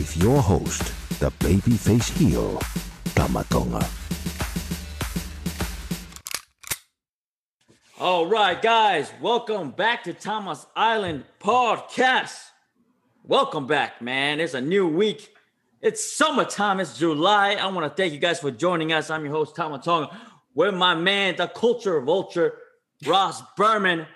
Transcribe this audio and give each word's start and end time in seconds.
with 0.00 0.16
your 0.16 0.40
host, 0.40 0.82
the 1.20 1.30
babyface 1.44 2.08
heel, 2.16 2.58
Tamatonga. 3.14 3.84
All 7.98 8.24
right, 8.24 8.62
guys, 8.62 9.12
welcome 9.20 9.72
back 9.72 10.04
to 10.04 10.14
Tama's 10.14 10.64
Island 10.74 11.24
Podcast. 11.38 12.34
Welcome 13.24 13.66
back, 13.66 14.00
man. 14.00 14.40
It's 14.40 14.54
a 14.54 14.60
new 14.62 14.88
week. 14.88 15.34
It's 15.82 16.16
summertime. 16.16 16.80
It's 16.80 16.96
July. 16.96 17.56
I 17.56 17.66
want 17.66 17.84
to 17.86 17.94
thank 17.94 18.14
you 18.14 18.18
guys 18.18 18.40
for 18.40 18.50
joining 18.50 18.94
us. 18.94 19.10
I'm 19.10 19.22
your 19.22 19.34
host, 19.34 19.54
Tama 19.54 19.82
Tonga, 19.82 20.18
with 20.54 20.74
my 20.74 20.94
man, 20.94 21.36
the 21.36 21.48
culture 21.48 22.00
vulture, 22.00 22.54
Ross 23.04 23.42
Berman. 23.54 24.06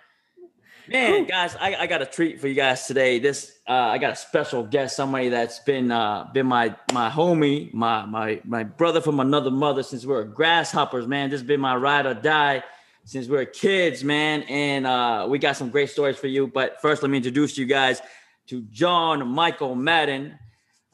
Man, 0.88 1.27
guys, 1.27 1.55
I, 1.60 1.74
I 1.74 1.86
got 1.86 2.00
a 2.00 2.06
treat 2.06 2.40
for 2.40 2.48
you 2.48 2.55
guys 2.55 2.86
today. 2.86 3.18
This 3.18 3.53
uh, 3.66 3.72
I 3.72 3.98
got 3.98 4.12
a 4.12 4.16
special 4.16 4.62
guest, 4.62 4.94
somebody 4.94 5.30
that's 5.30 5.58
been 5.60 5.90
uh, 5.90 6.28
been 6.32 6.46
my 6.46 6.74
my 6.92 7.08
homie, 7.08 7.72
my 7.72 8.04
my 8.04 8.40
my 8.44 8.62
brother 8.62 9.00
from 9.00 9.20
another 9.20 9.50
mother 9.50 9.82
since 9.82 10.04
we 10.04 10.12
were 10.12 10.24
grasshoppers. 10.24 11.06
Man, 11.06 11.30
this 11.30 11.40
has 11.40 11.46
been 11.46 11.60
my 11.60 11.74
ride 11.76 12.04
or 12.04 12.14
die 12.14 12.62
since 13.04 13.26
we 13.26 13.36
were 13.36 13.44
kids, 13.44 14.04
man. 14.04 14.42
And 14.44 14.86
uh, 14.86 15.26
we 15.28 15.38
got 15.38 15.56
some 15.56 15.70
great 15.70 15.90
stories 15.90 16.16
for 16.16 16.26
you. 16.26 16.46
But 16.46 16.80
first, 16.82 17.02
let 17.02 17.10
me 17.10 17.18
introduce 17.18 17.56
you 17.56 17.66
guys 17.66 18.02
to 18.48 18.62
John 18.62 19.26
Michael 19.28 19.74
Madden. 19.74 20.38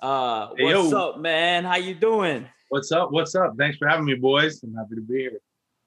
Uh, 0.01 0.49
Hey, 0.57 0.65
what's 0.65 0.91
yo. 0.91 0.99
up, 1.11 1.19
man? 1.19 1.65
How 1.65 1.77
you 1.77 1.95
doing? 1.95 2.47
What's 2.69 2.93
up? 2.93 3.11
What's 3.11 3.35
up? 3.35 3.55
Thanks 3.59 3.79
for 3.79 3.89
having 3.89 4.05
me, 4.05 4.15
boys. 4.15 4.63
I'm 4.63 4.75
happy 4.75 4.95
to 4.95 5.01
be 5.01 5.19
here. 5.19 5.41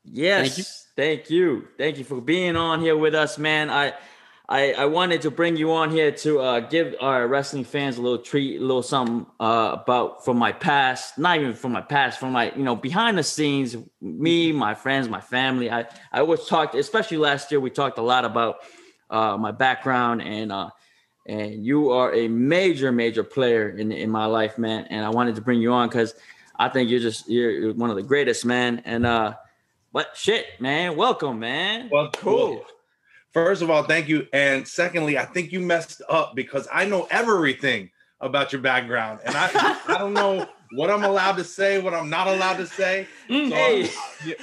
Yes, 0.03 0.87
thank 0.97 1.29
you. 1.29 1.67
Thank 1.77 1.97
you, 1.97 2.03
for 2.03 2.19
being 2.19 2.57
on 2.57 2.81
here 2.81 2.97
with 2.97 3.15
us, 3.15 3.37
man. 3.37 3.69
I, 3.69 3.93
I, 4.49 4.73
I 4.73 4.85
wanted 4.85 5.21
to 5.21 5.31
bring 5.31 5.55
you 5.55 5.71
on 5.71 5.89
here 5.89 6.11
to 6.11 6.41
uh, 6.41 6.59
give 6.59 6.95
our 6.99 7.25
wrestling 7.27 7.63
fans 7.63 7.97
a 7.97 8.01
little 8.01 8.17
treat, 8.17 8.57
a 8.57 8.61
little 8.61 8.83
something 8.83 9.25
uh, 9.39 9.77
about 9.81 10.25
from 10.25 10.37
my 10.37 10.51
past. 10.51 11.17
Not 11.17 11.39
even 11.39 11.53
from 11.53 11.71
my 11.71 11.81
past, 11.81 12.19
from 12.19 12.33
my 12.33 12.51
you 12.53 12.63
know 12.63 12.75
behind 12.75 13.17
the 13.17 13.23
scenes. 13.23 13.77
Me, 14.01 14.51
my 14.51 14.75
friends, 14.75 15.07
my 15.07 15.21
family. 15.21 15.71
I 15.71 15.85
I 16.11 16.19
always 16.19 16.45
talked, 16.45 16.75
especially 16.75 17.17
last 17.17 17.51
year. 17.51 17.61
We 17.61 17.69
talked 17.69 17.97
a 17.97 18.01
lot 18.01 18.25
about 18.25 18.57
uh, 19.09 19.37
my 19.37 19.51
background 19.51 20.21
and 20.21 20.51
uh, 20.51 20.71
and 21.25 21.65
you 21.65 21.91
are 21.91 22.13
a 22.13 22.27
major 22.27 22.91
major 22.91 23.23
player 23.23 23.69
in 23.69 23.93
in 23.93 24.09
my 24.09 24.25
life, 24.25 24.57
man. 24.57 24.87
And 24.89 25.05
I 25.05 25.09
wanted 25.09 25.35
to 25.35 25.41
bring 25.41 25.61
you 25.61 25.71
on 25.71 25.87
because 25.87 26.15
I 26.57 26.67
think 26.67 26.89
you're 26.89 26.99
just 26.99 27.29
you're, 27.29 27.73
one 27.73 27.89
of 27.89 27.95
the 27.95 28.03
greatest, 28.03 28.43
man. 28.45 28.81
And 28.83 29.05
uh, 29.05 29.35
but 29.93 30.17
shit, 30.17 30.45
man, 30.59 30.97
welcome, 30.97 31.39
man. 31.39 31.87
Well, 31.89 32.09
cool. 32.11 32.55
well, 32.55 32.65
First 33.33 33.61
of 33.63 33.69
all, 33.71 33.83
thank 33.83 34.07
you. 34.07 34.27
And 34.31 34.67
secondly, 34.67 35.17
I 35.17 35.25
think 35.25 35.51
you 35.51 35.59
messed 35.59 36.01
up 36.07 36.35
because 36.35 36.67
I 36.71 36.85
know 36.85 37.07
everything 37.09 37.89
about 38.21 38.53
your 38.53 38.61
background. 38.61 39.19
And 39.25 39.35
I 39.35 39.49
I 39.87 39.97
don't 39.97 40.13
know 40.13 40.47
what 40.71 40.89
I'm 40.89 41.03
allowed 41.03 41.37
to 41.37 41.43
say, 41.43 41.79
what 41.79 41.93
I'm 41.93 42.09
not 42.09 42.27
allowed 42.27 42.57
to 42.57 42.67
say. 42.67 43.07
So 43.27 43.33
Mm, 43.33 43.49
Hey, 43.49 43.89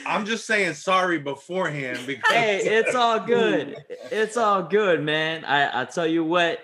I'm, 0.07 0.21
I'm 0.21 0.27
just 0.27 0.47
saying 0.47 0.75
sorry 0.75 1.19
beforehand 1.19 2.07
because 2.07 2.37
hey, 2.37 2.59
it's 2.59 2.95
all 2.95 3.21
good. 3.21 3.77
It's 4.11 4.37
all 4.37 4.63
good, 4.65 5.03
man. 5.03 5.45
I 5.45 5.83
I 5.83 5.85
tell 5.85 6.07
you 6.07 6.25
what. 6.25 6.61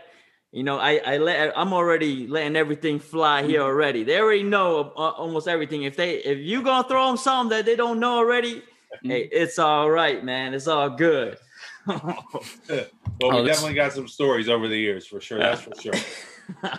You 0.52 0.62
know, 0.62 0.78
I 0.78 1.00
I 1.04 1.16
let 1.18 1.52
I'm 1.56 1.72
already 1.74 2.26
letting 2.26 2.56
everything 2.56 2.98
fly 2.98 3.42
here 3.42 3.60
already. 3.60 4.04
They 4.04 4.18
already 4.18 4.42
know 4.42 4.92
uh, 4.96 5.10
almost 5.10 5.48
everything. 5.48 5.82
If 5.82 5.96
they 5.96 6.14
if 6.16 6.38
you 6.38 6.62
gonna 6.62 6.88
throw 6.88 7.08
them 7.08 7.16
something 7.18 7.56
that 7.56 7.66
they 7.66 7.76
don't 7.76 8.00
know 8.00 8.16
already, 8.16 8.62
hey, 9.02 9.28
it's 9.30 9.58
all 9.58 9.90
right, 9.90 10.24
man. 10.24 10.54
It's 10.54 10.66
all 10.66 10.88
good. 10.90 11.36
Oh, 11.88 12.40
well, 12.70 12.86
Oh, 13.22 13.36
we 13.42 13.48
this- 13.48 13.56
definitely 13.56 13.74
got 13.74 13.92
some 13.92 14.08
stories 14.08 14.48
over 14.48 14.68
the 14.68 14.76
years 14.76 15.06
for 15.06 15.20
sure. 15.20 15.38
That's 15.38 15.60
for 15.62 15.72
sure. 15.80 15.92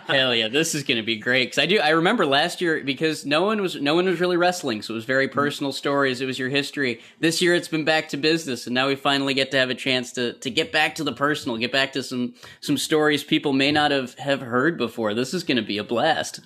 Hell 0.06 0.34
yeah, 0.34 0.48
this 0.48 0.74
is 0.74 0.82
going 0.82 0.96
to 0.96 1.02
be 1.02 1.16
great 1.16 1.46
because 1.46 1.58
I 1.58 1.66
do. 1.66 1.78
I 1.78 1.90
remember 1.90 2.24
last 2.24 2.60
year 2.60 2.82
because 2.82 3.26
no 3.26 3.42
one 3.42 3.60
was 3.60 3.76
no 3.76 3.94
one 3.94 4.06
was 4.06 4.20
really 4.20 4.36
wrestling, 4.36 4.82
so 4.82 4.94
it 4.94 4.96
was 4.96 5.04
very 5.04 5.28
mm-hmm. 5.28 5.38
personal 5.38 5.72
stories. 5.72 6.20
It 6.20 6.26
was 6.26 6.38
your 6.38 6.48
history. 6.48 7.00
This 7.20 7.42
year 7.42 7.54
it's 7.54 7.68
been 7.68 7.84
back 7.84 8.08
to 8.10 8.16
business, 8.16 8.66
and 8.66 8.74
now 8.74 8.88
we 8.88 8.96
finally 8.96 9.34
get 9.34 9.50
to 9.50 9.58
have 9.58 9.70
a 9.70 9.74
chance 9.74 10.12
to 10.12 10.32
to 10.34 10.50
get 10.50 10.72
back 10.72 10.94
to 10.96 11.04
the 11.04 11.12
personal, 11.12 11.58
get 11.58 11.72
back 11.72 11.92
to 11.92 12.02
some 12.02 12.34
some 12.60 12.78
stories 12.78 13.22
people 13.22 13.52
may 13.52 13.70
not 13.70 13.90
have 13.90 14.14
have 14.14 14.40
heard 14.40 14.78
before. 14.78 15.12
This 15.14 15.34
is 15.34 15.44
going 15.44 15.58
to 15.58 15.62
be 15.62 15.78
a 15.78 15.84
blast. 15.84 16.40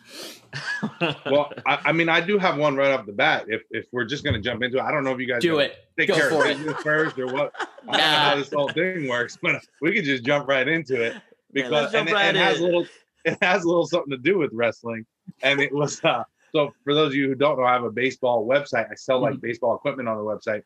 Well, 1.26 1.52
I, 1.66 1.78
I 1.86 1.92
mean, 1.92 2.08
I 2.08 2.20
do 2.20 2.38
have 2.38 2.58
one 2.58 2.76
right 2.76 2.90
off 2.90 3.06
the 3.06 3.12
bat. 3.12 3.46
If 3.48 3.62
if 3.70 3.86
we're 3.92 4.04
just 4.04 4.24
gonna 4.24 4.40
jump 4.40 4.62
into 4.62 4.78
it, 4.78 4.82
I 4.82 4.90
don't 4.90 5.04
know 5.04 5.12
if 5.12 5.20
you 5.20 5.26
guys 5.26 5.40
Do 5.40 5.58
it. 5.58 5.88
take 5.98 6.08
Go 6.08 6.14
care 6.14 6.28
for 6.28 6.46
of 6.46 6.66
it. 6.66 6.76
first 6.80 7.18
or 7.18 7.26
what. 7.26 7.52
I 7.88 7.96
don't 7.96 7.96
know 7.96 8.18
how 8.18 8.36
this 8.36 8.52
whole 8.52 8.68
thing 8.68 9.08
works, 9.08 9.38
but 9.40 9.62
we 9.80 9.94
could 9.94 10.04
just 10.04 10.24
jump 10.24 10.48
right 10.48 10.68
into 10.68 11.00
it 11.00 11.16
because 11.52 11.92
jump 11.92 12.10
and 12.10 12.36
it, 12.36 12.40
has 12.40 12.60
a 12.60 12.64
little 12.64 12.86
it 13.30 13.38
has 13.42 13.64
a 13.64 13.68
little 13.68 13.86
something 13.86 14.10
to 14.10 14.16
do 14.18 14.38
with 14.38 14.50
wrestling. 14.52 15.06
And 15.42 15.60
it 15.60 15.72
was 15.72 16.02
uh, 16.04 16.24
so 16.54 16.72
for 16.84 16.94
those 16.94 17.08
of 17.12 17.14
you 17.14 17.28
who 17.28 17.34
don't 17.34 17.58
know, 17.58 17.64
I 17.64 17.72
have 17.72 17.84
a 17.84 17.90
baseball 17.90 18.46
website. 18.46 18.90
I 18.90 18.94
sell 18.94 19.20
Mm-hmm. 19.20 19.32
like 19.32 19.40
baseball 19.40 19.74
equipment 19.76 20.08
on 20.08 20.16
the 20.16 20.22
website. 20.22 20.62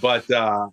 But 0.00 0.30
uh 0.30 0.68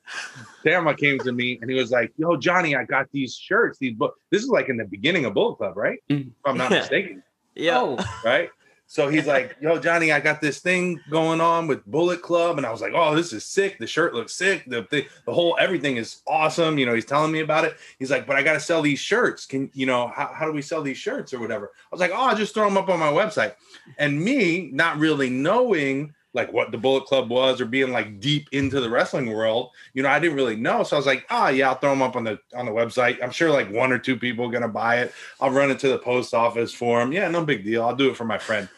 Tama 0.66 0.95
came 0.95 1.17
to 1.19 1.31
me 1.31 1.57
and 1.61 1.69
he 1.69 1.75
was 1.78 1.91
like, 1.91 2.11
Yo, 2.17 2.35
Johnny, 2.38 2.75
I 2.75 2.84
got 2.84 3.07
these 3.11 3.35
shirts, 3.35 3.78
these 3.79 3.94
books. 3.95 4.19
This 4.31 4.44
is 4.44 4.50
like 4.50 4.69
in 4.69 4.78
the 4.78 4.85
beginning 4.85 5.25
of 5.25 5.34
Bullet 5.34 5.56
Club, 5.57 5.78
right? 5.78 6.00
Mhm. 6.09 6.28
If 6.28 6.34
I'm 6.45 6.57
not 6.57 6.69
mistaken 6.81 7.23
Yeah. 7.55 7.79
Oh, 7.81 7.97
right? 8.23 8.50
So 8.93 9.09
he's 9.09 9.25
like, 9.25 9.57
"Yo, 9.59 9.79
Johnny, 9.79 10.11
I 10.11 10.19
got 10.19 10.39
this 10.39 10.59
thing 10.59 11.01
going 11.09 11.41
on 11.41 11.65
with 11.65 11.83
Bullet 11.87 12.21
Club," 12.21 12.57
and 12.57 12.65
I 12.65 12.69
was 12.69 12.79
like, 12.79 12.93
"Oh, 12.93 13.15
this 13.15 13.33
is 13.33 13.43
sick. 13.43 13.79
The 13.79 13.87
shirt 13.87 14.13
looks 14.13 14.35
sick. 14.35 14.65
The 14.67 14.85
the, 14.91 15.07
the 15.25 15.33
whole 15.33 15.57
everything 15.59 15.97
is 15.97 16.21
awesome." 16.27 16.77
You 16.77 16.85
know, 16.85 16.93
he's 16.93 17.03
telling 17.03 17.31
me 17.31 17.39
about 17.39 17.65
it. 17.65 17.75
He's 17.97 18.11
like, 18.11 18.27
"But 18.27 18.35
I 18.35 18.43
got 18.43 18.53
to 18.53 18.59
sell 18.59 18.83
these 18.83 18.99
shirts. 18.99 19.47
Can 19.47 19.71
you 19.73 19.87
know 19.87 20.09
how, 20.09 20.27
how 20.27 20.45
do 20.45 20.51
we 20.51 20.61
sell 20.61 20.83
these 20.83 20.99
shirts 20.99 21.33
or 21.33 21.39
whatever?" 21.39 21.71
I 21.73 21.87
was 21.89 22.01
like, 22.01 22.11
"Oh, 22.11 22.21
I'll 22.21 22.35
just 22.35 22.53
throw 22.53 22.65
them 22.65 22.77
up 22.77 22.87
on 22.87 22.99
my 22.99 23.11
website." 23.11 23.55
And 23.97 24.21
me 24.21 24.69
not 24.71 24.99
really 24.99 25.27
knowing 25.31 26.13
like 26.35 26.53
what 26.53 26.71
the 26.71 26.77
Bullet 26.77 27.05
Club 27.05 27.31
was 27.31 27.59
or 27.59 27.65
being 27.65 27.91
like 27.91 28.19
deep 28.19 28.47
into 28.51 28.79
the 28.79 28.91
wrestling 28.91 29.33
world, 29.33 29.71
you 29.95 30.03
know, 30.03 30.09
I 30.09 30.19
didn't 30.19 30.35
really 30.35 30.55
know. 30.55 30.83
So 30.83 30.95
I 30.95 30.99
was 30.99 31.07
like, 31.07 31.25
"Ah, 31.31 31.49
yeah, 31.49 31.69
I'll 31.69 31.79
throw 31.79 31.89
them 31.89 32.03
up 32.03 32.15
on 32.15 32.25
the 32.25 32.37
on 32.55 32.67
the 32.67 32.71
website. 32.71 33.23
I'm 33.23 33.31
sure 33.31 33.49
like 33.49 33.71
one 33.71 33.91
or 33.91 33.97
two 33.97 34.17
people 34.17 34.45
are 34.45 34.51
gonna 34.51 34.67
buy 34.67 34.97
it. 34.97 35.13
I'll 35.41 35.49
run 35.49 35.71
it 35.71 35.79
to 35.79 35.87
the 35.87 35.97
post 35.97 36.35
office 36.35 36.71
for 36.71 36.99
them. 36.99 37.11
Yeah, 37.11 37.27
no 37.29 37.43
big 37.43 37.65
deal. 37.65 37.81
I'll 37.81 37.95
do 37.95 38.11
it 38.11 38.15
for 38.15 38.25
my 38.25 38.37
friend." 38.37 38.69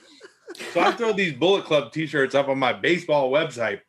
So 0.74 0.82
I 0.82 0.92
throw 0.92 1.14
these 1.14 1.34
Bullet 1.34 1.66
Club 1.66 1.92
t-shirts 1.92 2.36
up 2.36 2.48
on 2.48 2.60
my 2.60 2.74
baseball 2.74 3.32
website, 3.32 3.82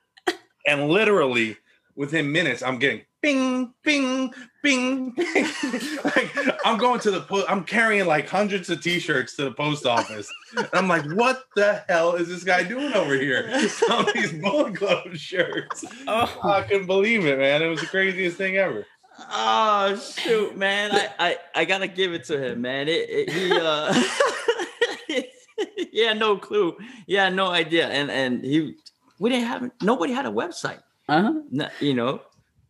and 0.66 0.88
literally 0.88 1.56
within 1.94 2.30
minutes, 2.30 2.62
I'm 2.62 2.78
getting 2.78 3.02
bing, 3.22 3.72
bing, 3.82 4.32
bing, 4.62 5.12
bing. 5.12 5.14
like 6.04 6.36
I'm 6.64 6.78
going 6.78 7.00
to 7.00 7.10
the 7.10 7.22
post, 7.22 7.46
I'm 7.48 7.64
carrying 7.64 8.06
like 8.06 8.28
hundreds 8.28 8.70
of 8.70 8.82
t-shirts 8.82 9.34
to 9.36 9.44
the 9.44 9.52
post 9.52 9.86
office. 9.86 10.32
And 10.56 10.68
I'm 10.72 10.88
like, 10.88 11.04
what 11.12 11.44
the 11.56 11.82
hell 11.88 12.14
is 12.14 12.28
this 12.28 12.44
guy 12.44 12.62
doing 12.62 12.92
over 12.92 13.14
here? 13.14 13.68
Selling 13.68 14.14
these 14.14 14.32
Bullet 14.32 14.76
Club 14.76 15.14
shirts. 15.16 15.84
oh. 16.06 16.40
I 16.44 16.62
couldn't 16.62 16.86
believe 16.86 17.26
it, 17.26 17.38
man. 17.38 17.62
It 17.62 17.68
was 17.68 17.80
the 17.80 17.86
craziest 17.86 18.36
thing 18.36 18.56
ever. 18.56 18.86
Oh 19.18 19.96
shoot, 19.96 20.56
man! 20.58 20.90
I, 20.92 21.08
I 21.18 21.38
I 21.54 21.64
gotta 21.64 21.88
give 21.88 22.12
it 22.12 22.24
to 22.24 22.38
him, 22.38 22.60
man. 22.60 22.86
It, 22.86 23.08
it 23.08 23.30
he 23.30 23.50
uh, 23.50 23.94
had 26.02 26.18
no 26.18 26.36
clue. 26.36 26.76
Yeah, 27.06 27.28
no 27.28 27.48
idea, 27.48 27.88
and 27.88 28.10
and 28.10 28.44
he 28.44 28.76
we 29.18 29.30
didn't 29.30 29.46
have 29.46 29.70
nobody 29.82 30.12
had 30.12 30.26
a 30.26 30.30
website. 30.30 30.80
Uh 31.08 31.22
huh. 31.22 31.68
You 31.80 31.94
know, 31.94 32.20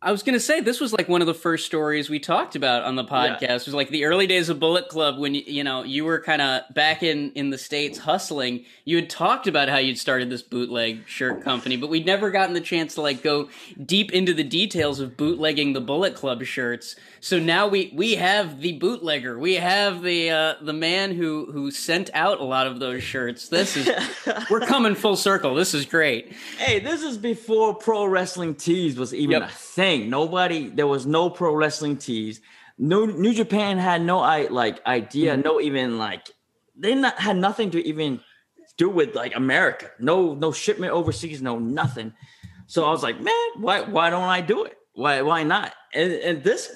I 0.07 0.11
was 0.11 0.23
gonna 0.23 0.39
say 0.39 0.61
this 0.61 0.79
was 0.79 0.93
like 0.93 1.09
one 1.09 1.19
of 1.19 1.27
the 1.27 1.33
first 1.33 1.65
stories 1.65 2.09
we 2.09 2.17
talked 2.17 2.55
about 2.55 2.83
on 2.83 2.95
the 2.95 3.03
podcast. 3.03 3.41
Yeah. 3.41 3.55
It 3.55 3.65
was 3.65 3.73
like 3.73 3.89
the 3.89 4.05
early 4.05 4.25
days 4.25 4.47
of 4.47 4.57
Bullet 4.57 4.87
Club 4.87 5.19
when 5.19 5.35
you, 5.35 5.43
you 5.45 5.65
know 5.65 5.83
you 5.83 6.05
were 6.05 6.21
kind 6.21 6.41
of 6.41 6.61
back 6.73 7.03
in 7.03 7.33
in 7.33 7.49
the 7.49 7.57
states 7.57 7.97
hustling. 7.97 8.63
You 8.85 8.95
had 8.95 9.09
talked 9.09 9.47
about 9.47 9.67
how 9.67 9.79
you'd 9.79 9.99
started 9.99 10.29
this 10.29 10.41
bootleg 10.41 11.05
shirt 11.07 11.43
company, 11.43 11.75
but 11.75 11.89
we'd 11.89 12.05
never 12.05 12.31
gotten 12.31 12.53
the 12.53 12.61
chance 12.61 12.95
to 12.95 13.01
like 13.01 13.21
go 13.21 13.49
deep 13.85 14.13
into 14.13 14.33
the 14.33 14.45
details 14.45 15.01
of 15.01 15.17
bootlegging 15.17 15.73
the 15.73 15.81
Bullet 15.81 16.15
Club 16.15 16.41
shirts. 16.45 16.95
So 17.19 17.37
now 17.37 17.67
we 17.67 17.91
we 17.93 18.15
have 18.15 18.61
the 18.61 18.77
bootlegger. 18.79 19.37
We 19.37 19.55
have 19.55 20.03
the 20.03 20.29
uh, 20.29 20.53
the 20.61 20.71
man 20.71 21.15
who 21.15 21.51
who 21.51 21.69
sent 21.69 22.09
out 22.13 22.39
a 22.39 22.45
lot 22.45 22.65
of 22.65 22.79
those 22.79 23.03
shirts. 23.03 23.49
This 23.49 23.75
is 23.75 23.89
we're 24.49 24.61
coming 24.61 24.95
full 24.95 25.17
circle. 25.17 25.53
This 25.53 25.73
is 25.73 25.85
great. 25.85 26.31
Hey, 26.57 26.79
this 26.79 27.03
is 27.03 27.17
before 27.17 27.73
pro 27.73 28.05
wrestling 28.05 28.55
tees 28.55 28.97
was 28.97 29.13
even 29.13 29.31
Yep. 29.41 29.49
a 29.49 29.51
thing. 29.51 29.96
Nobody, 30.05 30.69
there 30.69 30.87
was 30.87 31.05
no 31.05 31.29
pro 31.29 31.53
wrestling 31.53 31.97
tees. 31.97 32.41
No, 32.77 33.05
New 33.05 33.33
Japan 33.33 33.77
had 33.77 34.01
no 34.01 34.19
I 34.19 34.47
like 34.47 34.85
idea, 34.85 35.33
Mm-hmm. 35.33 35.41
no 35.41 35.59
even 35.61 35.97
like 35.97 36.29
they 36.79 36.93
not, 36.93 37.17
had 37.17 37.37
nothing 37.37 37.71
to 37.71 37.85
even 37.87 38.19
do 38.77 38.89
with 38.89 39.15
like 39.15 39.35
America. 39.35 39.89
No, 39.99 40.35
no 40.35 40.51
shipment 40.51 40.93
overseas, 40.93 41.41
no 41.41 41.57
nothing. 41.57 42.13
So 42.67 42.85
I 42.85 42.91
was 42.91 43.01
like, 43.01 43.19
man, 43.19 43.33
why 43.57 43.81
why 43.81 44.09
don't 44.09 44.23
I 44.29 44.41
do 44.41 44.65
it? 44.65 44.77
Why 44.93 45.21
why 45.21 45.43
not? 45.43 45.73
And 45.93 46.11
and 46.13 46.43
this 46.43 46.69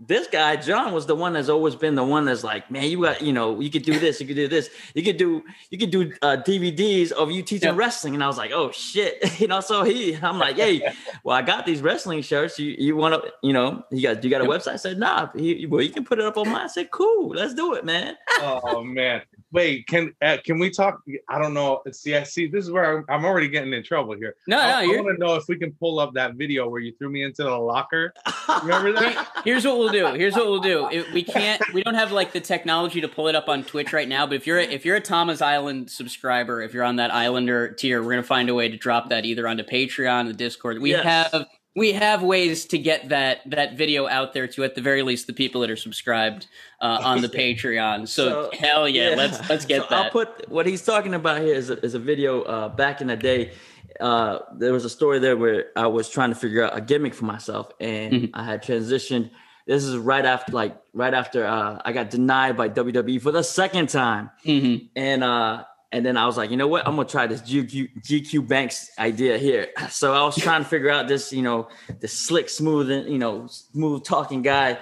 this 0.00 0.26
guy 0.28 0.56
John 0.56 0.92
was 0.92 1.04
the 1.06 1.14
one 1.14 1.34
that's 1.34 1.48
always 1.50 1.74
been 1.76 1.94
the 1.94 2.02
one 2.04 2.24
that's 2.24 2.42
like, 2.42 2.70
man, 2.70 2.84
you 2.84 3.02
got 3.02 3.20
you 3.20 3.32
know, 3.32 3.60
you 3.60 3.70
could 3.70 3.82
do 3.82 3.98
this, 3.98 4.20
you 4.20 4.26
could 4.26 4.36
do 4.36 4.48
this, 4.48 4.70
you 4.94 5.02
could 5.02 5.18
do 5.18 5.42
you 5.70 5.78
could 5.78 5.90
do 5.90 6.12
uh, 6.22 6.38
DVDs 6.38 7.12
of 7.12 7.30
you 7.30 7.42
teaching 7.42 7.68
Yep. 7.68 7.76
wrestling, 7.76 8.14
and 8.14 8.24
I 8.24 8.26
was 8.26 8.38
like, 8.38 8.50
oh 8.52 8.70
shit, 8.72 9.22
you 9.40 9.46
know. 9.46 9.60
So 9.60 9.84
he, 9.84 10.14
I'm 10.16 10.38
like, 10.38 10.56
hey, 10.56 10.90
well, 11.24 11.36
I 11.36 11.42
got 11.42 11.66
these 11.66 11.82
wrestling 11.82 12.22
shirts. 12.22 12.58
You 12.58 12.74
you 12.78 12.96
want 12.96 13.22
to, 13.22 13.30
you 13.42 13.52
know, 13.52 13.84
you 13.90 14.02
got 14.02 14.24
you 14.24 14.30
got 14.30 14.40
a 14.40 14.44
Yep. 14.44 14.52
website? 14.62 14.72
I 14.72 14.76
said, 14.76 14.98
nah, 14.98 15.28
he, 15.36 15.66
well, 15.66 15.82
you 15.82 15.90
can 15.90 16.04
put 16.04 16.18
it 16.18 16.24
up 16.24 16.36
on 16.38 16.48
mine. 16.48 16.62
I 16.62 16.66
said, 16.68 16.90
cool, 16.90 17.28
let's 17.30 17.54
do 17.54 17.74
it, 17.74 17.84
man. 17.84 18.16
oh 18.42 18.82
man 18.82 19.20
wait 19.52 19.86
can 19.86 20.14
uh, 20.22 20.36
can 20.44 20.58
we 20.58 20.70
talk 20.70 21.00
i 21.28 21.38
don't 21.38 21.52
know 21.52 21.82
see 21.90 22.14
i 22.14 22.22
see 22.22 22.46
this 22.46 22.64
is 22.64 22.70
where 22.70 22.98
i'm, 22.98 23.04
I'm 23.08 23.24
already 23.24 23.48
getting 23.48 23.72
in 23.72 23.82
trouble 23.82 24.14
here 24.14 24.36
No, 24.46 24.56
no, 24.56 24.62
i, 24.62 24.86
want 24.86 25.08
to 25.08 25.18
know 25.18 25.34
if 25.34 25.44
we 25.48 25.56
can 25.58 25.72
pull 25.72 25.98
up 25.98 26.14
that 26.14 26.34
video 26.36 26.68
where 26.68 26.80
you 26.80 26.94
threw 26.96 27.10
me 27.10 27.24
into 27.24 27.42
the 27.42 27.50
locker 27.50 28.14
remember 28.62 28.92
that 28.92 29.28
Here's 29.44 29.64
what 29.66 29.78
we'll 29.78 29.89
do. 29.92 30.06
Here's 30.14 30.34
what 30.34 30.46
we'll 30.46 30.60
do. 30.60 30.88
It, 30.90 31.12
we 31.12 31.22
can't. 31.22 31.62
We 31.74 31.82
don't 31.82 31.94
have 31.94 32.12
like 32.12 32.32
the 32.32 32.40
technology 32.40 33.00
to 33.00 33.08
pull 33.08 33.28
it 33.28 33.34
up 33.34 33.48
on 33.48 33.64
Twitch 33.64 33.92
right 33.92 34.08
now. 34.08 34.26
But 34.26 34.36
if 34.36 34.46
you're 34.46 34.58
a, 34.58 34.64
if 34.64 34.84
you're 34.84 34.96
a 34.96 35.00
Tama's 35.00 35.42
Island 35.42 35.90
subscriber, 35.90 36.62
if 36.62 36.72
you're 36.74 36.84
on 36.84 36.96
that 36.96 37.12
Islander 37.12 37.72
tier, 37.72 38.02
we're 38.02 38.10
gonna 38.10 38.22
find 38.22 38.48
a 38.48 38.54
way 38.54 38.68
to 38.68 38.76
drop 38.76 39.08
that 39.10 39.24
either 39.24 39.46
onto 39.48 39.62
Patreon, 39.64 40.26
the 40.26 40.32
Discord. 40.34 40.80
We 40.80 40.90
Yes. 40.90 41.04
have 41.32 41.46
we 41.76 41.92
have 41.92 42.22
ways 42.22 42.64
to 42.66 42.78
get 42.78 43.10
that 43.10 43.38
that 43.50 43.76
video 43.76 44.08
out 44.08 44.32
there 44.34 44.48
to 44.48 44.64
at 44.64 44.74
the 44.74 44.80
very 44.82 45.02
least 45.02 45.26
the 45.28 45.32
people 45.32 45.60
that 45.60 45.70
are 45.70 45.76
subscribed 45.76 46.48
uh, 46.80 47.00
on 47.04 47.20
the 47.20 47.28
Patreon. 47.40 48.08
So, 48.08 48.50
hell 48.58 48.88
yeah, 48.88 49.14
let's 49.16 49.48
let's 49.48 49.64
get 49.64 49.82
So 49.82 49.88
that. 49.90 50.04
I'll 50.06 50.10
put 50.10 50.48
what 50.48 50.66
he's 50.66 50.82
talking 50.84 51.14
about 51.14 51.40
here 51.42 51.54
is 51.54 51.70
a, 51.70 51.78
is 51.84 51.94
a 51.94 51.98
video 52.00 52.42
uh, 52.42 52.68
back 52.70 53.00
in 53.00 53.06
the 53.06 53.16
day. 53.16 53.52
Uh, 54.00 54.38
there 54.56 54.72
was 54.72 54.84
a 54.84 54.90
story 54.90 55.18
there 55.18 55.36
where 55.36 55.66
I 55.76 55.86
was 55.86 56.08
trying 56.08 56.30
to 56.30 56.34
figure 56.34 56.64
out 56.64 56.76
a 56.76 56.80
gimmick 56.80 57.12
for 57.14 57.26
myself, 57.26 57.70
and 57.80 58.12
Mm-hmm. 58.14 58.34
I 58.34 58.44
had 58.44 58.62
transitioned. 58.64 59.30
This 59.70 59.84
is 59.84 59.96
right 59.96 60.24
after, 60.24 60.50
like 60.50 60.74
right 60.92 61.14
after 61.14 61.46
uh, 61.46 61.80
I 61.84 61.92
got 61.92 62.10
denied 62.10 62.56
by 62.56 62.68
WWE 62.68 63.22
for 63.22 63.30
the 63.30 63.44
second 63.44 63.88
time, 63.88 64.30
Mhm. 64.44 64.88
and 64.96 65.22
uh, 65.22 65.62
and 65.92 66.04
then 66.04 66.16
I 66.16 66.26
was 66.26 66.36
like, 66.36 66.50
you 66.50 66.56
know 66.56 66.66
what? 66.66 66.86
I'm 66.88 66.96
gonna 66.96 67.06
try 67.06 67.28
this 67.28 67.40
GQ 67.42 68.02
GQ 68.02 68.48
Banks 68.48 68.90
idea 68.98 69.38
here. 69.38 69.68
So 69.90 70.12
I 70.12 70.24
was 70.24 70.34
trying 70.36 70.64
to 70.64 70.68
figure 70.68 70.90
out 70.90 71.06
this, 71.06 71.32
you 71.32 71.42
know, 71.42 71.68
this 72.00 72.12
slick, 72.12 72.48
smooth, 72.48 72.90
and 72.90 73.08
you 73.08 73.18
know, 73.18 73.46
smooth 73.46 74.02
talking 74.04 74.42
guy. 74.42 74.76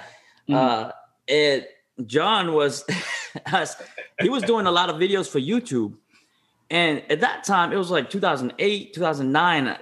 Uh, 0.50 0.90
and 1.28 1.66
John 2.06 2.54
was, 2.54 2.84
he 4.22 4.30
was 4.30 4.42
doing 4.44 4.64
a 4.64 4.70
lot 4.70 4.88
of 4.88 4.96
videos 4.96 5.28
for 5.28 5.38
YouTube, 5.38 5.92
and 6.70 7.02
at 7.10 7.20
that 7.20 7.44
time 7.44 7.74
it 7.74 7.76
was 7.76 7.90
like 7.90 8.08
2008, 8.08 8.94
2009. 8.94 9.76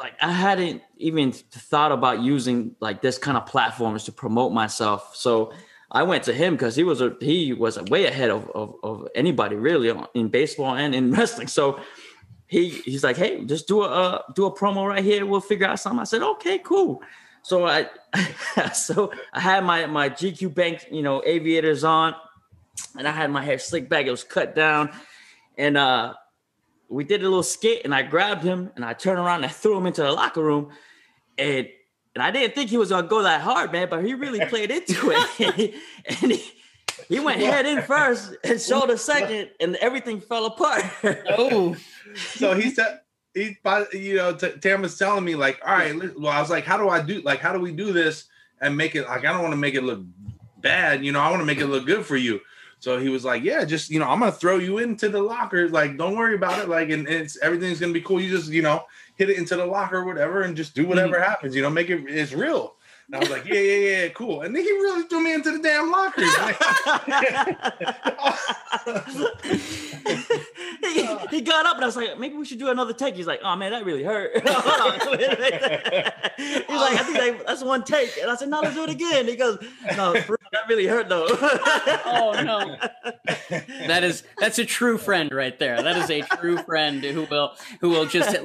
Like 0.00 0.14
I 0.22 0.32
hadn't 0.32 0.82
even 0.96 1.32
thought 1.32 1.92
about 1.92 2.22
using 2.22 2.74
like 2.80 3.02
this 3.02 3.18
kind 3.18 3.36
of 3.36 3.44
platforms 3.44 4.04
to 4.04 4.12
promote 4.12 4.50
myself. 4.50 5.14
So 5.14 5.52
I 5.90 6.04
went 6.04 6.24
to 6.24 6.32
him 6.32 6.54
because 6.54 6.74
he 6.74 6.84
was 6.84 7.02
a 7.02 7.14
he 7.20 7.52
was 7.52 7.78
way 7.82 8.06
ahead 8.06 8.30
of, 8.30 8.50
of 8.54 8.74
of 8.82 9.08
anybody 9.14 9.56
really 9.56 9.92
in 10.14 10.28
baseball 10.28 10.74
and 10.74 10.94
in 10.94 11.10
wrestling. 11.16 11.48
So 11.48 11.80
he 12.46 12.70
he's 12.70 13.04
like, 13.04 13.18
hey, 13.18 13.44
just 13.44 13.68
do 13.68 13.82
a 13.82 13.88
uh, 13.88 14.22
do 14.34 14.46
a 14.46 14.52
promo 14.52 14.88
right 14.88 15.04
here. 15.04 15.26
We'll 15.26 15.42
figure 15.42 15.66
out 15.66 15.78
something. 15.78 16.00
I 16.00 16.04
said, 16.04 16.22
okay, 16.22 16.58
cool. 16.58 17.02
So 17.42 17.66
I 17.66 17.90
so 18.72 19.12
I 19.34 19.40
had 19.40 19.64
my 19.64 19.84
my 19.84 20.08
GQ 20.08 20.54
Bank 20.54 20.86
you 20.90 21.02
know 21.02 21.22
aviators 21.26 21.84
on, 21.84 22.14
and 22.96 23.06
I 23.06 23.12
had 23.12 23.30
my 23.30 23.44
hair 23.44 23.58
slicked 23.58 23.90
back. 23.90 24.06
It 24.06 24.10
was 24.10 24.24
cut 24.24 24.54
down, 24.54 24.92
and 25.58 25.76
uh 25.76 26.14
we 26.90 27.04
did 27.04 27.20
a 27.20 27.24
little 27.24 27.42
skit, 27.42 27.82
and 27.84 27.94
I 27.94 28.02
grabbed 28.02 28.42
him 28.42 28.70
and 28.76 28.84
I 28.84 28.92
turned 28.92 29.18
around 29.18 29.36
and 29.36 29.46
I 29.46 29.48
threw 29.48 29.76
him 29.76 29.86
into 29.86 30.02
the 30.02 30.12
locker 30.12 30.42
room, 30.42 30.70
and 31.38 31.68
and 32.14 32.22
I 32.22 32.30
didn't 32.30 32.54
think 32.54 32.70
he 32.70 32.76
was 32.76 32.90
gonna 32.90 33.06
go 33.06 33.22
that 33.22 33.40
hard, 33.40 33.72
man, 33.72 33.88
but 33.88 34.04
he 34.04 34.14
really 34.14 34.44
played 34.46 34.70
into 34.70 35.12
it, 35.14 35.74
and 36.22 36.32
he. 36.32 36.44
He 37.08 37.18
went 37.18 37.40
head 37.40 37.66
in 37.66 37.82
first 37.82 38.36
and 38.44 38.60
shoulder 38.60 38.96
second, 38.96 39.50
and 39.58 39.74
everything 39.76 40.20
fell 40.20 40.46
apart. 40.46 40.84
oh, 41.30 41.74
so 42.14 42.54
he 42.54 42.70
said 42.70 43.00
he 43.34 43.56
but 43.62 43.92
you 43.94 44.16
know 44.16 44.34
T- 44.34 44.52
tam 44.60 44.82
was 44.82 44.98
telling 44.98 45.24
me 45.24 45.34
like 45.34 45.60
all 45.64 45.72
right 45.72 45.96
well 46.18 46.32
i 46.32 46.40
was 46.40 46.50
like 46.50 46.64
how 46.64 46.76
do 46.76 46.88
i 46.88 47.00
do 47.00 47.20
like 47.22 47.40
how 47.40 47.52
do 47.52 47.60
we 47.60 47.72
do 47.72 47.92
this 47.92 48.26
and 48.60 48.76
make 48.76 48.94
it 48.94 49.06
like 49.06 49.24
i 49.24 49.32
don't 49.32 49.42
want 49.42 49.52
to 49.52 49.58
make 49.58 49.74
it 49.74 49.82
look 49.82 50.02
bad 50.58 51.04
you 51.04 51.12
know 51.12 51.20
i 51.20 51.30
want 51.30 51.40
to 51.40 51.46
make 51.46 51.58
it 51.58 51.66
look 51.66 51.86
good 51.86 52.04
for 52.04 52.16
you 52.16 52.40
so 52.80 52.98
he 52.98 53.08
was 53.08 53.24
like 53.24 53.44
yeah 53.44 53.64
just 53.64 53.90
you 53.90 53.98
know 53.98 54.08
i'm 54.08 54.18
gonna 54.20 54.32
throw 54.32 54.56
you 54.56 54.78
into 54.78 55.08
the 55.08 55.22
locker. 55.22 55.68
Like 55.68 55.96
don't 55.96 56.16
worry 56.16 56.34
about 56.34 56.58
it. 56.58 56.68
Like 56.68 56.90
and 56.90 57.08
it's 57.08 57.38
everything's 57.38 57.80
gonna 57.80 57.92
be 57.92 58.00
cool. 58.00 58.20
You 58.20 58.36
just 58.36 58.50
you 58.50 58.62
know 58.62 58.84
hit 59.20 59.30
it 59.30 59.36
into 59.36 59.54
the 59.54 59.66
locker 59.66 59.98
or 59.98 60.04
whatever 60.04 60.42
and 60.42 60.56
just 60.56 60.74
do 60.74 60.86
whatever 60.86 61.16
mm-hmm. 61.16 61.24
happens 61.24 61.54
you 61.54 61.60
know 61.60 61.68
make 61.68 61.90
it 61.90 62.02
it's 62.08 62.32
real 62.32 62.76
and 63.12 63.16
I 63.16 63.18
was 63.18 63.28
like, 63.30 63.44
yeah, 63.44 63.58
yeah, 63.58 64.02
yeah, 64.02 64.08
cool. 64.10 64.42
And 64.42 64.54
then 64.54 64.62
he 64.62 64.70
really 64.70 65.02
threw 65.08 65.20
me 65.20 65.34
into 65.34 65.50
the 65.50 65.58
damn 65.58 65.90
locker. 65.90 66.22
he, 70.82 71.06
he 71.36 71.40
got 71.40 71.66
up 71.66 71.74
and 71.74 71.82
I 71.82 71.86
was 71.86 71.96
like, 71.96 72.16
maybe 72.20 72.36
we 72.36 72.44
should 72.44 72.60
do 72.60 72.68
another 72.68 72.92
take. 72.92 73.16
He's 73.16 73.26
like, 73.26 73.40
oh 73.42 73.56
man, 73.56 73.72
that 73.72 73.84
really 73.84 74.04
hurt. 74.04 74.30
Hold 74.46 75.00
on. 75.02 75.18
He's 75.18 75.28
like, 76.68 76.94
I 76.94 77.02
think 77.02 77.18
that- 77.18 77.42
that's 77.48 77.64
one 77.64 77.82
take. 77.82 78.16
And 78.22 78.30
I 78.30 78.36
said, 78.36 78.48
no, 78.48 78.60
let's 78.60 78.76
do 78.76 78.84
it 78.84 78.90
again. 78.90 79.26
He 79.26 79.34
goes, 79.34 79.58
no, 79.96 80.12
for 80.20 80.32
real, 80.32 80.38
that 80.52 80.68
really 80.68 80.86
hurt 80.86 81.08
though. 81.08 81.26
oh 82.04 82.40
no. 82.44 82.76
that 83.88 84.04
is 84.04 84.22
that's 84.38 84.60
a 84.60 84.64
true 84.64 84.98
friend 84.98 85.32
right 85.32 85.58
there. 85.58 85.82
That 85.82 85.96
is 85.96 86.10
a 86.10 86.20
true 86.36 86.58
friend 86.58 87.02
who 87.02 87.24
will 87.24 87.56
who 87.80 87.90
will 87.90 88.06
just 88.06 88.36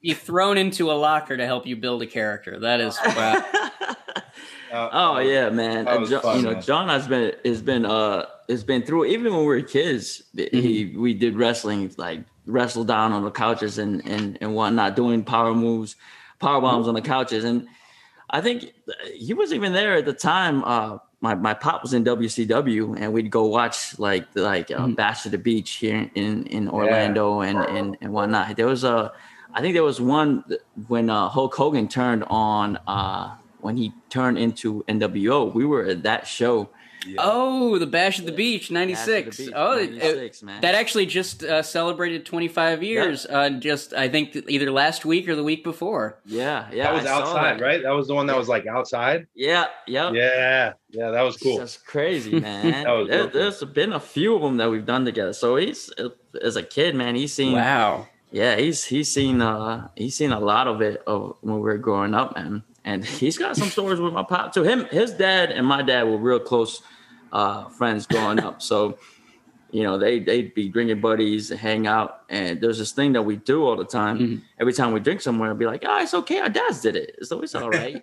be 0.00 0.14
thrown 0.14 0.56
into 0.58 0.90
a 0.90 0.94
locker 0.94 1.36
to 1.36 1.44
help 1.46 1.66
you 1.66 1.76
build 1.76 2.00
a 2.02 2.06
character. 2.06 2.58
That 2.60 2.80
is 2.80 2.98
wow. 3.04 3.44
Oh 4.74 5.18
yeah, 5.18 5.50
man. 5.50 5.84
Was 5.84 6.10
John, 6.10 6.22
fun, 6.22 6.36
you 6.36 6.42
know, 6.42 6.52
man. 6.52 6.62
John 6.62 6.88
has 6.88 7.06
been 7.08 7.34
has 7.44 7.62
been 7.62 7.86
uh 7.86 8.26
has 8.48 8.64
been 8.64 8.82
through 8.82 9.06
even 9.06 9.32
when 9.32 9.40
we 9.40 9.46
were 9.46 9.62
kids. 9.62 10.22
He 10.36 10.94
we 10.96 11.14
did 11.14 11.36
wrestling 11.36 11.92
like 11.96 12.20
wrestle 12.46 12.84
down 12.84 13.12
on 13.12 13.24
the 13.24 13.30
couches 13.30 13.78
and 13.78 14.04
and 14.06 14.38
and 14.40 14.54
whatnot, 14.54 14.96
doing 14.96 15.24
power 15.24 15.54
moves, 15.54 15.96
power 16.40 16.60
bombs 16.60 16.88
on 16.88 16.94
the 16.94 17.02
couches. 17.02 17.44
And 17.44 17.68
I 18.30 18.40
think 18.40 18.72
he 19.14 19.34
was 19.34 19.52
even 19.52 19.72
there 19.72 19.94
at 19.94 20.04
the 20.04 20.12
time. 20.12 20.64
Uh, 20.64 20.98
my 21.20 21.34
my 21.34 21.54
pop 21.54 21.82
was 21.82 21.94
in 21.94 22.04
WCW, 22.04 23.00
and 23.00 23.12
we'd 23.12 23.30
go 23.30 23.46
watch 23.46 23.98
like 23.98 24.26
like 24.34 24.70
uh, 24.70 24.88
Bash 24.88 25.22
to 25.22 25.30
the 25.30 25.38
Beach 25.38 25.70
here 25.72 26.10
in 26.14 26.46
in 26.46 26.68
Orlando 26.68 27.40
and 27.40 27.58
and 27.58 27.96
and 28.00 28.12
whatnot. 28.12 28.56
There 28.56 28.66
was 28.66 28.84
a, 28.84 29.12
I 29.54 29.60
think 29.60 29.74
there 29.74 29.84
was 29.84 30.00
one 30.00 30.44
when 30.88 31.08
uh, 31.08 31.28
Hulk 31.28 31.54
Hogan 31.54 31.88
turned 31.88 32.24
on. 32.24 32.78
Uh, 32.86 33.36
when 33.64 33.78
he 33.78 33.92
turned 34.10 34.36
into 34.38 34.84
NWO, 34.88 35.52
we 35.54 35.64
were 35.64 35.84
at 35.86 36.02
that 36.02 36.26
show. 36.26 36.68
Oh, 37.18 37.78
the 37.78 37.86
Bash 37.86 38.18
at 38.18 38.24
the 38.24 38.32
Beach, 38.32 38.70
Bash 38.70 38.98
at 38.98 39.06
the 39.06 39.12
'96. 39.12 39.36
Beach, 39.36 39.50
Oh, 39.54 39.74
96, 39.76 40.42
man. 40.42 40.60
that 40.62 40.74
actually 40.74 41.04
just 41.04 41.42
uh, 41.44 41.62
celebrated 41.62 42.24
25 42.24 42.82
years. 42.82 43.26
Uh, 43.26 43.50
just 43.50 43.92
I 43.92 44.08
think 44.08 44.34
either 44.48 44.70
last 44.70 45.04
week 45.04 45.28
or 45.28 45.34
the 45.34 45.42
week 45.44 45.64
before. 45.64 46.18
Yeah, 46.24 46.66
yeah. 46.72 46.84
that 46.84 46.94
was 46.94 47.06
I 47.06 47.10
outside, 47.12 47.58
that. 47.60 47.64
right? 47.64 47.82
That 47.82 47.90
was 47.90 48.08
the 48.08 48.14
one 48.14 48.26
that 48.28 48.36
was 48.36 48.48
like 48.48 48.66
outside. 48.66 49.26
Yeah, 49.34 49.66
yeah. 49.86 50.12
Yeah, 50.12 50.72
yeah, 50.90 51.10
that 51.10 51.22
was 51.22 51.36
cool. 51.36 51.58
That's 51.58 51.76
crazy, 51.76 52.40
man. 52.48 52.84
That 52.84 52.90
was 52.92 53.08
there, 53.08 53.22
cool. 53.28 53.30
There's 53.32 53.64
been 53.64 53.92
a 53.92 54.00
few 54.00 54.34
of 54.36 54.40
them 54.42 54.56
that 54.58 54.70
we've 54.70 54.86
done 54.86 55.04
together. 55.04 55.32
So 55.34 55.56
he's 55.56 55.90
as 56.42 56.56
a 56.56 56.62
kid, 56.62 56.94
man. 56.94 57.16
He's 57.16 57.34
seen. 57.34 57.52
Wow. 57.54 58.08
Yeah, 58.30 58.56
he's 58.56 58.82
he's 58.84 59.12
seen 59.12 59.40
uh 59.42 59.88
he's 59.94 60.16
seen 60.16 60.32
a 60.32 60.40
lot 60.40 60.66
of 60.68 60.80
it 60.80 61.02
of 61.06 61.36
when 61.42 61.56
we 61.56 61.60
were 61.62 61.78
growing 61.78 62.14
up, 62.14 62.34
man. 62.34 62.64
And 62.84 63.04
he's 63.04 63.38
got 63.38 63.56
some 63.56 63.68
stories 63.68 63.98
with 64.00 64.12
my 64.12 64.22
pop 64.22 64.52
too. 64.52 64.62
Him, 64.62 64.84
his 64.86 65.12
dad 65.12 65.50
and 65.50 65.66
my 65.66 65.82
dad 65.82 66.02
were 66.04 66.18
real 66.18 66.38
close 66.40 66.82
uh 67.32 67.68
friends 67.70 68.06
growing 68.06 68.38
up. 68.40 68.60
So 68.62 68.98
you 69.70 69.82
know, 69.82 69.98
they 69.98 70.20
they'd 70.20 70.54
be 70.54 70.68
drinking 70.68 71.00
buddies, 71.00 71.48
hang 71.48 71.88
out, 71.88 72.20
and 72.28 72.60
there's 72.60 72.78
this 72.78 72.92
thing 72.92 73.14
that 73.14 73.22
we 73.22 73.34
do 73.34 73.64
all 73.64 73.74
the 73.74 73.84
time. 73.84 74.18
Mhm. 74.20 74.42
Every 74.60 74.72
time 74.72 74.92
we 74.92 75.00
drink 75.00 75.20
somewhere, 75.20 75.50
I'd 75.50 75.58
be 75.58 75.66
like, 75.66 75.82
"Oh, 75.84 75.98
it's 76.00 76.14
okay. 76.14 76.38
Our 76.38 76.48
dads 76.48 76.80
did 76.80 76.94
it, 76.94 77.16
so 77.26 77.40
it's 77.42 77.56
all 77.56 77.70
right." 77.70 78.00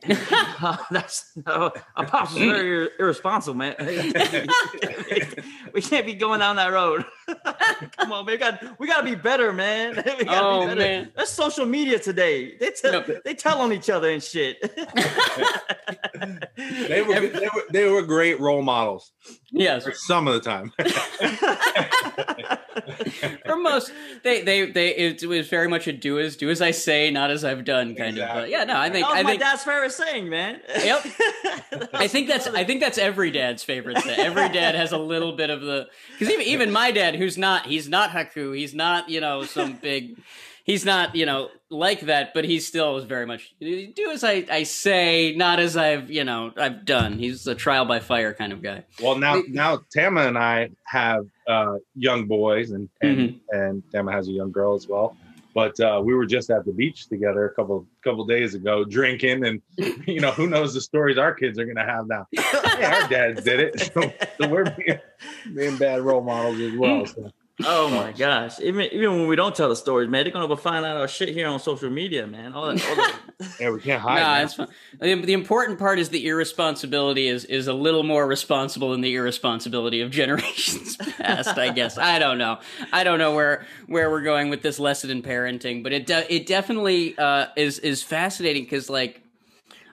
Uh, 0.62 0.76
that's 0.92 1.32
no, 1.46 1.72
our 1.96 2.06
pops 2.06 2.34
was 2.34 2.44
very 2.44 2.68
ir- 2.86 2.92
irresponsible, 3.00 3.56
man. 3.56 3.76
we 5.74 5.82
can't 5.82 6.06
be 6.06 6.14
going 6.14 6.40
down 6.40 6.56
that 6.58 6.72
road. 6.72 7.06
Come 7.98 8.12
on, 8.12 8.26
man. 8.26 8.34
We 8.34 8.38
got 8.38 8.80
we 8.80 8.88
got 8.88 8.98
to 8.98 9.04
be 9.04 9.16
better, 9.16 9.54
man. 9.54 9.96
We 10.20 10.26
gotta 10.26 10.46
Oh, 10.46 10.62
be 10.62 10.66
better. 10.68 10.80
man. 10.82 11.12
That's 11.16 11.32
social 11.32 11.66
media 11.66 12.00
today. 12.00 12.58
They 12.58 12.72
tell 12.72 12.94
Yep. 12.94 13.24
they 13.24 13.34
tell 13.34 13.60
on 13.62 13.72
each 13.74 13.90
other 13.90 14.10
and 14.10 14.22
shit. 14.24 14.62
They 16.58 17.02
were, 17.02 17.20
they 17.20 17.50
were 17.54 17.64
they 17.72 17.88
were 17.90 18.02
great 18.02 18.40
role 18.40 18.62
models 18.62 19.12
Yes, 19.52 19.84
for 19.84 19.94
some 19.94 20.28
of 20.28 20.34
the 20.34 20.40
time. 20.40 20.72
for 23.46 23.58
most, 23.58 23.92
they 24.24 24.42
they 24.42 24.72
they 24.72 24.96
it 24.96 25.24
was 25.24 25.50
very 25.50 25.68
much 25.68 25.88
a 25.88 25.94
do 25.94 26.20
as 26.20 26.38
do 26.38 26.50
as 26.50 26.62
I 26.62 26.72
say, 26.72 27.12
not 27.12 27.30
as 27.32 27.44
I've 27.44 27.66
done 27.66 27.96
kind 27.96 28.18
of. 28.18 28.30
But 28.30 28.50
yeah, 28.50 28.64
no, 28.64 28.78
I 28.78 28.90
think 28.90 29.06
that 29.06 29.12
was 29.12 29.20
I 29.20 29.24
think 29.24 29.42
dad's 29.42 29.64
favorite 29.64 29.92
saying, 29.92 30.30
man. 30.30 30.62
Yep. 30.70 31.04
I 31.94 32.08
think 32.08 32.30
that's 32.30 32.48
I 32.48 32.64
think 32.64 32.80
that's 32.82 32.98
every 32.98 33.30
dad's 33.32 33.64
favorite 33.64 34.02
thing. 34.02 34.18
Every 34.20 34.48
dad 34.50 34.76
has 34.76 34.94
a 34.94 34.98
little 34.98 35.34
bit 35.34 35.50
of 35.50 35.60
the 35.62 35.90
because 36.14 36.30
even 36.34 36.46
even 36.46 36.72
my 36.72 36.92
dad, 36.92 37.16
who's 37.16 37.38
not 37.38 37.66
he's 37.66 37.90
not 37.90 38.12
Haku, 38.12 38.58
he's 38.58 38.74
not 38.74 39.10
you 39.10 39.20
know 39.20 39.44
some 39.44 39.74
big, 39.74 40.18
he's 40.64 40.86
not 40.86 41.16
you 41.16 41.26
know 41.26 41.50
like 41.70 42.02
that, 42.02 42.34
but 42.34 42.44
he 42.44 42.60
still 42.60 42.98
is 42.98 43.06
very 43.06 43.26
much 43.26 43.54
do 43.60 44.12
as 44.12 44.24
I 44.24 44.46
I 44.52 44.64
say, 44.64 45.34
not 45.36 45.60
as 45.60 45.78
I've 45.78 46.10
you 46.12 46.24
know 46.24 46.52
I've 46.58 46.86
done. 46.86 47.18
He's 47.20 47.48
a 47.48 47.56
trial 47.56 47.86
by 47.86 48.00
fire 48.00 48.34
kind 48.34 48.52
of 48.54 48.62
guy. 48.62 48.84
Well, 49.02 49.18
now 49.18 49.42
now 49.48 49.82
Tama 49.96 50.22
and 50.28 50.38
I 50.38 50.70
have 50.86 51.26
uh, 51.48 51.76
young 51.96 52.28
boys, 52.28 52.72
and 52.72 52.90
and, 53.02 53.18
Mm-hmm. 53.18 53.56
and 53.58 53.84
Tama 53.94 54.12
has 54.12 54.28
a 54.28 54.32
young 54.32 54.52
girl 54.52 54.74
as 54.76 54.88
well. 54.88 55.16
But 55.54 55.78
uh, 55.82 56.02
we 56.02 56.14
were 56.14 56.26
just 56.26 56.50
at 56.50 56.64
the 56.64 56.72
beach 56.72 57.10
together 57.10 57.44
a 57.46 57.54
couple 57.54 57.86
couple 58.06 58.26
days 58.26 58.54
ago, 58.56 58.86
drinking, 58.86 59.46
and 59.46 59.62
you 60.08 60.22
know 60.22 60.32
who 60.32 60.48
knows 60.48 60.74
the 60.74 60.80
stories 60.80 61.18
our 61.18 61.34
kids 61.34 61.60
are 61.60 61.66
gonna 61.66 61.86
have 61.86 62.08
now. 62.08 62.26
hey, 62.32 62.86
our 62.86 63.08
dads 63.10 63.44
did 63.44 63.60
it, 63.60 63.80
so, 63.94 64.14
so 64.40 64.48
we're 64.48 64.64
being, 64.78 65.00
being 65.54 65.76
bad 65.78 66.02
role 66.02 66.22
models 66.22 66.60
as 66.62 66.74
well. 66.74 67.06
So. 67.06 67.30
Oh 67.66 67.90
my 67.90 68.12
gosh! 68.12 68.60
Even 68.60 68.82
even 68.92 69.12
when 69.12 69.28
we 69.28 69.36
don't 69.36 69.56
tell 69.56 69.70
the 69.70 69.76
stories, 69.76 70.10
man, 70.10 70.24
they're 70.24 70.34
gonna 70.34 70.56
find 70.58 70.86
out 70.86 70.98
our 70.98 71.08
shit 71.08 71.30
here 71.30 71.48
on 71.48 71.60
social 71.60 71.90
media, 71.90 72.28
man. 72.28 72.54
All 72.54 72.68
that, 72.68 72.86
all 72.90 72.96
that. 72.96 73.16
Yeah, 73.60 73.72
we 73.72 73.82
can't 73.82 74.02
hide. 74.02 74.20
Nah, 74.20 74.34
man. 74.36 74.46
it's 74.46 74.54
fine. 74.54 74.68
The, 75.00 75.16
the 75.16 75.34
important 75.34 75.80
part 75.80 75.98
is 75.98 76.10
the 76.10 76.28
irresponsibility 76.28 77.28
is 77.28 77.46
is 77.46 77.68
a 77.68 77.74
little 77.74 78.04
more 78.04 78.28
responsible 78.28 78.92
than 78.92 79.02
the 79.02 79.16
irresponsibility 79.16 80.02
of 80.02 80.12
generations 80.22 80.96
past. 80.98 81.58
I 81.58 81.70
guess 81.72 81.98
I 81.98 82.20
don't 82.20 82.38
know. 82.38 82.60
I 82.94 83.04
don't 83.04 83.20
know 83.20 83.34
where 83.34 83.66
where 83.88 84.10
we're 84.12 84.22
going 84.22 84.50
with 84.50 84.62
this 84.62 84.80
lesson 84.80 85.10
in 85.10 85.24
parenting, 85.24 85.84
but 85.84 85.92
it 85.92 86.06
de- 86.06 86.34
it 86.34 86.46
definitely 86.46 87.18
uh, 87.18 87.48
is 87.56 87.80
is 87.80 88.04
fascinating 88.04 88.64
because 88.64 88.90
like. 88.90 89.22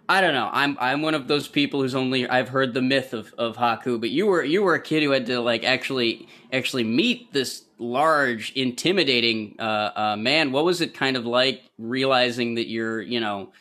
I 0.09 0.21
don't 0.21 0.33
know. 0.33 0.49
I'm 0.53 0.77
I'm 0.81 1.03
one 1.03 1.15
of 1.15 1.29
those 1.29 1.49
people 1.49 1.83
who's 1.83 1.95
only 1.95 2.27
I've 2.27 2.49
heard 2.49 2.75
the 2.75 2.83
myth 2.83 3.13
of, 3.13 3.35
of 3.37 3.57
Haku, 3.57 4.01
but 4.01 4.11
you 4.11 4.27
were 4.27 4.43
you 4.43 4.63
were 4.63 4.75
a 4.75 4.81
kid 4.81 5.03
who 5.03 5.11
had 5.11 5.27
to 5.27 5.41
like 5.41 5.65
actually 5.65 6.29
actually 6.53 6.85
meet 6.85 7.33
this 7.33 7.65
large, 7.79 8.53
intimidating 8.53 9.57
uh, 9.59 9.91
uh, 9.95 10.17
man. 10.17 10.51
What 10.53 10.65
was 10.65 10.81
it 10.81 10.95
kind 10.95 11.17
of 11.17 11.27
like 11.27 11.63
realizing 11.79 12.55
that 12.55 12.69
you're 12.69 13.03
you 13.03 13.21
know 13.21 13.53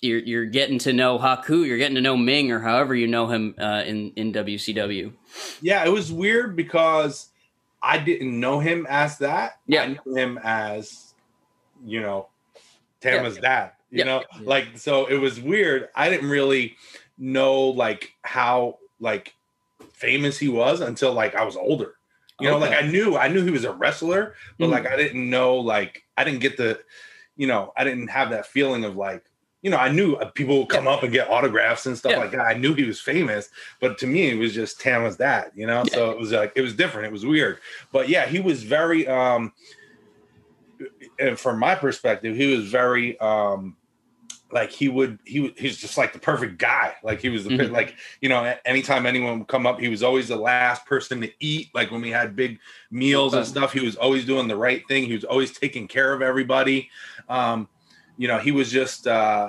you're 0.00 0.20
you're 0.20 0.44
getting 0.44 0.78
to 0.80 0.92
know 0.92 1.18
Haku, 1.18 1.66
you're 1.66 1.78
getting 1.78 1.96
to 1.96 2.00
know 2.00 2.16
Meng 2.16 2.52
or 2.52 2.60
however 2.60 2.94
you 2.94 3.08
know 3.08 3.26
him 3.26 3.54
uh, 3.58 3.82
in 3.84 4.12
in 4.16 4.32
WCW. 4.32 5.12
Yeah, 5.60 5.84
it 5.84 5.90
was 5.90 6.12
weird 6.12 6.54
because 6.54 7.30
I 7.82 7.98
didn't 7.98 8.38
know 8.38 8.60
him 8.60 8.86
as 8.88 9.18
that. 9.18 9.58
Yeah. 9.66 9.82
I 9.82 9.86
knew 9.88 10.14
him 10.14 10.38
as, 10.42 11.14
you 11.84 12.00
know, 12.00 12.28
Tama's 13.00 13.38
dad. 13.38 13.72
You 13.92 13.98
Yeah. 13.98 14.04
know, 14.04 14.22
like 14.40 14.78
so 14.78 15.06
it 15.06 15.18
was 15.18 15.38
weird. 15.38 15.90
I 15.94 16.08
didn't 16.08 16.30
really 16.30 16.76
know 17.18 17.60
like 17.68 18.14
how 18.22 18.78
like 18.98 19.34
famous 19.92 20.38
he 20.38 20.48
was 20.48 20.80
until 20.80 21.12
like 21.12 21.34
I 21.34 21.44
was 21.44 21.56
older. 21.56 21.94
You 22.40 22.48
know, 22.48 22.56
like 22.58 22.72
I 22.72 22.80
knew 22.86 23.16
I 23.18 23.28
knew 23.28 23.44
he 23.44 23.50
was 23.50 23.64
a 23.64 23.72
wrestler, 23.72 24.34
but 24.58 24.66
Mhm. 24.66 24.70
like 24.70 24.86
I 24.86 24.96
didn't 24.96 25.28
know 25.28 25.56
like 25.56 26.04
I 26.16 26.24
didn't 26.24 26.40
get 26.40 26.56
the, 26.56 26.80
you 27.36 27.46
know, 27.46 27.72
I 27.76 27.84
didn't 27.84 28.08
have 28.08 28.30
that 28.30 28.46
feeling 28.46 28.82
of 28.84 28.96
like. 28.96 29.24
You 29.64 29.70
know, 29.70 29.76
I 29.76 29.90
knew 29.92 30.14
uh, 30.16 30.28
people 30.30 30.58
would 30.58 30.70
come 30.70 30.88
up 30.88 31.04
and 31.04 31.12
get 31.12 31.30
autographs 31.30 31.86
and 31.86 31.96
stuff 31.96 32.12
Yeah. 32.12 32.18
like 32.18 32.32
that. 32.32 32.40
I 32.40 32.54
knew 32.54 32.74
he 32.74 32.82
was 32.82 33.00
famous, 33.00 33.48
but 33.80 33.96
to 33.98 34.08
me, 34.08 34.28
it 34.30 34.34
was 34.38 34.52
just 34.52 34.80
Tam 34.80 35.04
was 35.04 35.18
that, 35.18 35.52
You 35.54 35.68
know, 35.68 35.84
so 35.84 36.10
it 36.10 36.18
was 36.18 36.32
like 36.32 36.52
it 36.56 36.62
was 36.62 36.74
different. 36.74 37.06
It 37.06 37.12
was 37.12 37.24
weird, 37.24 37.58
but 37.92 38.08
yeah, 38.08 38.26
he 38.26 38.40
was 38.40 38.64
very. 38.64 39.06
um 39.06 39.52
And 41.18 41.38
from 41.38 41.60
my 41.60 41.74
perspective, 41.76 42.34
he 42.36 42.56
was 42.56 42.68
very. 42.70 43.20
um 43.20 43.76
like 44.52 44.70
he 44.70 44.88
would 44.88 45.18
he 45.24 45.40
was 45.40 45.52
he's 45.56 45.78
just 45.78 45.96
like 45.96 46.12
the 46.12 46.18
perfect 46.18 46.58
guy. 46.58 46.94
Like 47.02 47.20
he 47.20 47.28
was 47.30 47.44
the 47.44 47.50
Mhm. 47.50 47.70
like 47.70 47.96
you 48.20 48.28
know 48.28 48.54
anytime 48.64 49.06
anyone 49.06 49.38
would 49.40 49.48
come 49.48 49.66
up 49.66 49.80
he 49.80 49.88
was 49.88 50.02
always 50.02 50.28
the 50.28 50.36
last 50.36 50.84
person 50.86 51.20
to 51.22 51.30
eat. 51.40 51.68
Like 51.74 51.90
when 51.90 52.00
we 52.02 52.10
had 52.10 52.36
big 52.36 52.58
meals 52.90 53.34
and 53.34 53.46
stuff 53.46 53.72
he 53.72 53.80
was 53.80 53.96
always 53.96 54.24
doing 54.26 54.48
the 54.48 54.56
right 54.56 54.86
thing. 54.88 55.04
He 55.04 55.14
was 55.14 55.24
always 55.24 55.52
taking 55.56 55.88
care 55.88 56.12
of 56.12 56.20
everybody. 56.22 56.90
Um 57.28 57.68
you 58.18 58.28
know 58.28 58.38
he 58.38 58.52
was 58.52 58.70
just 58.70 59.06
uh 59.06 59.48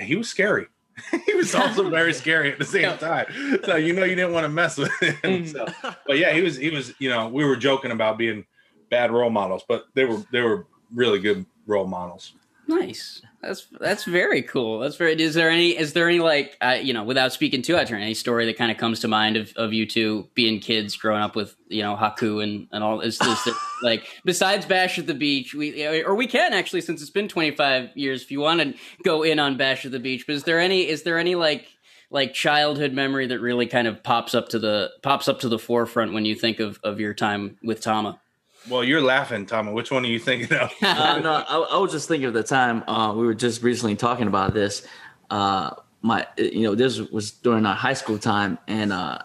he 0.00 0.16
was 0.16 0.28
scary. 0.28 0.66
He 1.26 1.34
was 1.34 1.54
also 1.54 1.88
very 1.88 2.12
scary 2.22 2.52
at 2.52 2.58
the 2.58 2.64
same 2.64 2.98
time. 2.98 3.26
So 3.64 3.76
you 3.76 3.92
know 3.92 4.04
you 4.04 4.14
didn't 4.16 4.32
want 4.32 4.44
to 4.44 4.48
mess 4.48 4.76
with 4.76 4.90
him 5.00 5.44
Mm. 5.44 5.52
so, 5.52 5.66
but 6.06 6.18
yeah 6.18 6.32
he 6.32 6.42
was 6.42 6.56
he 6.56 6.70
was 6.70 6.92
you 6.98 7.08
know 7.08 7.28
we 7.28 7.44
were 7.44 7.56
joking 7.56 7.92
about 7.92 8.18
being 8.18 8.44
bad 8.90 9.10
role 9.12 9.30
models 9.30 9.62
but 9.68 9.86
they 9.94 10.04
were 10.04 10.22
they 10.32 10.40
were 10.42 10.66
really 10.94 11.18
good 11.20 11.46
role 11.66 11.86
models 11.86 12.34
Nice. 12.68 13.22
That's 13.40 13.66
that's 13.80 14.04
very 14.04 14.40
cool. 14.40 14.78
That's 14.78 14.96
very. 14.96 15.20
Is 15.20 15.34
there 15.34 15.50
any? 15.50 15.76
Is 15.76 15.94
there 15.94 16.08
any 16.08 16.20
like 16.20 16.56
uh, 16.60 16.78
you 16.80 16.92
know, 16.92 17.02
without 17.02 17.32
speaking 17.32 17.60
too 17.60 17.74
much, 17.74 17.90
or 17.90 17.96
any 17.96 18.14
story 18.14 18.46
that 18.46 18.56
kind 18.56 18.70
of 18.70 18.76
comes 18.76 19.00
to 19.00 19.08
mind 19.08 19.36
of, 19.36 19.52
of 19.56 19.72
you 19.72 19.84
two 19.84 20.28
being 20.34 20.60
kids 20.60 20.96
growing 20.96 21.22
up 21.22 21.34
with 21.34 21.56
you 21.66 21.82
know 21.82 21.96
Haku 21.96 22.42
and 22.42 22.68
and 22.70 22.84
all? 22.84 23.00
Is 23.00 23.18
this 23.18 23.48
like 23.82 24.06
besides 24.24 24.64
Bash 24.64 24.98
at 24.98 25.08
the 25.08 25.14
Beach? 25.14 25.54
We 25.54 26.02
or 26.04 26.14
we 26.14 26.28
can 26.28 26.52
actually 26.52 26.82
since 26.82 27.00
it's 27.02 27.10
been 27.10 27.26
twenty 27.26 27.50
five 27.50 27.90
years. 27.96 28.22
If 28.22 28.30
you 28.30 28.40
want 28.40 28.60
to 28.60 28.74
go 29.02 29.24
in 29.24 29.40
on 29.40 29.56
Bash 29.56 29.84
at 29.84 29.90
the 29.90 29.98
Beach, 29.98 30.24
but 30.26 30.36
is 30.36 30.44
there 30.44 30.60
any? 30.60 30.88
Is 30.88 31.02
there 31.02 31.18
any 31.18 31.34
like 31.34 31.66
like 32.10 32.34
childhood 32.34 32.92
memory 32.92 33.26
that 33.26 33.40
really 33.40 33.66
kind 33.66 33.88
of 33.88 34.04
pops 34.04 34.36
up 34.36 34.50
to 34.50 34.60
the 34.60 34.92
pops 35.02 35.26
up 35.26 35.40
to 35.40 35.48
the 35.48 35.58
forefront 35.58 36.12
when 36.12 36.24
you 36.24 36.36
think 36.36 36.60
of 36.60 36.78
of 36.84 37.00
your 37.00 37.12
time 37.12 37.58
with 37.64 37.80
Tama? 37.80 38.20
Well 38.68 38.82
you're 38.84 39.00
laughing 39.02 39.46
Tama. 39.46 39.72
which 39.72 39.90
one 39.90 40.04
are 40.04 40.08
you 40.08 40.18
thinking 40.18 40.56
of? 40.56 40.70
Uh, 40.82 41.18
no, 41.18 41.32
I, 41.32 41.56
I 41.74 41.78
was 41.78 41.92
just 41.92 42.08
thinking 42.08 42.26
of 42.28 42.34
the 42.34 42.42
time 42.42 42.82
uh, 42.88 43.12
we 43.14 43.24
were 43.26 43.34
just 43.34 43.62
recently 43.62 43.96
talking 43.96 44.26
about 44.26 44.54
this. 44.54 44.86
Uh, 45.30 45.70
my, 46.02 46.26
you 46.36 46.62
know, 46.62 46.74
this 46.74 46.98
was 46.98 47.30
during 47.30 47.64
our 47.64 47.74
high 47.76 47.92
school 47.94 48.18
time, 48.18 48.58
and 48.66 48.92
uh, 48.92 49.18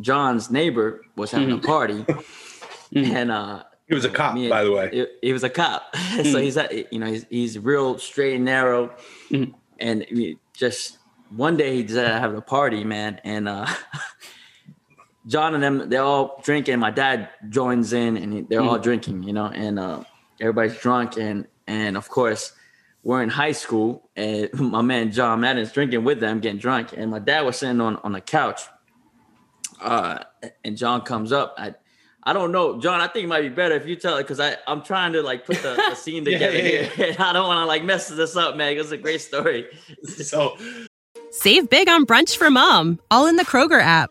John's 0.00 0.50
neighbor 0.50 1.02
was 1.16 1.30
having 1.30 1.52
a 1.52 1.58
party, 1.58 2.04
and 2.94 3.30
uh, 3.30 3.62
He 3.88 3.94
was 3.94 4.04
a 4.04 4.10
cop, 4.10 4.36
and- 4.36 4.50
by 4.50 4.64
the 4.64 4.72
way. 4.72 4.90
He, 4.92 5.06
he 5.28 5.32
was 5.32 5.42
a 5.42 5.50
cop, 5.50 5.94
so 6.22 6.38
he's 6.38 6.56
at, 6.56 6.92
you 6.92 6.98
know 6.98 7.06
he's 7.06 7.24
he's 7.30 7.58
real 7.58 7.98
straight 7.98 8.36
and 8.36 8.44
narrow, 8.44 8.94
and 9.78 10.06
just 10.52 10.98
one 11.34 11.56
day 11.56 11.76
he 11.76 11.82
decided 11.82 12.08
to 12.12 12.18
have 12.18 12.34
a 12.34 12.40
party, 12.42 12.84
man, 12.84 13.20
and 13.24 13.48
uh, 13.48 13.66
John 15.26 15.54
and 15.54 15.62
them 15.62 15.88
they're 15.90 16.02
all 16.02 16.40
drinking. 16.42 16.78
My 16.78 16.90
dad 16.90 17.28
joins 17.48 17.92
in, 17.92 18.16
and 18.16 18.48
they're 18.48 18.62
all 18.62 18.78
drinking, 18.78 19.22
you 19.24 19.32
know, 19.32 19.46
and 19.46 19.78
uh, 19.78 20.04
everybody's 20.40 20.76
drunk, 20.78 21.16
and 21.18 21.46
and 21.66 21.96
of 21.96 22.08
course 22.08 22.52
we're 23.02 23.22
in 23.22 23.28
high 23.28 23.52
school, 23.52 24.08
and 24.16 24.48
my 24.58 24.82
man 24.82 25.12
John 25.12 25.40
Madden's 25.40 25.72
drinking 25.72 26.04
with 26.04 26.20
them, 26.20 26.40
getting 26.40 26.58
drunk, 26.58 26.92
and 26.96 27.10
my 27.10 27.18
dad 27.18 27.42
was 27.42 27.58
sitting 27.58 27.80
on 27.80 27.96
on 27.98 28.12
the 28.12 28.20
couch, 28.20 28.62
uh, 29.80 30.20
and 30.64 30.76
John 30.76 31.02
comes 31.02 31.32
up. 31.32 31.54
I 31.58 31.74
I 32.22 32.32
don't 32.34 32.52
know, 32.52 32.78
John. 32.80 33.00
I 33.00 33.06
think 33.08 33.24
it 33.24 33.28
might 33.28 33.40
be 33.42 33.48
better 33.48 33.74
if 33.74 33.86
you 33.86 33.96
tell 33.96 34.16
it 34.18 34.22
because 34.22 34.40
I 34.40 34.56
I'm 34.66 34.82
trying 34.82 35.12
to 35.14 35.22
like 35.22 35.44
put 35.46 35.56
the, 35.62 35.74
the 35.74 35.94
scene 35.96 36.24
Yeah, 36.24 36.32
together 36.38 36.56
yeah, 36.56 36.82
here. 36.84 37.06
And 37.08 37.18
I 37.20 37.32
don't 37.32 37.46
want 37.46 37.58
to 37.62 37.66
like 37.66 37.84
mess 37.84 38.08
this 38.08 38.36
up, 38.36 38.56
man. 38.56 38.76
It's 38.78 38.90
a 38.90 38.96
great 38.96 39.20
story. 39.20 39.66
So 40.04 40.56
Save 41.30 41.70
big 41.70 41.88
on 41.88 42.06
brunch 42.06 42.36
for 42.36 42.50
mom, 42.50 42.98
all 43.10 43.26
in 43.26 43.36
the 43.36 43.44
Kroger 43.44 43.80
app. 43.80 44.10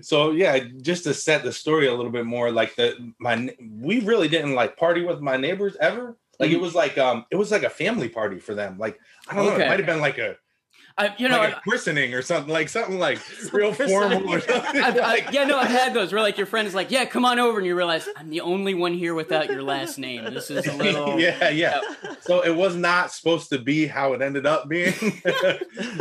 So 0.00 0.32
yeah, 0.32 0.58
just 0.80 1.04
to 1.04 1.14
set 1.14 1.42
the 1.42 1.52
story 1.52 1.86
a 1.86 1.94
little 1.94 2.12
bit 2.12 2.26
more, 2.26 2.50
like 2.50 2.74
the 2.76 3.12
my 3.18 3.54
we 3.80 4.00
really 4.00 4.28
didn't 4.28 4.54
like 4.54 4.76
party 4.76 5.02
with 5.02 5.20
my 5.20 5.36
neighbors 5.36 5.76
ever. 5.80 6.16
Like 6.38 6.50
it 6.50 6.60
was 6.60 6.74
like 6.74 6.98
um 6.98 7.24
it 7.30 7.36
was 7.36 7.50
like 7.50 7.62
a 7.62 7.70
family 7.70 8.08
party 8.08 8.38
for 8.38 8.54
them. 8.54 8.78
Like 8.78 8.98
I 9.28 9.34
don't 9.34 9.46
know, 9.46 9.56
it 9.56 9.68
might 9.68 9.78
have 9.78 9.86
been 9.86 10.00
like 10.00 10.18
a 10.18 10.36
I, 10.98 11.14
you 11.18 11.28
know, 11.28 11.38
like 11.38 11.52
a 11.52 11.56
I, 11.56 11.60
christening 11.60 12.14
or 12.14 12.22
something, 12.22 12.52
like 12.52 12.68
something 12.68 12.98
like 12.98 13.18
real 13.52 13.72
formal 13.72 14.28
or 14.28 14.40
something. 14.40 14.82
I've, 14.82 14.96
I, 15.00 15.00
like, 15.00 15.32
yeah, 15.32 15.44
no, 15.44 15.58
I've 15.58 15.70
had 15.70 15.94
those 15.94 16.12
where 16.12 16.20
like 16.22 16.36
your 16.36 16.46
friend 16.46 16.68
is 16.68 16.74
like, 16.74 16.90
"Yeah, 16.90 17.04
come 17.06 17.24
on 17.24 17.38
over," 17.38 17.58
and 17.58 17.66
you 17.66 17.74
realize 17.76 18.08
I'm 18.16 18.30
the 18.30 18.40
only 18.42 18.74
one 18.74 18.92
here 18.94 19.14
without 19.14 19.48
your 19.50 19.62
last 19.62 19.98
name. 19.98 20.32
This 20.34 20.50
is 20.50 20.66
a 20.66 20.72
little. 20.76 21.18
yeah, 21.18 21.48
yeah. 21.48 21.80
So 22.20 22.42
it 22.44 22.54
was 22.54 22.76
not 22.76 23.10
supposed 23.12 23.48
to 23.50 23.58
be 23.58 23.86
how 23.86 24.12
it 24.12 24.22
ended 24.22 24.46
up 24.46 24.68
being. 24.68 24.92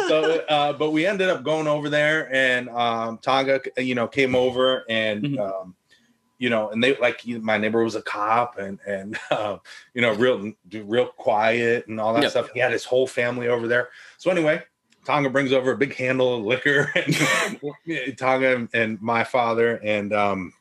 so, 0.08 0.40
uh, 0.50 0.74
but 0.74 0.92
we 0.92 1.06
ended 1.06 1.30
up 1.30 1.44
going 1.44 1.68
over 1.68 1.90
there, 1.90 2.34
and 2.34 2.70
um, 2.70 3.18
Tonga, 3.20 3.62
you 3.78 3.96
know, 3.96 4.08
came 4.08 4.36
over, 4.36 4.84
and 4.90 5.24
Mhm. 5.24 5.40
um, 5.40 5.76
you 6.38 6.50
know, 6.50 6.70
and 6.72 6.84
they 6.84 6.98
like 6.98 7.22
my 7.28 7.58
neighbor 7.60 7.84
was 7.84 7.96
a 7.96 8.02
cop, 8.02 8.58
and 8.58 8.80
and 8.88 9.18
uh, 9.30 9.58
you 9.94 10.02
know, 10.02 10.14
real 10.14 10.52
real 10.74 11.06
quiet 11.08 11.88
and 11.88 12.00
all 12.00 12.14
that 12.14 12.24
Yep. 12.24 12.32
stuff. 12.32 12.50
He 12.54 12.60
had 12.60 12.72
his 12.72 12.84
whole 12.84 13.06
family 13.08 13.48
over 13.48 13.68
there. 13.68 13.90
So 14.18 14.32
anyway. 14.32 14.62
Tonga 15.06 15.30
brings 15.30 15.52
over 15.52 15.72
a 15.72 15.78
big 15.78 15.96
handle 15.96 16.36
of 16.38 16.44
liquor, 16.46 16.92
and 16.96 18.18
Tonga 18.18 18.68
and 18.74 19.02
my 19.02 19.24
father 19.24 19.78
and 19.84 20.14
um, 20.14 20.54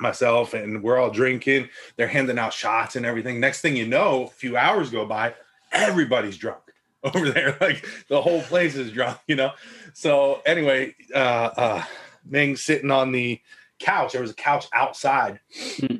myself, 0.00 0.54
and 0.54 0.82
we're 0.82 0.98
all 0.98 1.10
drinking. 1.10 1.68
They're 1.96 2.08
handing 2.08 2.38
out 2.38 2.52
shots 2.52 2.96
and 2.96 3.06
everything. 3.06 3.40
Next 3.40 3.60
thing 3.60 3.76
you 3.76 3.86
know, 3.86 4.24
a 4.24 4.28
few 4.28 4.56
hours 4.56 4.90
go 4.90 5.06
by, 5.06 5.34
everybody's 5.70 6.36
drunk 6.36 6.62
over 7.04 7.30
there. 7.30 7.56
Like 7.60 7.86
the 8.08 8.20
whole 8.20 8.42
place 8.42 8.74
is 8.74 8.90
drunk, 8.92 9.18
you 9.26 9.36
know. 9.36 9.52
So 9.94 10.42
anyway, 10.44 10.94
uh, 11.14 11.50
uh, 11.56 11.84
Meng's 12.24 12.62
sitting 12.62 12.90
on 12.90 13.12
the 13.12 13.40
couch. 13.78 14.12
There 14.12 14.22
was 14.22 14.30
a 14.30 14.34
couch 14.34 14.66
outside, 14.72 15.40
Hmm. 15.78 15.96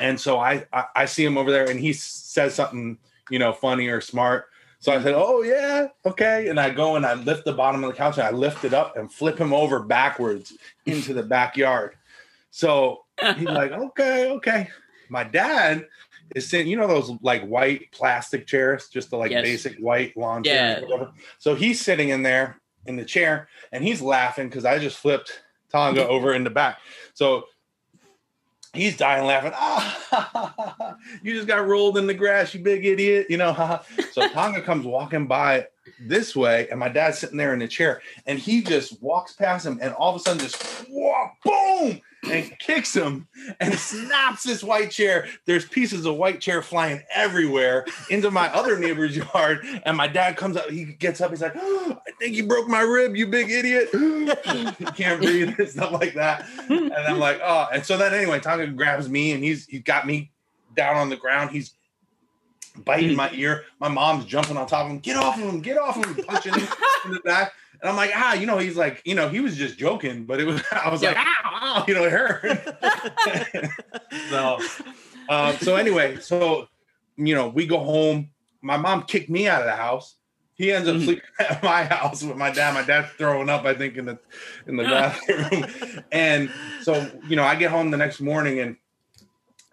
and 0.00 0.20
so 0.20 0.38
I, 0.38 0.66
I 0.72 0.84
I 0.96 1.04
see 1.06 1.24
him 1.24 1.36
over 1.36 1.50
there, 1.50 1.68
and 1.68 1.78
he 1.80 1.92
says 1.92 2.54
something, 2.54 2.98
you 3.30 3.38
know, 3.38 3.52
funny 3.52 3.88
or 3.88 4.00
smart. 4.00 4.46
So 4.82 4.92
I 4.92 5.00
said, 5.00 5.14
"Oh 5.16 5.42
yeah, 5.42 5.86
okay." 6.04 6.48
And 6.48 6.58
I 6.58 6.70
go 6.70 6.96
and 6.96 7.06
I 7.06 7.14
lift 7.14 7.44
the 7.44 7.52
bottom 7.52 7.84
of 7.84 7.90
the 7.92 7.96
couch 7.96 8.18
and 8.18 8.26
I 8.26 8.32
lift 8.32 8.64
it 8.64 8.74
up 8.74 8.96
and 8.96 9.10
flip 9.10 9.38
him 9.38 9.54
over 9.54 9.78
backwards 9.78 10.58
into 10.86 11.14
the 11.14 11.22
backyard. 11.22 11.94
So 12.50 13.04
he's 13.36 13.48
like, 13.48 13.70
"Okay, 13.70 14.28
okay." 14.32 14.68
My 15.08 15.22
dad 15.22 15.86
is 16.34 16.48
sitting, 16.50 16.66
you 16.66 16.76
know, 16.76 16.88
those 16.88 17.12
like 17.22 17.46
white 17.46 17.92
plastic 17.92 18.44
chairs, 18.44 18.88
just 18.88 19.10
the 19.10 19.16
like 19.16 19.30
Yes. 19.30 19.44
basic 19.44 19.78
white 19.78 20.16
lawn 20.16 20.42
Yeah. 20.44 20.80
whatever. 20.80 21.12
So 21.38 21.54
he's 21.54 21.80
sitting 21.80 22.08
in 22.08 22.24
there 22.24 22.60
in 22.86 22.96
the 22.96 23.04
chair 23.04 23.48
and 23.70 23.84
he's 23.84 24.02
laughing 24.02 24.48
because 24.48 24.64
I 24.64 24.80
just 24.80 24.98
flipped 24.98 25.44
Tonga 25.70 26.08
over 26.08 26.34
in 26.34 26.42
the 26.42 26.50
back. 26.50 26.78
So 27.14 27.44
he's 28.72 28.96
dying 28.96 29.26
laughing. 29.26 29.52
Ah, 29.54 30.96
you 31.22 31.34
just 31.34 31.46
got 31.46 31.66
rolled 31.66 31.98
in 31.98 32.06
the 32.06 32.14
grass, 32.14 32.54
you 32.54 32.60
big 32.60 32.84
idiot. 32.84 33.26
You 33.28 33.36
know, 33.38 33.80
so 34.12 34.28
Tonga 34.28 34.62
comes 34.62 34.86
walking 34.86 35.26
by 35.26 35.66
this 36.00 36.34
way, 36.34 36.68
and 36.70 36.78
my 36.78 36.88
dad's 36.88 37.18
sitting 37.18 37.36
there 37.36 37.52
in 37.52 37.58
the 37.58 37.68
chair, 37.68 38.02
and 38.26 38.38
he 38.38 38.62
just 38.62 39.00
walks 39.02 39.32
past 39.32 39.66
him, 39.66 39.78
and 39.82 39.94
all 39.94 40.14
of 40.14 40.20
a 40.20 40.24
sudden, 40.24 40.40
just 40.40 40.62
whoa, 40.88 41.30
boom, 41.44 42.00
and 42.30 42.56
kicks 42.58 42.94
him 42.94 43.26
and 43.60 43.74
snaps 43.74 44.44
this 44.44 44.62
white 44.62 44.90
chair. 44.90 45.26
There's 45.46 45.64
pieces 45.64 46.06
of 46.06 46.16
white 46.16 46.40
chair 46.40 46.62
flying 46.62 47.02
everywhere 47.12 47.86
into 48.10 48.30
my 48.30 48.48
other 48.52 48.78
neighbor's 48.78 49.16
yard, 49.34 49.66
and 49.84 49.96
my 49.96 50.06
dad 50.06 50.36
comes 50.36 50.56
up. 50.56 50.70
He 50.70 50.84
gets 50.84 51.20
up. 51.20 51.30
He's 51.30 51.42
like, 51.42 51.54
oh, 51.56 51.98
"I 52.06 52.10
think 52.20 52.36
you 52.36 52.46
broke 52.46 52.68
my 52.68 52.80
rib, 52.80 53.16
you 53.16 53.26
big 53.26 53.50
idiot." 53.50 53.88
he 54.78 54.84
can't 54.96 55.20
breathe 55.20 55.54
and 55.58 55.68
stuff 55.68 55.92
like 55.92 56.14
that. 56.14 56.46
And 56.68 56.92
I'm 56.92 57.18
like, 57.18 57.40
"Oh!" 57.42 57.66
And 57.72 57.84
so 57.84 57.96
then 57.96 58.14
anyway, 58.14 58.40
Tonga 58.40 58.68
grabs 58.68 59.08
me, 59.08 59.32
and 59.32 59.42
he's 59.42 59.66
he's 59.66 59.82
got 59.82 60.06
me 60.06 60.30
down 60.76 60.96
on 60.96 61.08
the 61.08 61.16
ground. 61.16 61.50
He's 61.50 61.74
biting 62.84 63.16
my 63.16 63.30
ear. 63.32 63.64
My 63.80 63.88
mom's 63.88 64.24
jumping 64.24 64.56
on 64.56 64.66
top 64.66 64.86
of 64.86 64.92
him. 64.92 64.98
Get 65.00 65.16
off 65.16 65.36
of 65.36 65.44
him! 65.44 65.60
Get 65.60 65.78
off 65.78 65.96
of 65.96 66.04
him! 66.04 66.24
Punching 66.24 66.54
him 66.54 66.68
in 67.04 67.10
the 67.12 67.20
back. 67.20 67.52
And 67.82 67.90
I'm 67.90 67.96
like, 67.96 68.12
ah, 68.14 68.34
you 68.34 68.46
know, 68.46 68.58
he's 68.58 68.76
like, 68.76 69.02
you 69.04 69.14
know, 69.16 69.28
he 69.28 69.40
was 69.40 69.56
just 69.56 69.76
joking, 69.76 70.24
but 70.24 70.38
it 70.40 70.44
was, 70.44 70.62
I 70.72 70.88
was 70.88 71.02
like, 71.02 71.16
Yeah. 71.16 71.24
ow, 71.44 71.58
ow, 71.80 71.84
you 71.88 71.94
know, 71.94 72.04
it 72.04 72.12
hurt. 72.12 73.70
so, 74.30 74.60
um, 75.28 75.56
so 75.60 75.74
anyway, 75.76 76.18
so, 76.20 76.68
you 77.16 77.34
know, 77.34 77.48
we 77.48 77.66
go 77.66 77.78
home. 77.78 78.30
My 78.62 78.76
mom 78.76 79.02
kicked 79.02 79.28
me 79.28 79.48
out 79.48 79.62
of 79.62 79.66
the 79.66 79.74
house. 79.74 80.16
He 80.54 80.70
ends 80.70 80.88
up 80.88 80.96
Mhm. 80.96 81.04
sleeping 81.04 81.24
at 81.40 81.62
my 81.64 81.82
house 81.84 82.22
with 82.22 82.36
my 82.36 82.50
dad. 82.52 82.74
My 82.74 82.82
dad's 82.82 83.08
throwing 83.18 83.48
up, 83.48 83.64
I 83.64 83.74
think, 83.74 83.96
in 83.96 84.04
the 84.04 84.18
in 84.68 84.76
the 84.76 84.84
bathroom. 84.84 85.66
and 86.12 86.52
so, 86.78 87.20
you 87.26 87.34
know, 87.34 87.42
I 87.42 87.56
get 87.56 87.72
home 87.72 87.90
the 87.90 87.96
next 87.96 88.20
morning 88.20 88.60
and 88.60 88.76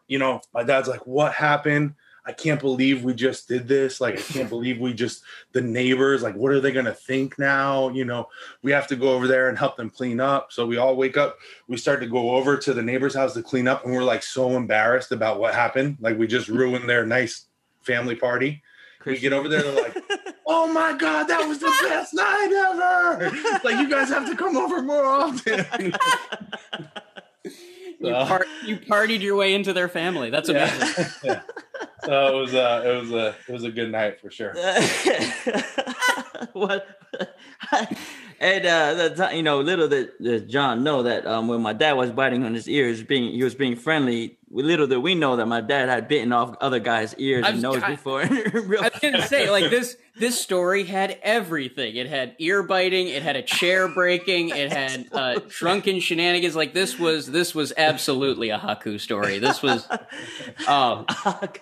you 0.07 0.17
know, 0.17 0.41
my 0.55 0.63
dad's 0.63 0.87
like, 0.87 1.05
What 1.05 1.33
happened? 1.33 1.93
I 2.25 2.31
can't 2.31 2.59
believe 2.59 3.03
we 3.03 3.13
just 3.13 3.47
did 3.47 3.67
this. 3.67 3.99
Like, 3.99 4.19
I 4.19 4.21
can't 4.21 4.49
believe 4.49 4.79
we 4.79 4.93
just 4.93 5.23
the 5.53 5.61
neighbors, 5.61 6.21
like, 6.21 6.35
what 6.35 6.51
are 6.51 6.59
they 6.59 6.71
gonna 6.71 6.93
think 6.93 7.39
now? 7.39 7.89
You 7.89 8.05
know, 8.05 8.29
we 8.61 8.71
have 8.71 8.87
to 8.87 8.95
go 8.95 9.13
over 9.13 9.27
there 9.27 9.49
and 9.49 9.57
help 9.57 9.77
them 9.77 9.89
clean 9.89 10.19
up. 10.19 10.51
So 10.51 10.65
we 10.65 10.77
all 10.77 10.95
wake 10.95 11.17
up, 11.17 11.37
we 11.67 11.77
start 11.77 12.01
to 12.01 12.07
go 12.07 12.31
over 12.31 12.57
to 12.57 12.73
the 12.73 12.81
neighbor's 12.83 13.15
house 13.15 13.33
to 13.33 13.41
clean 13.41 13.67
up, 13.67 13.83
and 13.85 13.93
we're 13.93 14.03
like 14.03 14.23
so 14.23 14.55
embarrassed 14.55 15.11
about 15.11 15.39
what 15.39 15.53
happened. 15.53 15.97
Like 15.99 16.17
we 16.17 16.27
just 16.27 16.47
ruined 16.47 16.87
their 16.89 17.05
nice 17.05 17.45
family 17.81 18.15
party. 18.15 18.61
We 19.05 19.17
get 19.17 19.33
over 19.33 19.47
there, 19.47 19.61
they're 19.61 19.81
like, 19.81 19.97
"Oh 20.45 20.71
my 20.71 20.93
god, 20.93 21.23
that 21.29 21.47
was 21.47 21.59
the 21.59 21.73
best 21.81 22.13
night 22.13 22.51
ever! 22.51 23.31
Like 23.63 23.79
you 23.79 23.89
guys 23.89 24.09
have 24.09 24.29
to 24.29 24.35
come 24.35 24.57
over 24.57 24.81
more 24.81 25.05
often." 25.05 25.65
You, 28.01 28.13
par- 28.13 28.45
you 28.65 28.77
partied 28.77 29.19
your 29.19 29.35
way 29.35 29.53
into 29.53 29.73
their 29.73 29.89
family. 29.89 30.29
That's 30.29 30.47
amazing. 30.47 31.05
yeah. 31.23 31.41
So 32.05 32.37
it 32.37 32.41
was 32.41 32.53
uh 32.55 32.83
it 32.85 33.01
was 33.01 33.11
a 33.11 33.35
it 33.47 33.51
was 33.51 33.63
a 33.63 33.71
good 33.71 33.91
night 33.91 34.19
for 34.19 34.31
sure. 34.31 34.53
what? 36.53 36.87
and 38.39 38.65
uh, 38.65 38.93
the 38.93 39.27
ti- 39.29 39.37
you 39.37 39.43
know, 39.43 39.61
little 39.61 39.87
did, 39.87 40.11
did 40.21 40.49
John 40.49 40.83
know 40.83 41.03
that 41.03 41.25
um, 41.25 41.47
when 41.47 41.61
my 41.61 41.73
dad 41.73 41.93
was 41.93 42.11
biting 42.11 42.43
on 42.43 42.53
his 42.53 42.67
ears, 42.69 43.03
being 43.03 43.31
he 43.33 43.43
was 43.43 43.55
being 43.55 43.75
friendly. 43.75 44.35
Little 44.51 44.87
did 44.87 44.97
we 44.97 45.13
know 45.13 45.35
that 45.35 45.45
my 45.45 45.61
dad 45.61 45.89
had 45.89 46.07
bitten 46.07 46.31
off 46.31 46.55
other 46.59 46.79
guys' 46.79 47.13
ears 47.19 47.45
I 47.45 47.49
and 47.49 47.57
was- 47.57 47.63
nose 47.63 47.83
I- 47.83 47.91
before. 47.91 48.21
Real 48.53 48.81
I 48.81 48.89
was 48.89 48.99
gonna 48.99 49.21
say, 49.27 49.47
like 49.51 49.69
this 49.69 49.95
this 50.17 50.41
story 50.41 50.85
had 50.85 51.19
everything. 51.21 51.95
It 51.95 52.07
had 52.07 52.35
ear 52.39 52.63
biting, 52.63 53.09
it 53.09 53.21
had 53.21 53.35
a 53.35 53.43
chair 53.43 53.87
breaking, 53.87 54.49
it 54.49 54.73
had 54.73 55.07
uh, 55.11 55.39
drunken 55.47 55.99
shenanigans. 55.99 56.55
Like 56.55 56.73
this 56.73 56.97
was 56.97 57.27
this 57.27 57.53
was 57.53 57.73
absolutely 57.77 58.49
a 58.49 58.57
Haku 58.57 58.99
story. 58.99 59.37
This 59.37 59.61
was 59.61 59.87
um 60.67 61.05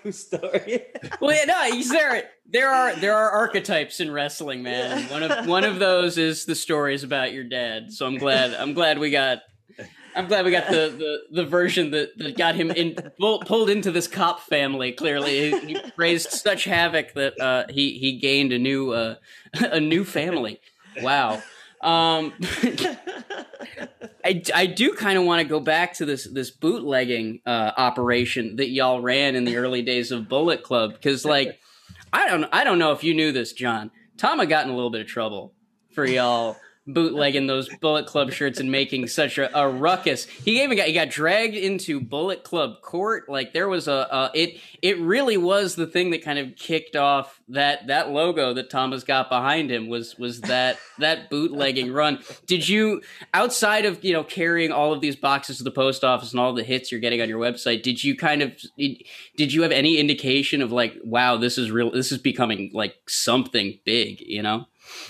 Haku 0.08 0.14
story. 0.14 0.86
well 1.22 1.36
yeah, 1.36 1.46
no, 1.46 1.76
he's 1.76 1.90
there 1.90 2.24
there 2.50 2.70
are 2.70 2.96
there 2.96 3.16
are 3.16 3.30
archetypes 3.32 4.00
in 4.00 4.12
wrestling, 4.12 4.64
man. 4.64 5.10
One 5.10 5.24
of 5.24 5.48
one 5.48 5.64
of 5.64 5.80
those 5.80 6.18
is 6.18 6.46
the 6.46 6.56
stories 6.56 7.04
about 7.04 7.34
your 7.34 7.44
dad. 7.44 7.92
So 7.92 8.06
I'm 8.06 8.18
glad 8.18 8.54
I'm 8.54 8.74
glad 8.74 9.00
we 9.00 9.12
got 9.12 9.40
I'm 10.16 10.28
glad 10.28 10.46
we 10.46 10.52
got 10.52 10.68
the, 10.68 10.92
the, 10.98 11.44
the 11.44 11.46
version 11.46 11.92
that, 11.92 12.18
that 12.18 12.36
got 12.36 12.56
him 12.56 12.72
in 12.72 12.96
pull, 13.20 13.40
pulled 13.42 13.70
into 13.70 13.92
this 13.92 14.08
cop 14.08 14.40
family. 14.40 14.92
Clearly, 14.92 15.52
he, 15.52 15.74
he 15.76 15.82
raised 15.96 16.32
such 16.32 16.64
havoc 16.64 17.14
that 17.14 17.40
uh, 17.40 17.66
he 17.70 18.00
he 18.00 18.18
gained 18.18 18.52
a 18.52 18.58
new 18.58 18.92
uh, 18.92 19.16
a 19.54 19.80
new 19.80 20.04
family. 20.04 20.60
Wow. 21.02 21.44
Um, 21.82 22.34
I, 24.26 24.42
I 24.54 24.66
do 24.66 24.94
kind 24.94 25.18
of 25.18 25.26
want 25.26 25.42
to 25.42 25.48
go 25.48 25.60
back 25.60 25.94
to 25.96 26.06
this 26.06 26.26
this 26.26 26.52
bootlegging 26.52 27.42
uh, 27.46 27.72
operation 27.78 28.56
that 28.58 28.70
y'all 28.70 29.02
ran 29.02 29.36
in 29.36 29.46
the 29.46 29.58
early 29.58 29.82
days 29.82 30.12
of 30.12 30.28
Bullet 30.28 30.64
Club 30.64 30.94
because 30.94 31.24
like 31.24 31.60
I 32.12 32.28
don't 32.28 32.46
I 32.52 32.64
don't 32.64 32.80
know 32.80 32.92
if 32.92 33.04
you 33.04 33.14
knew 33.14 33.32
this, 33.32 33.54
John. 33.54 33.92
Tama 34.18 34.48
got 34.48 34.66
in 34.66 34.72
a 34.72 34.76
little 34.76 34.90
bit 34.90 35.02
of 35.02 35.08
trouble 35.08 35.54
for 35.92 36.06
y'all 36.06 36.58
bootlegging 36.88 37.48
those 37.48 37.70
Bullet 37.82 38.08
Club 38.08 38.32
shirts 38.32 38.60
and 38.60 38.72
making 38.72 39.08
such 39.08 39.38
a, 39.38 39.56
a 39.58 39.68
ruckus. 39.68 40.26
He 40.26 40.64
even 40.64 40.78
got 40.78 40.88
he 40.88 40.94
got 40.94 41.10
dragged 41.10 41.56
into 41.56 42.00
Bullet 42.00 42.44
Club 42.44 42.82
court. 42.82 43.28
Like 43.28 43.54
there 43.54 43.68
was 43.68 43.88
a, 43.88 44.08
a 44.12 44.32
it 44.34 44.60
it 44.82 45.00
really 45.00 45.38
was 45.38 45.76
the 45.76 45.86
thing 45.86 46.12
that 46.12 46.24
kind 46.24 46.40
of 46.40 46.56
kicked 46.56 46.96
off 46.96 47.42
that 47.50 47.88
that 47.88 48.10
logo 48.10 48.54
that 48.54 48.70
Thomas 48.70 49.04
got 49.04 49.30
behind 49.30 49.70
him 49.70 49.88
was 49.88 50.18
was 50.18 50.42
that 50.42 50.78
that 50.98 51.30
bootlegging 51.30 51.92
run. 51.92 52.20
Did 52.46 52.68
you 52.68 53.02
outside 53.34 53.86
of 53.86 54.04
you 54.04 54.14
know 54.14 54.24
carrying 54.24 54.72
all 54.72 54.94
of 54.94 55.02
these 55.02 55.16
boxes 55.16 55.58
to 55.58 55.64
the 55.64 55.72
post 55.72 56.04
office 56.04 56.32
and 56.32 56.40
all 56.40 56.54
the 56.54 56.64
hits 56.64 56.92
you're 56.92 57.02
getting 57.02 57.22
on 57.22 57.30
your 57.30 57.40
website? 57.40 57.84
Did 57.84 58.04
you 58.04 58.16
kind 58.16 58.42
of 58.42 58.56
did 59.36 59.54
you 59.54 59.62
have 59.62 59.72
any 59.72 59.98
indication 59.98 60.62
of 60.62 60.72
like 60.72 60.96
wow 61.04 61.38
this 61.38 61.58
is 61.58 61.70
real 61.70 61.92
this 61.92 62.12
is 62.12 62.18
becoming 62.18 62.72
like 62.74 62.96
something 63.08 63.80
big 63.86 64.22
you 64.22 64.42
know? 64.42 64.66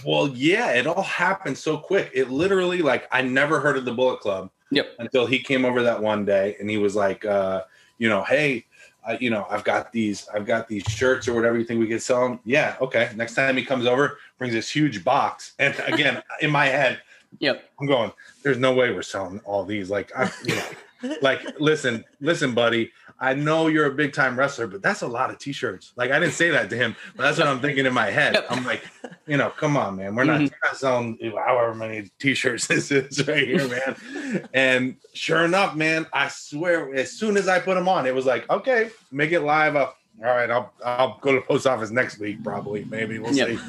Well, 0.06 0.30
yeah, 0.30 0.72
it 0.74 0.88
all 0.88 1.04
happened 1.04 1.58
so 1.58 1.78
quick. 1.78 2.12
It 2.14 2.30
literally 2.30 2.82
like 2.82 3.08
I 3.12 3.22
never 3.22 3.60
heard 3.60 3.78
of 3.78 3.86
the 3.86 3.94
Bullet 3.94 4.20
Club 4.20 4.50
Yep. 4.72 4.88
until 5.00 5.26
he 5.26 5.40
came 5.40 5.64
over 5.66 5.84
that 5.84 6.02
one 6.02 6.26
day 6.26 6.56
and 6.60 6.70
he 6.70 6.78
was 6.78 6.96
like, 6.96 7.24
uh, 7.26 7.64
you 7.98 8.10
know, 8.10 8.24
hey, 8.24 8.66
I, 9.06 9.18
you 9.20 9.30
know, 9.30 9.48
I've 9.50 9.64
got 9.64 9.92
these, 9.94 10.28
I've 10.34 10.46
got 10.46 10.68
these 10.68 10.84
shirts 10.84 11.28
or 11.28 11.34
whatever 11.34 11.58
you 11.58 11.64
think 11.64 11.80
we 11.80 11.88
could 11.88 12.02
sell 12.02 12.28
them. 12.28 12.40
Yeah, 12.44 12.76
okay. 12.82 13.10
Next 13.16 13.36
time 13.36 13.56
he 13.56 13.64
comes 13.64 13.86
over, 13.86 14.18
brings 14.38 14.54
this 14.54 14.70
huge 14.70 15.04
box, 15.06 15.54
and 15.60 15.74
again, 15.88 16.22
in 16.42 16.52
my 16.52 16.66
head, 16.66 17.02
Yep. 17.40 17.70
I'm 17.80 17.88
going. 17.88 18.12
There's 18.42 18.58
no 18.58 18.74
way 18.74 18.92
we're 18.94 19.02
selling 19.02 19.40
all 19.46 19.64
these. 19.66 19.90
Like, 19.90 20.12
I, 20.18 20.32
you 20.46 20.56
know, 20.56 21.16
like 21.22 21.42
listen, 21.60 22.04
listen, 22.22 22.54
buddy. 22.54 22.92
I 23.20 23.34
know 23.34 23.68
you're 23.68 23.88
a 23.88 23.94
big 23.94 24.14
time 24.14 24.38
wrestler, 24.38 24.68
but 24.68 24.82
that's 24.84 25.02
a 25.02 25.08
lot 25.08 25.30
of 25.32 25.40
t-shirts. 25.40 25.94
Like, 25.96 26.12
I 26.12 26.20
didn't 26.20 26.36
say 26.36 26.50
that 26.52 26.70
to 26.70 26.76
him, 26.76 26.96
but 27.16 27.24
that's 27.24 27.40
what 27.40 27.48
I'm 27.48 27.60
thinking 27.60 27.86
in 27.88 27.94
my 27.94 28.12
head. 28.12 28.46
I'm 28.50 28.64
like, 28.64 28.84
you 29.28 29.38
know, 29.38 29.50
come 29.50 29.76
on, 29.76 29.96
man. 29.96 30.14
We're 30.16 30.24
not, 30.24 30.42
Mhm. 30.42 30.52
not 30.64 30.78
selling 30.78 31.18
however 31.36 31.74
many 31.74 32.12
t-shirts 32.20 32.68
this 32.68 32.92
is 32.92 33.28
right 33.28 33.48
here, 33.48 33.68
man. 33.68 34.48
and 34.54 34.96
sure 35.14 35.44
enough, 35.46 35.76
man, 35.76 36.06
I 36.14 36.28
swear, 36.28 36.94
as 36.94 37.12
soon 37.14 37.38
as 37.38 37.48
I 37.48 37.60
put 37.60 37.76
them 37.76 37.88
on, 37.90 38.06
it 38.06 38.14
was 38.14 38.26
like, 38.26 38.48
okay, 38.50 38.92
make 39.12 39.32
it 39.32 39.42
live. 39.42 39.76
Uh, 39.76 39.90
all 40.20 40.26
right, 40.36 40.50
I'll 40.50 40.74
I'll 40.86 41.20
go 41.22 41.32
to 41.34 41.40
the 41.40 41.46
post 41.46 41.68
office 41.68 41.92
next 41.92 42.20
week, 42.20 42.44
probably. 42.44 42.86
Maybe 42.86 43.20
we'll 43.20 43.34
Yep. 43.34 43.50
see. 43.50 43.60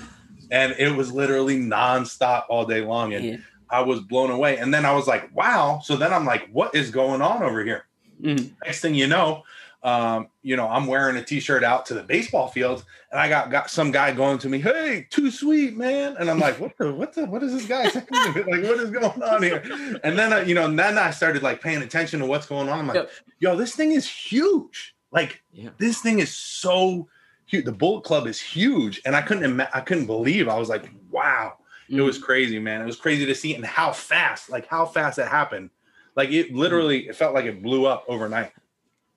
And 0.51 0.75
it 0.79 0.95
was 0.95 1.13
literally 1.13 1.59
nonstop 1.59 2.45
all 2.49 2.65
day 2.65 2.81
long. 2.83 3.13
And 3.15 3.25
Yeah. 3.25 3.37
I 3.71 3.81
was 3.83 4.01
blown 4.01 4.31
away. 4.31 4.57
And 4.57 4.73
then 4.73 4.87
I 4.87 4.93
was 4.93 5.07
like, 5.07 5.29
wow. 5.35 5.81
So 5.85 5.95
then 5.97 6.11
I'm 6.15 6.25
like, 6.25 6.49
what 6.51 6.75
is 6.75 6.91
going 6.91 7.21
on 7.21 7.43
over 7.43 7.63
here? 7.63 7.85
Mhm. 8.21 8.51
Next 8.65 8.81
thing 8.81 8.95
you 8.95 9.07
know, 9.07 9.45
um, 9.83 10.29
you 10.43 10.57
know, 10.57 10.67
I'm 10.69 10.87
wearing 10.87 11.17
a 11.17 11.23
t-shirt 11.25 11.63
out 11.63 11.87
to 11.87 11.95
the 11.95 12.03
baseball 12.03 12.49
field, 12.49 12.85
and 13.13 13.21
I 13.21 13.29
got 13.29 13.51
got 13.51 13.71
some 13.71 13.93
guy 13.93 14.13
going 14.13 14.39
to 14.39 14.49
me, 14.49 14.59
hey, 14.59 15.07
too 15.11 15.31
sweet, 15.31 15.77
man. 15.77 16.17
And 16.19 16.29
I'm 16.29 16.41
like, 16.41 16.59
what 16.59 16.77
the 16.79 16.93
what 16.93 17.13
the 17.15 17.27
what 17.27 17.43
is 17.45 17.53
this 17.53 17.67
guy 17.67 17.89
saying? 17.89 18.07
like, 18.11 18.47
what 18.47 18.79
is 18.81 18.91
going 18.91 19.23
on 19.23 19.43
here? 19.43 19.63
And 20.03 20.19
then 20.19 20.33
uh, 20.33 20.39
you 20.39 20.55
know, 20.55 20.65
and 20.65 20.79
then 20.79 20.99
I 20.99 21.11
started 21.13 21.43
like 21.45 21.61
paying 21.61 21.83
attention 21.83 22.19
to 22.21 22.27
what's 22.27 22.47
going 22.47 22.69
on. 22.69 22.79
I'm 22.81 22.87
like, 22.89 23.09
yo, 23.39 23.55
this 23.57 23.75
thing 23.77 23.93
is 23.93 24.09
huge. 24.09 24.95
Like 25.13 25.43
Yeah. 25.53 25.71
this 25.79 26.01
thing 26.01 26.19
is 26.19 26.35
so 26.37 27.09
huge. 27.47 27.65
The 27.65 27.73
Bullet 27.73 28.03
Club 28.05 28.27
is 28.27 28.41
huge, 28.41 29.01
and 29.07 29.15
I 29.15 29.23
couldn't 29.23 29.45
ima- 29.45 29.71
I 29.73 29.81
couldn't 29.81 30.07
believe. 30.07 30.49
I 30.49 30.59
was 30.59 30.69
like, 30.69 30.91
wow, 31.11 31.55
it 31.89 31.93
Mm-hmm. 31.95 32.05
was 32.05 32.19
crazy, 32.19 32.59
man. 32.59 32.83
It 32.83 32.87
was 32.87 32.97
crazy 32.97 33.25
to 33.27 33.35
see 33.35 33.55
and 33.55 33.65
how 33.65 33.93
fast, 33.93 34.51
like 34.51 34.67
how 34.67 34.85
fast 34.87 35.19
it 35.21 35.29
happened. 35.29 35.71
Like 36.19 36.31
it 36.33 36.53
literally, 36.53 37.07
it 37.07 37.15
felt 37.15 37.33
like 37.33 37.45
it 37.45 37.63
blew 37.63 37.87
up 37.87 38.05
overnight. 38.09 38.51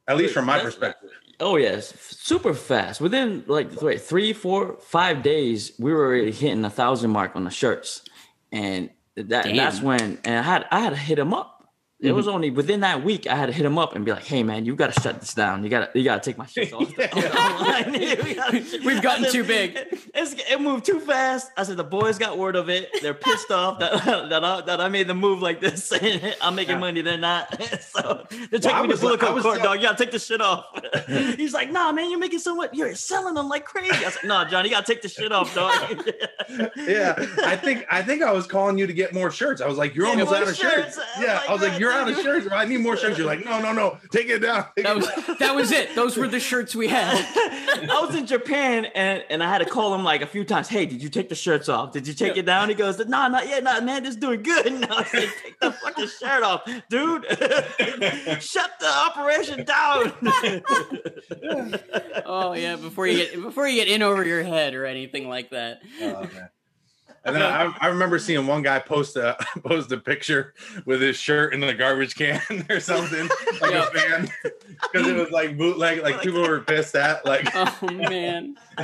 At 0.07 0.17
least 0.17 0.35
from 0.35 0.45
my 0.45 0.57
That's- 0.57 0.75
perspective. 0.75 1.09
Oh 1.39 1.55
yes, 1.55 1.95
super 1.99 2.53
fast. 2.53 3.01
Within 3.01 3.43
like 3.47 3.81
wait, 3.81 3.99
three, 4.01 4.33
four, 4.33 4.77
five 4.79 5.23
days, 5.23 5.71
we 5.79 5.91
were 5.91 6.05
already 6.05 6.31
hitting 6.31 6.63
a 6.63 6.69
thousand 6.69 7.09
mark 7.09 7.35
on 7.35 7.43
the 7.43 7.49
shirts, 7.49 8.03
and 8.51 8.91
that 9.15 9.45
Damn. 9.45 9.55
that's 9.55 9.81
when 9.81 10.19
and 10.23 10.37
I 10.37 10.43
had 10.43 10.67
I 10.69 10.79
had 10.81 10.91
to 10.91 10.95
hit 10.95 11.17
him 11.17 11.33
up. 11.33 11.60
It 12.01 12.13
was 12.13 12.25
mm-hmm. 12.25 12.33
only 12.35 12.49
within 12.49 12.79
that 12.79 13.03
week 13.03 13.27
I 13.27 13.35
had 13.35 13.45
to 13.45 13.51
hit 13.51 13.63
him 13.63 13.77
up 13.77 13.95
and 13.95 14.03
be 14.03 14.11
like, 14.11 14.25
"Hey 14.25 14.41
man, 14.41 14.65
you 14.65 14.75
got 14.75 14.91
to 14.91 14.99
shut 15.01 15.19
this 15.19 15.35
down. 15.35 15.63
You 15.63 15.69
got 15.69 15.93
to 15.93 15.99
you 15.99 16.03
got 16.03 16.23
to 16.23 16.27
take 16.29 16.35
my 16.37 16.47
shit 16.47 16.73
off." 16.73 16.89
the- 16.95 17.11
off 18.51 18.81
we 18.81 18.85
We've 18.85 19.01
gotten 19.03 19.25
said, 19.25 19.31
too 19.31 19.43
big. 19.43 19.77
It's, 20.15 20.33
it 20.33 20.59
moved 20.59 20.85
too 20.85 20.99
fast. 20.99 21.51
I 21.57 21.63
said 21.63 21.77
the 21.77 21.83
boys 21.83 22.17
got 22.17 22.39
word 22.39 22.55
of 22.55 22.69
it. 22.69 22.89
They're 23.03 23.13
pissed 23.13 23.51
off 23.51 23.77
that 23.79 24.03
that 24.29 24.43
I, 24.43 24.61
that 24.61 24.81
I 24.81 24.87
made 24.89 25.07
the 25.07 25.13
move 25.13 25.43
like 25.43 25.61
this. 25.61 25.93
I'm 26.41 26.55
making 26.55 26.79
money. 26.79 27.01
They're 27.01 27.17
not. 27.19 27.61
so 27.81 28.25
they're 28.49 28.59
taking 28.59 28.71
I 28.71 28.81
me 28.81 28.87
to 28.87 28.93
was- 28.93 29.01
Bullet 29.01 29.19
I 29.19 29.23
Club 29.25 29.35
was 29.35 29.43
court, 29.43 29.57
tell- 29.59 29.67
dog. 29.67 29.77
You 29.77 29.83
gotta 29.87 30.03
take 30.03 30.11
this 30.11 30.25
shit 30.25 30.41
off. 30.41 30.65
He's 31.07 31.53
like, 31.53 31.71
nah, 31.71 31.91
man, 31.91 32.09
you're 32.09 32.19
making 32.19 32.39
so 32.39 32.55
much. 32.55 32.71
You're 32.73 32.95
selling 32.95 33.35
them 33.35 33.47
like 33.47 33.65
crazy. 33.65 33.91
I 34.03 34.09
said, 34.09 34.27
no, 34.27 34.43
John, 34.45 34.65
you 34.65 34.71
gotta 34.71 34.85
take 34.91 35.03
the 35.03 35.09
shit 35.09 35.31
off, 35.31 35.53
dog. 35.53 36.03
yeah, 36.77 37.13
I 37.45 37.55
think 37.55 37.85
I 37.91 38.01
think 38.01 38.23
I 38.23 38.31
was 38.31 38.47
calling 38.47 38.79
you 38.79 38.87
to 38.87 38.93
get 38.93 39.13
more 39.13 39.29
shirts. 39.29 39.61
I 39.61 39.67
was 39.67 39.77
like, 39.77 39.93
"You're 39.95 40.07
Get 40.07 40.19
almost 40.21 40.33
out 40.33 40.47
of 40.47 40.55
shirts." 40.55 40.95
shirts. 40.95 40.99
Oh 40.99 41.21
Yeah, 41.21 41.41
my 41.45 41.49
I 41.49 41.53
was 41.53 41.61
like, 41.61 41.71
God, 41.73 41.79
"You're 41.91 42.01
out 42.01 42.09
of 42.09 42.15
dude. 42.15 42.23
shirts. 42.25 42.47
I 42.51 42.65
need 42.65 42.79
more 42.79 42.97
shirts." 42.97 43.17
You're 43.17 43.27
like, 43.27 43.45
"No, 43.45 43.61
no, 43.61 43.71
no, 43.73 43.97
take 44.11 44.27
it 44.29 44.39
down." 44.39 44.65
Take 44.75 44.85
That 44.85 44.91
it 44.91 44.95
was 44.97 45.05
down." 45.07 45.35
that 45.39 45.55
was 45.55 45.71
it. 45.71 45.95
Those 45.95 46.17
were 46.17 46.27
the 46.27 46.39
shirts 46.39 46.75
we 46.75 46.87
had. 46.87 47.15
I 47.89 48.03
was 48.05 48.15
in 48.15 48.25
Japan 48.25 48.85
and, 48.95 49.23
and 49.29 49.43
I 49.43 49.49
had 49.49 49.59
to 49.59 49.65
call 49.65 49.93
him 49.95 50.03
like 50.03 50.21
a 50.21 50.27
few 50.27 50.43
times. 50.43 50.67
Hey, 50.67 50.85
did 50.85 51.01
you 51.01 51.09
take 51.09 51.29
the 51.29 51.35
shirts 51.35 51.69
off? 51.69 51.91
Did 51.91 52.07
you 52.07 52.13
take 52.13 52.37
it 52.37 52.45
down? 52.45 52.69
He 52.69 52.75
goes, 52.75 52.99
Nah, 53.05 53.27
not 53.27 53.47
yet, 53.47 53.63
nah, 53.63 53.79
man, 53.81 54.03
this 54.03 54.11
is 54.15 54.19
doing 54.19 54.43
good. 54.43 54.71
No, 54.81 54.87
I 54.89 55.03
said, 55.03 55.29
take 55.43 55.59
the 55.59 55.71
fucking 55.71 56.07
shirt 56.07 56.43
off, 56.43 56.63
dude. 56.89 57.25
Shut 58.41 58.71
the 58.79 58.87
operation 59.07 59.63
down. 59.65 60.13
Oh 62.25 62.53
yeah, 62.53 62.75
before 62.77 63.07
you 63.07 63.17
get 63.17 63.41
before 63.41 63.67
you 63.67 63.75
get 63.75 63.87
in 63.87 64.01
over 64.01 64.25
your 64.25 64.43
head 64.43 64.73
or 64.73 64.85
anything 64.85 65.27
like 65.29 65.49
that. 65.51 65.81
Oh, 66.01 66.21
man. 66.21 66.49
And 67.23 67.35
then 67.35 67.43
I, 67.43 67.71
I 67.79 67.87
remember 67.87 68.17
seeing 68.17 68.47
one 68.47 68.63
guy 68.63 68.79
post 68.79 69.15
a 69.15 69.37
post 69.63 69.91
a 69.91 69.97
picture 69.97 70.53
with 70.85 71.01
his 71.01 71.17
shirt 71.17 71.53
in 71.53 71.59
the 71.59 71.73
garbage 71.73 72.15
can 72.15 72.41
or 72.69 72.79
something, 72.79 73.29
like 73.61 73.71
Yeah. 73.71 73.87
a 73.87 73.91
fan, 73.91 74.29
because 74.91 75.07
it 75.07 75.15
was 75.15 75.29
like 75.29 75.55
bootleg. 75.57 76.01
Like 76.01 76.21
people 76.21 76.41
were 76.41 76.61
pissed 76.61 76.95
at. 76.95 77.23
Like, 77.25 77.47
Oh 77.53 77.77
man. 77.91 78.55
I 78.77 78.83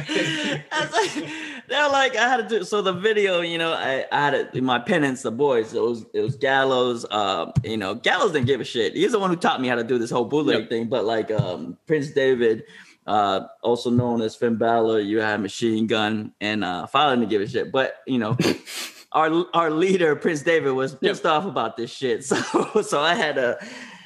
was 0.71 0.91
like- 0.93 1.29
They're 1.67 1.89
like, 1.89 2.15
I 2.15 2.29
had 2.29 2.47
to 2.47 2.59
do 2.59 2.63
so 2.63 2.81
the 2.83 2.93
video, 2.93 3.41
you 3.41 3.57
know, 3.57 3.73
I, 3.73 4.05
I 4.11 4.19
had 4.25 4.33
it 4.35 4.53
in 4.53 4.63
my 4.63 4.79
penance, 4.79 5.23
the 5.23 5.31
boys. 5.31 5.73
It 5.73 5.81
was 5.81 6.05
it 6.13 6.21
was 6.21 6.35
Gallows. 6.35 7.05
Uh, 7.09 7.51
you 7.63 7.77
know, 7.77 7.95
Gallows 7.95 8.33
didn't 8.33 8.45
give 8.47 8.61
a 8.61 8.63
shit. 8.65 8.93
He's 8.93 9.13
the 9.13 9.19
one 9.19 9.31
who 9.31 9.35
taught 9.35 9.59
me 9.61 9.67
how 9.67 9.75
to 9.75 9.83
do 9.83 9.97
this 9.97 10.11
whole 10.11 10.25
bootleg 10.25 10.59
Yep. 10.59 10.69
thing. 10.69 10.87
But 10.89 11.05
like 11.05 11.31
um 11.31 11.75
Prince 11.87 12.11
Devitt, 12.11 12.67
uh, 13.07 13.47
also 13.63 13.89
known 13.89 14.21
as 14.21 14.35
Finn 14.35 14.55
Balor, 14.55 14.99
you 14.99 15.19
had 15.19 15.41
Machine 15.41 15.87
Gun, 15.87 16.33
and 16.41 16.63
uh 16.63 16.85
Fowler 16.87 17.15
didn't 17.15 17.29
give 17.29 17.41
a 17.41 17.47
shit. 17.47 17.71
But 17.71 17.95
you 18.05 18.19
know, 18.19 18.37
our 19.11 19.45
our 19.53 19.71
leader, 19.71 20.15
Prince 20.15 20.43
Devitt, 20.43 20.75
was 20.75 20.93
pissed 20.95 21.25
off 21.25 21.45
about 21.45 21.77
this 21.77 21.91
shit. 21.91 22.23
So 22.25 22.81
so 22.81 22.99
I 22.99 23.15
had 23.15 23.37
a 23.37 23.57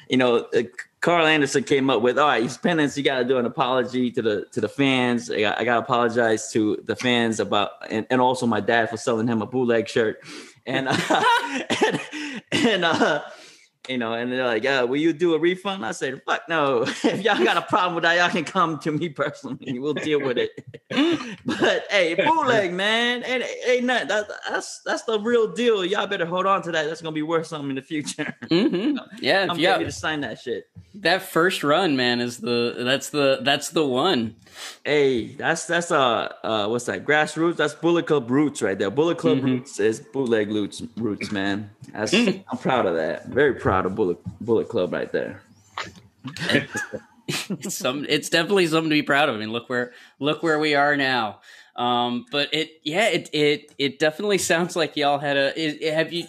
you 0.08 0.18
know, 0.18 0.46
Karl 1.00 1.26
Anderson 1.26 1.64
came 1.64 1.88
up 1.88 2.02
with, 2.02 2.18
all 2.18 2.28
right, 2.28 2.42
he's 2.42 2.58
penance. 2.58 2.98
You 2.98 3.02
got 3.02 3.20
to 3.20 3.24
do 3.24 3.38
an 3.38 3.46
apology 3.46 4.10
to 4.10 4.20
the 4.20 4.46
to 4.52 4.60
the 4.60 4.68
fans. 4.68 5.30
I 5.30 5.40
got, 5.40 5.58
I 5.58 5.64
got 5.64 5.74
to 5.76 5.80
apologize 5.80 6.52
to 6.52 6.82
the 6.84 6.94
fans 6.94 7.40
about, 7.40 7.70
and, 7.88 8.06
and 8.10 8.20
also 8.20 8.46
my 8.46 8.60
dad 8.60 8.90
for 8.90 8.98
selling 8.98 9.26
him 9.26 9.40
a 9.40 9.46
bootleg 9.46 9.88
shirt, 9.88 10.22
and 10.66 10.88
uh, 10.88 11.24
and, 11.82 12.00
and 12.52 12.84
uh, 12.84 13.22
you 13.88 13.98
know, 13.98 14.12
and 14.12 14.30
they're 14.30 14.46
like, 14.46 14.64
uh, 14.64 14.86
will 14.88 14.98
you 14.98 15.12
do 15.12 15.34
a 15.34 15.38
refund? 15.38 15.84
I 15.84 15.92
said, 15.92 16.22
fuck 16.24 16.48
no. 16.48 16.82
If 17.04 17.22
y'all 17.22 17.42
got 17.42 17.56
a 17.56 17.62
problem 17.62 17.94
with 17.94 18.04
that, 18.04 18.16
y'all 18.16 18.30
can 18.30 18.44
come 18.44 18.78
to 18.80 18.92
me 18.92 19.08
personally. 19.08 19.78
We'll 19.78 19.94
deal 19.94 20.20
with 20.20 20.38
it. 20.38 20.50
but 21.44 21.84
hey, 21.90 22.14
bootleg, 22.14 22.72
man, 22.72 23.22
and 23.24 23.44
ain't 23.66 23.84
nothing. 23.84 24.08
That, 24.08 24.28
that's 24.48 24.80
that's 24.84 25.02
the 25.02 25.18
real 25.18 25.52
deal. 25.52 25.84
Y'all 25.84 26.06
better 26.06 26.26
hold 26.26 26.46
on 26.46 26.62
to 26.62 26.72
that. 26.72 26.86
That's 26.86 27.02
gonna 27.02 27.12
be 27.14 27.22
worth 27.22 27.46
something 27.46 27.70
in 27.70 27.76
the 27.76 27.82
future. 27.82 28.36
hmm 28.48 28.96
Yeah, 29.18 29.46
I'm 29.48 29.58
yeah. 29.58 29.72
ready 29.72 29.84
to 29.86 29.92
sign 29.92 30.20
that 30.20 30.38
shit. 30.38 30.68
That 30.94 31.22
first 31.22 31.64
run, 31.64 31.96
man, 31.96 32.20
is 32.20 32.38
the 32.38 32.76
that's 32.78 33.10
the 33.10 33.40
that's 33.42 33.70
the 33.70 33.84
one. 33.84 34.36
Hey, 34.84 35.34
that's 35.34 35.66
that's 35.66 35.90
uh 35.92 36.32
uh 36.42 36.68
what's 36.68 36.86
that? 36.86 37.04
Grassroots. 37.06 37.56
That's 37.56 37.74
Bullet 37.74 38.06
Club 38.06 38.30
roots 38.30 38.62
right 38.62 38.78
there. 38.78 38.90
Bullet 38.90 39.18
Club 39.18 39.38
Mm-hmm. 39.38 39.44
roots 39.44 39.78
is 39.80 40.00
bootleg 40.00 40.50
roots 40.50 40.82
roots, 40.96 41.30
man. 41.32 41.70
That's 41.92 42.26
I'm 42.50 42.58
proud 42.58 42.86
of 42.86 42.96
that. 42.96 43.28
Very 43.28 43.54
proud 43.54 43.86
of 43.86 43.94
Bullet 43.94 44.18
Bullet 44.40 44.68
Club 44.68 44.92
right 44.92 45.10
there. 45.12 45.42
It's 47.62 47.76
some 47.78 48.06
it's 48.08 48.28
definitely 48.28 48.66
something 48.66 48.90
to 48.90 48.94
be 48.94 49.02
proud 49.02 49.28
of. 49.28 49.36
I 49.36 49.38
mean, 49.38 49.52
look 49.52 49.68
where 49.68 49.92
look 50.20 50.42
where 50.42 50.58
we 50.58 50.74
are 50.74 50.96
now. 50.96 51.40
Um, 51.76 52.26
but 52.30 52.52
it 52.52 52.70
yeah, 52.84 53.08
it 53.08 53.30
it 53.32 53.72
it 53.78 53.98
definitely 53.98 54.38
sounds 54.38 54.76
like 54.76 54.96
y'all 54.96 55.18
had 55.18 55.36
a 55.36 55.52
it, 55.60 55.94
have 55.94 56.12
you 56.12 56.26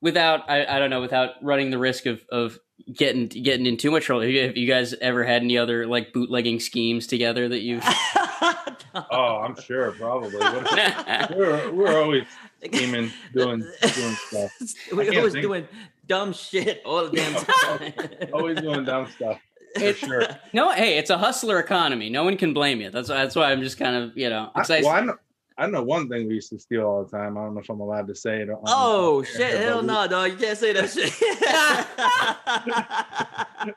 without 0.00 0.48
I, 0.50 0.66
I 0.66 0.78
don't 0.78 0.90
know 0.90 1.00
without 1.00 1.30
running 1.42 1.70
the 1.70 1.78
risk 1.78 2.06
of 2.06 2.22
of 2.30 2.58
getting 2.92 3.28
getting 3.28 3.66
in 3.66 3.76
too 3.76 3.90
much 3.90 4.04
trouble. 4.04 4.22
Have 4.22 4.56
you, 4.56 4.66
guys 4.66 4.94
ever 4.94 5.24
had 5.24 5.42
any 5.42 5.56
other 5.58 5.86
like 5.86 6.12
bootlegging 6.12 6.60
schemes 6.60 7.06
together 7.06 7.48
that 7.48 7.60
you've? 7.60 7.84
oh, 9.10 9.42
I'm 9.44 9.60
sure, 9.60 9.92
probably. 9.92 10.36
we're 11.36 11.72
we're 11.72 12.02
always 12.02 12.24
scheming, 12.64 13.10
doing 13.32 13.60
doing 13.94 14.14
stuff, 14.14 14.50
we 14.92 15.04
can't 15.04 15.16
always 15.18 15.32
think- 15.32 15.44
doing 15.44 15.68
dumb 16.06 16.32
shit 16.32 16.82
all 16.84 17.08
the 17.08 17.16
damn 17.16 17.34
time. 17.34 17.92
always 18.32 18.60
doing 18.60 18.84
dumb 18.84 19.08
stuff. 19.16 19.40
For 19.76 19.82
It- 19.82 19.96
sure. 19.96 20.26
no, 20.52 20.70
hey, 20.70 20.98
it's 20.98 21.10
a 21.10 21.18
hustler 21.18 21.58
economy. 21.58 22.08
No 22.10 22.22
one 22.24 22.36
can 22.36 22.54
blame 22.54 22.80
you. 22.80 22.90
That's 22.90 23.08
that's 23.08 23.34
why 23.34 23.50
I'm 23.50 23.62
just 23.62 23.78
kind 23.78 23.96
of 23.96 24.16
you 24.16 24.30
know 24.30 24.50
I, 24.54 24.60
excited. 24.60 24.84
well, 24.84 24.94
I 24.94 25.00
know, 25.00 25.16
I 25.56 25.68
know 25.68 25.82
one 25.84 26.08
thing 26.08 26.26
we 26.26 26.34
used 26.34 26.50
to 26.50 26.58
steal 26.58 26.82
all 26.82 27.04
the 27.04 27.16
time. 27.16 27.38
I 27.38 27.42
don't 27.42 27.54
know 27.54 27.60
if 27.60 27.70
I'm 27.70 27.78
allowed 27.78 28.08
to 28.08 28.14
say 28.14 28.40
it. 28.42 28.50
on- 28.50 28.58
oh 28.66 29.18
on- 29.18 29.24
shit! 29.24 29.52
but 29.52 29.60
Hell 29.60 29.80
we- 29.82 29.86
no, 29.86 30.08
dog. 30.08 30.32
You 30.32 30.36
can't 30.36 30.58
say 30.58 30.72
that 30.72 30.90
shit. 30.90 31.12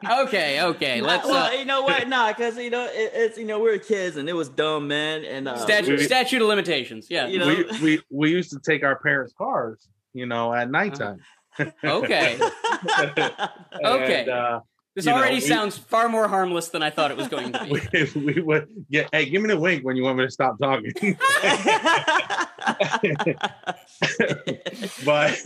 okay, 0.28 0.62
okay, 0.62 1.02
Nah, 1.02 1.08
let's 1.08 1.28
well, 1.28 1.52
uh, 1.52 1.52
you 1.52 1.66
know 1.66 1.84
what? 1.84 2.08
Nah, 2.08 2.30
because 2.30 2.58
you 2.58 2.70
know 2.70 2.86
it, 2.86 3.12
it's 3.14 3.38
you 3.38 3.46
know 3.46 3.60
we 3.60 3.70
were 3.70 3.78
kids 3.78 4.18
and 4.18 4.28
it 4.28 4.34
was 4.34 4.50
dumb, 4.50 4.88
man. 4.88 5.24
And 5.26 5.48
uh, 5.48 5.58
statute 5.58 6.00
we- 6.00 6.04
statute 6.06 6.42
of 6.42 6.48
limitations. 6.48 7.08
Yeah. 7.10 7.28
You 7.28 7.40
know- 7.40 7.48
we, 7.48 7.66
we 7.82 8.02
we 8.10 8.32
used 8.32 8.52
to 8.52 8.60
take 8.60 8.84
our 8.84 8.98
parents' 9.00 9.34
cars, 9.38 9.88
you 10.14 10.26
know, 10.26 10.54
at 10.54 10.70
nighttime. 10.72 11.20
Okay. 11.84 12.40
Okay. 13.84 14.22
And, 14.22 14.30
uh, 14.30 14.60
This 14.98 15.06
you 15.06 15.12
know, 15.12 15.18
already 15.20 15.36
we- 15.36 15.42
sounds 15.42 15.78
far 15.78 16.10
more 16.10 16.28
harmless 16.28 16.70
than 16.70 16.82
I 16.82 16.90
thought 16.90 17.12
it 17.12 17.18
was 17.18 17.28
going 17.28 17.54
to 17.54 17.66
be. 17.66 17.70
we, 18.16 18.34
we 18.34 18.42
would 18.42 18.68
get 18.90 19.08
hey, 19.12 19.30
give 19.30 19.44
me 19.44 19.48
the 19.48 19.60
wink 19.60 19.86
when 19.86 19.96
you 19.96 20.02
want 20.02 20.18
me 20.18 20.26
to 20.26 20.32
stop 20.32 20.58
talking. 20.58 20.92
but 25.06 25.40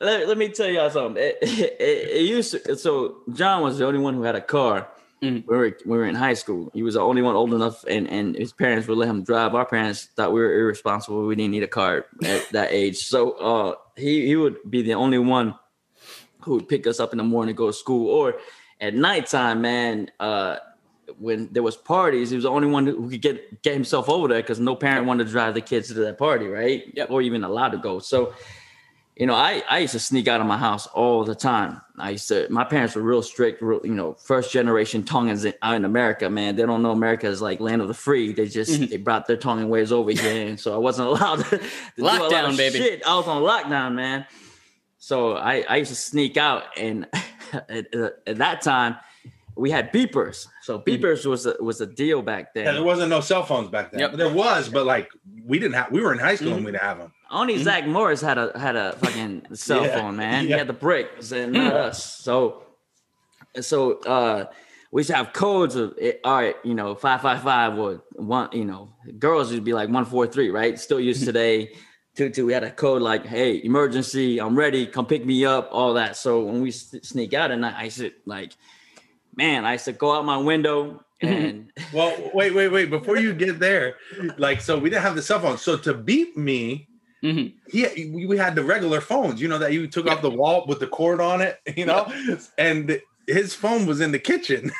let, 0.00 0.26
let 0.26 0.36
me 0.36 0.48
tell 0.48 0.66
y'all 0.66 0.90
something. 0.90 1.22
It, 1.22 1.38
it, 1.40 1.80
it 1.80 2.22
used 2.22 2.50
to, 2.64 2.76
so 2.76 3.18
John 3.32 3.62
was 3.62 3.78
the 3.78 3.86
only 3.86 4.00
one 4.00 4.14
who 4.14 4.22
had 4.24 4.34
a 4.34 4.40
car, 4.40 4.88
Mhm. 5.22 5.46
We 5.46 5.56
were 5.56 5.78
we 5.86 5.96
were 5.96 6.06
in 6.06 6.16
high 6.16 6.34
school. 6.34 6.70
He 6.74 6.82
was 6.82 6.94
the 6.94 7.00
only 7.00 7.22
one 7.22 7.36
old 7.36 7.54
enough, 7.54 7.84
and 7.84 8.08
and 8.10 8.34
his 8.36 8.52
parents 8.52 8.88
would 8.88 8.98
let 8.98 9.08
him 9.08 9.22
drive. 9.22 9.54
Our 9.54 9.64
parents 9.64 10.08
thought 10.16 10.32
we 10.32 10.40
were 10.40 10.52
irresponsible. 10.52 11.24
We 11.26 11.36
didn't 11.36 11.52
need 11.52 11.62
a 11.62 11.68
car 11.68 12.06
at 12.24 12.48
that 12.50 12.72
age. 12.72 12.98
So 12.98 13.30
uh, 13.32 13.74
he 13.96 14.26
he 14.26 14.34
would 14.34 14.56
be 14.68 14.82
the 14.82 14.94
only 14.94 15.18
one 15.18 15.54
who 16.46 16.54
would 16.54 16.68
pick 16.68 16.86
us 16.86 16.98
up 16.98 17.12
in 17.12 17.18
the 17.18 17.24
morning 17.24 17.54
to 17.54 17.58
go 17.58 17.66
to 17.66 17.72
school, 17.72 18.08
or 18.08 18.36
at 18.80 18.94
nighttime, 18.94 19.60
man. 19.60 20.10
Uh, 20.18 20.56
when 21.18 21.48
there 21.52 21.62
was 21.62 21.76
parties, 21.76 22.30
he 22.30 22.36
was 22.36 22.42
the 22.42 22.50
only 22.50 22.66
one 22.66 22.84
who 22.84 23.08
could 23.08 23.22
get 23.22 23.62
get 23.62 23.74
himself 23.74 24.08
over 24.08 24.26
there 24.26 24.42
because 24.42 24.58
no 24.58 24.74
parent 24.74 25.06
wanted 25.06 25.24
to 25.26 25.30
drive 25.30 25.54
the 25.54 25.60
kids 25.60 25.86
to 25.88 25.94
that 25.94 26.18
party, 26.18 26.46
right? 26.48 26.82
Yep. 26.94 27.10
Or 27.10 27.22
even 27.22 27.44
allowed 27.44 27.70
to 27.70 27.78
go. 27.78 28.00
So 28.00 28.34
you 29.16 29.26
know, 29.26 29.34
I, 29.34 29.62
I 29.70 29.78
used 29.78 29.94
to 29.94 29.98
sneak 29.98 30.28
out 30.28 30.42
of 30.42 30.46
my 30.46 30.58
house 30.58 30.86
all 30.88 31.24
the 31.24 31.34
time. 31.34 31.80
I 31.98 32.10
used 32.10 32.28
to, 32.28 32.46
my 32.50 32.64
parents 32.64 32.94
were 32.94 33.00
real 33.00 33.22
strict, 33.22 33.62
real, 33.62 33.80
you 33.82 33.94
know, 33.94 34.12
first 34.12 34.52
generation 34.52 35.04
Tongans 35.04 35.46
in, 35.46 35.54
in 35.64 35.86
America, 35.86 36.28
man. 36.28 36.54
They 36.54 36.66
don't 36.66 36.82
know 36.82 36.90
America 36.90 37.26
is 37.26 37.40
like 37.40 37.58
land 37.58 37.80
of 37.80 37.88
the 37.88 37.94
free. 37.94 38.34
They 38.34 38.46
just, 38.46 38.78
Mhm. 38.78 38.90
they 38.90 38.98
brought 38.98 39.26
their 39.26 39.38
Tongan 39.38 39.70
ways 39.70 39.90
over 39.90 40.10
here. 40.10 40.46
And 40.48 40.60
so 40.60 40.74
I 40.74 40.76
wasn't 40.76 41.08
allowed 41.12 41.36
to, 41.46 41.56
to 41.56 41.58
do 41.96 42.02
a 42.02 42.04
lot 42.04 42.20
of 42.20 42.30
Lockdown, 42.30 42.56
baby. 42.58 42.78
Shit. 42.78 43.06
I 43.06 43.16
was 43.16 43.26
on 43.26 43.42
lockdown, 43.42 43.94
man. 43.94 44.26
So 45.06 45.36
I, 45.36 45.64
I 45.68 45.76
used 45.76 45.90
to 45.90 45.94
sneak 45.94 46.36
out. 46.36 46.64
And 46.76 47.06
at, 47.52 47.94
at 47.94 48.38
that 48.38 48.60
time, 48.60 48.96
we 49.54 49.70
had 49.70 49.92
beepers. 49.92 50.48
So 50.62 50.80
beepers 50.80 51.24
was 51.24 51.46
a, 51.46 51.54
was 51.60 51.80
a 51.80 51.86
deal 51.86 52.22
back 52.22 52.54
then. 52.54 52.64
Yeah, 52.64 52.72
there 52.72 52.82
wasn't 52.82 53.10
no 53.10 53.20
cell 53.20 53.44
phones 53.44 53.68
back 53.70 53.92
then. 53.92 54.00
Yep. 54.00 54.12
There 54.14 54.32
was, 54.32 54.68
but 54.68 54.84
like 54.84 55.08
we 55.44 55.60
didn't 55.60 55.74
have. 55.74 55.92
We 55.92 56.00
were 56.00 56.12
in 56.12 56.18
high 56.18 56.34
school 56.34 56.54
and 56.54 56.62
Mhm. 56.62 56.66
we 56.66 56.72
didn't 56.72 56.82
have 56.82 56.98
them. 56.98 57.12
Only 57.30 57.54
Mhm. 57.54 57.62
Zach 57.62 57.86
Morris 57.86 58.20
had 58.20 58.36
a 58.36 58.58
had 58.58 58.74
a 58.74 58.94
fucking 58.96 59.46
cell 59.54 59.84
Yeah, 59.84 60.00
phone, 60.00 60.16
man. 60.16 60.44
He 60.46 60.50
had 60.50 60.66
the 60.66 60.72
bricks 60.72 61.30
and 61.30 61.52
not 61.52 61.72
us. 61.72 62.02
So, 62.24 62.64
so 63.60 64.00
uh, 64.00 64.46
we 64.90 65.02
used 65.02 65.10
to 65.10 65.16
have 65.16 65.32
codes 65.32 65.76
of 65.76 65.94
it, 65.98 66.20
all 66.24 66.34
right, 66.34 66.56
you 66.64 66.74
know, 66.74 66.96
five 66.96 67.22
five 67.22 67.44
five 67.44 67.78
or 67.78 68.02
one, 68.16 68.48
you 68.52 68.64
know, 68.64 68.90
girls 69.20 69.52
would 69.52 69.62
be 69.62 69.72
like 69.72 69.88
one 69.88 70.04
four 70.04 70.26
three, 70.26 70.50
right? 70.50 70.76
Still 70.80 70.98
used 70.98 71.24
today. 71.24 71.70
Two. 72.16 72.46
We 72.46 72.52
had 72.54 72.64
a 72.64 72.70
code 72.70 73.02
like, 73.02 73.26
hey, 73.26 73.60
emergency, 73.62 74.40
I'm 74.40 74.56
ready, 74.56 74.86
come 74.86 75.04
pick 75.04 75.26
me 75.26 75.44
up, 75.44 75.68
all 75.70 75.92
that. 75.94 76.16
So 76.16 76.44
when 76.44 76.62
we 76.62 76.70
sneak 76.70 77.34
out 77.34 77.50
at 77.50 77.58
night, 77.58 77.74
I 77.76 77.90
said, 77.90 78.12
like, 78.24 78.52
man, 79.36 79.66
I 79.66 79.72
used 79.72 79.84
to 79.84 79.92
go 79.92 80.12
out 80.16 80.24
my 80.24 80.38
window 80.38 81.04
and 81.20 81.70
Well, 81.92 82.30
wait, 82.32 82.54
wait, 82.54 82.68
wait. 82.68 82.88
Before 82.88 83.18
you 83.18 83.34
get 83.34 83.58
there, 83.58 83.96
like, 84.38 84.62
so 84.62 84.78
we 84.78 84.88
didn't 84.88 85.02
have 85.02 85.14
the 85.14 85.20
cell 85.22 85.40
phone. 85.40 85.58
So 85.58 85.76
to 85.76 85.92
beat 85.92 86.36
me, 86.38 86.88
Mhm. 87.22 87.52
he 87.68 88.10
we, 88.26 88.36
had 88.38 88.54
the 88.54 88.64
regular 88.64 89.00
phones, 89.00 89.40
you 89.40 89.48
know, 89.48 89.58
that 89.58 89.72
you 89.72 89.86
took 89.86 90.06
off 90.06 90.22
the 90.22 90.30
wall 90.30 90.64
with 90.66 90.80
the 90.80 90.86
cord 90.86 91.20
on 91.20 91.40
it, 91.42 91.60
you 91.76 91.84
know, 91.84 92.10
and 92.56 93.00
his 93.26 93.54
phone 93.54 93.84
was 93.86 94.00
in 94.00 94.12
the 94.12 94.18
kitchen. 94.18 94.70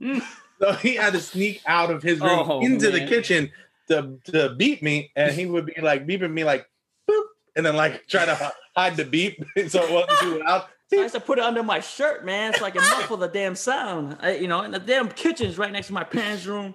so 0.58 0.72
he 0.74 0.94
had 0.94 1.12
to 1.12 1.20
sneak 1.20 1.60
out 1.66 1.90
of 1.90 2.02
his 2.02 2.20
room 2.20 2.46
Oh, 2.48 2.60
into 2.60 2.90
the 2.90 3.06
kitchen 3.06 3.50
to, 3.92 4.32
to 4.32 4.54
beat 4.54 4.82
me, 4.82 5.10
and 5.16 5.32
he 5.32 5.46
would 5.46 5.66
be 5.66 5.80
like 5.80 6.06
beeping 6.06 6.32
me 6.32 6.44
like 6.44 6.66
boop, 7.08 7.22
and 7.56 7.64
then 7.66 7.76
like 7.76 8.06
try 8.08 8.24
to 8.24 8.52
hide 8.76 8.96
the 8.96 9.04
beep 9.04 9.42
so 9.68 9.82
it 9.82 9.90
wasn't 9.92 10.18
too 10.20 10.38
loud. 10.44 10.64
I 10.92 10.96
used 10.96 11.14
to 11.14 11.20
put 11.20 11.38
it 11.38 11.44
under 11.44 11.62
my 11.62 11.80
shirt, 11.80 12.22
man, 12.24 12.52
so 12.54 12.66
I 12.66 12.70
can 12.70 12.82
muffle 12.82 13.16
the 13.16 13.26
damn 13.28 13.54
sound. 13.54 14.18
I, 14.20 14.34
you 14.36 14.46
know, 14.46 14.60
and 14.60 14.74
the 14.74 14.78
damn 14.78 15.08
kitchen's 15.08 15.56
right 15.56 15.72
next 15.72 15.86
to 15.86 15.94
my 15.94 16.04
parents' 16.04 16.44
room. 16.44 16.74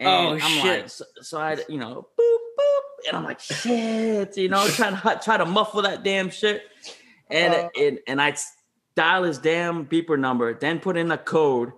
And 0.00 0.08
Oh, 0.08 0.32
I'm 0.32 0.40
shit. 0.40 0.64
like, 0.82 0.88
so, 0.90 1.04
so 1.20 1.38
I, 1.38 1.58
you 1.68 1.78
know, 1.78 2.08
boop 2.18 2.38
boop, 2.58 3.06
and 3.08 3.16
I'm 3.16 3.22
like, 3.24 3.38
shit, 3.38 4.36
you 4.36 4.48
know, 4.48 4.66
trying 4.68 4.96
to 5.00 5.20
try 5.22 5.36
to 5.36 5.44
muffle 5.46 5.82
that 5.82 6.02
damn 6.02 6.30
shit, 6.30 6.62
and 7.30 7.54
Uh. 7.54 7.68
and 7.78 7.98
and 8.08 8.20
I 8.20 8.34
dial 8.96 9.22
his 9.22 9.38
damn 9.38 9.86
beeper 9.86 10.18
number, 10.18 10.52
then 10.54 10.80
put 10.80 10.96
in 10.96 11.06
the 11.08 11.18
code. 11.18 11.72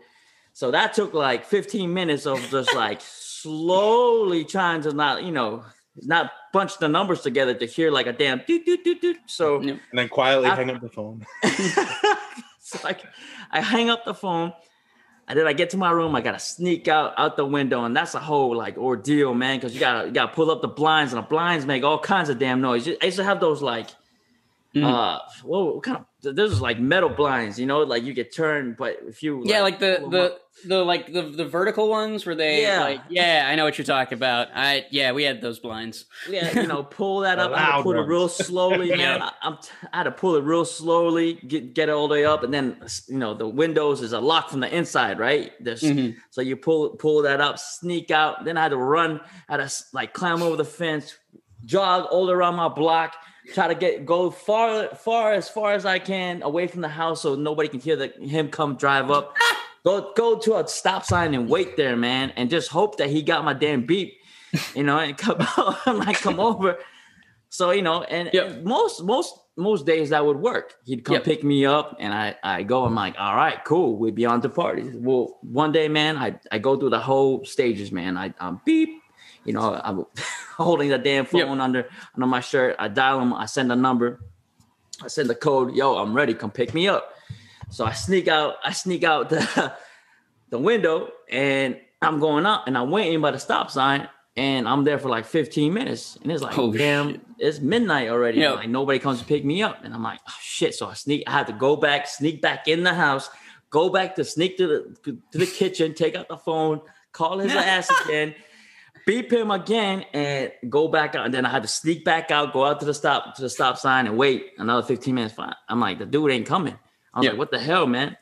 So 0.54 0.70
that 0.70 0.94
took 0.94 1.12
like 1.12 1.44
15 1.44 1.92
minutes 1.92 2.26
of 2.26 2.40
just 2.50 2.74
like 2.74 3.00
slowly 3.44 4.44
trying 4.44 4.82
to 4.82 4.92
not, 4.92 5.22
you 5.22 5.32
know, 5.32 5.64
not 6.02 6.32
bunch 6.52 6.78
the 6.78 6.88
numbers 6.88 7.20
together 7.20 7.54
to 7.54 7.66
hear 7.66 7.90
like 7.90 8.06
a 8.06 8.12
damn 8.12 8.40
doot 8.46 8.64
doot 8.66 8.82
doot 8.84 9.00
doot. 9.00 9.16
So. 9.26 9.60
And 9.60 9.80
then 9.92 10.08
quietly 10.08 10.48
I- 10.48 10.54
hang 10.56 10.70
up 10.70 10.80
the 10.80 10.88
phone. 10.88 11.24
so 12.60 12.78
I, 12.88 12.96
I 13.50 13.60
hang 13.60 13.90
up 13.90 14.04
the 14.04 14.14
phone 14.14 14.52
and 15.28 15.38
then 15.38 15.46
I 15.46 15.52
get 15.52 15.70
to 15.70 15.76
my 15.76 15.90
room. 15.90 16.14
I 16.16 16.20
gotta 16.20 16.38
sneak 16.38 16.88
out 16.88 17.14
out 17.16 17.36
the 17.36 17.46
window, 17.46 17.84
and 17.84 17.96
that's 17.96 18.14
a 18.14 18.20
whole 18.20 18.54
like 18.56 18.76
ordeal, 18.76 19.32
man. 19.34 19.56
Because 19.58 19.72
you 19.74 19.80
gotta 19.80 20.06
you 20.08 20.12
gotta 20.12 20.32
pull 20.34 20.50
up 20.50 20.60
the 20.60 20.68
blinds, 20.68 21.12
and 21.14 21.22
the 21.22 21.26
blinds 21.26 21.64
make 21.64 21.82
all 21.82 21.98
kinds 21.98 22.28
of 22.28 22.38
damn 22.38 22.60
noise. 22.60 22.86
I 22.88 23.06
used 23.06 23.16
to 23.16 23.24
have 23.24 23.40
those 23.40 23.62
like, 23.62 23.88
Mhm. 24.74 24.84
uh, 24.84 25.20
what, 25.42 25.74
what 25.76 25.82
kind 25.82 25.96
of? 25.98 26.04
This 26.32 26.50
is 26.52 26.60
like 26.60 26.78
metal 26.78 27.08
blinds, 27.08 27.58
you 27.58 27.66
know, 27.66 27.80
like 27.80 28.02
you 28.04 28.12
get 28.14 28.34
turned, 28.34 28.76
but 28.76 28.98
if 29.06 29.22
you 29.22 29.42
Yeah, 29.44 29.62
like 29.62 29.78
the 29.78 30.06
the 30.10 30.22
up- 30.24 30.40
the 30.66 30.84
like 30.84 31.12
the 31.12 31.22
the 31.22 31.44
vertical 31.44 31.88
ones 31.88 32.24
where 32.24 32.34
they 32.36 32.62
Yeah. 32.62 32.80
like 32.80 33.00
yeah, 33.08 33.46
I 33.50 33.56
know 33.56 33.64
what 33.64 33.76
you're 33.76 33.84
talking 33.84 34.16
about. 34.16 34.48
I 34.54 34.86
yeah, 34.90 35.10
we 35.12 35.24
had 35.24 35.40
those 35.40 35.58
blinds. 35.58 36.06
yeah, 36.30 36.60
you 36.60 36.66
know, 36.68 36.84
pull 36.84 37.20
that 37.20 37.38
up. 37.40 37.50
I 37.52 37.58
had 37.58 37.66
to 37.66 37.72
loud 37.78 37.82
pull 37.82 37.92
it 38.00 38.06
real 38.06 38.28
slowly, 38.28 38.88
man. 38.96 38.98
Yeah. 38.98 39.30
I, 39.42 39.46
I'm 39.46 39.56
t- 39.58 39.68
I 39.92 39.96
had 39.98 40.02
to 40.04 40.12
pull 40.12 40.36
it 40.36 40.44
real 40.44 40.64
slowly, 40.64 41.34
get 41.34 41.74
get 41.74 41.88
it 41.88 41.92
all 41.92 42.06
the 42.08 42.12
way 42.14 42.24
up, 42.24 42.42
and 42.44 42.54
then 42.54 42.76
you 43.08 43.18
know 43.18 43.34
the 43.34 43.48
windows 43.48 44.00
is 44.00 44.12
a 44.12 44.20
lock 44.20 44.48
from 44.48 44.60
the 44.60 44.72
inside, 44.74 45.18
right? 45.18 45.52
There's 45.60 45.82
Mhm. 45.82 46.14
so 46.30 46.40
you 46.40 46.56
pull 46.56 46.90
pull 46.90 47.22
that 47.22 47.40
up, 47.40 47.58
sneak 47.58 48.10
out. 48.12 48.44
Then 48.44 48.56
I 48.56 48.62
had 48.62 48.70
to 48.70 48.76
run, 48.76 49.20
I 49.48 49.56
had 49.58 49.68
to 49.68 49.84
like 49.92 50.12
climb 50.14 50.40
over 50.40 50.56
the 50.56 50.64
fence, 50.64 51.16
jog 51.64 52.06
all 52.10 52.30
around 52.30 52.54
my 52.54 52.68
block, 52.68 53.14
try 53.52 53.68
to 53.68 53.74
get 53.74 54.06
go 54.06 54.30
far 54.30 54.88
far 54.94 55.32
as 55.32 55.48
far 55.48 55.72
as 55.74 55.84
I 55.84 55.98
can 55.98 56.42
away 56.42 56.66
from 56.66 56.80
the 56.80 56.88
house 56.88 57.22
so 57.22 57.34
nobody 57.34 57.68
can 57.68 57.80
hear 57.80 57.96
the 57.96 58.08
him 58.20 58.48
come 58.48 58.76
drive 58.76 59.10
up. 59.10 59.36
go 59.84 60.12
go 60.16 60.38
to 60.38 60.56
a 60.56 60.66
stop 60.66 61.04
sign 61.04 61.34
and 61.34 61.48
wait 61.48 61.76
there, 61.76 61.96
man, 61.96 62.30
and 62.36 62.48
just 62.50 62.70
hope 62.70 62.96
that 62.98 63.10
he 63.10 63.22
got 63.22 63.44
my 63.44 63.52
damn 63.52 63.84
beep, 63.84 64.14
you 64.74 64.82
know, 64.82 64.98
and 64.98 65.16
come 65.18 65.36
out 65.58 65.76
and 65.86 65.98
like 65.98 66.18
come 66.20 66.40
over. 66.40 66.78
So 67.50 67.70
you 67.70 67.82
know, 67.82 68.02
and, 68.02 68.30
Yep. 68.32 68.46
and 68.50 68.64
most 68.64 69.02
most 69.04 69.38
most 69.56 69.86
days 69.86 70.10
that 70.10 70.24
would 70.26 70.38
work. 70.38 70.74
He'd 70.84 71.04
come 71.04 71.14
Yep. 71.14 71.24
pick 71.24 71.44
me 71.44 71.64
up, 71.66 71.96
and 72.00 72.12
I 72.12 72.34
I 72.42 72.62
go. 72.64 72.84
I'm 72.84 72.94
like, 72.96 73.14
all 73.18 73.36
right, 73.36 73.62
cool. 73.64 73.96
We'd 73.96 74.14
be 74.16 74.26
on 74.26 74.40
to 74.40 74.48
parties. 74.48 74.92
Well, 74.96 75.38
one 75.42 75.70
day, 75.70 75.86
man, 75.88 76.16
I 76.16 76.36
I 76.50 76.58
go 76.58 76.76
through 76.76 76.90
the 76.90 76.98
whole 76.98 77.44
stages, 77.44 77.92
man. 77.92 78.16
I 78.16 78.34
I'm 78.40 78.60
beep. 78.64 78.88
You 79.44 79.52
know, 79.52 79.80
I'm 79.84 80.04
holding 80.56 80.88
the 80.88 80.98
damn 80.98 81.26
Yep. 81.30 81.46
phone 81.48 81.60
under 81.60 81.88
under 82.14 82.26
my 82.26 82.40
shirt. 82.40 82.76
I 82.78 82.88
dial 82.88 83.20
him. 83.20 83.32
I 83.32 83.46
send 83.46 83.70
a 83.72 83.76
number. 83.76 84.20
I 85.02 85.08
send 85.08 85.28
the 85.28 85.34
code. 85.34 85.74
Yo, 85.74 85.96
I'm 85.96 86.14
ready. 86.14 86.34
Come 86.34 86.50
pick 86.50 86.72
me 86.74 86.88
up. 86.88 87.14
So 87.70 87.84
I 87.84 87.92
sneak 87.92 88.28
out. 88.28 88.56
I 88.64 88.72
sneak 88.72 89.04
out 89.04 89.28
the 89.30 89.72
the 90.50 90.58
window, 90.58 91.08
and 91.30 91.78
I'm 92.02 92.20
going 92.20 92.46
up, 92.46 92.64
and 92.66 92.76
I'm 92.78 92.90
waiting 92.90 93.20
by 93.20 93.30
the 93.32 93.38
stop 93.38 93.70
sign, 93.70 94.08
and 94.36 94.68
I'm 94.68 94.84
there 94.84 94.98
for 94.98 95.08
like 95.08 95.24
15 95.24 95.72
minutes, 95.72 96.16
and 96.22 96.30
it's 96.30 96.42
like, 96.42 96.56
Oh, 96.58 96.70
damn, 96.72 97.12
shit. 97.12 97.20
it's 97.38 97.60
midnight 97.60 98.08
already. 98.10 98.40
Yeah. 98.40 98.52
Like 98.52 98.68
nobody 98.68 98.98
comes 98.98 99.18
to 99.20 99.24
pick 99.24 99.44
me 99.44 99.62
up, 99.62 99.82
and 99.84 99.92
I'm 99.94 100.02
like, 100.02 100.20
oh, 100.28 100.32
shit. 100.40 100.74
So 100.74 100.86
I 100.86 100.94
sneak. 100.94 101.24
I 101.26 101.32
had 101.32 101.46
to 101.48 101.52
go 101.54 101.74
back, 101.76 102.06
sneak 102.06 102.40
back 102.42 102.68
in 102.68 102.84
the 102.84 102.94
house, 102.94 103.30
go 103.70 103.88
back 103.88 104.14
to 104.16 104.24
sneak 104.24 104.56
to 104.58 104.66
the 105.02 105.18
to 105.32 105.38
the 105.38 105.46
kitchen, 105.46 105.94
take 105.94 106.14
out 106.14 106.28
the 106.28 106.36
phone, 106.36 106.80
call 107.12 107.38
his 107.38 107.52
ass 107.56 107.90
again. 108.04 108.34
Beep 109.06 109.30
him 109.32 109.50
again 109.50 110.04
and 110.14 110.50
go 110.68 110.88
back 110.88 111.14
out. 111.14 111.26
And 111.26 111.34
then 111.34 111.44
I 111.44 111.50
had 111.50 111.62
to 111.62 111.68
sneak 111.68 112.04
back 112.04 112.30
out, 112.30 112.52
go 112.52 112.64
out 112.64 112.80
to 112.80 112.86
the 112.86 112.94
stop 112.94 113.34
to 113.36 113.42
the 113.42 113.50
stop 113.50 113.76
sign 113.76 114.06
and 114.06 114.16
wait 114.16 114.52
another 114.58 114.82
15 114.86 115.14
minutes. 115.14 115.34
Fine. 115.34 115.54
I'm 115.68 115.78
like, 115.80 115.98
the 115.98 116.06
dude 116.06 116.30
ain't 116.30 116.46
coming. 116.46 116.78
I 117.12 117.18
was 117.18 117.24
Yeah. 117.24 117.30
like, 117.32 117.38
what 117.38 117.50
the 117.50 117.58
hell, 117.58 117.86
man? 117.86 118.16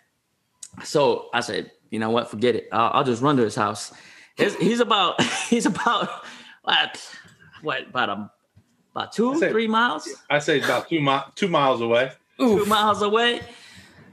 So 0.84 1.28
I 1.32 1.40
said, 1.40 1.70
you 1.90 1.98
know 1.98 2.10
what? 2.10 2.30
Forget 2.30 2.56
it. 2.56 2.68
I'll, 2.72 2.90
I'll 2.94 3.04
just 3.04 3.22
run 3.22 3.36
to 3.36 3.42
his 3.42 3.54
house. 3.54 3.92
He's, 4.36 4.56
he's 4.56 4.80
about 4.80 5.22
he's 5.48 5.66
about 5.66 6.08
what 6.62 6.98
what 7.62 7.82
about 7.88 8.08
a 8.08 8.30
about 8.94 9.12
two 9.12 9.32
I 9.34 9.38
said- 9.38 9.52
three 9.52 9.68
miles 9.68 10.08
I 10.30 10.38
say 10.38 10.60
about 10.60 10.88
two 10.88 11.00
mi- 11.00 11.20
two 11.34 11.48
miles 11.48 11.80
away. 11.80 12.12
two 12.38 12.64
miles 12.66 13.02
away. 13.02 13.40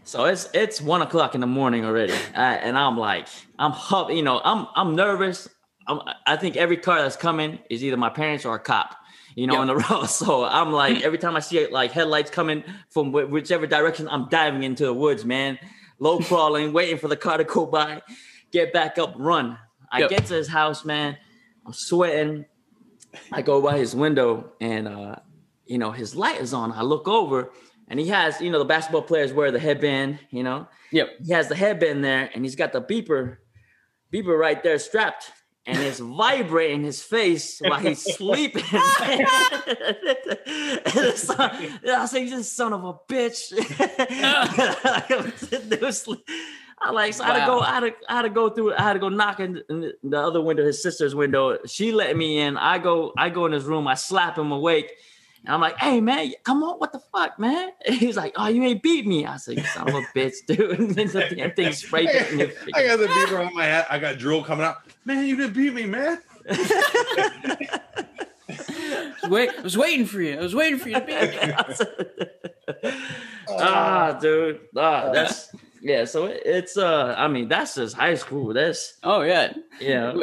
So 0.03 0.25
it's 0.25 0.49
it's 0.53 0.81
one 0.81 1.01
o'clock 1.01 1.35
in 1.35 1.41
the 1.41 1.47
morning 1.47 1.85
already, 1.85 2.13
uh, 2.35 2.39
and 2.39 2.77
I'm 2.77 2.97
like 2.97 3.27
I'm 3.59 3.71
huff, 3.71 4.09
you 4.11 4.23
know 4.23 4.41
I'm 4.43 4.67
I'm 4.75 4.95
nervous. 4.95 5.47
I'm, 5.87 5.99
I 6.27 6.35
think 6.37 6.55
every 6.57 6.77
car 6.77 7.01
that's 7.01 7.15
coming 7.15 7.59
is 7.69 7.83
either 7.83 7.97
my 7.97 8.09
parents 8.09 8.45
or 8.45 8.55
a 8.55 8.59
cop, 8.59 8.95
you 9.35 9.47
know, 9.47 9.53
Yeah. 9.55 9.59
on 9.61 9.67
the 9.67 9.75
road. 9.89 10.05
So 10.05 10.43
I'm 10.45 10.71
like 10.71 11.01
every 11.03 11.17
time 11.17 11.35
I 11.35 11.39
see 11.39 11.65
like 11.67 11.91
headlights 11.91 12.29
coming 12.31 12.63
from 12.89 13.11
wh- 13.11 13.31
whichever 13.31 13.65
direction, 13.67 14.07
I'm 14.09 14.29
diving 14.29 14.63
into 14.63 14.85
the 14.85 14.93
woods, 14.93 15.25
man, 15.25 15.57
low 15.99 16.19
crawling, 16.29 16.73
waiting 16.73 16.97
for 16.97 17.07
the 17.07 17.17
car 17.17 17.37
to 17.37 17.43
go 17.43 17.65
by, 17.65 18.01
get 18.51 18.71
back 18.73 18.97
up, 18.97 19.15
run. 19.17 19.57
I 19.91 20.01
Yep. 20.01 20.09
get 20.09 20.25
to 20.27 20.35
his 20.35 20.47
house, 20.47 20.85
man. 20.85 21.17
I'm 21.65 21.73
sweating. 21.73 22.45
I 23.31 23.41
go 23.41 23.59
by 23.61 23.77
his 23.79 23.95
window 23.95 24.51
and 24.61 24.87
uh, 24.87 25.15
you 25.65 25.79
know, 25.79 25.91
his 25.91 26.15
light 26.15 26.39
is 26.41 26.53
on. 26.53 26.71
I 26.71 26.83
look 26.83 27.07
over 27.07 27.51
and 27.87 27.99
he 27.99 28.07
has, 28.09 28.39
you 28.39 28.51
know, 28.51 28.59
the 28.59 28.65
basketball 28.65 29.01
players 29.01 29.33
wear 29.33 29.49
the 29.51 29.59
headband, 29.59 30.19
you 30.29 30.43
know. 30.43 30.67
Yep. 30.91 31.09
He 31.25 31.33
has 31.33 31.47
the 31.47 31.55
headband 31.55 32.03
there 32.03 32.29
and 32.33 32.43
he's 32.45 32.55
got 32.55 32.71
the 32.71 32.81
beeper, 32.81 33.37
beeper 34.13 34.37
right 34.39 34.61
there 34.61 34.77
strapped. 34.77 35.31
And 35.65 35.77
it's 35.77 35.99
vibrating 35.99 36.83
his 36.83 37.01
face 37.01 37.59
while 37.59 37.79
he's 37.79 38.01
sleeping. 38.15 38.63
and 38.71 39.27
I 40.87 41.97
was 42.01 42.13
like, 42.13 42.29
this 42.29 42.51
son 42.51 42.73
of 42.73 42.83
a 42.83 42.93
bitch. 43.07 43.49
Dude 45.69 45.81
was 45.81 46.01
sleep- 46.01 46.27
I 46.81 46.91
like 46.91 47.13
so 47.13 47.23
I 47.23 47.27
had 47.27 47.39
to 47.41 47.45
go. 47.45 47.59
I 47.59 47.73
had 47.73 47.79
to, 47.81 47.93
I 48.07 48.13
had 48.15 48.21
to 48.23 48.29
go 48.29 48.49
through. 48.49 48.73
I 48.73 48.81
had 48.81 48.93
to 48.93 48.99
go 48.99 49.09
knock 49.09 49.39
in 49.39 49.61
the 49.67 50.17
other 50.17 50.41
window, 50.41 50.65
his 50.65 50.81
sister's 50.81 51.13
window. 51.13 51.57
She 51.65 51.91
let 51.91 52.15
me 52.15 52.39
in. 52.39 52.57
I 52.57 52.77
go. 52.79 53.13
I 53.17 53.29
go 53.29 53.45
in 53.45 53.51
his 53.51 53.65
room. 53.65 53.87
I 53.87 53.95
slap 53.95 54.37
him 54.37 54.51
awake. 54.51 54.93
And 55.45 55.53
I'm 55.53 55.61
like, 55.61 55.77
hey 55.77 56.01
man, 56.01 56.31
come 56.43 56.63
on, 56.63 56.79
what 56.79 56.91
the 56.91 56.99
fuck, 56.99 57.39
man? 57.39 57.71
And 57.85 57.95
he's 57.95 58.17
like, 58.17 58.33
oh, 58.35 58.47
you 58.47 58.63
ain't 58.63 58.83
beat 58.83 59.07
me. 59.07 59.25
I 59.25 59.37
said, 59.37 59.57
you 59.57 59.63
son 59.63 59.89
of 59.89 59.95
a 59.95 60.01
bitch, 60.15 60.33
dude. 60.47 60.59
And 60.79 60.91
then 60.91 61.07
the 61.07 61.35
damn 61.35 61.51
thing 61.53 61.73
sprayed 61.73 62.09
in 62.09 62.39
your 62.39 62.49
face. 62.49 62.71
I 62.75 62.85
got 62.85 62.99
the 62.99 63.07
beaver 63.07 63.41
on 63.41 63.53
my 63.53 63.65
hat. 63.65 63.87
I 63.89 63.99
got 63.99 64.17
drool 64.17 64.43
coming 64.43 64.65
out. 64.65 64.77
Man, 65.05 65.25
you 65.25 65.35
didn't 65.35 65.53
beat 65.53 65.73
me, 65.73 65.85
man. 65.85 66.19
Wait, 69.29 69.49
I 69.57 69.61
was 69.61 69.77
waiting 69.77 70.05
for 70.05 70.21
you. 70.21 70.37
I 70.37 70.41
was 70.41 70.55
waiting 70.55 70.79
for 70.79 70.89
you 70.89 70.95
to 70.95 71.01
beat 71.01 72.81
me. 72.81 72.91
ah, 73.49 74.17
dude. 74.19 74.59
Ah, 74.75 75.11
that's 75.11 75.51
yeah. 75.81 76.05
So 76.05 76.25
it's 76.25 76.77
uh, 76.77 77.15
I 77.17 77.27
mean, 77.27 77.47
that's 77.47 77.75
just 77.75 77.95
high 77.95 78.15
school. 78.15 78.53
That's 78.53 78.97
Oh 79.03 79.21
yeah. 79.21 79.53
yeah. 79.79 80.13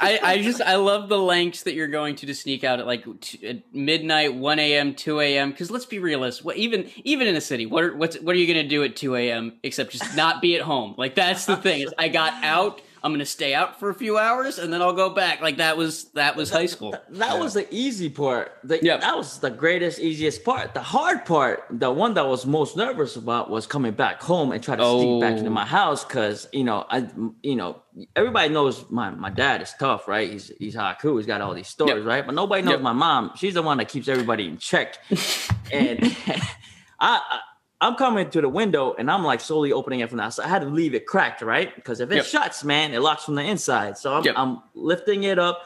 I, 0.00 0.20
I 0.22 0.42
just 0.42 0.60
I 0.60 0.76
love 0.76 1.08
the 1.08 1.18
lengths 1.18 1.62
that 1.64 1.74
you're 1.74 1.88
going 1.88 2.16
to 2.16 2.26
to 2.26 2.34
sneak 2.34 2.64
out 2.64 2.80
at 2.80 2.86
like 2.86 3.04
t- 3.20 3.46
at 3.46 3.74
midnight, 3.74 4.34
one 4.34 4.58
a.m., 4.58 4.94
two 4.94 5.20
a.m. 5.20 5.50
Because 5.50 5.70
let's 5.70 5.86
be 5.86 5.98
realistic. 5.98 6.44
What 6.44 6.56
even 6.56 6.90
even 7.04 7.26
in 7.26 7.36
a 7.36 7.40
city, 7.40 7.66
what 7.66 7.84
are 7.84 7.96
what's 7.96 8.18
what 8.20 8.34
are 8.34 8.38
you 8.38 8.52
going 8.52 8.64
to 8.64 8.68
do 8.68 8.82
at 8.84 8.96
two 8.96 9.16
a.m. 9.16 9.54
except 9.62 9.92
just 9.92 10.16
not 10.16 10.42
be 10.42 10.56
at 10.56 10.62
home? 10.62 10.94
Like 10.96 11.14
that's 11.14 11.46
the 11.46 11.56
thing. 11.56 11.82
Is 11.82 11.94
I 11.98 12.08
got 12.08 12.32
out. 12.44 12.80
I'm 13.12 13.18
to 13.18 13.26
stay 13.26 13.54
out 13.54 13.78
for 13.80 13.88
a 13.90 13.94
few 13.94 14.18
hours 14.18 14.58
and 14.58 14.72
then 14.72 14.82
I'll 14.82 14.92
go 14.92 15.10
back. 15.10 15.40
Like 15.40 15.56
that 15.58 15.76
was 15.76 16.04
that 16.12 16.36
was 16.36 16.50
high 16.50 16.66
school. 16.66 16.94
That 17.10 17.38
was 17.38 17.54
the 17.54 17.66
easy 17.74 18.08
part. 18.10 18.52
The, 18.64 18.78
Yep. 18.82 19.00
That 19.00 19.16
was 19.16 19.38
the 19.40 19.50
greatest, 19.50 19.98
easiest 19.98 20.44
part. 20.44 20.74
The 20.74 20.82
hard 20.82 21.24
part, 21.24 21.64
the 21.70 21.90
one 21.90 22.14
that 22.14 22.26
was 22.26 22.46
most 22.46 22.76
nervous 22.76 23.16
about, 23.16 23.48
was 23.50 23.66
coming 23.66 23.92
back 23.92 24.22
home 24.22 24.52
and 24.52 24.62
try 24.62 24.76
to 24.76 24.82
sneak 24.84 25.20
back 25.20 25.36
into 25.38 25.50
Oh. 25.50 25.52
my 25.52 25.64
house 25.64 26.04
because 26.04 26.48
you 26.52 26.64
know 26.64 26.84
I, 26.88 27.08
you 27.42 27.56
know, 27.56 27.82
everybody 28.14 28.48
knows 28.50 28.84
my 28.90 29.10
my 29.10 29.30
dad 29.30 29.62
is 29.62 29.72
tough, 29.78 30.06
right? 30.06 30.30
He's 30.30 30.52
he's 30.58 30.74
Haku. 30.74 31.16
He's 31.16 31.26
got 31.26 31.40
all 31.40 31.54
these 31.54 31.68
stories, 31.68 31.96
Yep. 31.96 32.06
right? 32.06 32.26
But 32.26 32.34
nobody 32.34 32.62
knows 32.62 32.72
Yep. 32.72 32.82
my 32.82 32.92
mom. 32.92 33.32
She's 33.36 33.54
the 33.54 33.62
one 33.62 33.78
that 33.78 33.88
keeps 33.88 34.08
everybody 34.08 34.46
in 34.46 34.58
check. 34.58 34.98
and 35.72 35.98
I, 37.00 37.20
I 37.20 37.40
I'm 37.80 37.94
coming 37.94 38.28
to 38.30 38.40
the 38.40 38.48
window 38.48 38.94
and 38.98 39.10
I'm 39.10 39.24
like 39.24 39.40
slowly 39.40 39.72
opening 39.72 40.00
it 40.00 40.08
from 40.08 40.18
the 40.18 40.24
outside. 40.24 40.46
I 40.46 40.48
had 40.48 40.62
to 40.62 40.68
leave 40.68 40.94
it 40.94 41.06
cracked, 41.06 41.42
right? 41.42 41.74
Because 41.74 42.00
if 42.00 42.10
it 42.10 42.16
Yep. 42.16 42.24
shuts, 42.26 42.64
man, 42.64 42.92
it 42.92 43.00
locks 43.00 43.24
from 43.24 43.36
the 43.36 43.42
inside. 43.42 43.96
So 43.96 44.14
I'm, 44.14 44.24
Yep. 44.24 44.34
I'm 44.36 44.62
lifting 44.74 45.22
it 45.22 45.38
up. 45.38 45.62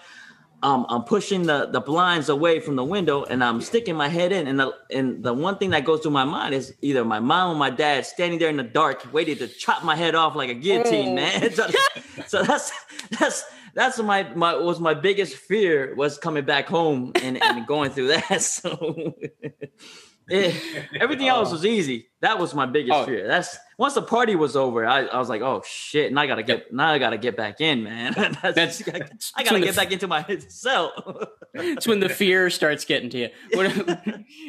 Um, 0.65 0.87
I'm 0.91 1.03
pushing 1.03 1.43
the, 1.45 1.67
the 1.73 1.81
blinds 1.81 2.29
away 2.29 2.61
from 2.61 2.77
the 2.77 2.85
window 2.85 3.25
and 3.25 3.43
I'm 3.43 3.61
sticking 3.61 3.97
my 3.97 4.09
head 4.09 4.31
in. 4.31 4.47
And 4.47 4.61
the 4.61 4.73
and 4.91 5.25
the 5.25 5.33
one 5.35 5.59
thing 5.59 5.71
that 5.71 5.85
goes 5.85 6.03
through 6.03 6.13
my 6.13 6.25
mind 6.25 6.55
is 6.55 6.73
either 6.83 7.05
my 7.05 7.19
mom 7.19 7.57
or 7.57 7.59
my 7.59 7.71
dad 7.71 8.07
standing 8.07 8.39
there 8.39 8.49
in 8.51 8.59
the 8.59 8.63
dark, 8.63 9.13
waiting 9.13 9.39
to 9.39 9.49
chop 9.49 9.83
my 9.83 9.97
head 9.97 10.15
off 10.15 10.37
like 10.37 10.51
a 10.51 10.55
guillotine, 10.55 11.15
man. 11.17 11.51
So, 11.55 11.67
so 12.29 12.43
that's 12.45 12.71
that's 13.19 13.43
that's 13.75 13.99
my 13.99 14.23
my 14.35 14.55
was 14.55 14.79
my 14.79 14.95
biggest 14.95 15.35
fear 15.35 15.97
was 15.97 16.17
coming 16.17 16.45
back 16.45 16.69
home 16.69 17.13
and, 17.25 17.43
and 17.43 17.67
going 17.67 17.91
through 17.91 18.09
that. 18.09 18.41
So 18.43 19.15
eh, 20.31 20.53
everything 21.01 21.29
else 21.29 21.51
was 21.53 21.65
easy. 21.65 22.09
That 22.21 22.39
was 22.39 22.55
my 22.55 22.67
biggest 22.67 22.93
Oh. 22.95 23.05
fear. 23.05 23.27
That's 23.27 23.57
once 23.79 23.95
the 23.95 24.03
party 24.03 24.37
was 24.37 24.55
over, 24.55 24.87
I, 24.87 25.07
I 25.07 25.19
was 25.19 25.29
like, 25.29 25.43
oh 25.43 25.63
shit, 25.67 26.09
and 26.11 26.19
I 26.21 26.27
gotta 26.29 26.43
get 26.45 26.73
now 26.73 26.89
I 26.91 26.99
gotta 26.99 27.19
get 27.19 27.37
back 27.37 27.61
in, 27.61 27.83
man. 27.83 28.13
that's, 28.43 28.43
That's- 28.43 28.83
I 28.89 28.99
that's 28.99 29.33
gotta 29.37 29.53
when 29.55 29.61
the 29.63 29.67
get 29.69 29.77
back 29.77 29.91
into 29.93 30.07
my 30.07 30.25
cell. 30.49 30.93
It's 31.55 31.87
when 31.87 32.01
the 32.01 32.09
fear 32.09 32.49
starts 32.51 32.85
getting 32.85 33.11
to 33.11 33.19
you. 33.19 33.29
What, 33.53 33.99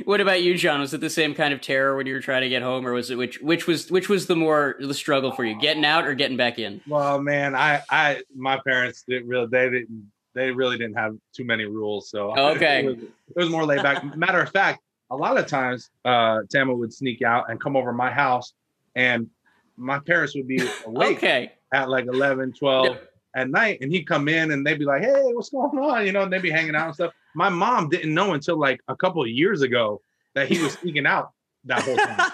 what 0.05 0.21
about 0.21 0.41
you, 0.43 0.55
John? 0.57 0.79
Was 0.79 0.93
it 0.93 1.01
the 1.01 1.09
same 1.09 1.33
kind 1.33 1.53
of 1.53 1.61
terror 1.61 1.97
when 1.97 2.05
you 2.07 2.13
were 2.13 2.21
trying 2.21 2.43
to 2.43 2.49
get 2.49 2.61
home, 2.61 2.85
or 2.87 2.93
was 2.93 3.09
it 3.11 3.17
which 3.17 3.41
which 3.41 3.67
was 3.67 3.89
which 3.91 4.07
was 4.09 4.27
the 4.27 4.35
more 4.35 4.75
the 4.79 4.93
struggle 4.93 5.31
for 5.31 5.43
you, 5.43 5.59
getting 5.59 5.83
out 5.83 6.05
or 6.07 6.13
getting 6.13 6.37
back 6.37 6.59
in? 6.59 6.79
Well, 6.87 7.19
man, 7.21 7.55
I, 7.55 7.81
I, 7.89 8.21
my 8.35 8.59
parents 8.65 9.03
didn't 9.07 9.27
really, 9.27 9.47
they 9.47 9.69
didn't, 9.69 10.11
they 10.35 10.51
really 10.51 10.77
didn't 10.77 10.95
have 10.97 11.15
too 11.35 11.43
many 11.43 11.65
rules. 11.65 12.09
So 12.09 12.37
Okay. 12.37 12.81
it, 12.81 12.85
was, 12.85 12.97
it 13.03 13.35
was 13.35 13.49
more 13.49 13.65
laid 13.65 13.83
back. 13.83 14.15
Matter 14.15 14.39
of 14.41 14.51
fact, 14.51 14.79
a 15.13 15.15
lot 15.15 15.37
of 15.37 15.47
times, 15.47 15.89
uh, 16.05 16.39
Tama 16.51 16.73
would 16.73 16.93
sneak 16.93 17.21
out 17.21 17.49
and 17.49 17.61
come 17.61 17.75
over 17.75 17.93
my 17.93 18.11
house, 18.11 18.53
and 18.95 19.29
my 19.77 19.99
parents 19.99 20.35
would 20.35 20.47
be 20.47 20.59
awake 20.85 21.17
Okay, 21.17 21.51
at 21.73 21.89
like 21.89 22.05
11, 22.05 22.53
12 22.53 22.85
Yep. 22.85 23.03
at 23.35 23.49
night, 23.49 23.77
and 23.81 23.91
he'd 23.91 24.05
come 24.05 24.27
in 24.27 24.51
and 24.51 24.65
they'd 24.65 24.79
be 24.79 24.85
like, 24.85 25.01
"Hey, 25.03 25.21
what's 25.33 25.49
going 25.49 25.77
on?" 25.77 26.05
You 26.05 26.11
know, 26.11 26.23
and 26.23 26.33
they'd 26.33 26.41
be 26.41 26.51
hanging 26.51 26.75
out 26.75 26.87
and 26.87 26.95
stuff. 26.95 27.13
My 27.35 27.49
mom 27.49 27.89
didn't 27.89 28.13
know 28.13 28.33
until 28.33 28.57
like 28.59 28.79
a 28.87 28.95
couple 28.95 29.21
of 29.21 29.29
years 29.29 29.61
ago 29.61 30.01
that 30.35 30.47
he 30.49 30.59
was 30.59 30.73
sneaking 30.81 31.05
out 31.05 31.31
that 31.65 31.83
whole 31.83 31.95
time. 31.97 32.31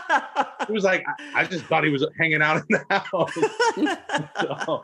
It 0.67 0.71
was 0.73 0.83
like 0.83 1.03
I, 1.35 1.41
I 1.41 1.45
just 1.45 1.65
thought 1.67 1.83
he 1.83 1.89
was 1.89 2.05
hanging 2.19 2.41
out 2.41 2.57
in 2.57 2.63
the 2.69 2.85
house. 2.89 3.33
So, 4.41 4.83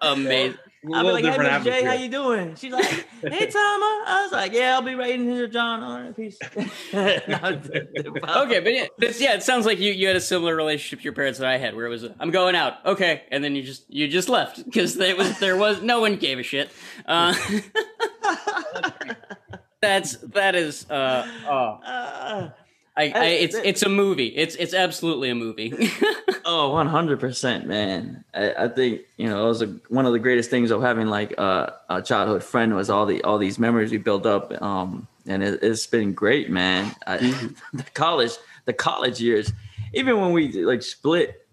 amazing. 0.00 0.58
I'll 0.92 1.04
be 1.04 1.12
like, 1.12 1.24
hey, 1.24 1.38
Miss 1.38 1.64
J, 1.64 1.84
how 1.84 1.92
you 1.92 2.08
doing? 2.08 2.56
She's 2.56 2.72
like, 2.72 2.84
hey, 2.84 3.46
Tama. 3.46 4.04
I 4.06 4.20
was 4.24 4.32
like, 4.32 4.52
yeah, 4.52 4.74
I'll 4.74 4.82
be 4.82 4.96
right 4.96 5.14
in 5.14 5.30
here, 5.30 5.46
John. 5.46 5.82
All 5.82 6.00
right, 6.00 6.16
peace. 6.16 6.38
Okay, 6.92 8.60
but 8.60 8.74
yeah, 8.74 8.86
yeah, 8.98 9.34
it 9.34 9.42
sounds 9.44 9.64
like 9.64 9.78
you, 9.78 9.92
you 9.92 10.08
had 10.08 10.16
a 10.16 10.20
similar 10.20 10.56
relationship 10.56 11.00
to 11.00 11.04
your 11.04 11.12
parents 11.12 11.38
that 11.38 11.48
I 11.48 11.58
had, 11.58 11.76
where 11.76 11.86
it 11.86 11.88
was 11.88 12.04
I'm 12.18 12.30
going 12.30 12.56
out, 12.56 12.84
okay, 12.84 13.22
and 13.30 13.44
then 13.44 13.54
you 13.54 13.62
just 13.62 13.84
you 13.88 14.08
just 14.08 14.28
left 14.28 14.64
because 14.64 14.96
there 14.96 15.16
was 15.16 15.38
there 15.38 15.56
was 15.56 15.82
no 15.82 16.00
one 16.00 16.16
gave 16.16 16.38
a 16.38 16.42
shit. 16.42 16.70
Uh, 17.06 17.34
that's 19.80 20.16
that 20.18 20.54
is 20.54 20.88
uh, 20.90 21.26
oh, 21.48 21.80
Uh, 21.84 22.50
I, 22.96 23.04
I 23.14 23.24
it's 23.26 23.54
it's 23.54 23.82
a 23.82 23.88
movie. 23.88 24.26
It's 24.26 24.54
it's 24.56 24.74
absolutely 24.74 25.30
a 25.30 25.34
movie. 25.34 25.72
Oh, 26.44 26.72
one 26.72 26.88
hundred 26.88 27.20
percent, 27.20 27.66
man. 27.68 28.24
I, 28.34 28.52
I 28.64 28.68
think 28.68 29.02
you 29.16 29.28
know 29.28 29.44
it 29.44 29.48
was 29.48 29.62
a, 29.62 29.66
one 29.88 30.06
of 30.06 30.12
the 30.12 30.18
greatest 30.18 30.50
things 30.50 30.72
of 30.72 30.82
having 30.82 31.06
like 31.06 31.32
uh, 31.38 31.68
a 31.88 32.02
childhood 32.02 32.42
friend 32.42 32.74
was 32.74 32.90
all 32.90 33.06
the 33.06 33.22
all 33.22 33.38
these 33.38 33.60
memories 33.60 33.92
we 33.92 33.98
built 33.98 34.26
up, 34.26 34.60
um, 34.60 35.06
and 35.24 35.42
it, 35.44 35.60
it's 35.62 35.86
been 35.86 36.12
great, 36.14 36.50
man. 36.50 36.92
I, 37.06 37.18
the 37.72 37.84
college, 37.94 38.32
the 38.64 38.72
college 38.72 39.20
years, 39.20 39.52
even 39.94 40.20
when 40.20 40.32
we 40.32 40.50
like 40.64 40.82
split, 40.82 41.46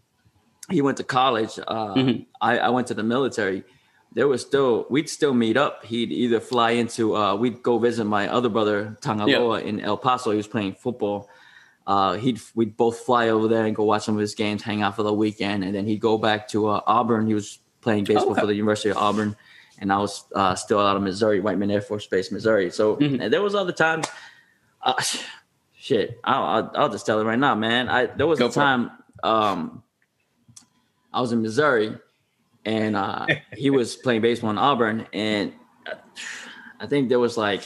he 0.71 0.81
went 0.81 0.97
to 0.97 1.03
college. 1.03 1.59
Uh, 1.67 1.93
Mhm. 1.93 2.25
I, 2.41 2.57
I 2.57 2.69
went 2.69 2.87
to 2.87 2.95
the 2.95 3.03
military. 3.03 3.63
There 4.13 4.27
was 4.27 4.41
still 4.41 4.85
we'd 4.89 5.09
still 5.09 5.33
meet 5.33 5.55
up. 5.57 5.85
He'd 5.85 6.11
either 6.11 6.39
fly 6.39 6.71
into 6.71 7.15
uh, 7.15 7.35
we'd 7.35 7.61
go 7.61 7.77
visit 7.77 8.05
my 8.05 8.27
other 8.27 8.49
brother 8.49 8.97
Tangaloa 9.01 9.63
in 9.63 9.79
El 9.81 9.97
Paso. 9.97 10.31
He 10.31 10.37
was 10.37 10.47
playing 10.47 10.73
football 10.73 11.29
uh, 11.87 12.13
he'd 12.17 12.39
we'd 12.53 12.77
both 12.77 12.99
fly 12.99 13.29
over 13.29 13.47
there 13.47 13.65
and 13.65 13.75
go 13.75 13.83
watch 13.83 14.03
some 14.03 14.13
of 14.13 14.21
his 14.21 14.35
games, 14.35 14.61
hang 14.61 14.83
out 14.83 14.95
for 14.95 15.01
the 15.01 15.13
weekend, 15.13 15.63
and 15.63 15.73
then 15.73 15.87
he'd 15.87 15.99
go 15.99 16.19
back 16.19 16.47
to 16.49 16.67
uh, 16.67 16.81
Auburn. 16.85 17.25
He 17.25 17.33
was 17.33 17.57
playing 17.81 18.03
baseball 18.03 18.31
Okay. 18.33 18.41
for 18.41 18.45
the 18.45 18.53
University 18.53 18.89
of 18.89 18.97
Auburn, 18.97 19.35
and 19.79 19.91
I 19.91 19.97
was 19.97 20.23
uh, 20.35 20.53
still 20.53 20.79
out 20.79 20.95
of 20.97 21.01
Missouri, 21.01 21.39
Whiteman 21.39 21.71
Air 21.71 21.81
Force 21.81 22.05
Base, 22.05 22.31
Missouri. 22.31 22.69
So 22.69 22.97
Mhm. 22.97 23.21
and 23.23 23.33
there 23.33 23.41
was 23.41 23.55
other 23.55 23.71
times. 23.71 24.05
Uh, 24.83 25.01
shit, 25.73 26.19
I'll, 26.23 26.43
I'll 26.43 26.71
I'll 26.75 26.89
just 26.89 27.07
tell 27.07 27.19
it 27.21 27.23
right 27.23 27.39
now, 27.39 27.55
man. 27.55 27.89
I 27.89 28.05
there 28.05 28.27
was 28.27 28.37
Go 28.37 28.49
a 28.49 28.51
time 28.51 28.91
um, 29.23 29.81
I 31.11 31.21
was 31.21 31.31
in 31.31 31.41
Missouri, 31.41 31.97
and 32.69 32.95
uh, 32.95 33.25
he 33.57 33.71
was 33.71 33.95
playing 33.95 34.21
baseball 34.21 34.51
in 34.51 34.57
Auburn, 34.59 35.07
and 35.11 35.53
uh, 35.87 35.95
I 36.79 36.85
think 36.85 37.09
there 37.09 37.19
was 37.19 37.35
like 37.35 37.63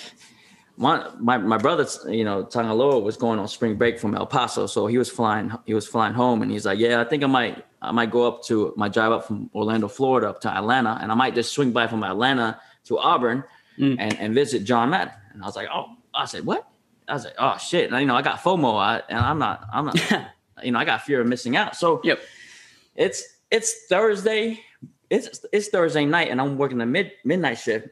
one 0.75 1.05
my, 1.19 1.37
my 1.37 1.57
brother 1.57 1.85
you 2.09 2.23
know 2.23 2.43
Tangaloa 2.45 3.03
was 3.03 3.15
going 3.15 3.37
on 3.37 3.47
spring 3.47 3.75
break 3.75 3.99
from 3.99 4.15
El 4.15 4.25
Paso 4.25 4.65
so 4.65 4.87
he 4.87 4.97
was 4.97 5.07
flying 5.07 5.51
he 5.67 5.75
was 5.75 5.85
flying 5.85 6.15
home 6.15 6.41
and 6.41 6.49
he's 6.49 6.65
like 6.65 6.79
yeah 6.79 6.99
I 6.99 7.03
think 7.03 7.23
I 7.23 7.27
might 7.27 7.63
I 7.79 7.91
might 7.91 8.09
go 8.09 8.25
up 8.25 8.41
to 8.45 8.73
my 8.75 8.89
drive 8.89 9.11
up 9.11 9.27
from 9.27 9.51
Orlando 9.53 9.87
Florida 9.87 10.29
up 10.29 10.41
to 10.41 10.49
Atlanta 10.49 10.97
and 10.99 11.11
I 11.11 11.15
might 11.15 11.35
just 11.35 11.53
swing 11.53 11.71
by 11.73 11.85
from 11.85 12.03
Atlanta 12.03 12.59
to 12.85 12.97
Auburn 12.97 13.43
Mm. 13.79 13.97
and, 13.99 14.19
and 14.19 14.35
visit 14.35 14.63
John 14.63 14.89
Madden 14.91 15.13
and 15.33 15.43
I 15.43 15.45
was 15.45 15.55
like 15.55 15.67
oh 15.71 15.95
I 16.13 16.25
said 16.25 16.43
what 16.43 16.67
I 17.07 17.13
was 17.13 17.25
like 17.25 17.35
oh 17.37 17.57
shit 17.57 17.91
and, 17.91 17.99
you 17.99 18.07
know 18.07 18.15
I 18.15 18.23
got 18.23 18.39
FOMO 18.39 18.75
I, 18.75 19.01
and 19.09 19.19
I'm 19.19 19.37
not 19.37 19.63
I'm 19.71 19.85
not 19.85 19.97
you 20.63 20.71
know 20.71 20.79
I 20.79 20.85
got 20.85 21.01
fear 21.01 21.21
of 21.21 21.27
missing 21.27 21.55
out 21.55 21.75
so 21.75 22.01
yep. 22.03 22.19
it's 22.95 23.23
it's 23.53 23.85
Thursday. 23.85 24.59
It's 25.13 25.45
it's 25.53 25.67
Thursday 25.69 26.05
night, 26.05 26.29
and 26.31 26.41
I'm 26.41 26.57
working 26.57 26.79
the 26.79 26.87
mid 26.87 27.11
midnight 27.23 27.59
shift. 27.59 27.87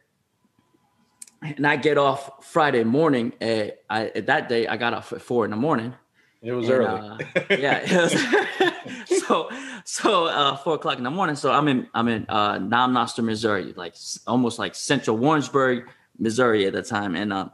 And 1.43 1.65
I 1.65 1.75
get 1.75 1.97
off 1.97 2.43
Friday 2.43 2.83
morning. 2.83 3.33
Uh, 3.41 3.67
I 3.89 4.07
at 4.15 4.25
that 4.25 4.49
day 4.49 4.67
I 4.67 4.75
got 4.77 4.93
off 4.95 5.13
at 5.13 5.21
four 5.21 5.45
in 5.45 5.51
the 5.51 5.57
morning. 5.57 5.93
It 6.41 6.51
was 6.53 6.67
And, 6.67 6.77
early. 6.79 7.25
uh, 7.35 7.41
yeah. 7.51 8.01
was- 8.01 9.21
so 9.27 9.49
so 9.85 10.25
uh, 10.25 10.55
four 10.57 10.75
o'clock 10.75 10.97
in 10.97 11.03
the 11.03 11.11
morning. 11.11 11.35
So 11.35 11.51
I'm 11.51 11.67
in 11.67 11.87
I'm 11.93 12.07
in 12.07 12.25
uh, 12.27 12.57
Noster, 12.57 13.21
Missouri, 13.21 13.73
like 13.75 13.95
almost 14.25 14.57
like 14.57 14.73
Central 14.73 15.15
Warrensburg, 15.17 15.89
Missouri 16.17 16.65
at 16.65 16.73
the 16.73 16.81
time. 16.81 17.15
And 17.15 17.31
uh, 17.31 17.49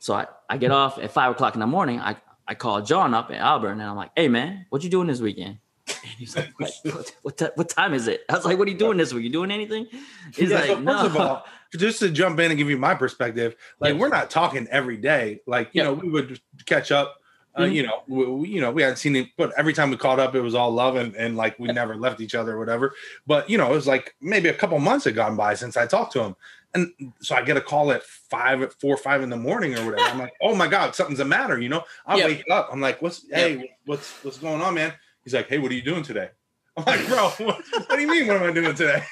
so 0.00 0.14
I, 0.14 0.26
I 0.48 0.56
get 0.56 0.72
off 0.72 0.98
at 0.98 1.12
five 1.12 1.30
o'clock 1.30 1.54
in 1.54 1.60
the 1.60 1.66
morning. 1.68 2.00
I 2.00 2.16
I 2.48 2.54
call 2.56 2.82
John 2.82 3.14
up 3.14 3.30
at 3.30 3.40
Auburn, 3.40 3.80
and 3.80 3.88
I'm 3.88 3.94
like, 3.96 4.10
"Hey 4.16 4.26
man, 4.26 4.66
what 4.70 4.82
you 4.82 4.90
doing 4.90 5.06
this 5.06 5.20
weekend?" 5.20 5.58
And 6.02 6.12
he's 6.12 6.36
like, 6.36 6.52
"What 6.58 6.72
what, 6.84 7.14
what, 7.22 7.36
ti- 7.38 7.46
what 7.54 7.68
time 7.68 7.94
is 7.94 8.08
it?" 8.08 8.24
I 8.28 8.34
was 8.36 8.44
like, 8.44 8.58
"What 8.58 8.68
are 8.68 8.70
you 8.70 8.78
doing 8.78 8.96
this 8.98 9.12
week? 9.12 9.24
You 9.24 9.30
doing 9.30 9.50
anything?" 9.50 9.86
He's 10.34 10.50
Yeah, 10.50 10.56
like, 10.58 10.66
so 10.66 10.74
first 10.76 10.84
"No." 10.84 11.06
of 11.06 11.16
all, 11.16 11.44
just 11.76 11.98
to 12.00 12.10
jump 12.10 12.38
in 12.40 12.50
and 12.50 12.58
give 12.58 12.68
you 12.70 12.78
my 12.78 12.94
perspective, 12.94 13.56
like 13.80 13.94
Yeah. 13.94 14.00
we're 14.00 14.08
not 14.08 14.30
talking 14.30 14.66
every 14.70 14.96
day. 14.96 15.40
Like 15.46 15.70
you 15.72 15.82
Yeah. 15.82 15.88
know, 15.88 15.94
we 15.94 16.08
would 16.08 16.40
catch 16.66 16.90
up 16.92 17.16
Uh, 17.52 17.62
Mhm. 17.62 17.72
you 17.74 17.82
know, 17.82 18.02
we, 18.06 18.48
you 18.48 18.60
know, 18.60 18.70
we 18.70 18.80
hadn't 18.80 18.96
seen 18.98 19.16
it, 19.16 19.26
but 19.36 19.52
every 19.58 19.72
time 19.72 19.90
we 19.90 19.96
caught 19.96 20.20
up, 20.20 20.36
it 20.36 20.40
was 20.40 20.54
all 20.54 20.70
love 20.70 20.94
and, 20.94 21.16
and 21.16 21.36
like 21.36 21.58
we 21.58 21.66
never 21.66 21.96
left 21.96 22.20
each 22.20 22.36
other 22.36 22.52
or 22.52 22.58
whatever. 22.60 22.94
But 23.26 23.50
you 23.50 23.58
know, 23.58 23.68
it 23.72 23.74
was 23.74 23.88
like 23.88 24.14
maybe 24.20 24.48
a 24.48 24.54
couple 24.54 24.78
months 24.78 25.04
had 25.04 25.16
gone 25.16 25.34
by 25.34 25.54
since 25.54 25.76
I 25.76 25.88
talked 25.88 26.12
to 26.12 26.22
him, 26.22 26.36
and 26.74 26.92
so 27.20 27.34
I 27.34 27.42
get 27.42 27.56
a 27.56 27.60
call 27.60 27.90
at 27.90 28.04
five, 28.04 28.62
at 28.62 28.72
four, 28.74 28.96
five 28.96 29.20
in 29.22 29.30
the 29.30 29.36
morning 29.36 29.76
or 29.76 29.84
whatever. 29.84 30.08
I'm 30.08 30.18
like, 30.20 30.32
oh 30.40 30.54
my 30.54 30.68
god, 30.68 30.94
something's 30.94 31.18
the 31.18 31.24
matter. 31.24 31.58
You 31.60 31.70
know, 31.70 31.82
I 32.06 32.18
Yeah. 32.18 32.26
wake 32.26 32.44
up. 32.52 32.68
I'm 32.70 32.80
like, 32.80 33.02
what's 33.02 33.26
hey, 33.28 33.74
what's 33.84 34.08
what's 34.22 34.38
going 34.38 34.62
on, 34.62 34.74
man? 34.74 34.92
He's 35.30 35.34
like, 35.36 35.48
hey, 35.48 35.58
what 35.60 35.70
are 35.70 35.74
you 35.76 35.82
doing 35.82 36.02
today? 36.02 36.28
I'm 36.76 36.82
like, 36.84 37.06
bro, 37.06 37.28
what, 37.46 37.62
what 37.72 37.88
do 37.90 38.00
you 38.00 38.08
mean? 38.08 38.26
What 38.26 38.38
am 38.38 38.50
I 38.50 38.52
doing 38.52 38.74
today? 38.74 39.04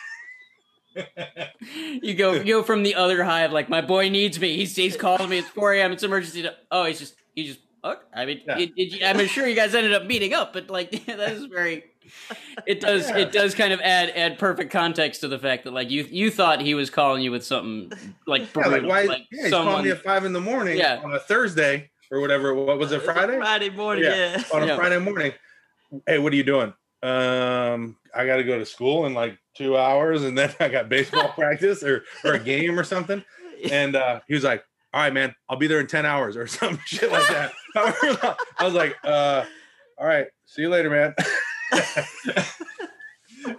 You 2.03 2.15
go 2.15 2.33
you 2.33 2.55
go 2.55 2.63
from 2.65 2.83
the 2.83 2.97
other 2.97 3.23
hive 3.23 3.53
like 3.53 3.69
my 3.69 3.81
boy 3.81 4.09
needs 4.09 4.41
me. 4.41 4.57
He's 4.57 4.75
he's 4.75 4.97
calling 4.97 5.29
me. 5.29 5.39
It's 5.39 5.49
4 5.51 5.75
a.m. 5.75 5.93
It's 5.93 6.03
emergency. 6.03 6.49
Oh, 6.73 6.87
he's 6.87 6.99
just 6.99 7.15
he 7.37 7.45
just. 7.47 7.61
Okay. 7.85 8.01
I 8.13 8.25
mean, 8.27 8.41
Yeah. 8.45 8.59
it- 8.59 8.73
it- 8.77 9.03
I'm 9.05 9.25
sure 9.29 9.47
you 9.47 9.55
guys 9.55 9.77
ended 9.77 9.93
up 9.93 10.07
meeting 10.07 10.35
up, 10.35 10.53
but 10.53 10.71
like 10.71 10.91
that 11.07 11.31
is 11.31 11.45
very. 11.45 11.85
It 12.67 12.81
does 12.81 13.09
it 13.11 13.31
does 13.31 13.55
kind 13.55 13.73
of 13.73 13.81
add 13.81 14.11
add 14.11 14.41
perfect 14.41 14.73
context 14.73 15.21
to 15.21 15.29
the 15.29 15.39
fact 15.39 15.65
that 15.65 15.73
like 15.73 15.89
you 15.89 16.03
you 16.11 16.33
thought 16.33 16.61
he 16.63 16.75
was 16.75 16.91
calling 16.91 17.23
you 17.23 17.31
with 17.31 17.45
something 17.45 17.93
like 18.27 18.49
Yeah, 18.57 18.67
like 18.67 18.83
why? 18.83 19.03
like 19.05 19.23
yeah, 19.31 19.43
he's 19.45 19.53
calling 19.53 19.85
me 19.85 19.91
at 19.93 20.03
five 20.03 20.25
in 20.25 20.33
the 20.33 20.41
morning 20.41 20.79
Yeah. 20.79 21.01
on 21.05 21.15
a 21.15 21.21
Thursday 21.21 21.91
or 22.11 22.21
whatever. 22.21 22.55
What 22.55 22.79
was 22.79 22.91
it? 22.91 23.03
Friday? 23.03 23.37
Friday 23.39 23.71
morning, 23.71 24.03
Yeah. 24.05 24.39
yeah. 24.39 24.43
on 24.53 24.63
a 24.65 24.67
Yeah. 24.67 24.77
Friday 24.77 24.99
morning. 24.99 25.33
Hey, 26.07 26.19
what 26.19 26.33
are 26.33 26.37
you 26.37 26.45
doing? 26.45 26.73
Um, 27.03 27.97
I 28.15 28.27
got 28.27 28.37
to 28.37 28.45
go 28.45 28.59
to 28.59 28.67
school 28.67 29.07
in 29.07 29.15
like 29.15 29.39
two 29.55 29.77
hours, 29.77 30.25
and 30.25 30.37
then 30.37 30.55
I 30.61 30.69
got 30.69 30.89
baseball 30.89 31.29
practice 31.29 31.83
or 31.83 32.05
or 32.25 32.35
a 32.35 32.39
game 32.39 32.79
or 32.79 32.85
something. 32.85 33.25
And 33.73 33.97
uh, 33.97 34.21
he 34.29 34.35
was 34.35 34.45
like, 34.45 34.63
"All 34.95 35.01
right, 35.01 35.13
man, 35.13 35.35
I'll 35.49 35.57
be 35.57 35.67
there 35.67 35.81
in 35.81 35.89
ten 35.89 36.07
hours 36.07 36.37
or 36.37 36.47
some 36.47 36.79
shit 36.87 37.11
like 37.11 37.27
that." 37.27 37.53
I 37.75 38.65
was 38.65 38.73
like, 38.73 38.97
uh, 39.03 39.45
"All 39.99 40.07
right, 40.07 40.29
see 40.47 40.63
you 40.63 40.69
later, 40.69 40.89
man." 40.89 41.13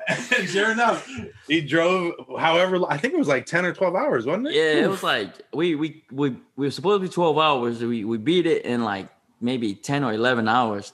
and 0.08 0.48
sure 0.48 0.72
enough, 0.72 1.06
he 1.50 1.60
drove. 1.60 2.14
However, 2.40 2.80
I 2.90 2.96
think 2.96 3.14
it 3.14 3.20
was 3.20 3.28
like 3.28 3.46
ten 3.46 3.66
or 3.66 3.74
twelve 3.74 3.94
hours, 3.94 4.26
wasn't 4.26 4.48
it? 4.48 4.54
Yeah, 4.54 4.86
it 4.86 4.90
was 4.90 5.04
like 5.04 5.34
we 5.54 5.76
we 5.76 6.04
we 6.14 6.30
we 6.56 6.68
were 6.68 6.72
supposed 6.72 7.02
to 7.02 7.08
be 7.10 7.14
twelve 7.14 7.38
hours. 7.38 7.82
We 7.84 8.06
we 8.06 8.18
beat 8.18 8.46
it 8.46 8.64
in 8.64 8.86
like 8.86 9.10
maybe 9.42 9.76
ten 9.76 10.06
or 10.06 10.14
eleven 10.14 10.48
hours. 10.48 10.94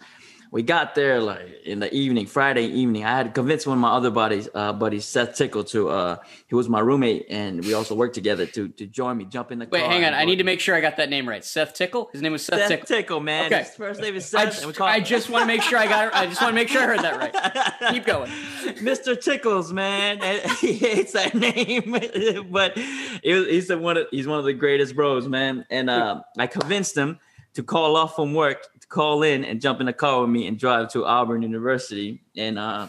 We 0.56 0.64
got 0.64 0.96
there 0.96 1.20
like 1.20 1.64
in 1.66 1.80
the 1.80 1.94
evening, 1.94 2.28
Friday 2.28 2.68
evening. 2.68 3.04
I 3.04 3.18
had 3.18 3.34
convinced 3.34 3.68
one 3.68 3.78
of 3.78 3.82
my 3.82 3.92
other 3.92 4.10
buddies, 4.10 4.48
uh, 4.56 4.72
buddies, 4.72 5.04
Seth 5.04 5.36
Tickle, 5.36 5.66
to 5.66 5.90
uh, 5.90 6.18
he 6.48 6.56
was 6.56 6.70
my 6.70 6.80
roommate, 6.80 7.26
and 7.30 7.62
we 7.66 7.74
also 7.74 7.94
worked 7.94 8.16
together 8.16 8.46
to 8.46 8.70
to 8.70 8.88
join 8.88 9.18
me, 9.18 9.26
jump 9.26 9.52
in 9.52 9.60
the 9.60 9.66
Wait, 9.66 9.82
car. 9.82 9.90
Wait, 9.90 9.94
hang 9.94 10.06
on. 10.06 10.14
I 10.14 10.24
need 10.24 10.38
to 10.38 10.46
make 10.46 10.62
sure 10.62 10.74
I 10.74 10.80
got 10.80 10.96
that 10.96 11.10
name 11.10 11.28
right. 11.28 11.44
Seth 11.44 11.74
Tickle. 11.74 12.10
His 12.14 12.22
name 12.22 12.32
was 12.32 12.46
Seth, 12.46 12.70
Seth 12.70 12.70
Tickle. 12.70 12.88
Tickle, 12.88 13.20
man. 13.20 13.48
Okay. 13.48 13.64
His 13.64 13.72
first 13.72 14.00
name 14.00 14.16
is 14.16 14.34
I 14.34 14.50
Seth. 14.50 14.66
we 14.66 14.72
just, 14.72 14.80
I 14.82 15.00
just 15.02 15.30
want 15.30 15.42
to 15.42 15.48
make 15.48 15.62
sure 15.62 15.78
I 15.78 15.88
got 15.88 16.08
it. 16.08 16.16
I 16.16 16.26
just 16.26 16.42
want 16.42 16.52
to 16.52 16.56
make 16.56 16.70
sure 16.70 16.84
I 16.84 16.86
heard 16.86 17.00
that 17.02 17.18
right. 17.18 17.92
Keep 17.92 18.06
going. 18.06 18.32
Mr. 18.80 19.22
Tickles, 19.22 19.74
man. 19.74 20.20
He 20.62 20.72
hates 20.72 21.12
that 21.12 21.36
name, 21.36 21.92
but 22.50 22.78
was- 22.78 23.48
he's 23.50 23.68
the 23.68 23.78
one. 23.78 23.98
Of, 23.98 24.08
he's 24.10 24.26
one 24.26 24.40
of 24.40 24.46
the 24.46 24.54
greatest 24.54 24.96
bros, 24.96 25.28
man. 25.28 25.66
And 25.70 25.90
uh, 25.90 26.22
I 26.38 26.48
convinced 26.48 26.96
him 26.96 27.20
to 27.56 27.64
call 27.64 27.96
off 27.96 28.16
from 28.16 28.34
work, 28.34 28.68
to 28.74 28.75
call 28.96 29.24
in 29.24 29.44
and 29.44 29.60
jump 29.60 29.82
in 29.82 29.88
the 29.88 29.94
car 29.94 30.22
with 30.22 30.30
me 30.30 30.48
and 30.48 30.58
drive 30.58 30.90
to 30.94 31.06
Auburn 31.06 31.42
University. 31.42 32.22
And 32.38 32.58
uh, 32.58 32.88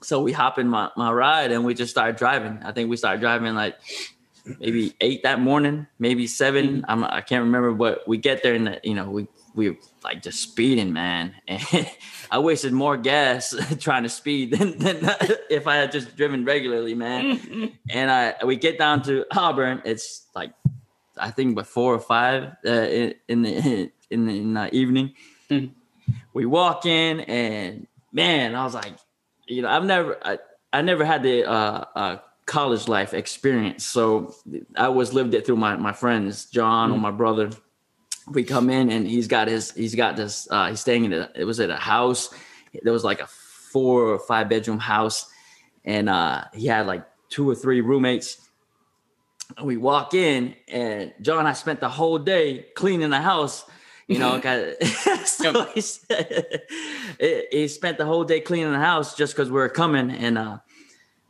so 0.00 0.22
we 0.22 0.30
hop 0.30 0.60
in 0.60 0.68
my, 0.68 0.90
my 0.96 1.10
ride 1.10 1.50
and 1.50 1.64
we 1.64 1.74
just 1.74 1.90
started 1.90 2.14
driving. 2.14 2.60
I 2.64 2.70
think 2.70 2.88
we 2.88 2.96
started 2.96 3.20
driving 3.20 3.56
like 3.56 3.76
maybe 4.60 4.94
eight 5.00 5.24
that 5.24 5.40
morning, 5.40 5.88
maybe 5.98 6.28
7 6.28 6.84
I'm, 6.86 7.02
I 7.02 7.20
can't 7.20 7.42
remember, 7.42 7.72
but 7.72 8.06
we 8.06 8.16
get 8.16 8.44
there 8.44 8.54
and 8.54 8.78
you 8.84 8.94
know 8.94 9.10
we 9.10 9.26
we 9.56 9.70
were 9.70 9.76
like 10.04 10.22
just 10.22 10.40
speeding, 10.40 10.92
man. 10.92 11.34
And 11.48 11.88
I 12.30 12.38
wasted 12.38 12.72
more 12.72 12.96
gas 12.96 13.54
trying 13.80 14.04
to 14.04 14.08
speed 14.08 14.52
than, 14.52 14.78
than 14.78 14.98
if 15.50 15.66
I 15.66 15.76
had 15.76 15.90
just 15.90 16.16
driven 16.16 16.44
regularly, 16.44 16.94
man. 16.94 17.72
and 17.90 18.10
I 18.10 18.34
we 18.44 18.54
get 18.56 18.78
down 18.78 19.02
to 19.02 19.24
Auburn. 19.32 19.82
It's 19.84 20.26
like 20.34 20.52
I 21.16 21.32
think 21.32 21.56
but 21.56 21.66
four 21.66 21.92
or 21.92 22.00
five 22.00 22.56
uh, 22.64 22.70
in, 22.70 23.14
in 23.28 23.42
the 23.42 23.90
in 24.14 24.26
the, 24.26 24.32
in 24.32 24.54
the 24.54 24.74
evening. 24.74 25.12
Mhm. 25.50 25.70
We 26.32 26.46
walk 26.46 26.86
in 26.86 27.20
and 27.20 27.86
man, 28.12 28.54
I 28.54 28.64
was 28.64 28.74
like, 28.74 28.94
you 29.46 29.62
know, 29.62 29.68
I've 29.68 29.84
never 29.84 30.18
I, 30.24 30.38
I 30.72 30.82
never 30.82 31.04
had 31.04 31.22
the 31.22 31.44
uh, 31.44 31.84
uh, 31.94 32.18
college 32.46 32.88
life 32.88 33.14
experience, 33.14 33.84
so 33.86 34.34
I 34.76 34.88
was 34.88 35.12
lived 35.12 35.34
it 35.34 35.44
through 35.46 35.56
my 35.56 35.76
my 35.76 35.92
friends, 35.92 36.46
John 36.46 36.90
or 36.90 36.98
my 36.98 37.10
brother. 37.10 37.50
We 38.32 38.42
come 38.44 38.70
in 38.70 38.90
and 38.90 39.06
he's 39.06 39.28
got 39.28 39.48
his 39.48 39.72
he's 39.72 39.94
got 39.94 40.16
this 40.16 40.48
uh, 40.50 40.68
he's 40.70 40.80
staying 40.80 41.04
in 41.04 41.12
a 41.12 41.30
it 41.34 41.44
was 41.44 41.60
at 41.60 41.70
a 41.70 41.76
house. 41.76 42.30
There 42.82 42.92
was 42.92 43.04
like 43.04 43.20
a 43.20 43.26
four 43.26 44.02
or 44.02 44.18
five 44.18 44.48
bedroom 44.48 44.78
house, 44.78 45.26
and 45.84 46.08
uh, 46.08 46.44
he 46.54 46.66
had 46.66 46.86
like 46.86 47.04
two 47.28 47.48
or 47.48 47.54
three 47.54 47.80
roommates. 47.80 48.40
We 49.62 49.76
walk 49.76 50.14
in, 50.14 50.54
and 50.68 51.12
John 51.20 51.46
I 51.46 51.52
spent 51.52 51.80
the 51.80 51.88
whole 51.88 52.18
day 52.18 52.66
cleaning 52.74 53.10
the 53.10 53.20
house. 53.20 53.64
You 54.06 54.18
know, 54.18 54.40
so 55.24 55.64
he, 55.66 55.80
said- 55.80 56.62
he 57.50 57.68
spent 57.68 57.98
the 57.98 58.04
whole 58.04 58.24
day 58.24 58.40
cleaning 58.40 58.72
the 58.72 58.78
house 58.78 59.16
just 59.16 59.34
because 59.34 59.48
we 59.48 59.54
were 59.54 59.68
coming. 59.68 60.10
And 60.10 60.36
uh, 60.36 60.58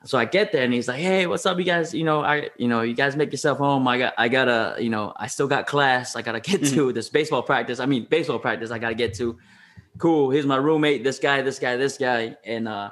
so 0.04 0.18
I 0.18 0.24
get 0.24 0.52
there, 0.52 0.64
and 0.64 0.72
he's 0.72 0.88
like, 0.88 1.00
"Hey, 1.00 1.26
what's 1.26 1.46
up, 1.46 1.58
you 1.58 1.64
guys? 1.64 1.94
You 1.94 2.04
know, 2.04 2.22
I, 2.22 2.50
you 2.56 2.68
know, 2.68 2.82
you 2.82 2.94
guys 2.94 3.16
make 3.16 3.32
yourself 3.32 3.58
home. 3.58 3.86
I 3.88 3.98
got, 3.98 4.14
I 4.18 4.28
gotta, 4.28 4.76
you 4.82 4.90
know, 4.90 5.12
I 5.16 5.28
still 5.28 5.46
got 5.46 5.66
class. 5.66 6.16
I 6.16 6.22
gotta 6.22 6.40
get 6.40 6.64
to 6.66 6.92
this 6.92 7.08
baseball 7.08 7.42
practice. 7.42 7.80
I 7.80 7.86
mean, 7.86 8.06
baseball 8.10 8.38
practice. 8.38 8.70
I 8.70 8.78
gotta 8.78 8.94
get 8.94 9.14
to. 9.14 9.38
Cool. 9.98 10.30
Here's 10.30 10.46
my 10.46 10.56
roommate. 10.56 11.04
This 11.04 11.18
guy. 11.18 11.42
This 11.42 11.58
guy. 11.58 11.76
This 11.76 11.96
guy. 11.96 12.36
And 12.44 12.66
uh, 12.66 12.90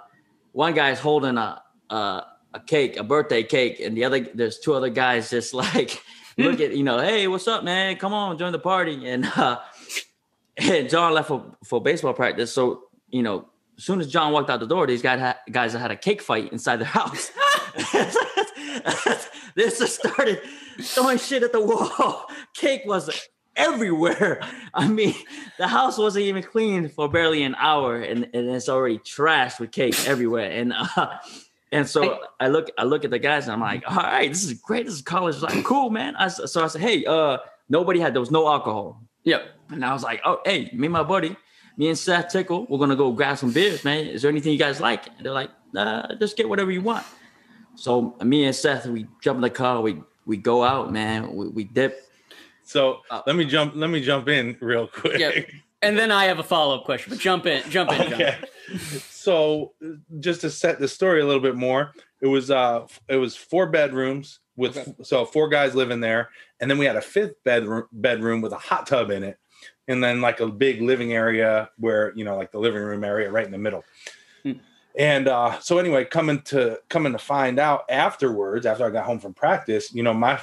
one 0.53 0.75
guy's 0.75 1.01
holding 1.01 1.37
a, 1.37 1.63
a 1.91 2.23
a 2.55 2.61
cake, 2.61 2.97
a 2.97 3.03
birthday 3.03 3.43
cake, 3.43 3.81
and 3.81 3.97
the 3.97 4.05
other 4.05 4.21
there's 4.21 4.59
two 4.59 4.75
other 4.75 4.91
guys 4.91 5.31
just 5.31 5.55
like 5.55 6.03
look 6.39 6.61
at 6.61 6.75
you 6.75 6.83
know, 6.83 6.99
hey, 6.99 7.29
what's 7.29 7.49
up, 7.49 7.65
man? 7.65 7.97
Come 7.97 8.13
on, 8.13 8.39
join 8.39 8.53
the 8.53 8.59
party. 8.59 9.07
And 9.09 9.27
uh, 9.27 9.59
and 10.57 10.89
John 10.91 11.15
left 11.15 11.29
for 11.29 11.57
for 11.65 11.81
baseball 11.81 12.15
practice. 12.15 12.53
So 12.53 12.85
you 13.11 13.23
know, 13.23 13.49
as 13.79 13.85
soon 13.85 14.01
as 14.01 14.09
John 14.09 14.33
walked 14.33 14.51
out 14.51 14.61
the 14.61 14.67
door, 14.67 14.87
these 14.87 15.03
guys 15.03 15.21
had, 15.21 15.37
guys 15.51 15.73
had 15.73 15.91
a 15.91 15.97
cake 15.97 16.23
fight 16.23 16.53
inside 16.53 16.77
their 16.77 16.87
house. 16.87 17.31
this 19.55 19.79
just 19.79 19.99
started 20.01 20.41
throwing 20.81 21.19
shit 21.19 21.43
at 21.43 21.53
the 21.53 21.61
wall. 21.61 22.27
Cake 22.55 22.83
was 22.87 23.11
everywhere. 23.57 24.41
I 24.75 24.89
mean, 24.89 25.15
the 25.59 25.69
house 25.69 25.99
wasn't 25.99 26.25
even 26.25 26.43
cleaned 26.43 26.93
for 26.93 27.09
barely 27.09 27.43
an 27.43 27.55
hour, 27.57 27.97
and, 27.97 28.29
and 28.33 28.49
it's 28.49 28.69
already 28.69 28.99
trashed 28.99 29.61
with 29.61 29.73
cake 29.73 30.07
everywhere. 30.07 30.51
And 30.51 30.73
uh, 30.73 31.19
and 31.71 31.89
so 31.89 32.21
I 32.39 32.49
look 32.49 32.71
I 32.77 32.85
look 32.85 33.05
at 33.05 33.11
the 33.11 33.19
guys 33.19 33.45
and 33.45 33.53
I'm 33.55 33.61
like, 33.61 33.85
all 33.87 33.97
right, 33.97 34.29
this 34.29 34.45
is 34.45 34.55
great. 34.55 34.87
This 34.87 34.95
is 34.95 35.03
college 35.03 35.41
Like, 35.41 35.65
Cool, 35.65 35.91
man. 35.91 36.15
I, 36.17 36.29
so 36.29 36.63
I 36.63 36.67
said, 36.67 36.83
hey, 36.83 37.05
uh, 37.05 37.39
nobody 37.69 38.01
had 38.01 38.15
there 38.15 38.21
was 38.21 38.31
no 38.31 38.47
alcohol. 38.47 39.03
Yep. 39.25 39.43
And 39.71 39.85
I 39.85 39.93
was 39.93 40.03
like, 40.03 40.21
oh, 40.25 40.41
hey, 40.45 40.71
me 40.73 40.87
and 40.87 40.93
my 40.93 41.03
buddy, 41.03 41.37
me 41.77 41.89
and 41.89 41.99
Seth 41.99 42.29
Tickle, 42.29 42.67
we're 42.69 42.79
gonna 42.79 42.97
go 42.97 43.13
grab 43.13 43.39
some 43.39 43.53
beers, 43.53 43.85
man. 43.85 44.07
Is 44.07 44.23
there 44.23 44.31
anything 44.31 44.53
you 44.53 44.59
guys 44.59 44.81
like? 44.81 45.07
And 45.07 45.25
they're 45.25 45.33
like, 45.33 45.51
uh, 45.77 46.15
just 46.17 46.37
get 46.37 46.49
whatever 46.49 46.71
you 46.71 46.83
want. 46.83 47.07
So 47.75 48.17
me 48.23 48.45
and 48.45 48.55
Seth, 48.55 48.87
we 48.87 49.07
jump 49.23 49.37
in 49.37 49.43
the 49.43 49.51
car, 49.51 49.81
we 49.81 50.03
we 50.27 50.37
go 50.37 50.63
out, 50.63 50.93
man. 50.93 51.35
We, 51.35 51.49
we 51.49 51.65
dip. 51.65 52.09
So 52.65 53.01
Uh, 53.11 53.23
let 53.27 53.37
me 53.37 53.45
jump. 53.45 53.75
Let 53.75 53.91
me 53.91 54.03
jump 54.03 54.29
in 54.29 54.57
real 54.61 54.87
quick. 54.87 55.19
Yep. 55.19 55.49
And 55.83 55.99
then 55.99 56.13
I 56.13 56.27
have 56.27 56.39
a 56.39 56.45
follow 56.45 56.79
up 56.79 56.85
question, 56.85 57.11
but 57.11 57.19
jump 57.19 57.47
in, 57.47 57.69
jump 57.71 57.91
in. 57.93 58.13
Okay. 58.13 58.39
So 59.11 59.73
just 60.21 60.43
to 60.43 60.51
set 60.51 60.79
the 60.79 60.87
story 60.87 61.21
a 61.21 61.27
little 61.27 61.43
bit 61.43 61.57
more, 61.57 61.93
it 62.21 62.27
was 62.27 62.51
uh 62.51 62.87
it 63.09 63.17
was 63.17 63.35
four 63.35 63.67
bedrooms 63.67 64.39
with 64.57 65.05
so 65.05 65.25
four 65.25 65.49
guys 65.49 65.75
living 65.75 66.01
there, 66.01 66.31
and 66.61 66.71
then 66.71 66.79
we 66.79 66.85
had 66.85 66.97
a 66.97 67.03
fifth 67.03 67.43
bedroom 67.45 67.87
bedroom 67.93 68.41
with 68.41 68.53
a 68.53 68.59
hot 68.59 68.87
tub 68.87 69.11
in 69.11 69.23
it, 69.23 69.39
and 69.89 70.03
then 70.03 70.21
like 70.21 70.41
a 70.41 70.47
big 70.47 70.83
living 70.83 71.13
area 71.13 71.71
where 71.79 72.13
you 72.15 72.25
know 72.25 72.37
like 72.37 72.53
the 72.53 72.59
living 72.59 72.83
room 72.83 73.05
area 73.05 73.31
right 73.31 73.47
in 73.47 73.53
the 73.53 73.59
middle. 73.59 73.85
Hmm. 74.43 74.53
And 74.99 75.27
uh, 75.27 75.59
so 75.61 75.79
anyway, 75.79 76.05
coming 76.05 76.43
to 76.43 76.79
coming 76.91 77.13
to 77.13 77.19
find 77.19 77.59
out 77.59 77.85
afterwards, 77.89 78.67
after 78.67 78.85
I 78.85 78.91
got 78.91 79.07
home 79.07 79.19
from 79.19 79.33
practice, 79.33 79.93
you 79.95 80.03
know, 80.03 80.13
my 80.13 80.39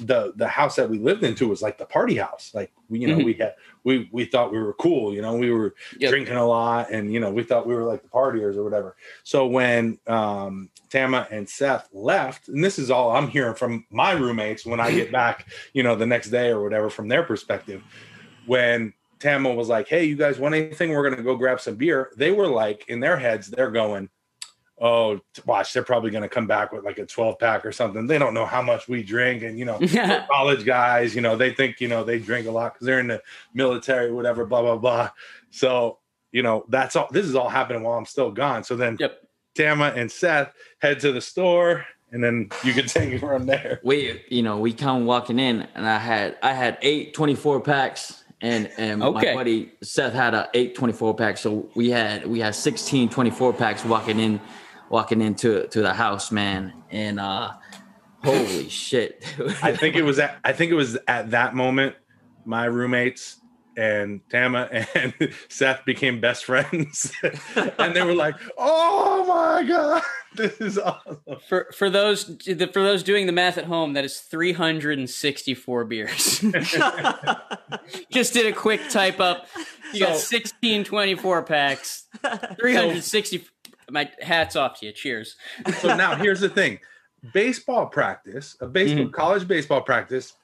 the 0.00 0.32
the 0.36 0.48
house 0.48 0.76
that 0.76 0.88
we 0.88 0.98
lived 0.98 1.24
into 1.24 1.48
was 1.48 1.60
like 1.60 1.76
the 1.78 1.84
party 1.84 2.16
house. 2.16 2.52
Like 2.54 2.72
we, 2.88 3.00
you 3.00 3.08
know, 3.08 3.18
Mhm. 3.18 3.24
we 3.24 3.34
had 3.34 3.54
we 3.84 4.08
we 4.10 4.24
thought 4.24 4.50
we 4.52 4.58
were 4.58 4.72
cool, 4.74 5.14
you 5.14 5.20
know, 5.20 5.34
we 5.34 5.50
were 5.50 5.74
Yep. 5.98 6.10
drinking 6.10 6.36
a 6.36 6.46
lot 6.46 6.90
and 6.90 7.12
you 7.12 7.20
know, 7.20 7.30
we 7.30 7.42
thought 7.42 7.66
we 7.66 7.74
were 7.74 7.84
like 7.84 8.02
the 8.02 8.08
partiers 8.08 8.56
or 8.56 8.64
whatever. 8.64 8.96
So 9.24 9.46
when 9.46 9.98
um 10.06 10.70
Tama 10.90 11.26
and 11.30 11.48
Seth 11.48 11.88
left, 11.92 12.48
and 12.48 12.62
this 12.64 12.78
is 12.78 12.90
all 12.90 13.10
I'm 13.10 13.28
hearing 13.28 13.54
from 13.54 13.86
my 13.90 14.12
roommates 14.12 14.64
when 14.64 14.80
I 14.80 14.92
get 14.92 15.12
back, 15.12 15.48
you 15.74 15.82
know, 15.82 15.96
the 15.96 16.06
next 16.06 16.28
day 16.30 16.48
or 16.48 16.62
whatever 16.62 16.88
from 16.90 17.08
their 17.08 17.22
perspective. 17.24 17.82
When 18.46 18.92
Tama 19.22 19.54
was 19.54 19.68
like, 19.68 19.88
"Hey, 19.88 20.04
you 20.04 20.16
guys 20.16 20.38
want 20.38 20.54
anything? 20.54 20.90
We're 20.90 21.08
gonna 21.08 21.22
go 21.22 21.36
grab 21.36 21.60
some 21.60 21.76
beer." 21.76 22.10
They 22.16 22.32
were 22.32 22.48
like, 22.48 22.84
in 22.88 23.00
their 23.00 23.16
heads, 23.16 23.48
they're 23.48 23.70
going, 23.70 24.10
oh, 24.82 25.20
watch, 25.46 25.72
they're 25.72 25.84
probably 25.84 26.10
going 26.10 26.24
to 26.24 26.28
come 26.28 26.46
back 26.48 26.72
with 26.72 26.84
like 26.84 26.98
a 26.98 27.06
12 27.06 27.38
pack 27.38 27.64
or 27.64 27.70
something. 27.70 28.06
They 28.08 28.18
don't 28.18 28.34
know 28.34 28.44
how 28.44 28.60
much 28.60 28.88
we 28.88 29.04
drink. 29.04 29.44
And, 29.44 29.56
you 29.56 29.64
know, 29.64 29.78
college 30.30 30.64
guys, 30.64 31.14
you 31.14 31.20
know, 31.20 31.36
they 31.36 31.52
think, 31.54 31.80
you 31.80 31.86
know, 31.86 32.02
they 32.02 32.18
drink 32.18 32.48
a 32.48 32.50
lot 32.50 32.74
because 32.74 32.86
they're 32.86 32.98
in 32.98 33.06
the 33.06 33.22
military, 33.54 34.10
whatever, 34.12 34.44
blah, 34.44 34.60
blah, 34.62 34.76
blah. 34.76 35.10
So, 35.50 35.98
you 36.32 36.42
know, 36.42 36.64
that's 36.68 36.96
all, 36.96 37.06
this 37.12 37.26
is 37.26 37.36
all 37.36 37.48
happening 37.48 37.84
while 37.84 37.96
I'm 37.96 38.06
still 38.06 38.32
gone. 38.32 38.64
So 38.64 38.74
then 38.74 38.96
Yep. 38.98 39.22
Tama 39.54 39.92
and 39.94 40.10
Seth 40.10 40.52
head 40.80 40.98
to 41.00 41.12
the 41.12 41.20
store 41.20 41.86
and 42.10 42.22
then 42.22 42.48
you 42.64 42.72
can 42.72 42.86
take 42.88 43.10
it 43.10 43.20
from 43.20 43.46
there. 43.46 43.80
we 43.82 44.22
you 44.28 44.42
know 44.42 44.58
we 44.58 44.72
come 44.72 45.06
walking 45.06 45.38
in 45.38 45.66
and 45.74 45.86
i 45.86 45.98
had 45.98 46.36
i 46.42 46.52
had 46.52 46.78
eight 46.82 47.14
24 47.14 47.60
packs 47.60 48.21
and 48.42 48.70
and 48.76 49.02
Okay. 49.02 49.28
my 49.28 49.34
buddy 49.34 49.72
seth 49.82 50.12
had 50.12 50.34
a 50.34 50.50
eight 50.52 50.74
24 50.74 51.14
pack 51.14 51.38
so 51.38 51.70
we 51.74 51.90
had 51.90 52.26
we 52.26 52.40
had 52.40 52.54
16 52.54 53.08
24 53.08 53.52
packs 53.54 53.84
walking 53.84 54.18
in 54.20 54.40
walking 54.90 55.22
into 55.22 55.66
to 55.68 55.80
the 55.80 55.94
house 55.94 56.30
man 56.30 56.72
and 56.90 57.18
uh 57.18 57.52
holy 58.24 58.68
shit 58.68 59.24
I 59.62 59.74
think 59.74 59.96
it 59.96 60.02
was 60.02 60.18
at 60.18 60.38
I 60.44 60.52
think 60.52 60.70
it 60.70 60.74
was 60.74 60.98
at 61.08 61.30
that 61.30 61.54
moment 61.54 61.94
my 62.44 62.64
roommates 62.66 63.40
and 63.76 64.20
Tama 64.30 64.68
and 64.94 65.14
Seth 65.48 65.84
became 65.84 66.20
best 66.20 66.44
friends. 66.44 67.12
and 67.78 67.94
they 67.94 68.02
were 68.02 68.14
like, 68.14 68.34
"Oh 68.58 69.24
my 69.26 69.62
god, 69.66 70.02
this 70.36 70.60
is 70.60 70.78
awesome." 70.78 71.20
For 71.48 71.70
for 71.74 71.90
those 71.90 72.24
for 72.24 72.82
those 72.82 73.02
doing 73.02 73.26
the 73.26 73.32
math 73.32 73.58
at 73.58 73.64
home, 73.64 73.94
that 73.94 74.04
is 74.04 74.20
364 74.20 75.84
beers. 75.84 76.44
Just 78.10 78.34
did 78.34 78.46
a 78.46 78.52
quick 78.52 78.88
type 78.90 79.20
up. 79.20 79.46
You 79.92 80.00
got 80.00 80.16
So- 80.16 80.36
16 80.36 80.84
24 80.84 81.42
packs. 81.42 82.04
360 82.58 83.46
my 83.90 84.10
hats 84.20 84.56
off 84.56 84.80
to 84.80 84.86
you. 84.86 84.92
Cheers. 84.92 85.36
So 85.80 85.94
now 85.96 86.14
here's 86.14 86.40
the 86.40 86.48
thing. 86.48 86.78
Baseball 87.32 87.86
practice, 87.86 88.56
a 88.60 88.66
baseball 88.66 89.04
mm-hmm. 89.04 89.12
college 89.12 89.46
baseball 89.46 89.82
practice, 89.82 90.34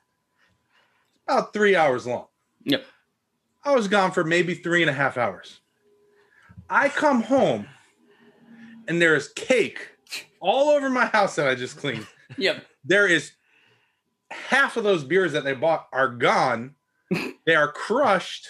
about 1.27 1.53
three 1.53 1.75
hours 1.75 2.07
long. 2.07 2.27
Yep. 2.65 2.85
I 3.65 3.75
was 3.75 3.89
gone 3.89 4.13
for 4.13 4.25
maybe 4.25 4.55
three 4.55 4.83
and 4.83 4.91
a 4.91 4.95
half 4.95 5.17
hours. 5.17 5.61
I 6.71 6.89
come 6.89 7.23
home 7.23 7.67
and 8.87 9.01
there 9.01 9.17
is 9.17 9.29
cake 9.29 9.91
all 10.41 10.71
over 10.71 10.91
my 10.91 11.07
house 11.07 11.37
that 11.37 11.49
I 11.49 11.55
just 11.55 11.77
cleaned. 11.77 12.07
Yep. 12.37 12.63
There 12.85 13.09
is 13.09 13.33
half 14.31 14.77
of 14.77 14.85
those 14.85 15.03
beers 15.03 15.33
that 15.33 15.45
they 15.45 15.55
bought 15.55 15.89
are 15.95 16.11
gone. 16.11 16.75
they 17.47 17.55
are 17.55 17.73
crushed, 17.73 18.47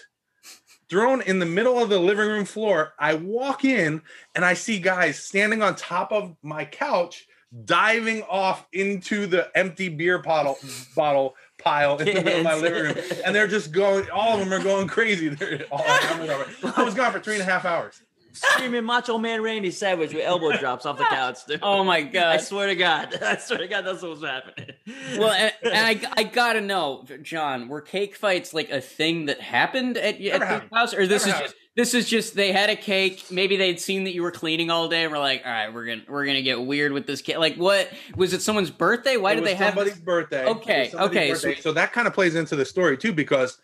thrown 0.90 1.22
in 1.22 1.38
the 1.38 1.46
middle 1.46 1.80
of 1.80 1.88
the 1.88 2.00
living 2.00 2.26
room 2.26 2.44
floor. 2.44 2.92
I 2.98 3.14
walk 3.14 3.64
in 3.64 4.02
and 4.34 4.44
I 4.44 4.54
see 4.54 4.80
guys 4.80 5.22
standing 5.22 5.62
on 5.62 5.76
top 5.76 6.10
of 6.10 6.34
my 6.42 6.64
couch, 6.64 7.28
diving 7.64 8.24
off 8.24 8.66
into 8.72 9.28
the 9.28 9.48
empty 9.56 9.88
beer 9.88 10.18
bottle 10.18 10.58
bottle 10.96 11.36
pile 11.58 11.98
in 11.98 12.06
the 12.06 12.14
middle 12.22 12.38
of 12.38 12.44
my 12.44 12.54
living 12.54 12.82
room, 12.84 12.96
and 13.24 13.34
they're 13.34 13.46
just 13.48 13.72
going. 13.72 14.08
All 14.10 14.34
of 14.34 14.40
them 14.40 14.52
are 14.52 14.62
going 14.62 14.86
crazy. 14.88 15.28
They're 15.30 15.64
all, 15.70 15.82
I 15.86 16.82
was 16.84 16.94
gone 16.94 17.12
for 17.12 17.20
three 17.20 17.34
and 17.34 17.42
a 17.42 17.46
half 17.46 17.64
hours. 17.64 18.00
screaming 18.32 18.84
macho 18.84 19.18
man 19.18 19.42
randy 19.42 19.70
savage 19.70 20.14
with 20.14 20.22
elbow 20.24 20.56
drops 20.56 20.86
off 20.86 20.96
the 20.98 21.04
couch 21.10 21.44
dude. 21.46 21.58
Oh 21.62 21.82
my 21.82 22.02
god! 22.02 22.36
i 22.36 22.36
swear 22.36 22.68
to 22.68 22.76
god 22.76 23.14
i 23.22 23.36
swear 23.36 23.58
to 23.58 23.66
god 23.68 23.82
that's 23.82 24.02
what 24.02 24.12
was 24.12 24.22
happening 24.22 24.70
Well, 25.18 25.30
and, 25.32 25.52
and 25.64 25.74
I, 25.74 26.00
I 26.16 26.22
gotta 26.24 26.60
know, 26.60 27.04
John, 27.22 27.68
were 27.68 27.80
cake 27.80 28.14
fights 28.14 28.54
like 28.54 28.70
a 28.70 28.80
thing 28.80 29.26
that 29.26 29.40
happened 29.40 29.96
at, 29.96 30.20
at 30.20 30.40
Never 30.40 30.60
this 30.60 30.62
house, 30.72 30.94
or 30.94 31.06
this 31.06 31.26
Never 31.26 31.28
is 31.28 31.32
happened. 31.34 31.52
just 31.52 31.56
this 31.78 31.94
is 31.94 32.08
just 32.08 32.34
they 32.34 32.50
had 32.50 32.70
a 32.70 32.74
cake. 32.76 33.22
Maybe 33.30 33.56
they'd 33.56 33.78
seen 33.80 34.02
that 34.04 34.12
you 34.12 34.22
were 34.22 34.32
cleaning 34.32 34.68
all 34.68 34.88
day, 34.88 35.04
and 35.04 35.12
we're 35.12 35.20
like, 35.20 35.42
all 35.46 35.52
right, 35.52 35.72
we're 35.72 35.86
gonna 35.86 36.02
we're 36.08 36.26
gonna 36.26 36.42
get 36.42 36.60
weird 36.60 36.90
with 36.90 37.06
this 37.06 37.22
cake. 37.22 37.38
Like, 37.38 37.54
what 37.54 37.88
was 38.16 38.32
it? 38.32 38.42
Someone's 38.42 38.70
birthday? 38.72 39.16
Why 39.16 39.30
It 39.32 39.34
did 39.36 39.40
was 39.42 39.50
they 39.50 39.54
have? 39.54 39.68
somebody's 39.74 39.94
This? 39.94 40.02
birthday? 40.02 40.44
Okay, 40.46 40.88
somebody's 40.90 41.10
okay, 41.16 41.30
birthday. 41.30 41.54
so- 41.54 41.60
So 41.60 41.72
that 41.74 41.92
kind 41.92 42.08
of 42.08 42.12
plays 42.14 42.34
into 42.34 42.56
the 42.56 42.64
story 42.64 42.98
too, 42.98 43.12
because 43.12 43.58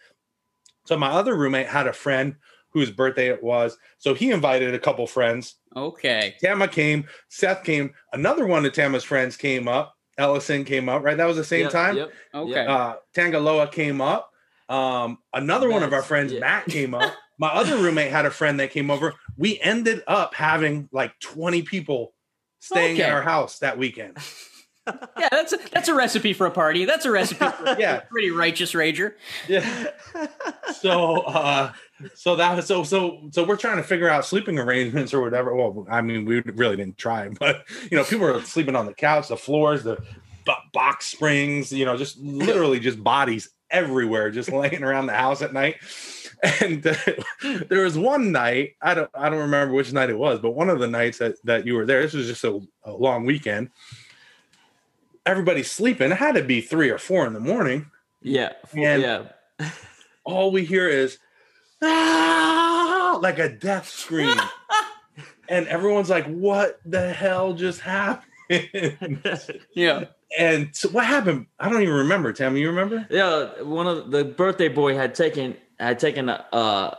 so 0.87 0.97
my 0.97 1.09
other 1.11 1.35
roommate 1.35 1.67
had 1.67 1.89
a 1.89 1.93
friend 1.93 2.37
whose 2.71 2.91
birthday 2.93 3.29
it 3.31 3.43
was, 3.43 3.77
so 3.99 4.15
he 4.15 4.31
invited 4.31 4.75
a 4.75 4.79
couple 4.79 5.07
friends. 5.09 5.57
Okay, 5.77 6.37
Tama 6.41 6.69
came, 6.69 7.07
Seth 7.31 7.65
came, 7.65 7.93
another 8.13 8.47
one 8.47 8.65
of 8.65 8.73
Tama's 8.73 9.03
friends 9.05 9.37
came 9.37 9.67
up. 9.67 9.93
Ellison 10.19 10.65
came 10.65 10.89
up, 10.89 11.03
right? 11.03 11.17
That 11.17 11.27
was 11.27 11.37
the 11.37 11.43
same 11.45 11.63
Yep, 11.63 11.73
time. 11.73 11.97
yep. 11.97 12.13
okay. 12.33 12.65
Uh, 12.65 12.95
Tangaloa 13.17 13.73
came 13.73 14.01
up. 14.01 14.31
Um, 14.69 15.19
another 15.33 15.69
one 15.69 15.83
of 15.83 15.93
our 15.93 16.03
friends, 16.03 16.33
yeah. 16.33 16.39
Matt, 16.41 16.67
came 16.67 16.95
up. 16.95 17.13
My 17.39 17.49
other 17.49 17.77
roommate 17.79 18.11
had 18.11 18.27
a 18.27 18.31
friend 18.31 18.61
that 18.61 18.71
came 18.71 18.91
over. 18.91 19.15
We 19.37 19.59
ended 19.61 20.03
up 20.07 20.35
having 20.35 20.89
like 20.93 21.19
20 21.21 21.63
people 21.63 22.15
staying 22.61 22.95
Okay. 22.97 23.03
at 23.03 23.13
our 23.13 23.23
house 23.23 23.59
that 23.59 23.77
weekend. 23.79 24.17
yeah, 25.19 25.29
that's 25.31 25.53
a, 25.55 25.59
that's 25.73 25.89
a 25.89 25.95
recipe 25.95 26.33
for 26.35 26.47
a 26.47 26.51
party. 26.51 26.85
That's 26.85 27.07
a 27.07 27.11
recipe 27.11 27.47
for 27.49 27.65
a 27.65 27.77
Yeah. 27.81 28.01
pretty 28.01 28.31
righteous 28.31 28.73
rager. 28.73 29.15
Yeah. 29.49 29.91
so 30.75 31.23
uh 31.23 31.73
so 32.15 32.37
that 32.37 32.55
was 32.57 32.67
so 32.67 32.85
so 32.85 33.29
so 33.31 33.45
we're 33.45 33.57
trying 33.57 33.79
to 33.79 33.83
figure 33.83 34.09
out 34.09 34.25
sleeping 34.27 34.59
arrangements 34.59 35.15
or 35.15 35.21
whatever. 35.23 35.55
Well, 35.55 35.87
I 35.91 36.03
mean, 36.03 36.25
we 36.25 36.41
really 36.41 36.77
didn't 36.77 36.99
try, 36.99 37.29
but 37.41 37.65
you 37.91 37.97
know, 37.97 38.05
people 38.05 38.27
are 38.27 38.43
sleeping 38.43 38.77
on 38.77 38.87
the 38.87 38.95
couch, 38.95 39.29
the 39.29 39.37
floors, 39.37 39.83
the 39.85 39.99
box 40.75 41.07
springs, 41.07 41.73
you 41.73 41.87
know, 41.87 41.97
just 41.97 42.19
literally 42.19 42.79
just 42.79 43.03
bodies 43.03 43.49
everywhere, 43.71 44.31
just 44.31 44.53
laying 44.53 44.83
around 44.85 45.07
the 45.07 45.15
house 45.15 45.41
at 45.41 45.53
night. 45.55 45.77
And 46.61 46.87
uh, 46.87 46.95
there 47.69 47.83
was 47.83 47.97
one 47.97 48.31
night, 48.31 48.77
I 48.83 48.93
don't 48.95 49.11
I 49.15 49.31
don't 49.31 49.41
remember 49.41 49.73
which 49.75 49.93
night 49.93 50.11
it 50.11 50.19
was, 50.19 50.41
but 50.41 50.51
one 50.51 50.69
of 50.69 50.79
the 50.79 50.87
nights 50.89 51.19
that 51.19 51.37
that 51.45 51.67
you 51.67 51.75
were 51.75 51.87
there, 51.87 52.03
this 52.03 52.13
was 52.13 52.27
just 52.27 52.45
a, 52.45 52.61
a 52.85 52.93
long 52.93 53.25
weekend. 53.25 53.71
Everybody's 55.27 55.71
sleeping. 55.71 56.11
It 56.13 56.19
had 56.19 56.35
to 56.35 56.43
be 56.43 56.61
three 56.61 56.91
or 56.91 56.99
four 56.99 57.27
in 57.27 57.33
the 57.33 57.41
morning 57.41 57.87
yeah 58.27 58.53
And- 58.75 59.03
yeah 59.03 59.23
all 60.25 60.51
we 60.51 60.65
hear 60.65 60.89
is 60.89 61.19
"Ah!" 61.83 63.19
like 63.23 63.39
a 63.39 63.49
death 63.49 63.89
scream. 63.89 64.37
and 65.49 65.67
everyone's 65.69 66.11
like, 66.11 66.27
what 66.27 66.81
the 66.85 67.13
hell 67.13 67.53
just 67.55 67.81
happened? 67.81 68.31
Yeah. 69.75 70.05
and 70.39 70.75
so 70.75 70.89
what 70.91 71.05
happened? 71.07 71.47
I 71.61 71.69
don't 71.69 71.83
even 71.83 71.95
remember. 71.95 72.33
Tammy, 72.33 72.61
you 72.61 72.69
remember? 72.69 73.07
Yeah, 73.11 73.63
one 73.63 73.87
of 73.87 74.11
the 74.11 74.25
birthday 74.25 74.69
boy 74.69 74.95
had 74.95 75.15
taken 75.15 75.57
had 75.79 75.99
taken 75.99 76.29
a 76.29 76.47
uh, 76.53 76.95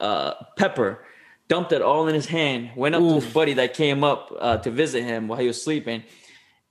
uh, 0.00 0.34
pepper, 0.56 1.04
dumped 1.48 1.72
it 1.72 1.82
all 1.82 2.08
in 2.08 2.14
his 2.14 2.26
hand, 2.26 2.70
went 2.76 2.94
up 2.94 3.00
to 3.02 3.14
his 3.16 3.26
buddy 3.32 3.54
that 3.54 3.74
came 3.74 4.02
up 4.04 4.32
uh, 4.38 4.56
to 4.58 4.70
visit 4.70 5.02
him 5.04 5.28
while 5.28 5.38
he 5.38 5.46
was 5.46 5.62
sleeping, 5.62 6.02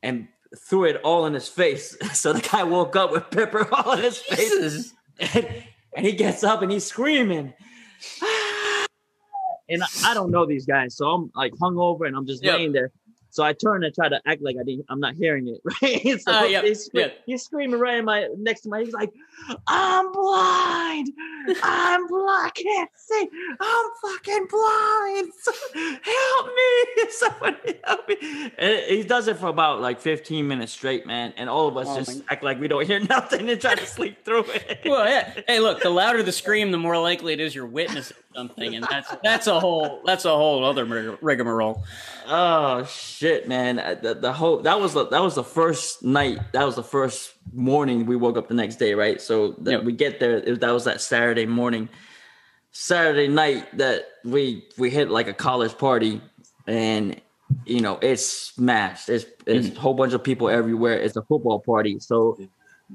and 0.01 0.27
threw 0.69 0.85
it 0.85 1.01
all 1.03 1.25
in 1.25 1.33
his 1.33 1.47
face. 1.47 1.97
So 2.13 2.33
the 2.33 2.41
guy 2.41 2.63
woke 2.63 2.95
up 2.95 3.11
with 3.11 3.29
pepper 3.31 3.67
all 3.73 3.93
in 3.93 4.03
his 4.03 4.17
face, 4.17 4.93
and, 5.19 5.63
and 5.95 6.05
he 6.05 6.11
gets 6.13 6.43
up 6.43 6.61
and 6.61 6.71
he's 6.71 6.85
screaming. 6.85 7.53
And 9.69 9.81
I, 9.81 9.87
I 10.07 10.13
don't 10.13 10.29
know 10.29 10.45
these 10.45 10.65
guys, 10.65 10.95
so 10.97 11.07
I'm 11.07 11.31
like 11.35 11.53
hungover 11.53 12.05
and 12.05 12.17
I'm 12.17 12.27
just 12.27 12.43
Yep. 12.43 12.53
laying 12.57 12.71
there. 12.73 12.91
So 13.33 13.43
I 13.43 13.53
turn 13.53 13.83
and 13.83 13.91
try 13.95 14.09
to 14.09 14.21
act 14.27 14.43
like 14.43 14.57
I 14.61 14.63
didn't, 14.63 14.85
I'm 14.89 14.99
not 14.99 15.15
hearing 15.15 15.47
it, 15.47 15.59
right? 15.81 16.21
so 16.21 16.31
Uh, 16.31 16.43
yep, 16.43 16.63
he's, 16.65 16.85
scre- 16.85 16.99
yep. 16.99 17.17
he's 17.25 17.43
screaming 17.43 17.79
right 17.79 17.97
in 17.97 18.05
my 18.05 18.27
next 18.37 18.61
to 18.61 18.69
my. 18.69 18.81
He's 18.83 18.93
like, 18.93 19.11
"I'm 19.65 20.11
blind. 20.11 21.09
I'm 21.63 22.05
blind. 22.07 22.45
I 22.45 22.51
can't 22.53 22.89
see. 22.95 23.27
I'm 23.59 23.85
fucking 24.03 24.47
blind. 24.51 25.31
Help 26.03 26.47
me! 26.47 27.03
Somebody 27.09 27.79
help 27.83 28.07
me!" 28.07 28.51
And 28.59 28.79
he 28.87 29.01
does 29.03 29.27
it 29.27 29.37
for 29.37 29.47
about 29.47 29.81
like 29.81 29.99
15 29.99 30.47
minutes 30.47 30.71
straight, 30.71 31.07
man. 31.07 31.33
And 31.35 31.49
all 31.49 31.67
of 31.67 31.75
us 31.75 31.87
Oh 31.89 31.97
just 31.97 32.19
my- 32.19 32.25
act 32.29 32.43
like 32.43 32.59
we 32.59 32.67
don't 32.67 32.85
hear 32.85 32.99
nothing 32.99 33.49
and 33.49 33.59
try 33.59 33.73
to 33.73 33.85
sleep 33.87 34.23
through 34.23 34.45
it. 34.49 34.81
Well, 34.85 35.09
yeah. 35.09 35.33
Hey, 35.47 35.59
look, 35.59 35.81
the 35.81 35.89
louder 35.89 36.21
the 36.21 36.31
scream, 36.31 36.69
the 36.69 36.77
more 36.77 36.99
likely 36.99 37.33
it 37.33 37.39
is 37.39 37.55
you're 37.55 37.65
witnessing 37.65 38.15
something, 38.35 38.75
and 38.75 38.85
that's 38.89 39.11
that's 39.23 39.47
a 39.47 39.59
whole 39.59 40.01
that's 40.05 40.25
a 40.25 40.35
whole 40.35 40.63
other 40.63 40.85
rig- 40.85 41.17
rigmarole. 41.21 41.83
Oh 42.27 42.83
shit, 42.85 43.22
man! 43.47 43.79
Uh, 43.79 43.95
The, 44.01 44.13
the 44.13 44.33
whole 44.33 44.57
that 44.61 44.79
was 44.79 44.93
the 44.93 45.07
that 45.07 45.21
was 45.21 45.35
the 45.35 45.43
first 45.43 46.03
night. 46.03 46.39
That 46.53 46.65
was 46.65 46.75
the 46.75 46.83
first 46.83 47.33
morning 47.53 48.05
we 48.05 48.15
woke 48.15 48.37
up 48.37 48.47
the 48.47 48.53
next 48.53 48.77
day, 48.77 48.93
right? 48.93 49.21
So 49.21 49.53
that 49.65 49.71
Yeah. 49.71 49.79
we 49.79 49.93
get 49.93 50.19
there. 50.19 50.37
It, 50.37 50.59
that 50.59 50.71
was 50.71 50.83
that 50.85 51.01
Saturday 51.01 51.45
morning. 51.45 51.89
Saturday 52.71 53.27
night 53.27 53.77
that 53.77 54.05
we 54.23 54.65
we 54.77 54.89
hit 54.89 55.09
like 55.09 55.27
a 55.27 55.33
college 55.33 55.77
party, 55.77 56.21
and 56.67 57.19
you 57.65 57.81
know 57.81 57.99
it's 58.01 58.25
smashed. 58.25 59.09
It's 59.09 59.25
it's 59.45 59.75
a 59.75 59.79
whole 59.79 59.93
bunch 59.93 60.13
of 60.13 60.23
people 60.23 60.49
everywhere. 60.49 60.97
It's 61.05 61.15
a 61.15 61.21
football 61.23 61.59
party, 61.59 61.99
so 61.99 62.37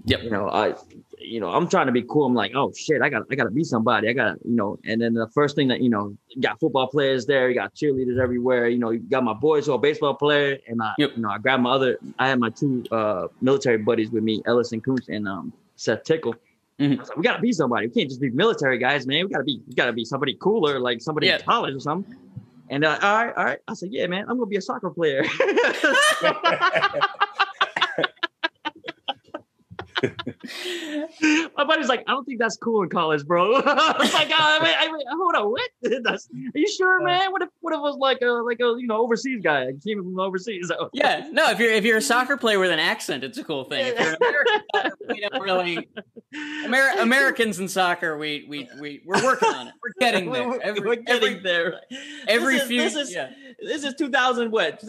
Yep. 0.05 0.23
you 0.23 0.31
know 0.31 0.49
I 0.49 0.75
you 1.19 1.41
know 1.41 1.51
I'm 1.51 1.69
trying 1.69 1.87
to 1.87 1.93
be 1.93 2.03
cool. 2.03 2.27
I'm 2.27 2.35
like, 2.35 2.53
oh 2.55 2.73
shit, 2.73 3.03
I 3.03 3.09
got 3.09 3.23
I 3.31 3.35
got 3.35 3.45
to 3.45 3.51
be 3.51 3.65
somebody. 3.65 4.09
I 4.09 4.13
got 4.13 4.35
to 4.35 4.49
you 4.49 4.55
know. 4.57 4.79
And 4.85 5.01
then 5.01 5.15
the 5.15 5.29
first 5.29 5.57
thing 5.57 5.69
that 5.69 5.81
you 5.81 5.91
know, 5.91 6.17
you 6.29 6.41
got 6.41 6.59
football 6.61 6.87
players 6.87 7.27
there. 7.27 7.49
You 7.49 7.55
got 7.55 7.75
cheerleaders 7.75 8.19
everywhere. 8.21 8.69
You 8.69 8.79
know, 8.79 8.91
you 8.91 9.01
got 9.01 9.25
my 9.25 9.35
boys 9.35 9.67
who 9.67 9.73
are 9.73 9.79
baseball 9.79 10.15
player, 10.15 10.59
and 10.69 10.81
I 10.83 10.93
Yep. 10.99 11.11
you 11.17 11.23
know 11.23 11.31
I 11.31 11.39
grabbed 11.39 11.63
my 11.63 11.73
other. 11.73 11.99
I 12.19 12.29
had 12.29 12.39
my 12.39 12.51
two 12.51 12.85
uh 12.93 13.27
military 13.41 13.79
buddies 13.79 14.11
with 14.11 14.23
me, 14.23 14.43
Ellison 14.47 14.81
Kuntz 14.81 15.09
and 15.09 15.27
um 15.29 15.53
Seth 15.77 16.05
Tickle. 16.05 16.35
Mhm. 16.81 16.97
I 16.97 17.01
was 17.01 17.09
like, 17.09 17.17
we 17.19 17.23
gotta 17.25 17.43
be 17.43 17.53
somebody. 17.53 17.89
We 17.89 17.93
can't 17.95 18.09
just 18.09 18.21
be 18.21 18.31
military 18.31 18.79
guys, 18.79 19.07
man. 19.07 19.25
We 19.27 19.31
gotta 19.33 19.45
be 19.45 19.61
we 19.67 19.75
gotta 19.75 19.93
be 19.93 20.05
somebody 20.05 20.35
cooler, 20.41 20.79
like 20.79 21.01
somebody 21.03 21.27
Yeah. 21.27 21.37
in 21.39 21.43
college 21.43 21.75
or 21.75 21.81
something. 21.81 22.17
And 22.71 22.85
uh, 22.85 22.99
all 23.03 23.25
right, 23.25 23.35
all 23.37 23.45
right. 23.45 23.59
I 23.67 23.75
said, 23.75 23.89
yeah, 23.93 24.07
man, 24.07 24.27
I'm 24.29 24.37
gonna 24.37 24.47
be 24.47 24.57
a 24.57 24.61
soccer 24.61 24.91
player. 24.91 25.25
My 31.57 31.65
buddy's 31.65 31.89
like, 31.89 32.05
I 32.07 32.13
don't 32.13 32.25
think 32.25 32.39
that's 32.39 32.57
cool 32.57 32.83
in 32.83 32.89
college, 32.89 33.27
bro. 33.27 33.55
I 33.57 33.97
was 33.99 34.13
like, 34.13 34.31
oh, 34.33 34.59
wait, 34.63 34.75
I, 34.79 34.89
wait, 34.93 35.05
hold 35.11 35.35
on, 35.35 35.51
what? 35.51 35.71
That's, 36.03 36.29
are 36.31 36.59
you 36.59 36.69
sure, 36.69 37.03
man? 37.03 37.33
What 37.33 37.43
if 37.43 37.49
what 37.61 37.73
if 37.73 37.79
it 37.79 37.83
was 37.83 37.97
like 37.97 38.21
a 38.23 38.27
like 38.27 38.61
a 38.61 38.77
you 38.79 38.87
know 38.87 38.99
overseas 39.03 39.41
guy? 39.43 39.63
I 39.63 39.73
came 39.85 40.03
from 40.03 40.19
overseas. 40.19 40.71
Yeah, 40.93 41.29
no. 41.33 41.51
If 41.51 41.59
you're 41.59 41.73
if 41.73 41.85
you're 41.85 41.99
a 41.99 42.03
soccer 42.03 42.37
player 42.37 42.59
with 42.59 42.71
an 42.71 42.79
accent, 42.79 43.25
it's 43.25 43.39
a 43.39 43.45
cool 43.45 43.65
thing. 43.65 43.87
If 43.87 43.99
you're 43.99 44.11
an 44.11 44.17
American, 44.75 44.93
we 45.09 45.21
don't 45.21 45.43
really. 45.43 45.89
Amer- 46.65 47.01
Americans 47.01 47.59
in 47.59 47.69
soccer, 47.69 48.17
we 48.17 48.47
we 48.49 48.69
we 48.81 49.03
we're 49.05 49.23
working 49.23 49.49
on 49.49 49.69
it. 49.69 49.75
We're 49.83 49.93
getting 49.99 50.31
there. 50.31 50.49
We're, 50.49 50.61
Every, 50.61 50.81
we're 50.81 50.97
getting 50.97 51.29
every, 51.29 51.41
there. 51.41 51.81
every 52.27 52.55
this 52.55 52.63
is, 52.63 52.69
few. 52.69 52.83
This 52.83 52.95
is, 52.97 53.15
yeah. 53.15 53.31
this 53.61 53.85
is 53.85 53.95
2000 53.95 54.51
what? 54.51 54.81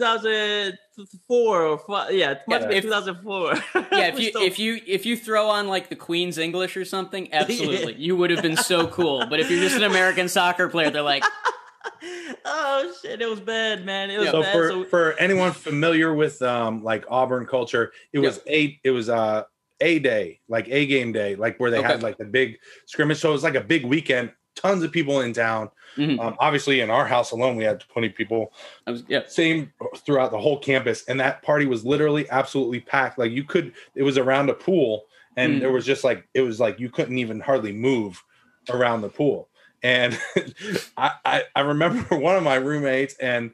2004 0.96 1.62
or 1.62 1.78
five, 1.78 2.12
yeah, 2.12 2.32
it 2.32 2.40
must 2.48 2.62
Yeah. 2.62 2.68
be 2.68 2.76
If- 2.76 2.84
2004. 2.84 3.54
Yeah, 3.92 4.06
if 4.08 4.18
you 4.20 4.28
still- 4.30 4.42
if 4.42 4.58
you 4.58 4.80
if 4.86 5.06
you 5.06 5.16
throw 5.16 5.48
on 5.48 5.68
like 5.68 5.88
the 5.88 5.96
Queen's 5.96 6.38
English 6.38 6.76
or 6.76 6.84
something, 6.84 7.28
absolutely, 7.32 7.94
you 7.94 8.16
would 8.16 8.30
have 8.30 8.42
been 8.42 8.56
so 8.56 8.86
cool. 8.86 9.26
But 9.28 9.40
if 9.40 9.50
you're 9.50 9.60
just 9.60 9.76
an 9.76 9.84
American 9.84 10.28
soccer 10.28 10.68
player, 10.68 10.90
they're 10.90 11.02
like, 11.02 11.24
oh 12.44 12.92
shit, 13.02 13.20
it 13.20 13.28
was 13.28 13.40
bad, 13.40 13.84
man. 13.84 14.10
It 14.10 14.18
was 14.18 14.30
So 14.30 14.42
bad. 14.42 14.52
for, 14.52 14.68
so 14.68 14.84
for 14.84 15.12
anyone 15.18 15.52
familiar 15.52 16.14
with 16.14 16.40
um 16.42 16.82
like 16.82 17.04
Auburn 17.10 17.46
culture, 17.46 17.92
it 18.12 18.18
was 18.18 18.40
a 18.48 18.78
it 18.84 18.90
was 18.90 19.08
uh 19.08 19.44
a 19.82 19.98
day, 19.98 20.40
like 20.48 20.68
a 20.68 20.84
game 20.86 21.10
day, 21.12 21.36
like 21.36 21.58
where 21.58 21.70
they 21.70 21.82
had 21.82 22.02
like 22.02 22.18
the 22.18 22.24
big 22.26 22.56
scrimmage. 22.86 23.18
So 23.18 23.30
it 23.30 23.32
was 23.32 23.42
like 23.42 23.54
a 23.54 23.62
big 23.62 23.84
weekend, 23.86 24.30
tons 24.60 24.82
of 24.82 24.92
people 24.92 25.20
in 25.20 25.32
town. 25.32 25.70
Mhm. 25.96 26.20
Um, 26.20 26.36
obviously, 26.38 26.80
in 26.80 26.90
our 26.90 27.06
house 27.06 27.32
alone, 27.32 27.56
we 27.56 27.64
had 27.64 27.80
20 27.80 28.10
people. 28.10 28.52
Was, 28.86 29.02
yeah, 29.08 29.22
Same 29.26 29.72
throughout 29.96 30.30
the 30.30 30.38
whole 30.38 30.58
campus, 30.58 31.04
and 31.08 31.18
that 31.18 31.42
party 31.42 31.66
was 31.66 31.84
literally 31.84 32.28
absolutely 32.30 32.80
packed. 32.80 33.18
Like 33.18 33.32
you 33.32 33.42
could, 33.44 33.72
it 33.94 34.02
was 34.02 34.16
around 34.18 34.50
a 34.50 34.54
pool, 34.54 35.06
and 35.36 35.54
Mm. 35.54 35.60
there 35.60 35.72
was 35.72 35.84
just 35.84 36.04
like 36.04 36.26
it 36.34 36.42
was 36.42 36.60
like 36.60 36.78
you 36.78 36.90
couldn't 36.90 37.18
even 37.18 37.40
hardly 37.40 37.72
move 37.72 38.22
around 38.68 39.00
the 39.00 39.08
pool. 39.08 39.48
And 39.82 40.18
I, 40.96 41.12
I 41.24 41.42
I 41.56 41.60
remember 41.62 42.14
one 42.16 42.36
of 42.36 42.42
my 42.42 42.56
roommates 42.56 43.14
and 43.14 43.50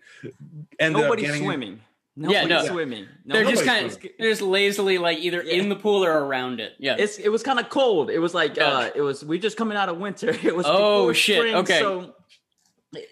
ended 0.78 1.04
up 1.04 1.16
getting 1.18 1.42
swimming. 1.42 1.80
Yeah, 2.18 2.44
Nobody's 2.44 2.68
no. 2.68 2.72
swimming. 2.74 3.06
they're 3.26 3.44
just 3.44 3.64
kind 3.64 3.84
of 3.86 3.98
they're 4.18 4.30
just 4.30 4.40
lazily 4.40 4.96
like 4.98 5.18
either 5.18 5.42
Yeah. 5.42 5.56
in 5.60 5.68
the 5.68 5.76
pool 5.76 6.02
or 6.04 6.12
around 6.24 6.60
it. 6.60 6.72
Yeah, 6.78 6.96
It's 6.98 7.18
it 7.18 7.28
was 7.28 7.42
kind 7.42 7.58
of 7.60 7.68
cold. 7.68 8.08
It 8.10 8.18
was 8.20 8.32
like 8.32 8.58
uh 8.58 8.90
it 8.94 9.02
was 9.02 9.22
we 9.24 9.38
just 9.38 9.56
coming 9.58 9.76
out 9.76 9.88
of 9.90 9.98
winter. 9.98 10.30
It 10.42 10.56
was 10.56 10.64
Oh, 10.66 11.12
shit. 11.12 11.36
spring, 11.38 11.54
Okay. 11.56 11.78
So, 11.80 12.14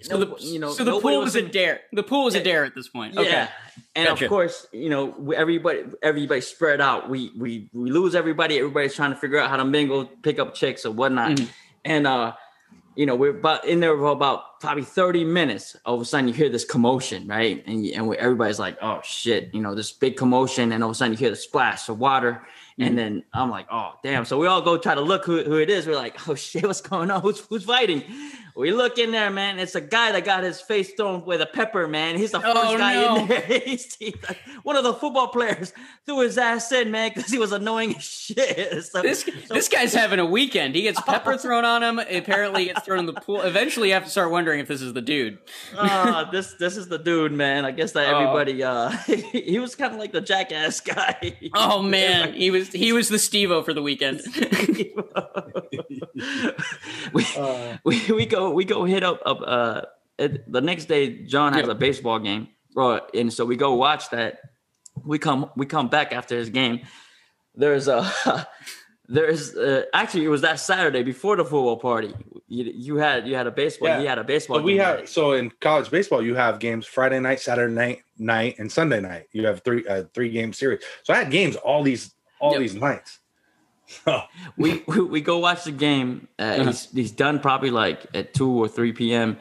so 0.03 0.19
no- 0.19 0.25
the 0.25 0.37
you 0.43 0.59
know, 0.59 0.73
so 0.73 0.85
the 0.85 0.99
pool 0.99 1.21
was 1.21 1.37
a 1.37 1.41
in- 1.45 1.51
dare. 1.51 1.81
The 1.93 2.03
pool 2.03 2.25
was 2.25 2.35
a 2.35 2.43
dare 2.43 2.65
at 2.65 2.75
this 2.75 2.89
point. 2.89 3.13
Yeah. 3.15 3.21
Okay, 3.21 3.49
And 3.97 4.09
Gotcha. 4.09 4.25
of 4.25 4.29
course, 4.31 4.67
you 4.73 4.89
know, 4.89 5.33
everybody 5.37 5.83
everybody 6.03 6.41
spread 6.41 6.81
out. 6.81 7.11
We 7.11 7.31
we 7.37 7.69
we 7.75 7.91
lose 7.91 8.15
everybody. 8.15 8.57
Everybody's 8.59 8.95
trying 8.95 9.11
to 9.13 9.19
figure 9.19 9.39
out 9.39 9.51
how 9.51 9.57
to 9.59 9.65
mingle, 9.67 10.07
pick 10.23 10.39
up 10.39 10.55
chicks 10.55 10.87
or 10.87 10.93
whatnot. 10.93 11.33
Mhm. 11.33 11.49
And 11.85 12.07
uh, 12.07 12.33
you 12.97 13.07
know, 13.07 13.14
we're 13.14 13.30
about 13.36 13.64
in 13.66 13.80
there 13.80 13.97
for 13.97 14.07
about 14.07 14.61
probably 14.61 14.84
30 14.84 15.24
minutes. 15.24 15.76
All 15.84 15.95
of 15.95 16.01
a 16.01 16.05
sudden 16.05 16.28
you 16.28 16.34
hear 16.34 16.49
this 16.49 16.64
commotion, 16.64 17.26
right? 17.26 17.62
And 17.66 17.84
and 17.86 18.14
everybody's 18.16 18.59
like, 18.59 18.78
oh 18.82 19.01
shit, 19.03 19.51
you 19.53 19.61
know, 19.61 19.74
this 19.74 19.92
big 19.92 20.16
commotion, 20.16 20.72
and 20.72 20.82
all 20.82 20.90
of 20.90 20.95
a 20.95 20.97
sudden 20.97 21.12
you 21.12 21.18
hear 21.18 21.30
the 21.30 21.36
splash 21.36 21.88
of 21.88 21.99
water. 21.99 22.47
Mhm. 22.78 22.86
And 22.86 22.99
then 22.99 23.24
I'm 23.32 23.51
like, 23.51 23.66
oh 23.70 23.92
damn. 24.03 24.24
So 24.24 24.38
we 24.38 24.47
all 24.47 24.62
go 24.62 24.78
try 24.78 24.95
to 24.95 25.01
look 25.01 25.24
who, 25.24 25.42
who 25.42 25.57
it 25.57 25.70
is. 25.70 25.86
We're 25.86 25.97
like, 25.97 26.28
oh 26.28 26.34
shit, 26.34 26.64
what's 26.66 26.80
going 26.80 27.11
on? 27.11 27.20
Who's 27.20 27.40
who's 27.40 27.64
fighting? 27.64 28.05
We 28.57 28.71
look 28.71 28.99
in 28.99 29.11
there, 29.11 29.31
man. 29.31 29.59
It's 29.59 29.75
a 29.75 29.81
guy 29.81 30.13
that 30.13 30.25
got 30.25 30.45
his 30.45 30.61
face 30.61 30.93
thrown 30.95 31.25
with 31.25 31.41
a 31.41 31.47
pepper, 31.47 31.89
man. 31.89 32.17
He's 32.17 32.31
the 32.31 32.41
first 32.41 32.57
Oh, 32.57 32.79
guy 32.79 32.95
no. 32.95 33.17
in 33.17 33.27
there. 33.29 33.41
He's, 33.65 33.95
he's 33.97 34.15
like- 34.29 34.39
one 34.63 34.77
of 34.77 34.85
the 34.85 34.95
football 34.95 35.27
players 35.29 35.73
threw 36.07 36.21
his 36.21 36.39
ass 36.39 36.71
in, 36.71 36.93
man, 36.93 37.11
because 37.13 37.31
he 37.33 37.39
was 37.39 37.51
annoying 37.51 37.97
as 37.97 38.05
shit. 38.05 38.85
So, 38.85 39.03
this 39.03 39.25
so- 39.25 39.55
this 39.55 39.69
guy's 39.69 39.93
having 39.93 40.21
a 40.21 40.25
weekend. 40.27 40.77
He 40.77 40.83
gets 40.83 41.01
pepper 41.01 41.37
thrown 41.37 41.65
on 41.65 41.83
him. 41.83 41.99
Apparently, 41.99 42.63
he 42.63 42.67
gets 42.69 42.83
thrown 42.85 43.01
in 43.01 43.07
the 43.07 43.13
pool. 43.15 43.41
Eventually, 43.43 43.89
you 43.89 43.95
have 43.95 44.05
to 44.05 44.11
start 44.11 44.31
wondering 44.31 44.61
if 44.61 44.69
this 44.69 44.81
is 44.83 44.93
the 44.93 45.03
dude. 45.03 45.39
uh, 45.77 46.31
this 46.31 46.55
this 46.55 46.77
is 46.77 46.87
the 46.89 46.99
dude, 46.99 47.33
man. 47.33 47.65
I 47.65 47.73
guess 47.73 47.91
that 47.93 48.13
Oh. 48.13 48.19
everybody 48.21 48.63
uh 48.63 48.91
he 48.91 49.59
was 49.59 49.75
kind 49.75 49.93
of 49.93 49.99
like 49.99 50.13
the 50.13 50.21
jackass 50.21 50.81
guy. 50.81 51.37
Oh 51.55 51.83
man, 51.83 52.35
he 52.35 52.51
was 52.53 52.69
he 52.69 52.93
was 52.93 53.09
the 53.09 53.19
Steve-O 53.19 53.63
for 53.65 53.75
the 53.75 53.83
weekend. 53.83 54.21
we, 57.13 57.27
Uh, 57.37 57.79
we 57.85 58.01
we 58.13 58.27
go 58.27 58.43
we 58.51 58.64
go 58.64 58.84
hit 58.84 59.03
up 59.03 59.20
up 59.24 59.40
uh 59.47 59.82
it, 60.18 60.51
the 60.51 60.61
next 60.61 60.84
day 60.86 61.24
John 61.24 61.53
has 61.55 61.68
a 61.68 61.74
baseball 61.74 62.18
game. 62.18 62.49
Bro, 62.72 63.01
and 63.14 63.32
so 63.32 63.45
we 63.45 63.57
go 63.57 63.74
watch 63.74 64.11
that. 64.11 64.38
We 65.05 65.18
come 65.18 65.51
we 65.57 65.66
come 65.66 65.88
back 65.88 66.12
after 66.12 66.36
his 66.36 66.51
game. 66.51 66.80
There's 67.55 67.88
a 67.88 68.11
there's 69.09 69.55
uh, 69.55 69.84
actually 69.92 70.24
it 70.24 70.28
was 70.28 70.40
that 70.42 70.59
Saturday 70.61 71.03
before 71.03 71.36
the 71.36 71.45
football 71.45 71.76
party. 71.76 72.14
You, 72.49 72.72
you 72.74 72.97
had 72.97 73.26
you 73.28 73.34
had 73.34 73.47
a 73.47 73.51
baseball. 73.51 73.88
Yeah. 73.88 74.01
He 74.01 74.07
had 74.07 74.18
a 74.18 74.24
baseball. 74.24 74.59
But 74.59 74.64
we 74.64 74.76
have 74.78 74.99
that- 74.99 75.09
so 75.09 75.32
in 75.32 75.51
college 75.61 75.90
baseball, 75.90 76.22
you 76.22 76.34
have 76.34 76.59
games 76.59 76.86
Friday 76.86 77.20
night, 77.20 77.40
Saturday 77.40 77.72
night, 77.72 77.99
night, 78.18 78.57
and 78.59 78.70
Sunday 78.70 79.01
night. 79.01 79.26
You 79.32 79.47
have 79.47 79.62
three 79.62 79.86
uh, 79.86 80.05
three 80.14 80.30
game 80.30 80.53
series. 80.53 80.82
So 81.03 81.12
I 81.12 81.18
had 81.18 81.30
games 81.30 81.57
all 81.57 81.82
these 81.82 82.14
all 82.40 82.53
Yep. 82.53 82.61
these 82.61 82.74
nights. 82.74 83.18
So 84.05 84.22
we, 84.57 84.82
we 84.86 85.01
we 85.01 85.20
go 85.20 85.38
watch 85.38 85.64
the 85.64 85.72
game. 85.72 86.28
Uh, 86.38 86.42
Uh-huh. 86.42 86.64
He's 86.66 86.88
he's 86.92 87.12
done 87.12 87.40
probably 87.40 87.70
like 87.70 88.07
at 88.14 88.34
two 88.34 88.51
or 88.51 88.68
three 88.68 88.92
p.m. 88.92 89.36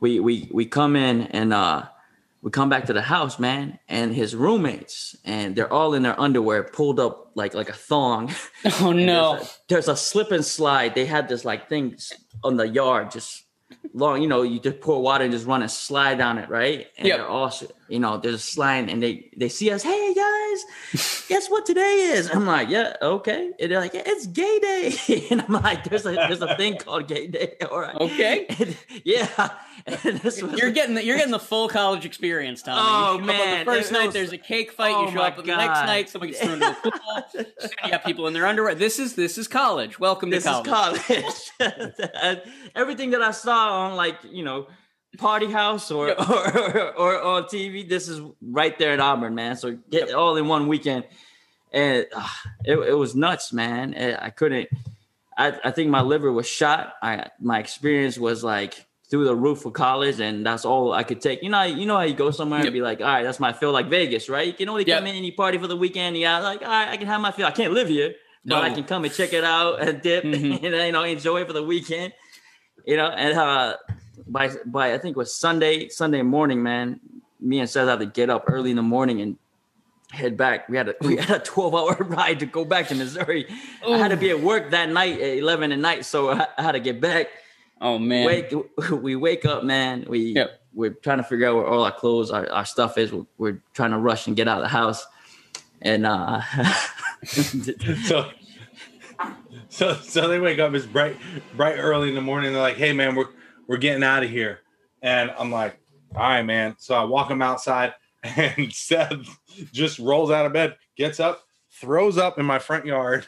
We 0.00 0.20
we 0.20 0.48
we 0.52 0.66
come 0.66 0.96
in 0.96 1.22
and 1.32 1.52
uh 1.52 1.84
we 2.42 2.50
come 2.50 2.68
back 2.68 2.84
to 2.86 2.92
the 2.92 3.02
house, 3.02 3.38
man, 3.40 3.78
and 3.88 4.14
his 4.14 4.34
roommates 4.36 5.16
and 5.24 5.56
they're 5.56 5.72
all 5.72 5.94
in 5.94 6.02
their 6.02 6.18
underwear, 6.20 6.62
pulled 6.62 7.00
up 7.00 7.30
like 7.34 7.54
like 7.54 7.68
a 7.70 7.78
thong. 7.90 8.32
Oh 8.80 8.92
no! 8.92 9.32
There's 9.36 9.42
a, 9.42 9.50
there's 9.68 9.88
a 9.88 9.96
slip 9.96 10.30
and 10.32 10.44
slide. 10.44 10.94
They 10.94 11.06
had 11.06 11.28
this 11.28 11.44
like 11.44 11.68
thing 11.68 11.96
on 12.44 12.56
the 12.56 12.68
yard, 12.68 13.10
just 13.10 13.44
long. 13.94 14.22
You 14.22 14.28
know, 14.28 14.42
you 14.42 14.60
just 14.60 14.80
pour 14.80 15.00
water 15.02 15.24
and 15.24 15.32
just 15.32 15.46
run 15.46 15.62
and 15.62 15.70
slide 15.70 16.18
down 16.18 16.38
it, 16.38 16.48
right? 16.48 16.86
And 16.98 17.08
Yep. 17.08 17.16
they're 17.18 17.26
all, 17.28 17.50
you 17.88 17.98
know, 18.00 18.18
there's 18.18 18.34
a 18.34 18.38
slide, 18.38 18.88
and 18.90 19.02
they 19.02 19.30
they 19.36 19.48
see 19.48 19.70
us. 19.70 19.82
Hey 19.82 20.14
guys, 20.14 21.24
guess 21.28 21.48
what 21.48 21.66
today 21.66 22.10
is? 22.14 22.30
I'm 22.32 22.46
like, 22.46 22.68
yeah, 22.68 22.96
okay. 23.02 23.50
And 23.60 23.70
they're 23.70 23.80
like, 23.80 23.94
yeah, 23.94 24.02
it's 24.06 24.26
gay 24.26 24.58
day, 24.60 25.26
and 25.30 25.42
I'm 25.42 25.52
like, 25.62 25.84
there's 25.84 26.06
a 26.06 26.12
there's 26.12 26.42
a 26.42 26.56
thing 26.56 26.78
called 26.78 27.08
gay 27.08 27.26
day. 27.26 27.54
All 27.70 27.80
right, 27.80 27.94
Okay. 27.96 28.46
And- 28.58 28.76
yeah. 29.04 29.50
And 29.86 30.18
this 30.20 30.42
was 30.42 30.54
You're 30.58 30.70
getting 30.72 30.94
the, 30.96 31.04
you're 31.04 31.16
getting 31.16 31.30
the 31.30 31.38
full 31.38 31.68
college 31.68 32.04
experience, 32.04 32.62
Tommy. 32.62 32.80
Oh, 32.82 33.12
You 33.12 33.18
show 33.18 33.22
up 33.22 33.26
man, 33.26 33.66
the 33.66 33.72
first 33.72 33.92
night 33.92 34.12
there's 34.12 34.32
a 34.32 34.38
cake 34.38 34.72
fight. 34.72 34.94
Oh, 34.96 35.04
you 35.06 35.12
show 35.12 35.20
up 35.20 35.36
the 35.36 35.42
next 35.44 35.80
night, 35.86 36.08
somebody 36.08 36.32
gets 36.32 36.42
thrown 36.44 36.54
into 36.62 36.70
a 36.70 36.90
pool. 36.90 37.44
you 37.84 37.90
got 37.90 38.04
people 38.04 38.26
in 38.26 38.32
their 38.32 38.46
underwear. 38.46 38.74
This 38.74 38.98
is 38.98 39.14
this 39.14 39.38
is 39.38 39.46
college. 39.46 40.00
Welcome 40.00 40.30
this 40.30 40.44
to 40.44 40.50
is 40.60 40.66
college. 40.66 41.02
college. 41.60 42.40
Everything 42.74 43.10
that 43.10 43.22
I 43.22 43.30
saw 43.30 43.82
on 43.86 43.96
like 43.96 44.16
you 44.28 44.44
know, 44.44 44.66
Party 45.16 45.50
House 45.50 45.90
or, 45.90 46.08
Yep. 46.08 46.18
or, 46.30 46.80
or 46.80 46.94
or 46.94 47.22
on 47.22 47.42
TV, 47.44 47.88
this 47.88 48.08
is 48.08 48.20
right 48.42 48.78
there 48.78 48.92
at 48.92 49.00
Auburn, 49.00 49.34
man. 49.34 49.56
So 49.56 49.78
get 49.90 50.12
all 50.12 50.36
in 50.36 50.46
one 50.48 50.68
weekend, 50.68 51.04
and 51.72 52.06
uh, 52.14 52.28
it, 52.64 52.76
it 52.78 52.94
was 52.94 53.14
nuts, 53.14 53.52
man. 53.52 53.94
I 53.94 54.30
couldn't. 54.30 54.68
I, 55.38 55.52
I 55.64 55.70
think 55.70 55.90
my 55.90 56.00
liver 56.00 56.32
was 56.32 56.46
shot. 56.48 56.94
I 57.02 57.28
my 57.40 57.58
experience 57.58 58.18
was 58.18 58.42
like 58.42 58.86
through 59.10 59.24
the 59.24 59.36
roof 59.36 59.60
for 59.60 59.70
college, 59.70 60.18
and 60.20 60.44
that's 60.44 60.64
all 60.64 60.92
I 60.92 61.02
could 61.04 61.20
take. 61.20 61.42
You 61.42 61.50
know, 61.50 61.62
you 61.62 61.86
know 61.86 61.96
how 61.96 62.02
you 62.02 62.14
go 62.14 62.30
somewhere 62.30 62.60
Yep. 62.60 62.66
and 62.66 62.74
be 62.74 62.80
like, 62.80 63.00
all 63.00 63.06
right, 63.06 63.22
that's 63.22 63.38
my 63.38 63.52
feel 63.52 63.70
like 63.70 63.88
Vegas, 63.88 64.28
right? 64.28 64.46
You 64.46 64.52
can 64.52 64.68
only 64.68 64.84
Yep. 64.86 64.98
come 64.98 65.06
in 65.06 65.14
and 65.16 65.24
you 65.26 65.32
party 65.32 65.58
for 65.58 65.66
the 65.68 65.76
weekend. 65.76 66.16
Yeah, 66.16 66.38
like 66.38 66.62
all 66.62 66.68
right, 66.68 66.88
I 66.88 66.96
can 66.96 67.06
have 67.06 67.20
my 67.20 67.30
feel. 67.32 67.46
I 67.46 67.50
can't 67.52 67.72
live 67.72 67.88
here, 67.88 68.14
but 68.44 68.64
I 68.64 68.70
can 68.74 68.84
come 68.84 69.04
and 69.04 69.12
check 69.12 69.32
it 69.32 69.44
out 69.44 69.80
and 69.80 70.00
dip, 70.00 70.24
Mhm. 70.24 70.62
and 70.64 70.74
you 70.74 70.92
know, 70.92 71.02
enjoy 71.04 71.42
it 71.42 71.46
for 71.46 71.52
the 71.52 71.62
weekend. 71.62 72.12
You 72.86 72.96
know, 72.96 73.08
and 73.08 73.36
uh, 73.36 73.76
by 74.26 74.50
by 74.64 74.94
I 74.94 74.98
think 74.98 75.16
it 75.16 75.18
was 75.18 75.34
Sunday 75.34 75.88
Sunday 75.88 76.22
morning, 76.22 76.62
man. 76.62 77.00
Me 77.40 77.58
and 77.60 77.68
Seth 77.68 77.88
had 77.88 77.98
to 78.00 78.06
get 78.06 78.30
up 78.30 78.44
early 78.48 78.70
in 78.70 78.76
the 78.76 78.82
morning 78.82 79.20
and 79.20 79.36
head 80.10 80.36
back. 80.36 80.68
We 80.68 80.76
had 80.76 80.88
a 80.88 80.94
we 81.00 81.16
had 81.16 81.30
a 81.30 81.38
twelve 81.44 81.74
hour 81.74 81.94
ride 82.04 82.40
to 82.40 82.46
go 82.46 82.64
back 82.64 82.88
to 82.88 82.94
Missouri. 82.94 83.46
I 83.86 83.98
had 83.98 84.08
to 84.08 84.16
be 84.16 84.30
at 84.30 84.40
work 84.40 84.70
that 84.70 84.88
night 84.90 85.20
at 85.20 85.38
eleven 85.38 85.72
at 85.72 85.78
night, 85.78 86.04
so 86.04 86.30
I, 86.30 86.46
I 86.56 86.62
had 86.62 86.72
to 86.72 86.80
get 86.80 87.00
back. 87.00 87.28
Oh 87.80 87.98
man. 87.98 88.26
Wake 88.26 88.54
we 88.90 89.16
wake 89.16 89.44
up, 89.44 89.64
man. 89.64 90.06
We 90.08 90.32
Yep. 90.32 90.60
we're 90.74 90.90
trying 90.90 91.18
to 91.18 91.24
figure 91.24 91.48
out 91.48 91.56
where 91.56 91.66
all 91.66 91.84
our 91.84 91.92
clothes, 91.92 92.30
our, 92.30 92.50
our 92.50 92.64
stuff 92.64 92.96
is. 92.98 93.12
We're, 93.12 93.26
we're 93.38 93.62
trying 93.74 93.90
to 93.90 93.98
rush 93.98 94.26
and 94.26 94.36
get 94.36 94.48
out 94.48 94.58
of 94.58 94.62
the 94.62 94.68
house, 94.68 95.06
and 95.82 96.06
uh, 96.06 96.40
so 97.24 98.30
so 99.68 99.94
so 99.94 100.28
they 100.28 100.38
wake 100.38 100.58
up 100.58 100.72
it's 100.74 100.86
bright 100.86 101.16
bright 101.56 101.76
early 101.76 102.08
in 102.08 102.14
the 102.14 102.20
morning 102.20 102.52
they're 102.52 102.62
like 102.62 102.76
hey 102.76 102.92
man 102.92 103.14
we're 103.14 103.28
we're 103.68 103.76
getting 103.76 104.02
out 104.02 104.22
of 104.22 104.30
here 104.30 104.60
and 105.02 105.30
i'm 105.38 105.50
like 105.50 105.78
all 106.14 106.22
right 106.22 106.42
man 106.42 106.74
so 106.78 106.94
i 106.94 107.04
walk 107.04 107.30
him 107.30 107.42
outside 107.42 107.94
and 108.22 108.72
seth 108.72 109.38
just 109.72 109.98
rolls 109.98 110.30
out 110.30 110.46
of 110.46 110.52
bed 110.52 110.76
gets 110.96 111.20
up 111.20 111.42
throws 111.80 112.18
up 112.18 112.38
in 112.38 112.46
my 112.46 112.58
front 112.58 112.86
yard 112.86 113.26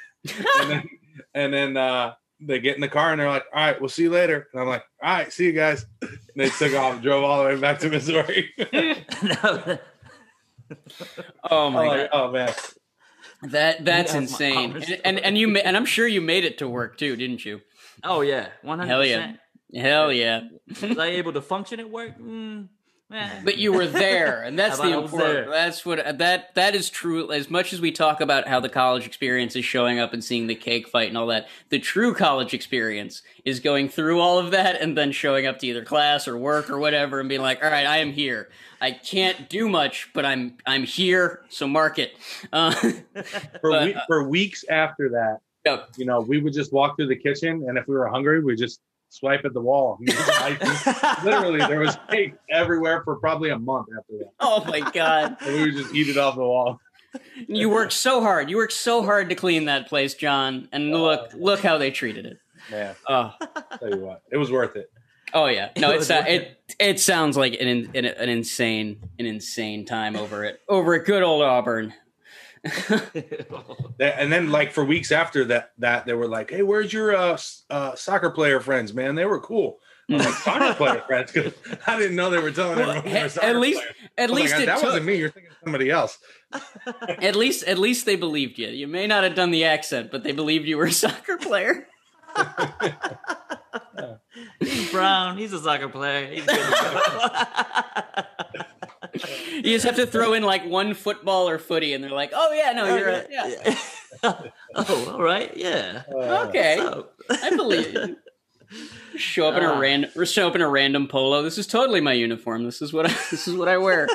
and 0.60 0.70
then 0.70 0.88
and 1.34 1.52
then 1.52 1.76
uh 1.76 2.12
they 2.40 2.60
get 2.60 2.76
in 2.76 2.80
the 2.80 2.88
car 2.88 3.10
and 3.10 3.20
they're 3.20 3.28
like, 3.28 3.46
"All 3.52 3.60
right, 3.60 3.80
we'll 3.80 3.88
see 3.88 4.04
you 4.04 4.10
later." 4.10 4.46
And 4.52 4.62
I'm 4.62 4.68
like, 4.68 4.84
"All 5.02 5.12
right, 5.12 5.32
see 5.32 5.46
you 5.46 5.52
guys." 5.52 5.84
And 6.02 6.10
they 6.36 6.48
took 6.50 6.72
off, 6.74 7.02
drove 7.02 7.24
all 7.24 7.42
the 7.42 7.48
way 7.48 7.56
back 7.56 7.80
to 7.80 7.88
Missouri. 7.88 8.50
Oh 11.50 11.70
my 11.70 11.86
oh, 11.86 11.96
god, 11.96 12.08
oh, 12.12 12.30
man, 12.30 12.52
that 13.42 13.84
that's 13.84 14.12
Yeah, 14.12 14.18
insane. 14.18 14.76
And, 14.76 15.00
and 15.04 15.18
and 15.20 15.38
you 15.38 15.48
ma- 15.48 15.60
and 15.60 15.76
I'm 15.76 15.86
sure 15.86 16.06
you 16.06 16.20
made 16.20 16.44
it 16.44 16.58
to 16.58 16.68
work 16.68 16.98
too, 16.98 17.16
didn't 17.16 17.44
you? 17.44 17.62
oh 18.04 18.20
yeah, 18.20 18.48
one 18.62 18.78
hundred 18.78 18.90
Hell 18.90 19.04
yeah. 19.04 19.16
percent. 19.16 19.38
Hell 19.74 20.12
yeah. 20.12 20.42
Was 20.82 20.98
I 20.98 21.06
able 21.08 21.32
to 21.34 21.42
function 21.42 21.78
at 21.80 21.90
work? 21.90 22.18
Mm, 22.18 22.68
eh. 23.12 23.40
But 23.44 23.58
you 23.58 23.72
were 23.72 23.86
there, 23.86 24.42
and 24.42 24.58
that's 24.58 24.78
the 24.78 24.84
about 24.84 24.92
I 24.92 24.96
was 24.98 25.12
important. 25.12 25.50
That's 25.50 25.84
what 25.86 26.18
that 26.18 26.54
that 26.54 26.74
is 26.74 26.88
true. 26.88 27.30
As 27.30 27.50
much 27.50 27.72
as 27.72 27.80
we 27.80 27.92
talk 27.92 28.20
about 28.20 28.48
how 28.48 28.60
the 28.60 28.68
college 28.70 29.04
experience 29.06 29.56
is 29.56 29.64
showing 29.66 29.98
up 29.98 30.12
and 30.14 30.24
seeing 30.24 30.46
the 30.46 30.54
cake 30.54 30.88
fight 30.88 31.08
and 31.08 31.18
all 31.18 31.26
that, 31.26 31.48
the 31.68 31.78
true 31.78 32.14
college 32.14 32.54
experience 32.54 33.22
is 33.44 33.60
going 33.60 33.88
through 33.90 34.20
all 34.20 34.38
of 34.38 34.50
that 34.52 34.80
and 34.80 34.96
then 34.96 35.12
showing 35.12 35.46
up 35.46 35.58
to 35.58 35.66
either 35.66 35.84
class 35.84 36.26
or 36.26 36.38
work 36.38 36.70
or 36.70 36.78
whatever 36.78 37.20
and 37.20 37.28
being 37.28 37.42
like, 37.42 37.62
"All 37.62 37.70
right, 37.70 37.86
I 37.86 37.98
am 37.98 38.12
here. 38.12 38.48
I 38.80 38.92
can't 38.92 39.50
do 39.50 39.68
much, 39.68 40.08
but 40.14 40.24
I'm 40.24 40.56
I'm 40.66 40.84
here. 40.84 41.42
So 41.50 41.66
mark 41.66 41.98
it." 41.98 42.12
Uh, 42.52 42.72
for 43.60 43.70
But, 43.70 43.84
we, 43.86 43.96
for 44.06 44.28
weeks 44.28 44.64
after 44.70 45.10
that, 45.10 45.40
Yep. 45.66 45.90
you 45.98 46.06
know, 46.06 46.20
we 46.20 46.40
would 46.40 46.54
just 46.54 46.72
walk 46.72 46.96
through 46.96 47.08
the 47.08 47.16
kitchen, 47.16 47.64
and 47.68 47.76
if 47.76 47.86
we 47.86 47.94
were 47.94 48.08
hungry, 48.08 48.42
we 48.42 48.54
just 48.56 48.80
swipe 49.08 49.44
at 49.44 49.54
the 49.54 49.60
wall. 49.60 49.98
Literally, 51.24 51.58
there 51.60 51.80
was 51.80 51.96
cake 52.10 52.34
everywhere 52.50 53.02
for 53.04 53.16
probably 53.16 53.50
a 53.50 53.58
month 53.58 53.86
after 53.98 54.18
that. 54.18 54.30
oh 54.40 54.64
my 54.64 54.80
god. 54.90 55.36
And 55.40 55.54
we 55.54 55.62
would 55.64 55.74
just 55.74 55.94
eat 55.94 56.08
it 56.08 56.16
off 56.18 56.34
the 56.36 56.42
wall. 56.42 56.80
You 57.46 57.70
worked 57.70 57.94
so 57.94 58.20
hard. 58.20 58.50
You 58.50 58.56
worked 58.58 58.72
so 58.74 59.02
hard 59.02 59.30
to 59.30 59.34
clean 59.34 59.64
that 59.64 59.88
place, 59.88 60.14
John. 60.14 60.68
And 60.72 60.90
look, 60.92 61.32
look 61.34 61.60
how 61.60 61.78
they 61.78 61.90
treated 61.90 62.26
it. 62.26 62.38
Man, 62.70 62.94
Oh, 63.08 63.32
tell 63.78 63.88
you 63.90 63.98
what, 63.98 64.22
it 64.30 64.36
was 64.36 64.50
worth 64.52 64.76
it. 64.76 64.90
oh 65.32 65.46
yeah. 65.46 65.70
No, 65.78 65.90
It 65.90 65.94
it's 65.96 66.00
was 66.00 66.10
uh, 66.10 66.24
it. 66.26 66.60
It 66.78 67.00
sounds 67.00 67.36
like 67.36 67.54
an, 67.60 67.90
an 67.94 68.04
an 68.04 68.28
insane 68.28 69.00
an 69.18 69.24
insane 69.26 69.86
time 69.86 70.16
over 70.16 70.44
it 70.44 70.60
over 70.68 70.94
at 70.94 71.06
good 71.06 71.22
old 71.22 71.42
Auburn. 71.42 71.94
That- 73.98 74.20
And 74.20 74.32
then, 74.32 74.50
like 74.50 74.72
for 74.72 74.84
weeks 74.84 75.10
after 75.12 75.44
that, 75.46 75.72
that 75.78 76.06
they 76.06 76.12
were 76.14 76.28
like, 76.28 76.50
"Hey, 76.50 76.62
where's 76.62 76.92
your 76.92 77.14
uh, 77.16 77.38
uh, 77.70 77.94
soccer 77.96 78.30
player 78.30 78.60
friends, 78.60 78.92
man? 78.94 79.14
They 79.16 79.24
were 79.24 79.40
cool." 79.40 79.78
I'm 80.10 80.18
like, 80.18 80.28
"Soccer 80.34 80.74
player 80.74 81.02
friends?" 81.06 81.32
'Cause 81.32 81.52
I 81.86 81.98
didn't 81.98 82.16
know 82.16 82.30
they 82.30 82.38
were 82.38 82.50
telling 82.50 82.78
everyone 82.78 83.04
they 83.04 83.20
at 83.20 83.56
least 83.56 83.80
players. 83.80 83.94
at 84.16 84.30
least 84.30 84.52
God, 84.54 84.62
it 84.62 84.66
that 84.66 84.74
took, 84.76 84.84
wasn't 84.84 85.04
me. 85.06 85.16
You're 85.16 85.30
thinking 85.30 85.50
of 85.52 85.58
somebody 85.64 85.90
else. 85.90 86.18
at 87.22 87.36
least 87.36 87.64
at 87.64 87.78
least 87.78 88.06
they 88.06 88.16
believed 88.16 88.58
you. 88.58 88.68
You 88.68 88.86
may 88.86 89.06
not 89.06 89.24
have 89.24 89.34
done 89.34 89.50
the 89.50 89.64
accent, 89.64 90.10
but 90.10 90.22
they 90.22 90.32
believed 90.32 90.66
you 90.66 90.76
were 90.78 90.86
a 90.86 90.92
soccer 90.92 91.36
player. 91.38 91.86
He's 94.60 94.90
brown. 94.92 95.36
He's 95.38 95.52
a 95.52 95.58
soccer 95.60 95.88
player. 95.88 96.26
He's 96.32 96.46
good 96.46 96.56
to 96.56 98.26
You 99.54 99.62
just 99.62 99.84
have 99.84 99.96
to 99.96 100.06
throw 100.06 100.34
in 100.34 100.42
like 100.42 100.64
one 100.66 100.94
football 100.94 101.48
or 101.48 101.58
footy, 101.58 101.92
and 101.94 102.02
they're 102.02 102.10
like, 102.10 102.30
"Oh 102.34 102.52
yeah, 102.52 102.72
no, 102.72 102.96
you're 102.96 103.06
right. 103.08 103.26
yeah, 103.30 103.78
oh, 104.74 105.10
all 105.14 105.22
right. 105.22 105.50
Yeah. 105.56 106.02
okay, 106.48 106.78
I 107.30 107.50
believe 107.56 107.92
you." 107.92 108.16
Show 109.16 109.48
up 109.48 109.56
in 109.56 109.64
a 109.64 109.72
Ah. 109.72 109.78
random, 109.78 110.24
show 110.26 110.46
up 110.46 110.54
in 110.54 110.60
a 110.60 110.68
random 110.68 111.08
polo. 111.08 111.42
This 111.42 111.56
is 111.58 111.66
totally 111.66 112.00
my 112.02 112.12
uniform. 112.12 112.64
This 112.64 112.82
is 112.82 112.92
what 112.92 113.06
I, 113.06 113.14
this 113.30 113.48
is 113.48 113.56
what 113.56 113.66
I 113.68 113.78
wear. 113.78 114.06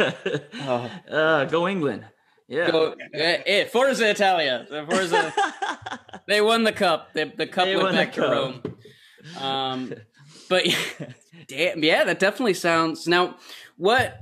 Oh. 0.00 0.90
uh, 1.10 1.44
go 1.44 1.68
England. 1.68 2.04
Yeah. 2.48 2.70
Go, 2.70 2.94
eh, 3.14 3.42
eh, 3.46 3.64
Forza 3.66 4.10
Italia. 4.10 4.66
Forza. 4.88 5.32
they 6.28 6.40
won 6.40 6.64
the 6.64 6.72
cup. 6.72 7.12
The, 7.12 7.32
the 7.36 7.46
cup 7.46 7.66
They 7.66 7.76
went 7.76 7.94
back 7.96 8.12
to. 8.14 8.20
Rome. 8.22 8.62
Um, 9.40 9.94
but 10.48 10.66
damn, 11.48 11.82
yeah, 11.82 12.04
that 12.04 12.18
definitely 12.18 12.54
sounds. 12.54 13.06
Now, 13.06 13.36
what? 13.76 14.20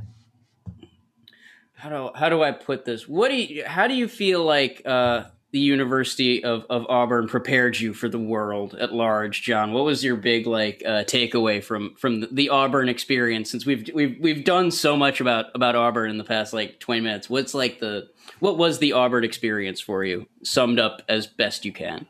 How 1.75 1.89
do 1.91 2.11
how 2.15 2.29
do 2.29 2.43
I 2.43 2.53
put 2.53 2.85
this? 2.85 3.09
What 3.09 3.29
do 3.29 3.37
you? 3.37 3.65
How 3.65 3.87
do 3.87 3.95
you 3.95 4.09
feel 4.09 4.45
like 4.45 4.83
uh, 4.85 5.25
the 5.55 5.61
University 5.61 6.43
of, 6.43 6.67
of 6.69 6.85
Auburn 6.89 7.29
prepared 7.29 7.79
you 7.79 7.95
for 7.95 8.09
the 8.09 8.19
world 8.19 8.75
at 8.75 8.93
large, 8.93 9.43
John? 9.43 9.73
What 9.73 9.85
was 9.85 10.03
your 10.03 10.17
big 10.17 10.49
like 10.49 10.83
uh, 10.85 11.05
takeaway 11.05 11.63
from 11.63 11.95
from 11.95 12.27
the, 12.33 12.49
Auburn 12.49 12.89
experience? 12.89 13.53
Since 13.53 13.65
we've 13.65 13.89
we've 13.95 14.17
we've 14.21 14.45
done 14.45 14.73
so 14.73 14.97
much 14.97 15.21
about 15.21 15.47
about 15.55 15.77
Auburn 15.77 16.11
in 16.11 16.19
the 16.19 16.25
past 16.25 16.53
like 16.53 16.81
twenty 16.81 17.03
minutes, 17.03 17.31
what's 17.31 17.55
like 17.55 17.79
the 17.79 18.09
what 18.41 18.59
was 18.59 18.81
the 18.81 18.95
Auburn 18.95 19.23
experience 19.23 19.81
for 19.81 20.03
you, 20.03 20.27
summed 20.43 20.81
up 20.81 21.03
as 21.09 21.29
best 21.29 21.65
you 21.65 21.73
can? 21.73 22.05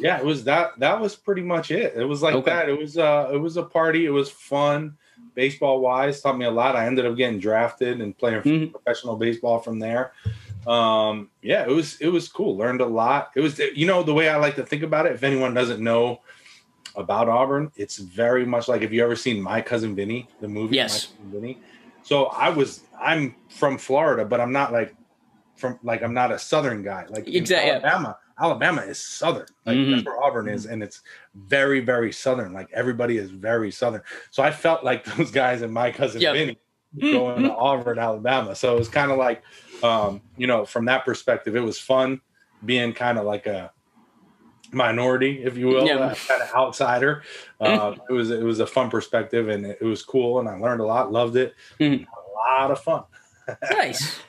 Yeah, 0.00 0.16
it 0.18 0.24
was 0.24 0.44
that. 0.44 0.78
That 0.78 0.98
was 0.98 1.14
pretty 1.14 1.42
much 1.42 1.70
it. 1.70 1.92
It 1.94 2.06
was 2.06 2.22
like 2.22 2.36
Okay. 2.36 2.50
that. 2.50 2.70
It 2.70 2.78
was 2.78 2.96
uh, 2.96 3.28
it 3.30 3.36
was 3.36 3.58
a 3.58 3.64
party. 3.64 4.06
It 4.06 4.10
was 4.10 4.30
fun, 4.30 4.96
baseball 5.34 5.80
wise. 5.80 6.22
Taught 6.22 6.38
me 6.38 6.46
a 6.46 6.50
lot. 6.50 6.74
I 6.74 6.86
ended 6.86 7.04
up 7.04 7.18
getting 7.18 7.38
drafted 7.38 8.00
and 8.00 8.16
playing 8.16 8.40
Mhm. 8.40 8.72
professional 8.72 9.16
baseball 9.16 9.58
from 9.58 9.78
there. 9.78 10.12
Um, 10.68 11.30
yeah, 11.42 11.62
it 11.62 11.70
was 11.70 11.98
it 12.00 12.08
was 12.08 12.28
cool. 12.28 12.56
Learned 12.56 12.80
a 12.80 12.86
lot. 12.86 13.30
It 13.34 13.40
was 13.40 13.58
you 13.58 13.86
know 13.86 14.02
the 14.02 14.12
way 14.14 14.28
I 14.28 14.36
like 14.36 14.56
to 14.56 14.66
think 14.66 14.82
about 14.82 15.06
it. 15.06 15.12
If 15.12 15.22
anyone 15.22 15.54
doesn't 15.54 15.80
know 15.82 16.20
about 16.94 17.28
Auburn, 17.28 17.72
it's 17.76 17.96
very 17.96 18.44
much 18.44 18.68
like 18.68 18.82
if 18.82 18.92
you 18.92 19.02
ever 19.02 19.16
seen 19.16 19.40
My 19.40 19.60
Cousin 19.62 19.94
Vinny, 19.94 20.28
the 20.40 20.48
movie. 20.48 20.76
Yes. 20.76 21.08
Vinny. 21.24 21.58
So 22.02 22.26
I 22.26 22.50
was 22.50 22.82
I'm 23.00 23.34
from 23.48 23.78
Florida, 23.78 24.24
but 24.24 24.40
I'm 24.40 24.52
not 24.52 24.72
like 24.72 24.94
from 25.56 25.78
like 25.82 26.02
I'm 26.02 26.14
not 26.14 26.32
a 26.32 26.38
Southern 26.38 26.82
guy. 26.82 27.06
Like 27.08 27.26
Exactly. 27.26 27.70
Alabama. 27.70 28.18
Alabama 28.40 28.82
is 28.82 28.98
Southern. 29.02 29.46
Like 29.64 29.76
Mhm. 29.76 29.90
that's 29.94 30.04
where 30.06 30.22
Auburn 30.22 30.48
is, 30.48 30.66
and 30.66 30.82
it's 30.82 31.00
very, 31.34 31.80
very 31.80 32.12
Southern. 32.12 32.52
Like 32.52 32.68
everybody 32.72 33.16
is 33.16 33.30
very 33.30 33.70
Southern. 33.70 34.02
So 34.30 34.42
I 34.42 34.50
felt 34.50 34.84
like 34.84 35.04
those 35.16 35.30
guys 35.30 35.62
and 35.62 35.72
my 35.72 35.90
cousin 35.90 36.20
Yep. 36.20 36.34
Vinny 36.34 36.58
going 37.00 37.42
to 37.44 37.52
Auburn, 37.54 37.98
Alabama. 37.98 38.54
So 38.54 38.74
it 38.74 38.78
was 38.78 38.88
kind 38.88 39.10
of 39.10 39.18
like, 39.18 39.42
um, 39.82 40.20
you 40.36 40.46
know, 40.46 40.64
from 40.64 40.84
that 40.86 41.04
perspective, 41.04 41.54
it 41.56 41.60
was 41.60 41.78
fun 41.78 42.20
being 42.64 42.92
kind 42.92 43.18
of 43.18 43.24
like 43.24 43.46
a 43.46 43.72
minority, 44.72 45.42
if 45.44 45.56
you 45.56 45.68
will, 45.68 45.86
Yeah. 45.86 46.14
kind 46.26 46.42
of 46.42 46.50
outsider. 46.54 47.22
Uh, 47.60 47.94
it 48.08 48.12
was 48.12 48.30
it 48.30 48.42
was 48.42 48.60
a 48.60 48.66
fun 48.66 48.90
perspective, 48.90 49.48
and 49.48 49.64
it, 49.64 49.78
it 49.80 49.84
was 49.84 50.02
cool, 50.02 50.38
and 50.40 50.48
I 50.48 50.56
learned 50.58 50.80
a 50.80 50.84
lot, 50.86 51.12
loved 51.12 51.36
it, 51.36 51.54
Mhm. 51.80 52.06
a 52.06 52.56
lot 52.58 52.70
of 52.70 52.80
fun. 52.80 53.04
nice. 53.70 54.20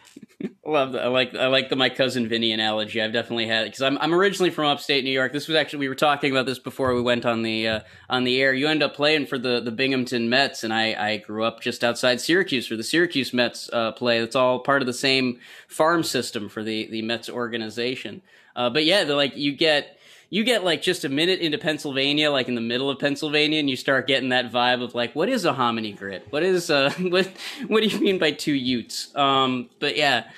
Love 0.65 0.93
that. 0.93 1.03
I 1.03 1.07
like 1.07 1.35
I 1.35 1.47
like 1.47 1.69
the 1.69 1.75
my 1.75 1.89
cousin 1.89 2.27
Vinny 2.27 2.53
analogy. 2.53 3.01
I've 3.01 3.11
definitely 3.11 3.47
had 3.47 3.65
because 3.65 3.81
I'm 3.81 3.97
I'm 3.97 4.13
originally 4.13 4.49
from 4.49 4.65
upstate 4.65 5.03
New 5.03 5.11
York. 5.11 5.33
This 5.33 5.47
was 5.47 5.57
actually 5.57 5.79
we 5.79 5.89
were 5.89 5.95
talking 5.95 6.31
about 6.31 6.45
this 6.45 6.59
before 6.59 6.93
we 6.93 7.01
went 7.01 7.25
on 7.25 7.43
the 7.43 7.67
uh, 7.67 7.79
on 8.09 8.23
the 8.23 8.41
air. 8.41 8.53
You 8.53 8.67
end 8.67 8.81
up 8.81 8.95
playing 8.95 9.25
for 9.25 9.37
the 9.37 9.59
the 9.59 9.71
Binghamton 9.71 10.29
Mets, 10.29 10.63
and 10.63 10.73
I 10.73 10.93
I 10.93 11.17
grew 11.17 11.43
up 11.43 11.61
just 11.61 11.83
outside 11.83 12.21
Syracuse 12.21 12.67
for 12.67 12.77
the 12.77 12.83
Syracuse 12.83 13.33
Mets 13.33 13.69
uh, 13.73 13.91
play. 13.91 14.19
It's 14.19 14.35
all 14.35 14.59
part 14.59 14.81
of 14.81 14.85
the 14.85 14.93
same 14.93 15.39
farm 15.67 16.03
system 16.03 16.47
for 16.47 16.63
the 16.63 16.89
the 16.89 17.01
Mets 17.01 17.29
organization. 17.29 18.21
Uh, 18.55 18.69
but 18.69 18.85
yeah, 18.85 19.03
they're 19.03 19.15
like 19.15 19.35
you 19.35 19.51
get 19.51 19.98
you 20.29 20.43
get 20.43 20.63
like 20.63 20.81
just 20.81 21.03
a 21.03 21.09
minute 21.09 21.39
into 21.39 21.57
Pennsylvania, 21.57 22.31
like 22.31 22.47
in 22.47 22.55
the 22.55 22.61
middle 22.61 22.89
of 22.89 22.99
Pennsylvania, 22.99 23.59
and 23.59 23.69
you 23.69 23.75
start 23.75 24.07
getting 24.07 24.29
that 24.29 24.51
vibe 24.51 24.83
of 24.83 24.93
like, 24.93 25.15
what 25.15 25.27
is 25.27 25.45
a 25.45 25.53
hominy 25.53 25.91
grit? 25.91 26.27
What 26.29 26.43
is 26.43 26.69
uh, 26.69 26.91
what 26.99 27.27
what 27.67 27.81
do 27.81 27.87
you 27.87 27.99
mean 27.99 28.19
by 28.19 28.31
two 28.31 28.53
Utes? 28.53 29.15
Um, 29.15 29.69
but 29.79 29.97
yeah, 29.97 30.29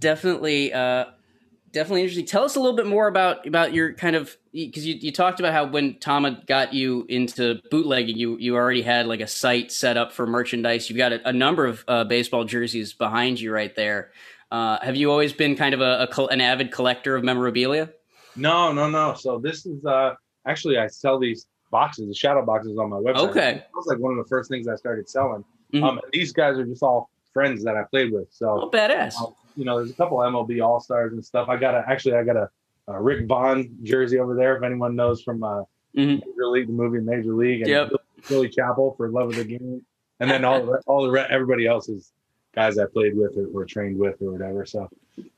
definitely, 0.00 0.72
uh, 0.72 1.06
definitely 1.72 2.02
interesting. 2.02 2.26
Tell 2.26 2.44
us 2.44 2.56
a 2.56 2.60
little 2.60 2.76
bit 2.76 2.86
more 2.86 3.08
about 3.08 3.46
about 3.46 3.74
your 3.74 3.92
kind 3.92 4.16
of 4.16 4.36
because 4.52 4.86
you, 4.86 4.94
you 4.94 5.12
talked 5.12 5.38
about 5.38 5.52
how 5.52 5.66
when 5.66 5.98
Tama 5.98 6.42
got 6.46 6.72
you 6.72 7.04
into 7.10 7.60
bootlegging, 7.70 8.16
you 8.16 8.38
you 8.38 8.56
already 8.56 8.82
had 8.82 9.06
like 9.06 9.20
a 9.20 9.26
site 9.26 9.70
set 9.70 9.98
up 9.98 10.12
for 10.12 10.26
merchandise. 10.26 10.88
You've 10.88 10.96
got 10.96 11.12
a, 11.12 11.28
a 11.28 11.32
number 11.32 11.66
of 11.66 11.84
uh, 11.86 12.04
baseball 12.04 12.44
jerseys 12.44 12.94
behind 12.94 13.38
you 13.38 13.52
right 13.52 13.74
there. 13.76 14.12
Uh, 14.50 14.78
have 14.80 14.96
you 14.96 15.10
always 15.10 15.32
been 15.32 15.56
kind 15.56 15.74
of 15.74 15.82
a, 15.82 16.08
a 16.10 16.24
an 16.26 16.40
avid 16.40 16.70
collector 16.70 17.16
of 17.16 17.24
memorabilia? 17.24 17.90
No, 18.36 18.72
no, 18.72 18.88
no. 18.88 19.14
So 19.14 19.38
this 19.38 19.66
is 19.66 19.84
uh 19.84 20.14
actually 20.46 20.78
I 20.78 20.86
sell 20.86 21.18
these 21.18 21.46
boxes, 21.70 22.08
the 22.08 22.14
shadow 22.14 22.44
boxes 22.44 22.78
on 22.78 22.90
my 22.90 22.96
website. 22.96 23.30
Okay. 23.30 23.52
That 23.54 23.68
was 23.74 23.86
like 23.86 23.98
one 23.98 24.12
of 24.12 24.18
the 24.18 24.28
first 24.28 24.50
things 24.50 24.68
I 24.68 24.76
started 24.76 25.08
selling. 25.08 25.44
Mhm. 25.72 25.82
Um 25.82 26.00
these 26.12 26.32
guys 26.32 26.56
are 26.58 26.64
just 26.64 26.82
all 26.82 27.10
friends 27.32 27.64
that 27.64 27.76
I 27.76 27.82
played 27.84 28.12
with. 28.12 28.28
Oh, 28.42 28.60
So 28.62 28.70
badass! 28.72 29.14
uh, 29.20 29.26
you 29.56 29.64
know, 29.64 29.76
there's 29.78 29.90
a 29.90 29.94
couple 29.94 30.18
MLB 30.18 30.64
all 30.64 30.80
stars 30.80 31.12
and 31.12 31.24
stuff. 31.24 31.48
I 31.48 31.56
got 31.56 31.74
a 31.74 31.84
actually 31.88 32.14
I 32.16 32.24
got 32.24 32.36
a, 32.36 32.48
a 32.88 33.00
Rick 33.00 33.26
Vaughn 33.26 33.76
jersey 33.82 34.18
over 34.18 34.34
there, 34.34 34.56
if 34.56 34.62
anyone 34.62 34.94
knows 34.96 35.22
from 35.22 35.42
uh 35.42 35.62
Mhm. 35.96 36.20
Major 36.26 36.48
League, 36.48 36.66
the 36.66 36.72
movie 36.74 37.00
Major 37.00 37.32
League, 37.32 37.62
and 37.62 37.70
Yep. 37.70 37.92
Billy 38.28 38.48
Chapel 38.50 38.94
for 38.98 39.08
Love 39.08 39.30
of 39.30 39.36
the 39.36 39.44
Game. 39.44 39.84
And 40.20 40.30
then 40.30 40.44
all 40.44 40.64
the 40.64 40.82
all 40.86 41.10
the 41.10 41.30
everybody 41.30 41.66
else 41.66 41.88
is 41.88 42.12
guys 42.56 42.78
I 42.78 42.86
played 42.86 43.16
with 43.16 43.36
or, 43.36 43.46
or 43.54 43.64
trained 43.64 43.98
with 43.98 44.20
or 44.22 44.32
whatever. 44.32 44.64
So 44.64 44.88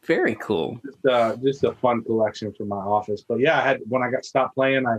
Very 0.05 0.37
cool. 0.37 0.81
just 0.85 1.05
uh, 1.07 1.37
just 1.37 1.65
a 1.65 1.73
fun 1.73 2.03
collection 2.05 2.55
for 2.57 2.65
my 2.65 2.77
office. 2.77 3.25
But 3.29 3.41
yeah, 3.41 3.59
I 3.59 3.63
had 3.63 3.81
when 3.89 4.03
I 4.03 4.11
got 4.11 4.25
stopped 4.25 4.55
playing, 4.55 4.87
I 4.87 4.99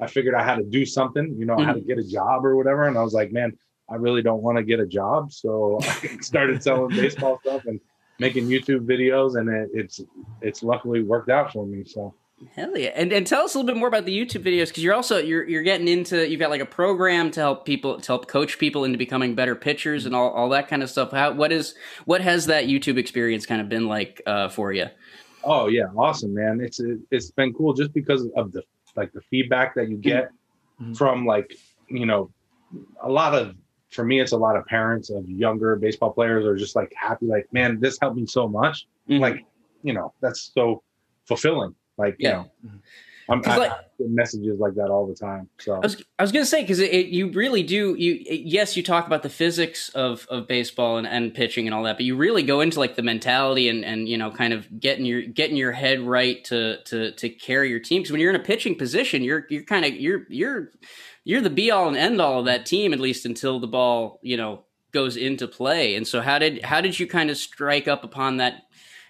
I 0.00 0.06
figured 0.06 0.34
I 0.34 0.44
had 0.44 0.56
to 0.56 0.64
do 0.64 0.86
something, 0.86 1.34
you 1.36 1.44
know, 1.44 1.58
I 1.58 1.64
had 1.64 1.74
to 1.74 1.80
get 1.80 1.98
a 1.98 2.04
job 2.04 2.46
or 2.46 2.56
whatever. 2.56 2.86
And 2.86 2.96
I 2.96 3.02
was 3.02 3.14
like, 3.14 3.32
man, 3.32 3.52
I 3.90 3.96
really 3.96 4.22
don't 4.22 4.42
want 4.42 4.58
to 4.58 4.62
get 4.62 4.80
a 4.80 4.86
job, 4.86 5.32
so 5.32 5.78
I 5.82 6.18
started 6.20 6.62
selling 6.62 6.94
baseball 6.94 7.40
stuff 7.40 7.64
and 7.64 7.80
making 8.18 8.46
YouTube 8.46 8.86
videos, 8.86 9.38
and 9.38 9.48
it, 9.48 9.70
it's 9.72 10.00
it's 10.42 10.62
luckily 10.62 11.02
worked 11.02 11.30
out 11.30 11.52
for 11.52 11.66
me. 11.66 11.84
So 11.84 12.14
Hell 12.54 12.76
yeah! 12.78 12.90
And 12.94 13.12
and 13.12 13.26
tell 13.26 13.44
us 13.44 13.54
a 13.54 13.58
little 13.58 13.66
bit 13.66 13.78
more 13.78 13.88
about 13.88 14.04
the 14.04 14.16
YouTube 14.16 14.42
videos 14.42 14.68
because 14.68 14.84
you're 14.84 14.94
also 14.94 15.18
you're 15.18 15.48
you're 15.48 15.62
getting 15.62 15.88
into 15.88 16.28
you've 16.28 16.38
got 16.38 16.50
like 16.50 16.60
a 16.60 16.66
program 16.66 17.30
to 17.32 17.40
help 17.40 17.64
people 17.64 18.00
to 18.00 18.06
help 18.06 18.28
coach 18.28 18.58
people 18.58 18.84
into 18.84 18.96
becoming 18.96 19.34
better 19.34 19.56
pitchers 19.56 20.06
and 20.06 20.14
all, 20.14 20.30
all 20.30 20.48
that 20.50 20.68
kind 20.68 20.82
of 20.82 20.90
stuff. 20.90 21.10
How 21.10 21.32
what 21.32 21.50
is 21.50 21.74
what 22.04 22.20
has 22.20 22.46
that 22.46 22.66
YouTube 22.66 22.96
experience 22.96 23.44
kind 23.44 23.60
of 23.60 23.68
been 23.68 23.88
like 23.88 24.22
uh, 24.24 24.48
for 24.48 24.72
you? 24.72 24.86
Oh 25.42 25.66
yeah, 25.66 25.86
awesome, 25.96 26.32
man! 26.32 26.60
It's 26.60 26.80
it's 27.10 27.32
been 27.32 27.52
cool 27.52 27.74
just 27.74 27.92
because 27.92 28.24
of 28.36 28.52
the 28.52 28.62
like 28.94 29.12
the 29.12 29.20
feedback 29.22 29.74
that 29.74 29.88
you 29.88 29.96
get 29.96 30.30
mm-hmm. 30.80 30.92
from 30.92 31.26
like 31.26 31.56
you 31.88 32.06
know 32.06 32.30
a 33.02 33.08
lot 33.08 33.34
of 33.34 33.56
for 33.90 34.04
me 34.04 34.20
it's 34.20 34.32
a 34.32 34.36
lot 34.36 34.56
of 34.56 34.66
parents 34.66 35.08
of 35.08 35.28
younger 35.28 35.76
baseball 35.76 36.12
players 36.12 36.44
are 36.44 36.56
just 36.56 36.76
like 36.76 36.92
happy 36.94 37.26
like 37.26 37.46
man 37.52 37.80
this 37.80 37.96
helped 38.00 38.16
me 38.16 38.26
so 38.26 38.46
much 38.46 38.86
mm-hmm. 39.08 39.22
like 39.22 39.46
you 39.82 39.94
know 39.94 40.12
that's 40.20 40.50
so 40.52 40.82
fulfilling 41.24 41.74
like 41.98 42.16
yeah. 42.18 42.28
you 42.28 42.34
know, 42.34 42.50
mm-hmm. 42.66 42.76
I'm 43.30 43.42
I, 43.44 43.56
like, 43.58 43.72
messages 43.98 44.58
like 44.58 44.74
that 44.76 44.88
all 44.88 45.06
the 45.06 45.14
time. 45.14 45.50
So 45.58 45.74
I 45.74 45.78
was, 45.80 46.02
I 46.18 46.22
was 46.22 46.32
gonna 46.32 46.46
say 46.46 46.62
because 46.62 46.78
it 46.78 47.06
you 47.06 47.30
really 47.30 47.62
do. 47.62 47.94
You 47.94 48.22
it, 48.26 48.40
yes, 48.46 48.74
you 48.76 48.82
talk 48.82 49.06
about 49.06 49.22
the 49.22 49.28
physics 49.28 49.90
of, 49.90 50.26
of 50.30 50.48
baseball 50.48 50.96
and, 50.96 51.06
and 51.06 51.34
pitching 51.34 51.66
and 51.66 51.74
all 51.74 51.82
that, 51.82 51.96
but 51.96 52.06
you 52.06 52.16
really 52.16 52.42
go 52.42 52.60
into 52.62 52.78
like 52.78 52.96
the 52.96 53.02
mentality 53.02 53.68
and, 53.68 53.84
and 53.84 54.08
you 54.08 54.16
know 54.16 54.30
kind 54.30 54.54
of 54.54 54.80
getting 54.80 55.04
your 55.04 55.22
getting 55.22 55.56
your 55.56 55.72
head 55.72 56.00
right 56.00 56.42
to 56.44 56.82
to 56.84 57.12
to 57.12 57.28
carry 57.28 57.68
your 57.68 57.80
team. 57.80 58.00
Because 58.00 58.12
when 58.12 58.20
you're 58.20 58.30
in 58.30 58.40
a 58.40 58.44
pitching 58.44 58.76
position, 58.76 59.22
you're 59.22 59.44
you're 59.50 59.64
kind 59.64 59.84
of 59.84 59.94
you're 59.94 60.22
you're 60.30 60.70
you're 61.24 61.42
the 61.42 61.50
be 61.50 61.70
all 61.70 61.88
and 61.88 61.98
end 61.98 62.22
all 62.22 62.40
of 62.40 62.46
that 62.46 62.64
team 62.64 62.94
at 62.94 63.00
least 63.00 63.26
until 63.26 63.60
the 63.60 63.68
ball 63.68 64.20
you 64.22 64.38
know 64.38 64.64
goes 64.92 65.18
into 65.18 65.46
play. 65.46 65.96
And 65.96 66.06
so 66.06 66.22
how 66.22 66.38
did 66.38 66.64
how 66.64 66.80
did 66.80 66.98
you 66.98 67.06
kind 67.06 67.30
of 67.30 67.36
strike 67.36 67.88
up 67.88 68.04
upon 68.04 68.38
that 68.38 68.62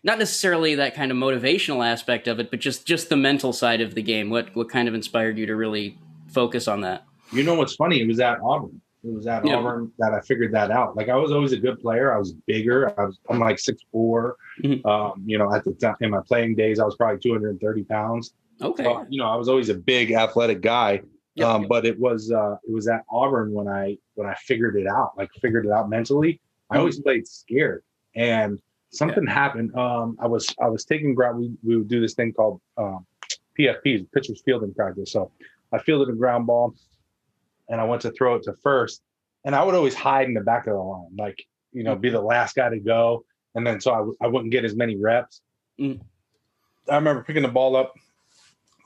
not 0.08 0.18
necessarily 0.18 0.74
that 0.74 0.94
kind 0.94 1.10
of 1.12 1.18
motivational 1.18 1.86
aspect 1.86 2.26
of 2.28 2.40
it, 2.40 2.50
but 2.50 2.60
just 2.60 2.86
just 2.86 3.10
the 3.10 3.16
mental 3.16 3.52
side 3.52 3.82
of 3.82 3.94
the 3.94 4.02
game. 4.02 4.30
What 4.30 4.56
what 4.56 4.70
kind 4.70 4.88
of 4.88 4.94
inspired 4.94 5.36
you 5.36 5.44
to 5.46 5.54
really 5.54 5.98
focus 6.28 6.66
on 6.66 6.80
that? 6.80 7.04
You 7.30 7.42
know 7.42 7.54
what's 7.54 7.74
funny? 7.74 8.00
It 8.00 8.08
was 8.08 8.18
at 8.18 8.40
Auburn. 8.40 8.80
It 9.04 9.12
was 9.12 9.26
at 9.26 9.44
yeah. 9.44 9.56
Auburn 9.56 9.92
that 9.98 10.14
I 10.14 10.20
figured 10.22 10.52
that 10.52 10.70
out. 10.70 10.96
Like 10.96 11.10
I 11.10 11.16
was 11.16 11.30
always 11.30 11.52
a 11.52 11.58
good 11.58 11.78
player. 11.78 12.12
I 12.12 12.18
was 12.18 12.32
bigger. 12.32 12.98
I 12.98 13.04
was 13.04 13.18
I'm 13.28 13.38
like 13.38 13.58
six 13.58 13.82
mm-hmm. 13.94 14.86
Um, 14.86 15.22
you 15.26 15.36
know, 15.36 15.54
at 15.54 15.64
the 15.64 15.72
time 15.72 15.96
in 16.00 16.10
my 16.10 16.22
playing 16.26 16.56
days, 16.56 16.80
I 16.80 16.84
was 16.84 16.96
probably 16.96 17.20
230 17.20 17.84
pounds. 17.84 18.32
Okay. 18.62 18.84
So, 18.84 19.06
you 19.10 19.18
know, 19.18 19.28
I 19.28 19.36
was 19.36 19.48
always 19.50 19.68
a 19.68 19.74
big 19.74 20.12
athletic 20.12 20.62
guy. 20.62 21.02
Yep, 21.34 21.46
um, 21.46 21.66
but 21.68 21.84
it 21.84 22.00
was 22.00 22.32
uh 22.32 22.56
it 22.66 22.72
was 22.72 22.88
at 22.88 23.04
Auburn 23.10 23.52
when 23.52 23.68
I 23.68 23.98
when 24.14 24.26
I 24.26 24.34
figured 24.36 24.74
it 24.76 24.86
out, 24.86 25.12
like 25.18 25.28
figured 25.42 25.66
it 25.66 25.70
out 25.70 25.90
mentally. 25.90 26.32
Mm-hmm. 26.32 26.76
I 26.76 26.78
always 26.78 26.98
played 26.98 27.28
scared. 27.28 27.84
And 28.16 28.58
something 28.90 29.24
yeah. 29.24 29.34
happened. 29.34 29.74
Um, 29.76 30.16
I 30.20 30.26
was 30.26 30.54
I 30.60 30.68
was 30.68 30.84
taking 30.84 31.14
ground. 31.14 31.38
We 31.38 31.50
we 31.62 31.76
would 31.76 31.88
do 31.88 32.00
this 32.00 32.14
thing 32.14 32.32
called 32.32 32.60
um, 32.76 33.06
PFPs, 33.58 34.06
pitchers 34.12 34.42
fielding 34.44 34.74
practice. 34.74 35.12
So 35.12 35.30
I 35.72 35.78
fielded 35.78 36.08
a 36.08 36.16
ground 36.16 36.46
ball, 36.46 36.74
and 37.68 37.80
I 37.80 37.84
went 37.84 38.02
to 38.02 38.10
throw 38.12 38.36
it 38.36 38.42
to 38.44 38.54
first, 38.62 39.02
and 39.44 39.54
I 39.54 39.62
would 39.64 39.74
always 39.74 39.94
hide 39.94 40.28
in 40.28 40.34
the 40.34 40.40
back 40.40 40.66
of 40.66 40.74
the 40.74 40.80
line, 40.80 41.16
like 41.16 41.42
you 41.72 41.84
know, 41.84 41.96
be 41.96 42.10
the 42.10 42.20
last 42.20 42.56
guy 42.56 42.68
to 42.68 42.78
go, 42.78 43.24
and 43.54 43.66
then 43.66 43.80
so 43.80 43.92
I 43.92 43.98
w- 43.98 44.16
I 44.22 44.26
wouldn't 44.26 44.52
get 44.52 44.64
as 44.64 44.74
many 44.74 44.96
reps. 44.96 45.42
Mm. 45.78 46.00
I 46.88 46.96
remember 46.96 47.22
picking 47.22 47.42
the 47.42 47.48
ball 47.48 47.76
up, 47.76 47.94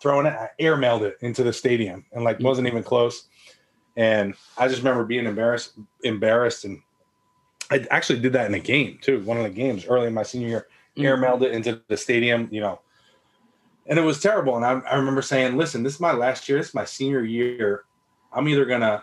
throwing 0.00 0.26
it, 0.26 0.34
I 0.34 0.50
airmailed 0.60 1.02
it 1.02 1.16
into 1.20 1.44
the 1.44 1.52
stadium, 1.52 2.04
and 2.12 2.24
like 2.24 2.38
mm. 2.38 2.44
wasn't 2.44 2.66
even 2.66 2.82
close. 2.82 3.28
And 3.96 4.34
I 4.56 4.68
just 4.68 4.78
remember 4.78 5.04
being 5.04 5.26
embarrassed, 5.26 5.74
embarrassed, 6.02 6.64
and 6.64 6.80
I 7.72 7.86
actually 7.90 8.20
did 8.20 8.34
that 8.34 8.46
in 8.46 8.54
a 8.54 8.60
game 8.60 8.98
too. 9.00 9.20
One 9.20 9.38
of 9.38 9.44
the 9.44 9.50
games 9.50 9.86
early 9.86 10.06
in 10.06 10.14
my 10.14 10.24
senior 10.24 10.48
year, 10.48 10.66
mm-hmm. 10.96 11.06
airmailed 11.06 11.42
it 11.42 11.52
into 11.52 11.80
the 11.88 11.96
stadium, 11.96 12.48
you 12.50 12.60
know, 12.60 12.80
and 13.86 13.98
it 13.98 14.02
was 14.02 14.20
terrible. 14.20 14.56
And 14.56 14.64
I, 14.64 14.72
I 14.80 14.96
remember 14.96 15.22
saying, 15.22 15.56
listen, 15.56 15.82
this 15.82 15.94
is 15.94 16.00
my 16.00 16.12
last 16.12 16.48
year. 16.48 16.58
This 16.58 16.68
is 16.68 16.74
my 16.74 16.84
senior 16.84 17.24
year. 17.24 17.84
I'm 18.32 18.46
either 18.46 18.66
going 18.66 18.82
to 18.82 19.02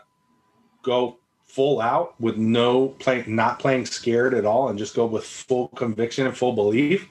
go 0.84 1.18
full 1.46 1.82
out 1.82 2.20
with 2.22 2.38
no 2.38 2.90
playing, 3.00 3.36
not 3.36 3.58
playing 3.58 3.88
scared 3.88 4.36
at 4.36 4.46
all 4.46 4.70
and 4.70 4.78
just 4.78 4.96
go 4.96 5.08
with 5.08 5.26
full 5.26 5.70
conviction 5.70 6.28
and 6.28 6.38
full 6.38 6.54
belief, 6.54 7.10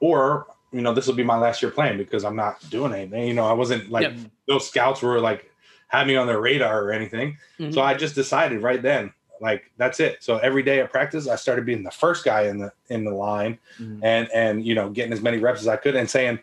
or, 0.00 0.46
you 0.72 0.80
know, 0.80 0.94
this 0.94 1.06
will 1.06 1.14
be 1.14 1.22
my 1.22 1.36
last 1.36 1.60
year 1.60 1.70
playing 1.70 1.98
because 1.98 2.24
I'm 2.24 2.36
not 2.36 2.56
doing 2.70 2.94
anything. 2.94 3.28
You 3.28 3.34
know, 3.34 3.46
I 3.46 3.52
wasn't 3.52 3.90
like, 3.90 4.04
yep. 4.04 4.16
no 4.48 4.58
scouts 4.58 5.02
were 5.02 5.20
like, 5.20 5.52
had 5.88 6.06
me 6.06 6.16
on 6.16 6.26
their 6.26 6.40
radar 6.40 6.82
or 6.82 6.92
anything. 6.92 7.36
Mm-hmm. 7.58 7.72
So 7.72 7.82
I 7.82 7.94
just 7.94 8.14
decided 8.14 8.62
right 8.62 8.80
then, 8.80 9.12
like 9.40 9.70
that's 9.76 10.00
it. 10.00 10.22
So 10.22 10.38
every 10.38 10.62
day 10.62 10.80
at 10.80 10.90
practice, 10.90 11.28
I 11.28 11.36
started 11.36 11.66
being 11.66 11.82
the 11.82 11.90
first 11.90 12.24
guy 12.24 12.42
in 12.42 12.58
the 12.58 12.72
in 12.88 13.04
the 13.04 13.12
line, 13.12 13.58
mm-hmm. 13.78 14.04
and 14.04 14.28
and 14.34 14.66
you 14.66 14.74
know 14.74 14.90
getting 14.90 15.12
as 15.12 15.20
many 15.20 15.38
reps 15.38 15.60
as 15.60 15.68
I 15.68 15.76
could, 15.76 15.96
and 15.96 16.08
saying 16.08 16.38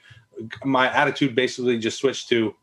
my 0.64 0.92
attitude 0.94 1.36
basically 1.36 1.78
just 1.80 2.00
switched 2.00 2.30
to 2.30 2.56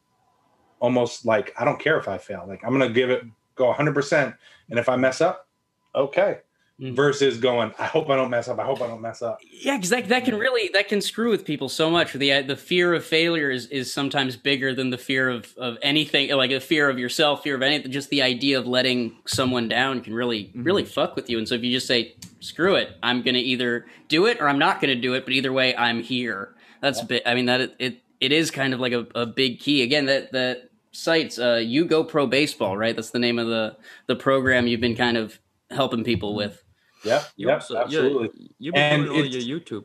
almost 0.80 1.24
like 1.24 1.55
I 1.59 1.64
don't 1.64 1.78
care 1.78 1.99
if 1.99 2.09
I 2.09 2.18
fail. 2.18 2.45
Like 2.47 2.62
I'm 2.64 2.72
gonna 2.72 2.91
give 2.91 3.11
it 3.11 3.24
go 3.55 3.66
100, 3.66 3.95
percent 3.95 4.35
and 4.70 4.78
if 4.78 4.89
I 4.89 4.97
mess 4.97 5.20
up, 5.20 5.47
okay, 5.95 6.39
mm. 6.83 6.95
versus 6.97 7.39
going, 7.39 7.72
I 7.78 7.87
hope 7.87 8.11
I 8.11 8.16
don't 8.16 8.30
mess 8.30 8.49
up. 8.49 8.59
I 8.59 8.64
hope 8.64 8.83
I 8.83 8.89
don't 8.89 9.01
mess 9.01 9.22
up. 9.22 9.39
Yeah, 9.51 9.76
because 9.76 9.91
that, 9.91 10.09
that 10.09 10.24
can 10.24 10.37
really 10.37 10.68
that 10.74 10.89
can 10.89 11.01
screw 11.01 11.30
with 11.30 11.45
people 11.45 11.68
so 11.68 11.91
much. 11.91 12.12
The 12.12 12.43
the 12.43 12.57
fear 12.57 12.93
of 12.93 13.05
failure 13.05 13.51
is, 13.51 13.66
is 13.66 13.93
sometimes 13.93 14.37
bigger 14.37 14.74
than 14.74 14.91
the 14.91 14.99
fear 14.99 15.30
of, 15.30 15.55
of 15.57 15.78
anything, 15.83 16.30
like 16.30 16.51
a 16.51 16.61
fear 16.61 16.91
of 16.91 16.99
yourself, 16.99 17.43
fear 17.43 17.55
of 17.55 17.62
anything. 17.62 17.93
Just 17.93 18.11
the 18.11 18.22
idea 18.22 18.59
of 18.59 18.66
letting 18.66 19.16
someone 19.26 19.68
down 19.68 20.01
can 20.01 20.14
really 20.14 20.45
mm-hmm. 20.45 20.64
really 20.64 20.85
fuck 20.85 21.16
with 21.16 21.30
you. 21.30 21.39
And 21.39 21.49
so 21.49 21.55
if 21.55 21.62
you 21.62 21.72
just 21.72 21.87
say, 21.87 22.16
screw 22.41 22.74
it, 22.74 22.97
I'm 23.03 23.22
gonna 23.22 23.39
either 23.39 23.87
do 24.09 24.26
it 24.26 24.41
or 24.41 24.49
I'm 24.49 24.59
not 24.59 24.80
gonna 24.80 24.97
do 24.97 25.14
it. 25.14 25.24
But 25.24 25.35
either 25.35 25.53
way, 25.53 25.76
I'm 25.76 26.03
here. 26.03 26.55
That's 26.80 26.99
yeah. 26.99 27.05
a 27.05 27.09
bit. 27.09 27.22
I 27.26 27.35
mean 27.35 27.47
that 27.47 27.61
it, 27.61 27.76
it 27.78 28.03
it 28.20 28.33
is 28.33 28.51
kind 28.51 28.74
of 28.74 28.80
like 28.80 28.93
a, 28.93 29.07
a 29.14 29.26
big 29.26 29.61
key. 29.61 29.83
Again, 29.83 30.07
that 30.07 30.33
that 30.33 30.68
sites 30.95 31.39
uh 31.39 31.55
you 31.55 31.87
go 31.87 32.05
pro 32.05 32.26
baseball 32.26 32.76
right 32.76 32.95
that's 32.95 33.12
the 33.12 33.18
name 33.18 33.39
of 33.39 33.47
the 33.47 33.74
the 34.09 34.14
program 34.14 34.66
you've 34.66 34.78
been 34.78 34.95
kind 34.95 35.16
of 35.16 35.41
helping 35.70 36.05
people 36.05 36.35
with 36.35 36.61
yeah, 37.05 37.22
you 37.36 37.48
yep, 37.48 37.61
also, 37.61 37.76
absolutely. 37.76 38.50
You've 38.59 38.74
been 38.74 39.05
doing 39.05 39.20
on 39.20 39.30
your 39.30 39.61
YouTube. 39.61 39.84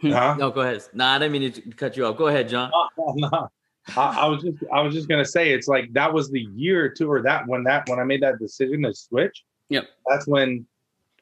Huh? 0.00 0.36
No, 0.38 0.50
go 0.50 0.62
ahead. 0.62 0.82
Nah, 0.92 1.14
I 1.14 1.18
didn't 1.18 1.32
mean 1.32 1.52
to 1.52 1.60
cut 1.72 1.96
you 1.96 2.06
off. 2.06 2.16
Go 2.16 2.28
ahead, 2.28 2.48
John. 2.48 2.70
No, 2.98 3.14
no, 3.16 3.28
no. 3.28 3.50
I, 3.96 4.20
I, 4.20 4.26
was 4.26 4.42
just 4.42 4.58
I 4.72 4.80
was 4.80 4.94
just 4.94 5.08
gonna 5.08 5.24
say 5.24 5.52
it's 5.52 5.68
like 5.68 5.92
that 5.92 6.12
was 6.12 6.30
the 6.30 6.46
year 6.54 6.84
or 6.84 6.88
two 6.88 7.10
or 7.10 7.20
that 7.22 7.46
when 7.46 7.64
that 7.64 7.88
when 7.88 7.98
I 7.98 8.04
made 8.04 8.22
that 8.22 8.38
decision 8.38 8.82
to 8.82 8.94
switch. 8.94 9.44
Yep. 9.70 9.88
That's 10.08 10.26
when 10.26 10.66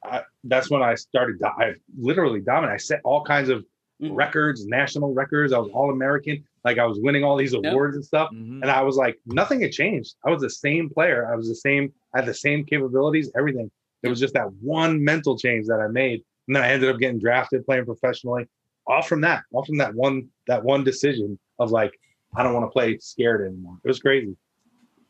I, 0.04 0.22
that's 0.44 0.70
when 0.70 0.82
I 0.82 0.94
started. 0.94 1.42
I 1.42 1.74
literally 1.98 2.40
dominated. 2.40 2.74
I 2.74 2.78
set 2.78 3.00
all 3.04 3.24
kinds 3.24 3.48
of 3.48 3.64
mm-hmm. 4.02 4.14
records, 4.14 4.66
national 4.66 5.14
records. 5.14 5.52
I 5.52 5.58
was 5.58 5.70
all 5.72 5.90
American. 5.90 6.44
Like 6.64 6.78
I 6.78 6.84
was 6.84 6.98
winning 7.00 7.24
all 7.24 7.36
these 7.36 7.54
awards 7.54 7.94
yep. 7.94 7.96
and 7.96 8.04
stuff. 8.04 8.30
Mm-hmm. 8.34 8.62
And 8.62 8.70
I 8.70 8.82
was 8.82 8.96
like, 8.96 9.18
nothing 9.26 9.60
had 9.60 9.72
changed. 9.72 10.16
I 10.26 10.30
was 10.30 10.42
the 10.42 10.50
same 10.50 10.90
player. 10.90 11.30
I 11.32 11.36
was 11.36 11.48
the 11.48 11.54
same. 11.54 11.92
I 12.14 12.18
had 12.18 12.26
the 12.26 12.34
same 12.34 12.64
capabilities. 12.64 13.30
Everything. 13.36 13.70
It 14.02 14.08
was 14.08 14.20
just 14.20 14.34
that 14.34 14.52
one 14.60 15.02
mental 15.04 15.38
change 15.38 15.66
that 15.66 15.80
I 15.80 15.88
made, 15.88 16.22
and 16.46 16.56
then 16.56 16.62
I 16.62 16.70
ended 16.70 16.90
up 16.90 16.98
getting 16.98 17.18
drafted, 17.18 17.66
playing 17.66 17.84
professionally. 17.84 18.46
All 18.86 19.02
from 19.02 19.20
that, 19.22 19.44
all 19.52 19.64
from 19.64 19.78
that 19.78 19.94
one 19.94 20.28
that 20.46 20.64
one 20.64 20.84
decision 20.84 21.38
of 21.58 21.70
like, 21.70 21.98
I 22.34 22.42
don't 22.42 22.54
want 22.54 22.66
to 22.66 22.70
play 22.70 22.98
scared 22.98 23.46
anymore. 23.46 23.78
It 23.84 23.88
was 23.88 24.00
crazy. 24.00 24.36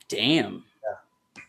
Damn. 0.08 0.64
Yeah. 0.82 1.42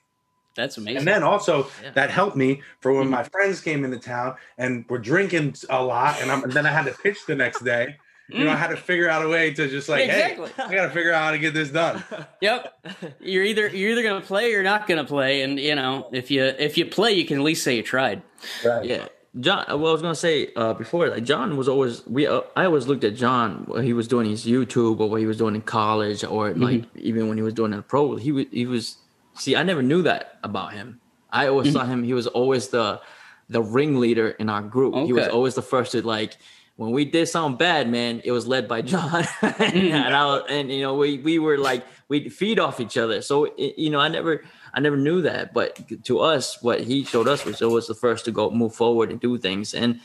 That's 0.56 0.78
amazing. 0.78 1.00
And 1.00 1.08
then 1.08 1.24
also 1.24 1.68
yeah. 1.84 1.92
that 1.92 2.12
helped 2.12 2.38
me 2.38 2.62
for 2.80 2.94
when 2.94 3.04
mm-hmm. 3.04 3.12
my 3.12 3.24
friends 3.24 3.60
came 3.60 3.84
into 3.84 3.98
town 3.98 4.36
and 4.58 4.86
were 4.88 5.00
drinking 5.00 5.56
a 5.70 5.84
lot, 5.84 6.22
and, 6.22 6.30
and 6.30 6.52
then 6.52 6.66
I 6.66 6.70
had 6.72 6.86
to 6.86 6.94
pitch 6.94 7.26
the 7.28 7.36
next 7.36 7.64
day 7.64 7.98
you 8.30 8.46
know, 8.46 8.52
I 8.52 8.56
had 8.56 8.68
to 8.68 8.78
figure 8.78 9.10
out 9.10 9.26
a 9.26 9.30
way 9.30 9.54
to 9.54 9.68
just 9.68 9.90
like, 9.90 10.06
exactly. 10.06 10.50
hey, 10.56 10.64
I 10.64 10.74
got 10.74 10.84
to 10.88 10.92
figure 10.92 11.14
out 11.14 11.24
how 11.24 11.32
to 11.32 11.40
get 11.40 11.54
this 11.54 11.70
done. 11.70 12.04
Yep. 12.42 12.88
You're 13.20 13.44
either 13.44 13.68
you're 13.68 13.92
either 13.92 14.02
gonna 14.02 14.22
play 14.26 14.56
or 14.56 14.64
not 14.64 14.88
gonna 14.88 15.06
play, 15.06 15.44
and 15.44 15.60
you 15.60 15.76
know, 15.76 16.10
if 16.12 16.32
you 16.32 16.44
if 16.44 16.76
you 16.76 16.88
play, 16.88 17.12
you 17.12 17.24
can 17.24 17.38
at 17.38 17.44
least 17.44 17.64
say 17.64 17.76
you 17.76 17.84
tried. 17.84 18.24
Right. 18.66 18.84
Yeah. 18.84 19.08
John, 19.40 19.66
well, 19.68 19.90
I 19.90 19.94
was 19.94 20.02
gonna 20.02 20.16
say 20.16 20.52
uh, 20.56 20.74
before, 20.74 21.08
like 21.08 21.24
John 21.24 21.56
was 21.56 21.68
always 21.68 22.06
we. 22.08 22.26
Uh, 22.26 22.42
I 22.56 22.66
always 22.66 22.88
looked 22.88 23.04
at 23.04 23.16
John 23.16 23.64
what 23.66 23.84
he 23.84 23.94
was 23.94 24.08
doing 24.08 24.28
his 24.28 24.46
YouTube 24.46 25.00
or 25.00 25.10
what 25.10 25.20
he 25.20 25.28
was 25.28 25.38
doing 25.38 25.54
in 25.54 25.62
college, 25.62 26.24
or 26.24 26.50
mm-hmm. 26.50 26.64
like 26.64 26.84
even 26.96 27.30
when 27.30 27.38
he 27.38 27.44
was 27.44 27.54
doing 27.54 27.74
a 27.74 27.82
pro. 27.82 28.16
He 28.16 28.32
was 28.32 28.46
he 28.52 28.66
was. 28.66 28.98
See, 29.36 29.56
I 29.56 29.64
never 29.64 29.82
knew 29.82 30.02
that 30.02 30.40
about 30.44 30.74
him. 30.74 31.00
I 31.32 31.48
always 31.48 31.68
mm-hmm. 31.68 31.78
saw 31.78 31.86
him. 31.86 32.04
He 32.04 32.14
was 32.14 32.28
always 32.28 32.70
the 32.70 33.02
the 33.48 33.62
ringleader 33.62 34.32
in 34.32 34.50
our 34.50 34.62
group. 34.62 34.96
Okay. 34.96 35.06
He 35.06 35.14
was 35.14 35.28
always 35.28 35.56
the 35.56 35.62
first 35.62 35.92
to 35.92 36.02
like 36.02 36.38
when 36.82 36.94
we 36.94 37.06
did 37.06 37.28
something 37.28 37.58
bad, 37.58 37.92
man, 37.92 38.24
it 38.26 38.32
was 38.32 38.48
led 38.48 38.68
by 38.68 38.82
John, 38.92 39.24
and, 39.44 40.16
I 40.16 40.38
and 40.50 40.72
you 40.72 40.82
know 40.82 40.96
we 40.96 41.20
we 41.20 41.38
were 41.38 41.60
like 41.60 41.86
we 42.08 42.28
feed 42.28 42.60
off 42.60 42.80
each 42.80 42.98
other. 42.98 43.22
So 43.22 43.46
it, 43.56 43.78
you 43.78 43.92
know 43.92 44.00
I 44.00 44.08
never 44.08 44.44
I 44.74 44.80
never 44.80 44.98
knew 44.98 45.22
that, 45.22 45.54
but 45.54 45.80
to 46.06 46.20
us, 46.22 46.60
what 46.64 46.82
he 46.82 47.04
showed 47.04 47.28
us 47.28 47.46
was 47.46 47.62
always 47.62 47.86
the 47.86 47.94
first 47.94 48.26
to 48.26 48.32
go 48.32 48.50
move 48.50 48.74
forward 48.74 49.12
and 49.12 49.20
do 49.20 49.38
things, 49.38 49.76
and 49.76 50.00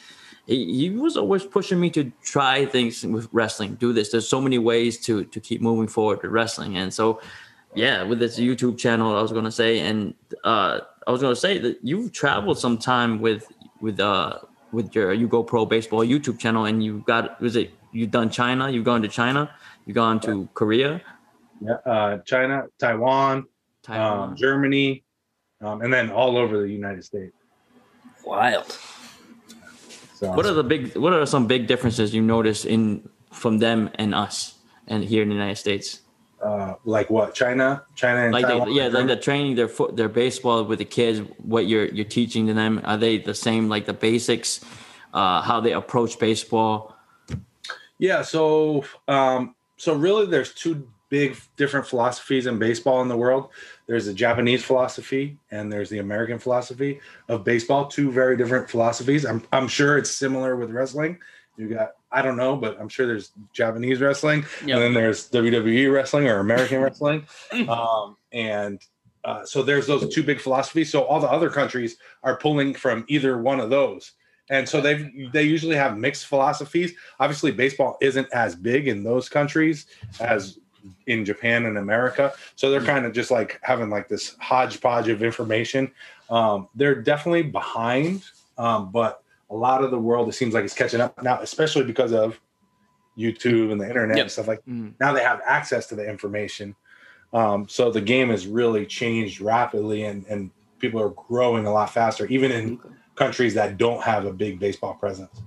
he, 0.47 0.67
he 0.77 0.91
was 0.91 1.17
always 1.17 1.45
pushing 1.45 1.81
me 1.81 1.89
to 1.91 2.13
try 2.23 2.67
things 2.67 3.03
with 3.07 3.27
wrestling, 3.33 3.77
do 3.77 3.95
this. 3.95 4.11
There's 4.11 4.29
so 4.29 4.43
many 4.43 4.59
ways 4.59 4.99
to 5.07 5.25
to 5.25 5.41
keep 5.41 5.63
moving 5.63 5.89
forward 5.89 6.21
with 6.21 6.31
wrestling, 6.31 6.77
and 6.77 6.93
so 6.93 7.23
yeah, 7.75 8.03
with 8.03 8.19
this 8.19 8.39
YouTube 8.39 8.77
channel, 8.77 9.17
I 9.17 9.23
was 9.23 9.33
gonna 9.33 9.51
say, 9.51 9.81
and 9.81 10.13
uh, 10.45 10.81
I 11.07 11.11
was 11.11 11.23
gonna 11.23 11.37
say 11.37 11.57
that 11.57 11.79
you've 11.83 12.13
traveled 12.13 12.59
some 12.59 12.77
time 12.77 13.23
with 13.23 13.51
with 13.81 13.99
uh 13.99 14.41
with 14.77 14.95
your 14.95 15.13
You 15.15 15.27
Go 15.27 15.43
Pro 15.43 15.65
Baseball 15.65 16.05
YouTube 16.05 16.39
channel, 16.39 16.67
and 16.67 16.85
you've 16.85 17.05
got 17.05 17.41
was 17.41 17.57
it 17.57 17.73
you've 17.93 18.11
done 18.11 18.29
China, 18.31 18.69
you've 18.71 18.85
gone 18.85 19.01
to 19.03 19.09
China, 19.09 19.51
you've 19.87 19.97
gone 19.97 20.21
to 20.21 20.49
Korea, 20.53 21.01
Yeah, 21.61 21.81
uh, 21.93 22.19
China, 22.19 22.65
Taiwan, 22.79 23.47
Taiwan. 23.83 24.29
um, 24.31 24.37
Germany, 24.37 25.03
um, 25.65 25.81
and 25.81 25.91
then 25.93 26.11
all 26.11 26.37
over 26.37 26.61
the 26.61 26.69
United 26.69 27.05
States. 27.05 27.33
Wild. 28.25 28.69
So 30.15 30.31
what 30.37 30.45
are 30.47 30.53
the 30.53 30.65
big? 30.65 30.95
What 30.97 31.13
are 31.13 31.25
some 31.27 31.47
big 31.47 31.67
differences 31.67 32.15
you 32.15 32.23
notice 32.23 32.65
in 32.65 33.09
from 33.33 33.59
them 33.59 33.91
and 33.97 34.15
us 34.15 34.55
and 34.87 35.03
here 35.03 35.23
in 35.23 35.29
the 35.29 35.35
United 35.35 35.57
States? 35.57 36.03
Uh, 36.47 36.77
like 36.85 37.11
what? 37.11 37.35
China, 37.35 37.83
China, 37.97 38.21
and 38.25 38.33
Like 38.33 38.47
Taiwan, 38.47 38.69
they, 38.69 38.75
yeah, 38.75 38.87
like 38.87 39.09
the 39.09 39.17
training 39.17 39.57
their 39.57 39.69
foot 39.69 39.97
their 39.97 40.09
baseball 40.09 40.65
with 40.65 40.79
the 40.79 40.85
kids. 40.85 41.19
What 41.39 41.67
you're 41.67 41.87
you're 41.87 42.05
teaching 42.05 42.47
to 42.47 42.55
them 42.55 42.81
are 42.85 42.97
they 42.97 43.19
the 43.19 43.35
same? 43.35 43.69
Like 43.69 43.87
the 43.87 43.93
basics, 43.93 44.65
uh, 45.13 45.43
how 45.43 45.61
they 45.61 45.73
approach 45.73 46.19
baseball. 46.21 46.97
Yeah, 47.99 48.23
so 48.23 48.85
um, 49.09 49.57
so 49.77 49.95
really, 49.95 50.27
there's 50.27 50.55
two 50.55 50.89
big 51.09 51.37
different 51.57 51.87
philosophies 51.87 52.47
in 52.47 52.59
baseball 52.59 53.03
in 53.03 53.09
the 53.09 53.17
world. 53.17 53.51
There's 53.89 54.07
the 54.07 54.15
Japanese 54.15 54.63
philosophy 54.65 55.39
and 55.51 55.73
there's 55.73 55.91
the 55.91 55.99
American 55.99 56.39
philosophy 56.39 57.01
of 57.29 57.45
baseball. 57.45 57.87
Two 57.87 58.11
very 58.13 58.37
different 58.37 58.71
philosophies. 58.71 59.27
I'm 59.27 59.43
I'm 59.53 59.69
sure 59.69 59.99
it's 59.99 60.11
similar 60.11 60.55
with 60.55 60.71
wrestling. 60.71 61.19
You 61.57 61.69
got 61.69 61.93
I 62.17 62.23
don't 62.23 62.37
know, 62.37 62.57
but 62.57 62.81
I'm 62.81 62.89
sure 62.89 63.07
there's 63.07 63.31
Japanese 63.53 64.01
wrestling 64.01 64.45
Yep. 64.65 64.75
and 64.75 64.83
then 64.83 64.95
there's 64.95 65.31
WWE 65.31 65.93
wrestling 65.93 66.27
or 66.29 66.39
American 66.39 66.81
wrestling. 66.83 67.27
Um, 67.69 68.17
and 68.33 68.81
uh, 69.25 69.45
so 69.45 69.63
there's 69.63 69.87
those 69.87 70.13
two 70.15 70.23
big 70.23 70.41
philosophies. 70.41 70.91
So 70.91 71.03
all 71.03 71.21
the 71.21 71.31
other 71.31 71.51
countries 71.51 71.97
are 72.23 72.37
pulling 72.37 72.75
from 72.75 73.05
either 73.09 73.37
one 73.39 73.61
of 73.61 73.71
those. 73.71 74.13
And 74.49 74.69
so 74.69 74.81
they 74.81 75.29
they 75.33 75.43
usually 75.43 75.75
have 75.77 75.99
mixed 75.99 76.27
philosophies. 76.27 76.93
Obviously, 77.19 77.51
baseball 77.51 77.99
isn't 78.01 78.29
as 78.33 78.55
big 78.55 78.87
in 78.89 79.03
those 79.03 79.29
countries 79.29 79.87
as 80.21 80.59
in 81.09 81.25
Japan 81.25 81.67
and 81.67 81.77
America. 81.79 82.33
So 82.55 82.71
they're 82.71 82.81
kind 82.81 83.05
of 83.05 83.13
just 83.13 83.31
like 83.33 83.59
having 83.63 83.91
like 83.91 84.09
this 84.09 84.37
hodgepodge 84.41 85.09
of 85.09 85.23
information. 85.23 85.91
Um, 86.31 86.69
they're 86.77 86.95
definitely 87.03 87.43
behind, 87.43 88.23
um, 88.57 88.93
but 88.93 89.23
a 89.51 89.55
lot 89.55 89.85
of 89.85 89.91
the 89.91 89.99
world 89.99 90.29
it 90.29 90.33
seems 90.33 90.55
like 90.55 90.65
it's 90.65 90.75
catching 90.75 91.01
up 91.01 91.23
now, 91.23 91.41
especially 91.41 91.85
because 91.85 92.13
of 92.13 92.41
YouTube 93.19 93.73
and 93.73 93.81
the 93.81 93.87
internet 93.89 94.17
Yep. 94.17 94.25
and 94.25 94.31
stuff 94.33 94.49
like. 94.49 94.65
Mm. 94.67 94.95
Now 95.01 95.13
they 95.13 95.23
have 95.23 95.41
access 95.45 95.87
to 95.89 95.95
the 95.95 96.09
information. 96.09 96.75
Um, 97.33 97.69
so 97.69 97.91
the 97.91 98.01
game 98.01 98.31
has 98.31 98.47
really 98.47 98.87
changed 98.87 99.41
rapidly, 99.41 100.05
and 100.05 100.25
and 100.27 100.51
people 100.79 101.01
are 101.01 101.11
growing 101.11 101.67
a 101.67 101.73
lot 101.73 101.91
faster, 101.91 102.27
even 102.27 102.51
in 102.53 102.79
countries 103.15 103.55
that 103.55 103.79
don't 103.79 104.03
have 104.03 104.27
a 104.27 104.33
big 104.33 104.59
baseball 104.61 104.95
presence. 104.95 105.43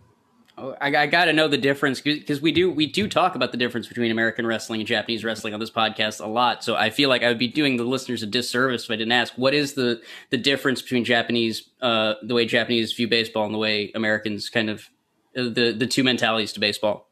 I, 0.82 0.96
I 0.96 1.06
got 1.08 1.26
to 1.26 1.34
know 1.34 1.48
the 1.48 1.58
difference 1.58 2.02
because 2.02 2.42
we 2.42 2.52
do 2.52 2.72
we 2.72 2.86
do 2.86 3.08
talk 3.08 3.36
about 3.36 3.52
the 3.52 3.58
difference 3.58 3.88
between 3.88 4.12
American 4.12 4.46
wrestling 4.46 4.82
and 4.82 4.88
Japanese 4.88 5.24
wrestling 5.24 5.54
on 5.54 5.60
this 5.60 5.72
podcast 5.72 6.24
a 6.24 6.28
lot. 6.28 6.64
So 6.64 6.76
I 6.76 6.90
feel 6.90 7.10
like 7.10 7.24
I 7.24 7.28
would 7.28 7.40
be 7.40 7.48
doing 7.48 7.78
the 7.78 7.84
listeners 7.84 8.24
a 8.24 8.28
disservice 8.28 8.86
if 8.86 8.92
I 8.92 8.96
didn't 8.96 9.12
ask 9.12 9.34
what 9.36 9.54
is 9.54 9.74
the 9.74 10.02
the 10.30 10.38
difference 10.38 10.82
between 10.82 11.06
Japanese 11.06 11.70
uh, 11.82 12.16
the 12.24 12.34
way 12.34 12.46
Japanese 12.46 12.94
view 12.94 13.08
baseball 13.08 13.46
and 13.46 13.54
the 13.54 13.60
way 13.60 13.92
Americans 13.96 14.50
kind 14.50 14.70
of 14.70 14.90
uh, 15.38 15.44
the 15.44 15.76
the 15.78 15.88
two 15.88 16.04
mentalities 16.04 16.54
to 16.54 16.60
baseball. 16.60 17.10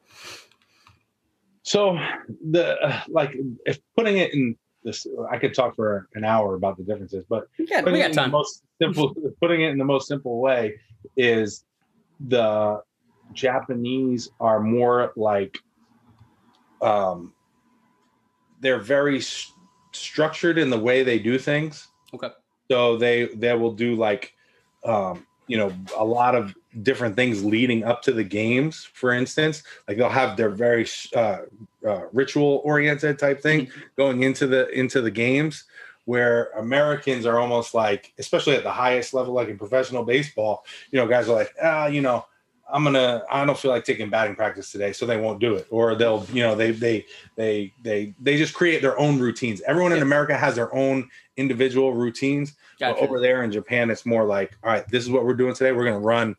So 1.63 1.97
the 2.49 2.77
uh, 2.79 3.01
like 3.07 3.35
if 3.65 3.79
putting 3.95 4.17
it 4.17 4.33
in 4.33 4.55
this, 4.83 5.05
I 5.29 5.37
could 5.37 5.53
talk 5.53 5.75
for 5.75 6.07
an 6.15 6.23
hour 6.23 6.55
about 6.55 6.77
the 6.77 6.83
differences, 6.83 7.25
but 7.27 7.47
got, 7.69 7.83
we 7.85 7.99
got 7.99 8.13
time. 8.13 8.31
most 8.31 8.63
simple, 8.81 9.13
putting 9.41 9.61
it 9.61 9.69
in 9.69 9.77
the 9.77 9.83
most 9.83 10.07
simple 10.07 10.39
way 10.39 10.75
is 11.17 11.65
the 12.19 12.81
Japanese 13.33 14.29
are 14.39 14.59
more 14.59 15.13
like, 15.15 15.59
um, 16.81 17.33
they're 18.59 18.79
very 18.79 19.17
s- 19.17 19.51
structured 19.91 20.57
in 20.57 20.69
the 20.69 20.79
way 20.79 21.03
they 21.03 21.19
do 21.19 21.37
things. 21.37 21.87
Okay. 22.13 22.29
So 22.69 22.97
they 22.97 23.25
they 23.27 23.53
will 23.55 23.73
do 23.73 23.95
like, 23.95 24.33
um, 24.83 25.25
you 25.47 25.57
know, 25.57 25.71
a 25.95 26.03
lot 26.03 26.35
of 26.35 26.55
different 26.81 27.15
things 27.15 27.43
leading 27.43 27.83
up 27.83 28.01
to 28.03 28.11
the 28.11 28.23
games. 28.23 28.87
For 28.93 29.13
instance, 29.13 29.63
like 29.87 29.97
they'll 29.97 30.09
have 30.09 30.37
their 30.37 30.49
very 30.49 30.85
uh, 31.15 31.39
uh, 31.87 32.01
ritual 32.11 32.61
oriented 32.63 33.19
type 33.19 33.41
thing 33.41 33.69
going 33.97 34.23
into 34.23 34.47
the 34.47 34.67
into 34.69 35.01
the 35.01 35.11
games 35.11 35.65
where 36.05 36.51
Americans 36.57 37.25
are 37.25 37.37
almost 37.37 37.73
like, 37.73 38.13
especially 38.17 38.55
at 38.55 38.63
the 38.63 38.71
highest 38.71 39.13
level, 39.13 39.33
like 39.33 39.49
in 39.49 39.57
professional 39.57 40.05
baseball, 40.05 40.63
you 40.89 40.97
know, 40.97 41.05
guys 41.05 41.27
are 41.27 41.35
like, 41.35 41.53
ah, 41.61 41.87
you 41.87 41.99
know, 41.99 42.25
I'm 42.71 42.83
gonna, 42.83 43.23
I 43.31 43.45
don't 43.45 43.57
feel 43.57 43.71
like 43.71 43.85
taking 43.85 44.09
batting 44.09 44.35
practice 44.35 44.71
today, 44.71 44.91
so 44.91 45.05
they 45.05 45.17
won't 45.17 45.39
do 45.39 45.55
it, 45.55 45.67
or 45.69 45.95
they'll, 45.95 46.25
you 46.33 46.43
know, 46.43 46.53
they 46.55 46.71
they 46.71 47.05
they 47.35 47.73
they 47.81 48.13
they 48.19 48.37
just 48.37 48.53
create 48.53 48.81
their 48.81 48.99
own 48.99 49.19
routines. 49.19 49.61
Everyone 49.65 49.91
in 49.93 49.99
Yeah. 49.99 50.03
America 50.03 50.37
has 50.37 50.55
their 50.55 50.73
own 50.75 51.09
individual 51.37 51.93
routines. 51.93 52.55
But 52.93 52.97
over 53.03 53.19
there 53.19 53.43
in 53.43 53.51
Japan, 53.51 53.89
it's 53.89 54.05
more 54.05 54.25
like, 54.25 54.57
all 54.63 54.71
right, 54.71 54.87
this 54.89 55.03
is 55.03 55.09
what 55.09 55.23
we're 55.25 55.33
doing 55.35 55.53
today. 55.53 55.71
We're 55.71 55.85
gonna 55.85 55.99
run 55.99 56.35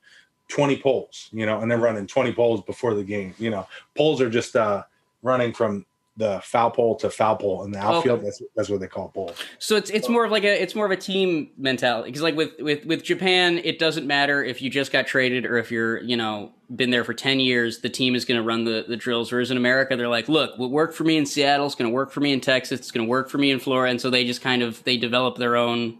20 0.48 0.80
poles, 0.80 1.28
you 1.32 1.46
know, 1.46 1.60
and 1.60 1.70
they're 1.70 1.78
running 1.78 2.06
20 2.06 2.32
poles 2.32 2.62
before 2.62 2.94
the 2.94 3.04
game. 3.04 3.34
You 3.38 3.50
know, 3.50 3.66
poles 3.96 4.20
are 4.20 4.30
just 4.30 4.54
uh 4.54 4.82
running 5.22 5.52
from 5.52 5.84
the 6.18 6.40
foul 6.42 6.70
pole 6.70 6.96
to 6.96 7.08
foul 7.08 7.36
pole 7.36 7.64
in 7.64 7.70
the 7.70 7.78
outfield. 7.78 8.18
Okay. 8.18 8.26
That's 8.26 8.42
that's 8.56 8.68
what 8.68 8.80
they 8.80 8.88
call 8.88 9.08
pole. 9.08 9.32
So 9.60 9.76
it's 9.76 9.88
it's 9.90 10.08
more 10.08 10.24
of 10.24 10.32
like 10.32 10.42
a 10.42 10.62
it's 10.62 10.74
more 10.74 10.84
of 10.84 10.90
a 10.90 10.96
team 10.96 11.50
mentality 11.56 12.10
because 12.10 12.22
like 12.22 12.36
with 12.36 12.50
with 12.58 12.84
with 12.84 13.04
Japan, 13.04 13.58
it 13.62 13.78
doesn't 13.78 14.06
matter 14.06 14.44
if 14.44 14.60
you 14.60 14.68
just 14.68 14.90
got 14.90 15.06
traded 15.06 15.46
or 15.46 15.58
if 15.58 15.70
you're 15.70 16.02
you 16.02 16.16
know 16.16 16.52
been 16.74 16.90
there 16.90 17.04
for 17.04 17.14
ten 17.14 17.38
years. 17.38 17.80
The 17.80 17.88
team 17.88 18.16
is 18.16 18.24
going 18.24 18.36
to 18.36 18.42
run 18.42 18.64
the 18.64 18.84
the 18.86 18.96
drills. 18.96 19.30
Whereas 19.30 19.52
in 19.52 19.56
America, 19.56 19.96
they're 19.96 20.08
like, 20.08 20.28
look, 20.28 20.58
what 20.58 20.70
worked 20.70 20.94
for 20.94 21.04
me 21.04 21.16
in 21.16 21.24
Seattle 21.24 21.66
is 21.66 21.76
going 21.76 21.88
to 21.88 21.94
work 21.94 22.10
for 22.10 22.20
me 22.20 22.32
in 22.32 22.40
Texas. 22.40 22.80
It's 22.80 22.90
going 22.90 23.06
to 23.06 23.10
work 23.10 23.30
for 23.30 23.38
me 23.38 23.52
in 23.52 23.60
Florida, 23.60 23.92
and 23.92 24.00
so 24.00 24.10
they 24.10 24.24
just 24.24 24.42
kind 24.42 24.62
of 24.62 24.82
they 24.82 24.96
develop 24.96 25.36
their 25.36 25.54
own 25.54 25.98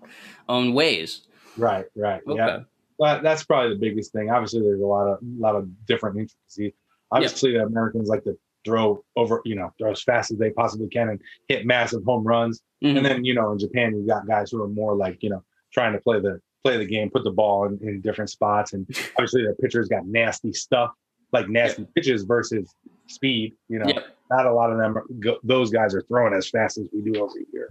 own 0.48 0.74
ways. 0.74 1.22
Right, 1.56 1.86
right. 1.94 2.20
Okay. 2.26 2.36
Yeah. 2.36 2.60
But 2.98 3.22
that's 3.22 3.44
probably 3.44 3.74
the 3.74 3.80
biggest 3.80 4.12
thing. 4.12 4.30
Obviously, 4.30 4.62
there's 4.62 4.80
a 4.80 4.84
lot 4.84 5.06
of 5.06 5.18
a 5.22 5.40
lot 5.40 5.54
of 5.54 5.68
different 5.86 6.18
intricacies. 6.18 6.72
Obviously, 7.12 7.52
the 7.52 7.62
Americans 7.62 8.08
like 8.08 8.24
to 8.24 8.36
throw 8.64 9.02
over, 9.16 9.40
you 9.44 9.54
know, 9.54 9.72
throw 9.78 9.90
as 9.92 10.02
fast 10.02 10.30
as 10.30 10.38
they 10.38 10.50
possibly 10.50 10.88
can 10.88 11.08
and 11.10 11.20
hit 11.48 11.64
massive 11.66 12.04
home 12.04 12.24
runs. 12.24 12.60
Mhm. 12.82 12.96
And 12.98 13.06
then, 13.06 13.24
you 13.24 13.34
know, 13.34 13.52
in 13.52 13.58
Japan, 13.58 13.94
you've 13.96 14.06
got 14.08 14.26
guys 14.26 14.50
who 14.50 14.62
are 14.62 14.68
more 14.68 14.94
like, 14.94 15.22
you 15.22 15.30
know, 15.30 15.42
trying 15.72 15.92
to 15.92 16.00
play 16.00 16.20
the 16.20 16.40
play 16.64 16.76
the 16.76 16.84
game, 16.84 17.08
put 17.08 17.22
the 17.24 17.30
ball 17.30 17.66
in, 17.66 17.78
in 17.86 18.00
different 18.00 18.30
spots. 18.30 18.72
And 18.72 18.86
obviously, 19.16 19.42
the 19.42 19.54
pitchers 19.62 19.88
got 19.88 20.06
nasty 20.06 20.52
stuff, 20.52 20.90
like 21.32 21.48
nasty 21.48 21.86
pitches 21.94 22.24
versus 22.24 22.74
speed. 23.06 23.54
You 23.68 23.78
know, 23.80 23.92
not 24.30 24.46
a 24.46 24.52
lot 24.52 24.70
of 24.72 24.78
them. 24.78 24.96
Go, 25.20 25.38
those 25.44 25.70
guys 25.70 25.94
are 25.94 26.02
throwing 26.02 26.34
as 26.34 26.48
fast 26.50 26.78
as 26.78 26.88
we 26.92 27.00
do 27.10 27.20
over 27.20 27.34
here. 27.52 27.70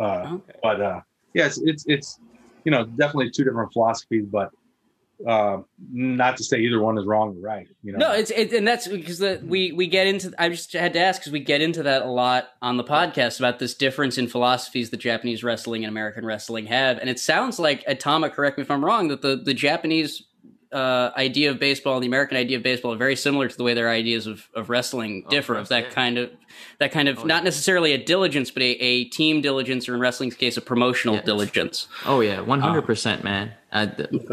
Uh, 0.00 0.34
Okay. 0.36 0.58
but 0.62 0.80
uh, 0.80 1.00
yeah, 1.34 1.46
it's, 1.46 1.60
it's 1.62 1.84
it's 1.86 2.18
you 2.64 2.70
know 2.70 2.84
definitely 2.84 3.30
two 3.30 3.44
different 3.44 3.72
philosophies, 3.72 4.24
but 4.26 4.50
uh, 5.26 5.58
not 5.90 6.36
to 6.36 6.44
say 6.44 6.58
either 6.60 6.80
one 6.80 6.98
is 6.98 7.04
wrong 7.04 7.36
or 7.36 7.40
right. 7.40 7.66
You 7.82 7.92
know, 7.92 7.98
No, 7.98 8.12
it's 8.12 8.30
it, 8.30 8.52
and 8.52 8.66
that's 8.66 8.88
because 8.88 9.18
the, 9.18 9.42
we 9.44 9.72
we 9.72 9.86
get 9.86 10.06
into. 10.06 10.32
I 10.38 10.48
just 10.48 10.72
had 10.72 10.92
to 10.94 11.00
ask 11.00 11.20
because 11.20 11.32
we 11.32 11.40
get 11.40 11.60
into 11.60 11.82
that 11.84 12.02
a 12.02 12.10
lot 12.10 12.48
on 12.60 12.76
the 12.76 12.84
podcast 12.84 13.38
about 13.38 13.58
this 13.58 13.74
difference 13.74 14.18
in 14.18 14.28
philosophies 14.28 14.90
that 14.90 14.98
Japanese 14.98 15.44
wrestling 15.44 15.84
and 15.84 15.90
American 15.90 16.24
wrestling 16.24 16.66
have, 16.66 16.98
and 16.98 17.08
it 17.08 17.18
sounds 17.18 17.58
like 17.58 17.84
Atama. 17.86 18.32
Correct 18.32 18.58
me 18.58 18.62
if 18.62 18.70
I'm 18.70 18.84
wrong. 18.84 19.08
That 19.08 19.22
the 19.22 19.36
the 19.36 19.54
Japanese 19.54 20.22
uh, 20.72 21.12
idea 21.16 21.50
of 21.50 21.58
baseball 21.58 21.94
and 21.94 22.02
the 22.02 22.06
American 22.06 22.36
idea 22.36 22.56
of 22.56 22.62
baseball 22.62 22.92
are 22.94 22.96
very 22.96 23.16
similar 23.16 23.48
to 23.48 23.56
the 23.56 23.62
way 23.64 23.74
their 23.74 23.90
ideas 23.90 24.26
of, 24.26 24.48
of 24.54 24.70
wrestling 24.70 25.24
differ. 25.28 25.54
course, 25.54 25.64
of 25.64 25.68
that 25.68 25.84
yeah. 25.84 25.90
kind 25.90 26.18
of 26.18 26.30
that 26.78 26.92
kind 26.92 27.08
of 27.08 27.24
not 27.24 27.44
necessarily 27.44 27.92
a 27.92 27.98
diligence, 28.02 28.50
but 28.50 28.62
a, 28.62 28.70
a 28.70 29.04
team 29.04 29.40
diligence, 29.40 29.88
or 29.88 29.94
in 29.94 30.00
wrestling's 30.00 30.34
case, 30.34 30.56
a 30.56 30.60
promotional 30.60 31.16
Yeah. 31.16 31.22
diligence. 31.22 31.88
Oh 32.06 32.20
yeah, 32.20 32.40
one 32.40 32.60
hundred 32.60 32.82
percent, 32.82 33.22
man. 33.24 33.52
Uh, 33.72 33.86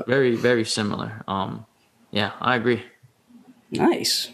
very 0.07 0.35
very 0.35 0.65
similar. 0.65 1.23
Um, 1.27 1.65
yeah, 2.11 2.31
I 2.41 2.55
agree. 2.55 2.83
Nice. 3.71 4.31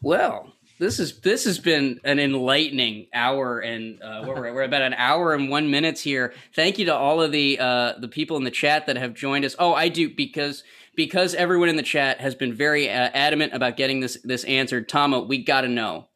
Well, 0.00 0.52
this 0.78 1.00
is 1.00 1.20
this 1.20 1.44
has 1.44 1.58
been 1.58 2.00
an 2.04 2.18
enlightening 2.18 3.08
hour, 3.12 3.58
and 3.58 4.00
uh, 4.00 4.22
we're, 4.26 4.52
we're 4.54 4.62
about 4.62 4.82
an 4.82 4.94
hour 4.94 5.34
and 5.34 5.50
one 5.50 5.70
minutes 5.70 6.00
here. 6.00 6.32
Thank 6.54 6.78
you 6.78 6.86
to 6.86 6.94
all 6.94 7.20
of 7.20 7.32
the 7.32 7.58
uh, 7.58 7.92
the 7.98 8.08
people 8.08 8.36
in 8.36 8.44
the 8.44 8.50
chat 8.50 8.86
that 8.86 8.96
have 8.96 9.14
joined 9.14 9.44
us. 9.44 9.56
Oh, 9.58 9.74
I 9.74 9.88
do 9.88 10.08
because 10.08 10.62
because 10.98 11.34
everyone 11.36 11.68
in 11.70 11.76
the 11.76 11.82
chat 11.82 12.20
has 12.20 12.34
been 12.34 12.52
very 12.52 12.90
uh, 12.90 13.08
adamant 13.14 13.54
about 13.54 13.76
getting 13.78 14.00
this 14.00 14.18
this 14.24 14.44
answered. 14.44 14.88
Tama, 14.88 15.20
we 15.20 15.38
got 15.42 15.62
to 15.62 15.68
know 15.68 16.08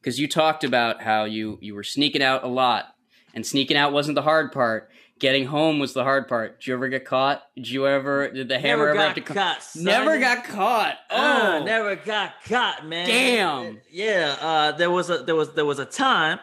because 0.00 0.18
you 0.18 0.28
talked 0.28 0.62
about 0.64 1.02
how 1.02 1.24
you 1.24 1.58
you 1.60 1.74
were 1.74 1.82
sneaking 1.82 2.22
out 2.22 2.44
a 2.44 2.46
lot, 2.48 2.86
and 3.34 3.44
sneaking 3.44 3.76
out 3.76 3.92
wasn't 3.92 4.14
the 4.14 4.22
hard 4.22 4.52
part. 4.52 4.88
Getting 5.18 5.46
home 5.46 5.80
was 5.80 5.94
the 5.94 6.04
hard 6.04 6.28
part. 6.28 6.60
Did 6.60 6.68
you 6.68 6.74
ever 6.74 6.88
get 6.88 7.04
caught? 7.04 7.42
Did 7.56 7.68
you 7.68 7.88
ever? 7.88 8.30
Did 8.30 8.46
the 8.48 8.60
hammer 8.60 8.86
Never 8.86 8.90
ever 9.00 9.00
have 9.08 9.14
to 9.16 9.20
caught. 9.20 9.62
son. 9.64 9.82
Never 9.84 10.20
got 10.20 10.44
caught. 10.44 10.94
Uh, 11.10 11.58
Oh, 11.60 11.64
never 11.64 11.96
got 11.96 12.34
caught, 12.44 12.86
man. 12.86 13.08
Damn. 13.08 13.80
Yeah. 13.90 14.36
Uh, 14.40 14.72
there 14.72 14.92
was 14.92 15.10
a 15.10 15.18
there 15.24 15.34
was 15.34 15.52
there 15.54 15.66
was 15.66 15.80
a 15.80 15.84
time 15.84 16.38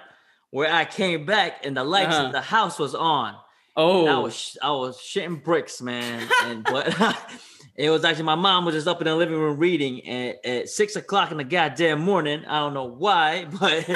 where 0.51 0.69
I 0.69 0.83
came 0.83 1.25
back 1.25 1.65
and 1.65 1.75
the 1.77 1.85
lights 1.85 2.15
Uh-huh. 2.15 2.25
in 2.25 2.31
the 2.33 2.41
house 2.41 2.77
was 2.77 2.93
on. 2.93 3.35
Oh, 3.77 4.07
I 4.07 4.17
was 4.19 4.57
I 4.61 4.71
was 4.71 4.97
shitting 4.97 5.41
bricks, 5.41 5.81
man. 5.81 6.27
And 6.43 6.63
but 6.65 6.93
It 7.77 7.89
was 7.89 8.05
actually 8.05 8.23
my 8.23 8.35
mom 8.35 8.63
was 8.63 8.73
just 8.73 8.87
up 8.87 9.01
in 9.01 9.05
the 9.05 9.15
living 9.15 9.37
room 9.37 9.57
reading 9.57 10.07
at, 10.07 10.45
at 10.45 10.69
six 10.69 10.95
o'clock 10.95 11.31
in 11.31 11.37
the 11.37 11.43
goddamn 11.43 11.99
morning. 12.01 12.45
I 12.45 12.59
don't 12.59 12.73
know 12.73 12.85
why, 12.85 13.45
but 13.59 13.89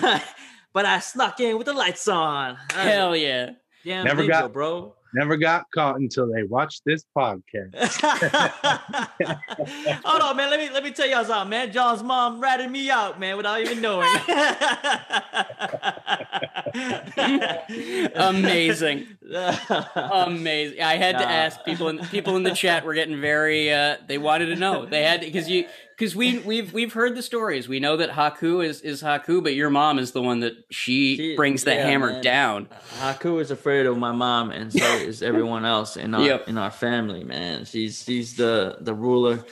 but, 0.00 0.24
but 0.72 0.86
I 0.86 0.98
snuck 0.98 1.38
in 1.40 1.56
with 1.56 1.66
the 1.66 1.74
lights 1.74 2.08
on. 2.08 2.56
Hell 2.72 3.14
yeah. 3.14 3.50
Damn 3.84 4.04
Never 4.04 4.22
ninja, 4.22 4.28
got- 4.28 4.52
bro. 4.52 4.94
Never 5.16 5.36
got 5.36 5.66
caught 5.72 6.00
until 6.00 6.26
they 6.26 6.42
watched 6.42 6.82
this 6.84 7.04
podcast. 7.16 7.70
Hold 10.04 10.22
on, 10.22 10.36
man. 10.36 10.50
Let 10.50 10.58
me 10.58 10.70
let 10.70 10.82
me 10.82 10.90
tell 10.90 11.06
y'all 11.06 11.24
something, 11.24 11.50
man. 11.50 11.70
John's 11.70 12.02
mom 12.02 12.40
ratted 12.40 12.68
me 12.68 12.90
out, 12.90 13.20
man, 13.20 13.36
without 13.36 13.60
even 13.60 13.80
knowing. 13.80 14.08
Amazing. 18.14 19.06
Amazing. 19.94 20.80
I 20.82 20.96
had 20.96 21.18
to 21.18 21.28
ask 21.28 21.64
people 21.64 21.88
in 21.88 21.98
people 22.06 22.36
in 22.36 22.42
the 22.42 22.54
chat 22.54 22.84
were 22.84 22.94
getting 22.94 23.20
very 23.20 23.72
uh 23.72 23.96
they 24.06 24.18
wanted 24.18 24.46
to 24.46 24.56
know. 24.56 24.84
They 24.86 25.02
had 25.02 25.20
because 25.20 25.48
you 25.48 25.66
because 25.96 26.14
we 26.16 26.38
we've 26.40 26.72
we've 26.72 26.92
heard 26.92 27.14
the 27.16 27.22
stories. 27.22 27.68
We 27.68 27.80
know 27.80 27.96
that 27.96 28.10
Haku 28.10 28.64
is 28.64 28.80
is 28.80 29.02
Haku, 29.02 29.42
but 29.42 29.54
your 29.54 29.70
mom 29.70 29.98
is 29.98 30.12
the 30.12 30.22
one 30.22 30.40
that 30.40 30.54
she, 30.70 31.16
She- 31.16 31.36
brings 31.36 31.64
the 31.64 31.74
yeah, 31.74 31.86
hammer 31.86 32.12
man. 32.12 32.22
down. 32.22 32.68
Haku 33.00 33.40
is 33.40 33.50
afraid 33.50 33.86
of 33.86 33.96
my 33.96 34.12
mom, 34.12 34.50
and 34.50 34.72
so 34.72 34.84
is 34.96 35.22
everyone 35.22 35.64
else 35.64 35.96
in 35.96 36.14
our 36.14 36.22
Yep. 36.22 36.48
in 36.48 36.58
our 36.58 36.70
family, 36.70 37.24
man. 37.24 37.64
She's 37.64 38.02
she's 38.04 38.34
the 38.36 38.78
the 38.80 38.94
ruler. 38.94 39.44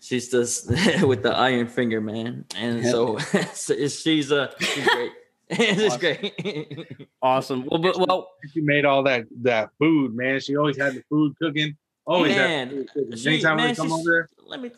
She's 0.00 0.28
the 0.30 1.02
with 1.06 1.22
the 1.22 1.34
iron 1.34 1.66
finger, 1.66 2.00
man. 2.00 2.46
And 2.56 2.86
so, 2.86 3.18
so 3.52 3.74
she's 3.88 4.32
uh 4.32 4.52
she's 4.58 4.86
great. 4.88 5.12
it's 5.60 5.96
great. 5.96 7.06
Awesome. 7.22 7.66
Well, 7.66 7.80
but 7.80 7.98
well, 7.98 8.28
She 8.52 8.60
made 8.60 8.84
all 8.84 9.02
that 9.04 9.24
that 9.42 9.70
food, 9.78 10.14
man. 10.14 10.38
She 10.40 10.56
always 10.56 10.76
had 10.76 10.94
the 10.94 11.02
food 11.08 11.34
cooking. 11.42 11.76
Always 12.06 12.36
Man, 12.36 12.68
had 12.68 12.76
food 12.76 12.88
cooking. 12.94 13.16
she- 13.16 13.28
Anytime 13.30 13.56
man, 13.56 13.70
we 13.70 13.74
come 13.76 13.92
over 13.92 14.28
Let 14.46 14.60
me. 14.60 14.70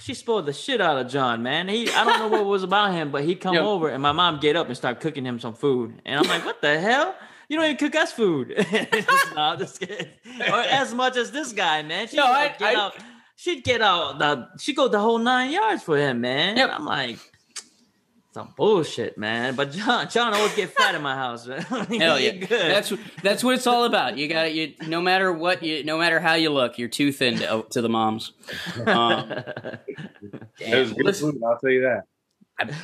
She 0.00 0.12
spoiled 0.14 0.46
the 0.46 0.52
shit 0.52 0.80
out 0.80 0.98
of 0.98 1.08
John, 1.10 1.42
man. 1.42 1.68
He 1.68 1.90
I 1.90 2.04
don't 2.04 2.18
know 2.18 2.28
what 2.28 2.44
was 2.44 2.62
about 2.62 2.92
him, 2.92 3.10
but 3.10 3.24
he'd 3.24 3.40
come 3.40 3.54
Yep. 3.54 3.62
over 3.62 3.88
and 3.88 4.02
my 4.02 4.12
mom 4.12 4.38
get 4.40 4.54
up 4.56 4.66
and 4.66 4.76
start 4.76 5.00
cooking 5.00 5.24
him 5.24 5.38
some 5.38 5.54
food, 5.54 6.00
and 6.04 6.18
I'm 6.20 6.26
like, 6.28 6.44
what 6.44 6.60
the 6.60 6.78
hell? 6.78 7.14
You 7.48 7.56
don't 7.56 7.64
even 7.64 7.76
cook 7.78 7.94
us 7.94 8.12
food. 8.12 8.48
no, 8.72 9.40
I'm 9.40 9.58
just 9.58 9.80
kidding. 9.80 10.08
Or 10.52 10.60
as 10.60 10.92
much 10.94 11.16
as 11.16 11.30
this 11.30 11.52
guy, 11.52 11.82
man. 11.82 12.06
She 12.08 12.16
No, 12.16 12.24
like, 12.24 12.56
I- 12.56 12.58
get 12.58 12.76
I- 12.76 12.80
out. 12.80 12.92
She'd 13.36 13.62
get 13.64 13.80
out 13.80 14.18
the. 14.18 14.48
She 14.58 14.74
go 14.74 14.88
the 14.88 14.98
whole 14.98 15.18
nine 15.18 15.52
yards 15.52 15.82
for 15.84 15.96
him, 15.96 16.20
man. 16.20 16.56
Yep. 16.56 16.70
I'm 16.72 16.84
like. 16.84 17.18
Some 18.38 18.54
bullshit, 18.56 19.18
man. 19.18 19.56
But 19.56 19.72
John, 19.72 20.08
John 20.08 20.32
always 20.32 20.54
get 20.54 20.70
fat 20.70 20.94
in 20.94 21.02
my 21.02 21.16
house, 21.16 21.44
man. 21.44 21.60
hell 21.98 22.20
yeah. 22.20 22.30
Good. 22.30 22.48
That's 22.48 22.92
that's 23.20 23.42
what 23.42 23.56
it's 23.56 23.66
all 23.66 23.82
about. 23.82 24.16
You 24.16 24.28
got 24.28 24.54
you. 24.54 24.74
No 24.86 25.00
matter 25.00 25.32
what 25.32 25.60
you, 25.60 25.82
no 25.82 25.98
matter 25.98 26.20
how 26.20 26.34
you 26.34 26.50
look, 26.50 26.78
you're 26.78 26.88
too 26.88 27.10
thin 27.10 27.38
to, 27.38 27.66
to 27.70 27.82
the 27.82 27.88
moms. 27.88 28.34
Um, 28.86 29.28
it 30.60 30.78
was 30.78 30.92
good 30.92 31.04
listen, 31.04 31.32
food. 31.32 31.42
I'll 31.44 31.58
tell 31.58 31.70
you 31.70 31.80
that. 31.80 32.74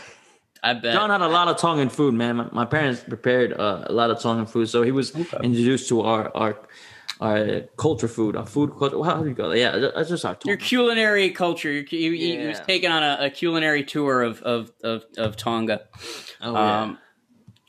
I 0.60 0.74
bet. 0.74 0.92
John 0.92 1.10
had 1.10 1.20
a 1.20 1.28
lot 1.28 1.46
of 1.46 1.56
Tongan 1.56 1.88
food, 1.88 2.14
man. 2.14 2.34
My, 2.34 2.48
my 2.50 2.64
parents 2.64 3.04
prepared 3.04 3.52
uh, 3.52 3.84
a 3.86 3.92
lot 3.92 4.10
of 4.10 4.20
Tongan 4.20 4.46
food, 4.46 4.68
so 4.68 4.82
he 4.82 4.90
was 4.90 5.14
introduced 5.14 5.88
to 5.90 6.00
our 6.00 6.36
our 6.36 6.58
our 7.24 7.60
culture 7.76 8.08
food, 8.08 8.36
our 8.36 8.46
food 8.46 8.72
culture. 8.78 9.02
How 9.02 9.22
do 9.22 9.28
you 9.28 9.50
it? 9.52 9.58
Yeah, 9.58 9.90
that's 9.94 10.08
just 10.10 10.24
our 10.24 10.36
your 10.44 10.56
culinary 10.56 11.30
culture. 11.30 11.72
Your, 11.72 11.84
you, 11.84 12.10
you, 12.10 12.48
was 12.48 12.58
Yeah. 12.58 12.64
taking 12.64 12.90
on 12.90 13.02
a, 13.02 13.26
a 13.26 13.30
culinary 13.30 13.84
tour 13.84 14.22
of 14.22 14.42
of 14.42 14.72
of, 14.82 15.04
of 15.16 15.36
Tonga. 15.36 15.82
Oh, 16.40 16.52
yeah. 16.52 16.82
Um, 16.82 16.98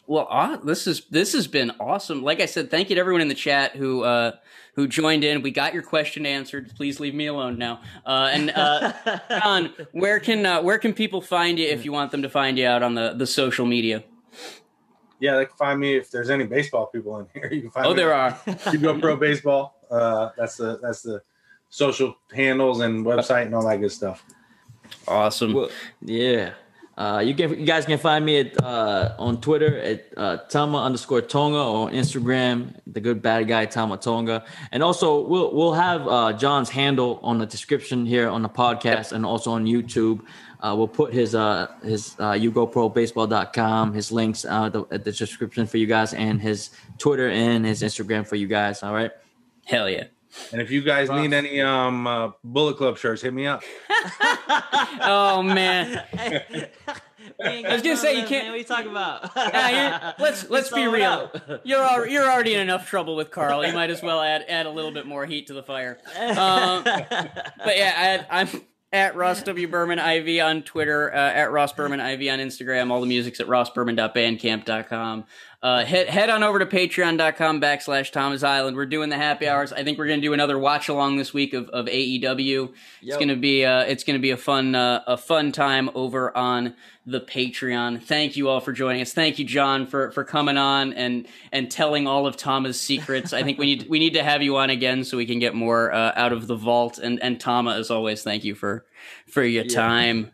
well, 0.07 0.27
aw- 0.29 0.57
this 0.57 0.87
is 0.87 1.05
this 1.09 1.33
has 1.33 1.47
been 1.47 1.71
awesome. 1.79 2.21
Like 2.21 2.41
I 2.41 2.45
said, 2.45 2.69
thank 2.69 2.89
you 2.89 2.95
to 2.95 2.99
everyone 2.99 3.21
in 3.21 3.27
the 3.27 3.33
chat 3.33 3.75
who 3.75 4.03
uh, 4.03 4.33
who 4.75 4.87
joined 4.87 5.23
in. 5.23 5.41
We 5.41 5.51
got 5.51 5.73
your 5.73 5.83
question 5.83 6.25
answered. 6.25 6.73
Please 6.75 6.99
leave 6.99 7.15
me 7.15 7.27
alone 7.27 7.57
now. 7.57 7.81
Uh, 8.05 8.29
and 8.31 8.51
uh, 8.51 8.93
John, 9.29 9.73
where 9.93 10.19
can 10.19 10.45
uh, 10.45 10.61
where 10.61 10.77
can 10.77 10.93
people 10.93 11.21
find 11.21 11.57
you 11.57 11.67
if 11.67 11.85
you 11.85 11.91
want 11.91 12.11
them 12.11 12.21
to 12.21 12.29
find 12.29 12.57
you 12.57 12.67
out 12.67 12.83
on 12.83 12.93
the, 12.95 13.13
the 13.13 13.25
social 13.25 13.65
media? 13.65 14.03
Yeah, 15.19 15.37
they 15.37 15.45
can 15.45 15.55
find 15.55 15.79
me 15.79 15.95
if 15.95 16.11
there's 16.11 16.29
any 16.29 16.45
baseball 16.45 16.87
people 16.87 17.17
in 17.19 17.27
here. 17.33 17.49
You 17.53 17.61
can 17.61 17.71
find 17.71 17.87
Oh, 17.87 17.91
me. 17.91 17.95
there 17.95 18.13
are. 18.13 18.37
You 18.71 18.79
go 18.79 18.99
pro 18.99 19.15
baseball. 19.15 19.79
Uh, 19.89 20.29
that's 20.37 20.57
the 20.57 20.79
that's 20.81 21.01
the 21.03 21.21
social 21.69 22.15
handles 22.33 22.79
and 22.81 23.05
website 23.05 23.45
and 23.45 23.55
all 23.55 23.65
that 23.67 23.79
good 23.79 23.91
stuff. 23.91 24.23
Awesome. 25.07 25.53
Well, 25.53 25.69
yeah. 26.01 26.53
Uh, 26.97 27.21
you 27.25 27.35
can 27.35 27.49
you 27.59 27.65
guys 27.65 27.85
can 27.85 27.97
find 27.97 28.23
me 28.25 28.39
at 28.39 28.63
uh, 28.63 29.13
on 29.19 29.41
Twitter 29.41 29.77
at 29.79 30.05
uh, 30.15 30.37
Tama 30.47 30.81
underscore 30.81 31.19
Tonga 31.21 31.57
or 31.57 31.87
on 31.89 31.93
Instagram 31.93 32.73
the 32.87 33.01
good 33.01 33.21
bad 33.21 33.49
guy 33.49 33.65
Tama 33.65 33.97
Tonga, 33.97 34.45
and 34.71 34.81
also 34.81 35.19
we'll 35.27 35.53
we'll 35.53 35.73
have 35.73 36.07
uh, 36.07 36.31
John's 36.31 36.69
handle 36.69 37.19
on 37.21 37.37
the 37.37 37.45
description 37.45 38.05
here 38.05 38.29
on 38.29 38.43
the 38.43 38.49
podcast 38.49 39.11
and 39.11 39.25
also 39.25 39.51
on 39.51 39.65
YouTube. 39.65 40.21
Uh, 40.65 40.73
we'll 40.75 40.87
put 40.87 41.13
his 41.13 41.35
uh 41.35 41.67
his 41.83 42.15
uh 42.17 42.31
YouGoProBaseball.com 42.31 43.93
his 43.93 44.11
links 44.11 44.45
uh 44.45 44.67
the, 44.69 44.83
at 44.89 45.03
the 45.03 45.11
description 45.11 45.67
for 45.67 45.77
you 45.77 45.85
guys 45.85 46.13
and 46.15 46.41
his 46.41 46.71
Twitter 46.97 47.29
and 47.29 47.63
his 47.63 47.83
Instagram 47.83 48.25
for 48.27 48.35
you 48.35 48.47
guys. 48.47 48.81
All 48.81 48.93
right. 48.93 49.11
Hell 49.65 49.87
yeah. 49.87 50.05
And 50.51 50.59
if 50.61 50.71
you 50.71 50.81
guys 50.81 51.09
need 51.09 51.33
any 51.33 51.61
um 51.61 52.07
uh, 52.07 52.31
Bullet 52.43 52.77
Club 52.77 52.97
shirts, 52.97 53.21
hit 53.21 53.33
me 53.33 53.45
up. 53.47 53.63
Oh 55.01 55.43
man. 55.43 56.01
I 57.43 57.73
was 57.73 57.81
gonna 57.81 57.97
say, 57.97 58.19
you 58.19 58.25
can't- 58.25 58.47
what 58.47 58.55
are 58.55 58.57
you 58.57 58.63
talking 58.63 58.89
about? 58.91 59.31
Yeah, 59.35 60.13
let's 60.19 60.49
let's 60.55 60.71
be 60.71 60.87
real. 60.87 61.31
You're 61.63 61.81
al- 61.83 62.07
you're 62.07 62.29
already 62.29 62.53
in 62.55 62.61
enough 62.61 62.87
trouble 62.87 63.15
with 63.15 63.29
Karl. 63.31 63.65
You 63.65 63.73
might 63.73 63.89
as 63.89 64.01
well 64.01 64.21
add 64.21 64.45
add 64.47 64.65
a 64.65 64.69
little 64.69 64.91
bit 64.91 65.05
more 65.05 65.25
heat 65.25 65.47
to 65.47 65.53
the 65.53 65.63
fire. 65.63 65.97
Um, 66.17 66.83
but 66.83 67.75
yeah, 67.77 68.25
I, 68.31 68.41
I'm 68.41 68.47
at 68.95 69.15
Ross 69.15 69.43
W 69.43 69.67
Berman 69.67 69.99
IV 69.99 70.41
on 70.41 70.63
Twitter, 70.63 71.13
uh, 71.13 71.17
at 71.17 71.51
Ross 71.51 71.73
Berman 71.73 71.99
IV 71.99 72.31
on 72.31 72.39
Instagram. 72.39 72.91
All 72.91 73.01
the 73.01 73.07
music's 73.07 73.41
at 73.41 73.47
rossberman.bandcamp.com. 73.47 75.25
Uh, 75.65 75.83
head 75.83 76.07
head 76.07 76.29
on 76.29 76.43
over 76.43 76.59
to 76.59 76.65
patreon.com 76.67 77.59
backslash 77.59 78.11
Tama's 78.11 78.43
Island. 78.43 78.77
We're 78.77 78.85
doing 78.85 79.09
the 79.09 79.17
happy 79.17 79.47
hours. 79.47 79.73
I 79.73 79.83
think 79.83 79.97
we're 79.97 80.05
gonna 80.05 80.21
do 80.21 80.33
another 80.33 80.59
watch 80.59 80.89
along 80.89 81.17
this 81.17 81.33
week 81.33 81.55
of, 81.55 81.69
of 81.69 81.87
AEW. 81.87 82.71
It's 83.01 83.17
gonna 83.17 83.35
be 83.35 83.65
uh, 83.65 83.79
it's 83.85 84.03
gonna 84.03 84.19
be 84.19 84.29
a 84.29 84.37
fun 84.37 84.75
uh, 84.75 85.01
a 85.07 85.17
fun 85.17 85.51
time 85.51 85.89
over 85.95 86.37
on 86.37 86.75
the 87.07 87.19
Patreon. 87.19 88.03
Thank 88.03 88.37
you 88.37 88.47
all 88.47 88.59
for 88.59 88.73
joining 88.73 89.01
us. 89.01 89.11
Thank 89.11 89.39
you, 89.39 89.45
John, 89.45 89.87
for 89.87 90.11
for 90.11 90.23
coming 90.23 90.55
on 90.55 90.93
and 90.93 91.27
and 91.51 91.71
telling 91.71 92.05
all 92.05 92.27
of 92.27 92.37
Tama's 92.37 92.79
secrets. 92.79 93.33
I 93.33 93.41
think 93.41 93.57
we 93.57 93.65
need 93.65 93.89
we 93.89 93.97
need 93.97 94.13
to 94.13 94.23
have 94.23 94.43
you 94.43 94.57
on 94.57 94.69
again 94.69 95.03
so 95.03 95.17
we 95.17 95.25
can 95.25 95.39
get 95.39 95.55
more 95.55 95.91
uh, 95.91 96.11
out 96.15 96.31
of 96.31 96.45
the 96.45 96.55
vault. 96.55 96.99
And 96.99 97.19
and 97.23 97.39
Tama, 97.39 97.71
as 97.71 97.89
always, 97.89 98.21
thank 98.21 98.43
you 98.43 98.53
for 98.53 98.85
for 99.27 99.41
your 99.41 99.63
time. 99.63 100.31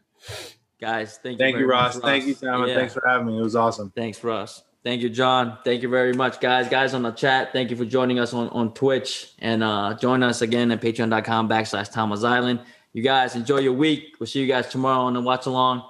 Guys, 0.82 1.18
thank 1.24 1.40
you. 1.40 1.46
Thank 1.46 1.54
you, 1.54 1.68
very 1.68 1.68
much, 1.68 1.96
Ross. 1.96 2.00
Thank 2.00 2.26
you, 2.26 2.36
Tom. 2.36 2.68
Yeah. 2.68 2.76
Thanks 2.76 2.94
for 2.94 3.04
having 3.08 3.28
me. 3.28 3.40
It 3.40 3.44
was 3.44 3.56
awesome. 3.56 3.94
Thanks, 3.96 4.22
Russ. 4.22 4.62
Thank 4.84 5.04
you, 5.04 5.10
John. 5.10 5.60
Thank 5.64 5.84
you 5.84 5.90
very 5.90 6.14
much, 6.14 6.40
guys. 6.40 6.68
Guys 6.68 6.96
on 6.96 7.04
the 7.04 7.12
chat, 7.12 7.54
thank 7.54 7.70
you 7.70 7.76
for 7.78 7.86
joining 7.86 8.18
us 8.18 8.34
on, 8.34 8.50
on 8.50 8.74
Twitch 8.74 9.32
and 9.38 9.62
uh, 9.62 9.94
join 9.94 10.24
us 10.24 10.42
again 10.42 10.72
at 10.72 10.82
patreon.com 10.82 11.48
backslash 11.48 11.92
Tama's 11.92 12.24
Island. 12.24 12.62
You 12.94 13.04
guys 13.04 13.36
enjoy 13.36 13.60
your 13.60 13.74
week. 13.74 14.16
We'll 14.20 14.28
see 14.28 14.42
you 14.42 14.48
guys 14.48 14.70
tomorrow 14.70 15.02
on 15.04 15.14
the 15.14 15.22
watch 15.22 15.46
along. 15.46 15.84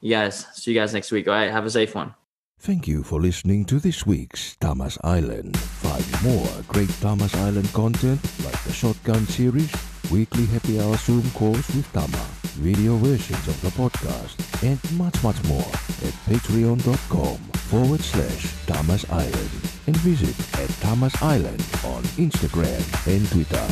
You 0.00 0.10
guys, 0.10 0.46
see 0.54 0.72
you 0.72 0.80
guys 0.80 0.94
next 0.94 1.12
week. 1.12 1.28
All 1.28 1.34
right, 1.34 1.50
have 1.50 1.66
a 1.66 1.70
safe 1.70 1.94
one. 1.94 2.14
Thank 2.58 2.88
you 2.88 3.02
for 3.02 3.20
listening 3.20 3.66
to 3.66 3.78
this 3.78 4.06
week's 4.06 4.56
Tama's 4.56 4.96
Island. 5.04 5.54
Find 5.58 6.22
more 6.22 6.48
great 6.66 6.88
Tama's 7.00 7.34
Island 7.34 7.70
content 7.74 8.22
like 8.42 8.58
the 8.64 8.72
Shotgun 8.72 9.26
series, 9.26 9.70
weekly 10.10 10.46
happy 10.46 10.80
hour 10.80 10.96
Zoom 10.96 11.30
calls 11.32 11.68
with 11.74 11.92
Tama, 11.92 12.24
video 12.54 12.96
versions 12.96 13.46
of 13.48 13.60
the 13.60 13.68
podcast, 13.70 14.36
and 14.62 14.78
much, 14.98 15.22
much 15.22 15.42
more 15.44 15.60
at 15.60 16.14
patreon.com 16.26 17.36
forward 17.68 18.00
slash 18.00 18.66
Tama's 18.66 19.04
Island 19.10 19.50
and 19.86 19.96
visit 19.98 20.34
at 20.60 20.70
Tama's 20.80 21.14
Island 21.22 21.60
on 21.84 22.02
Instagram 22.16 22.82
and 23.06 23.28
Twitter. 23.30 23.68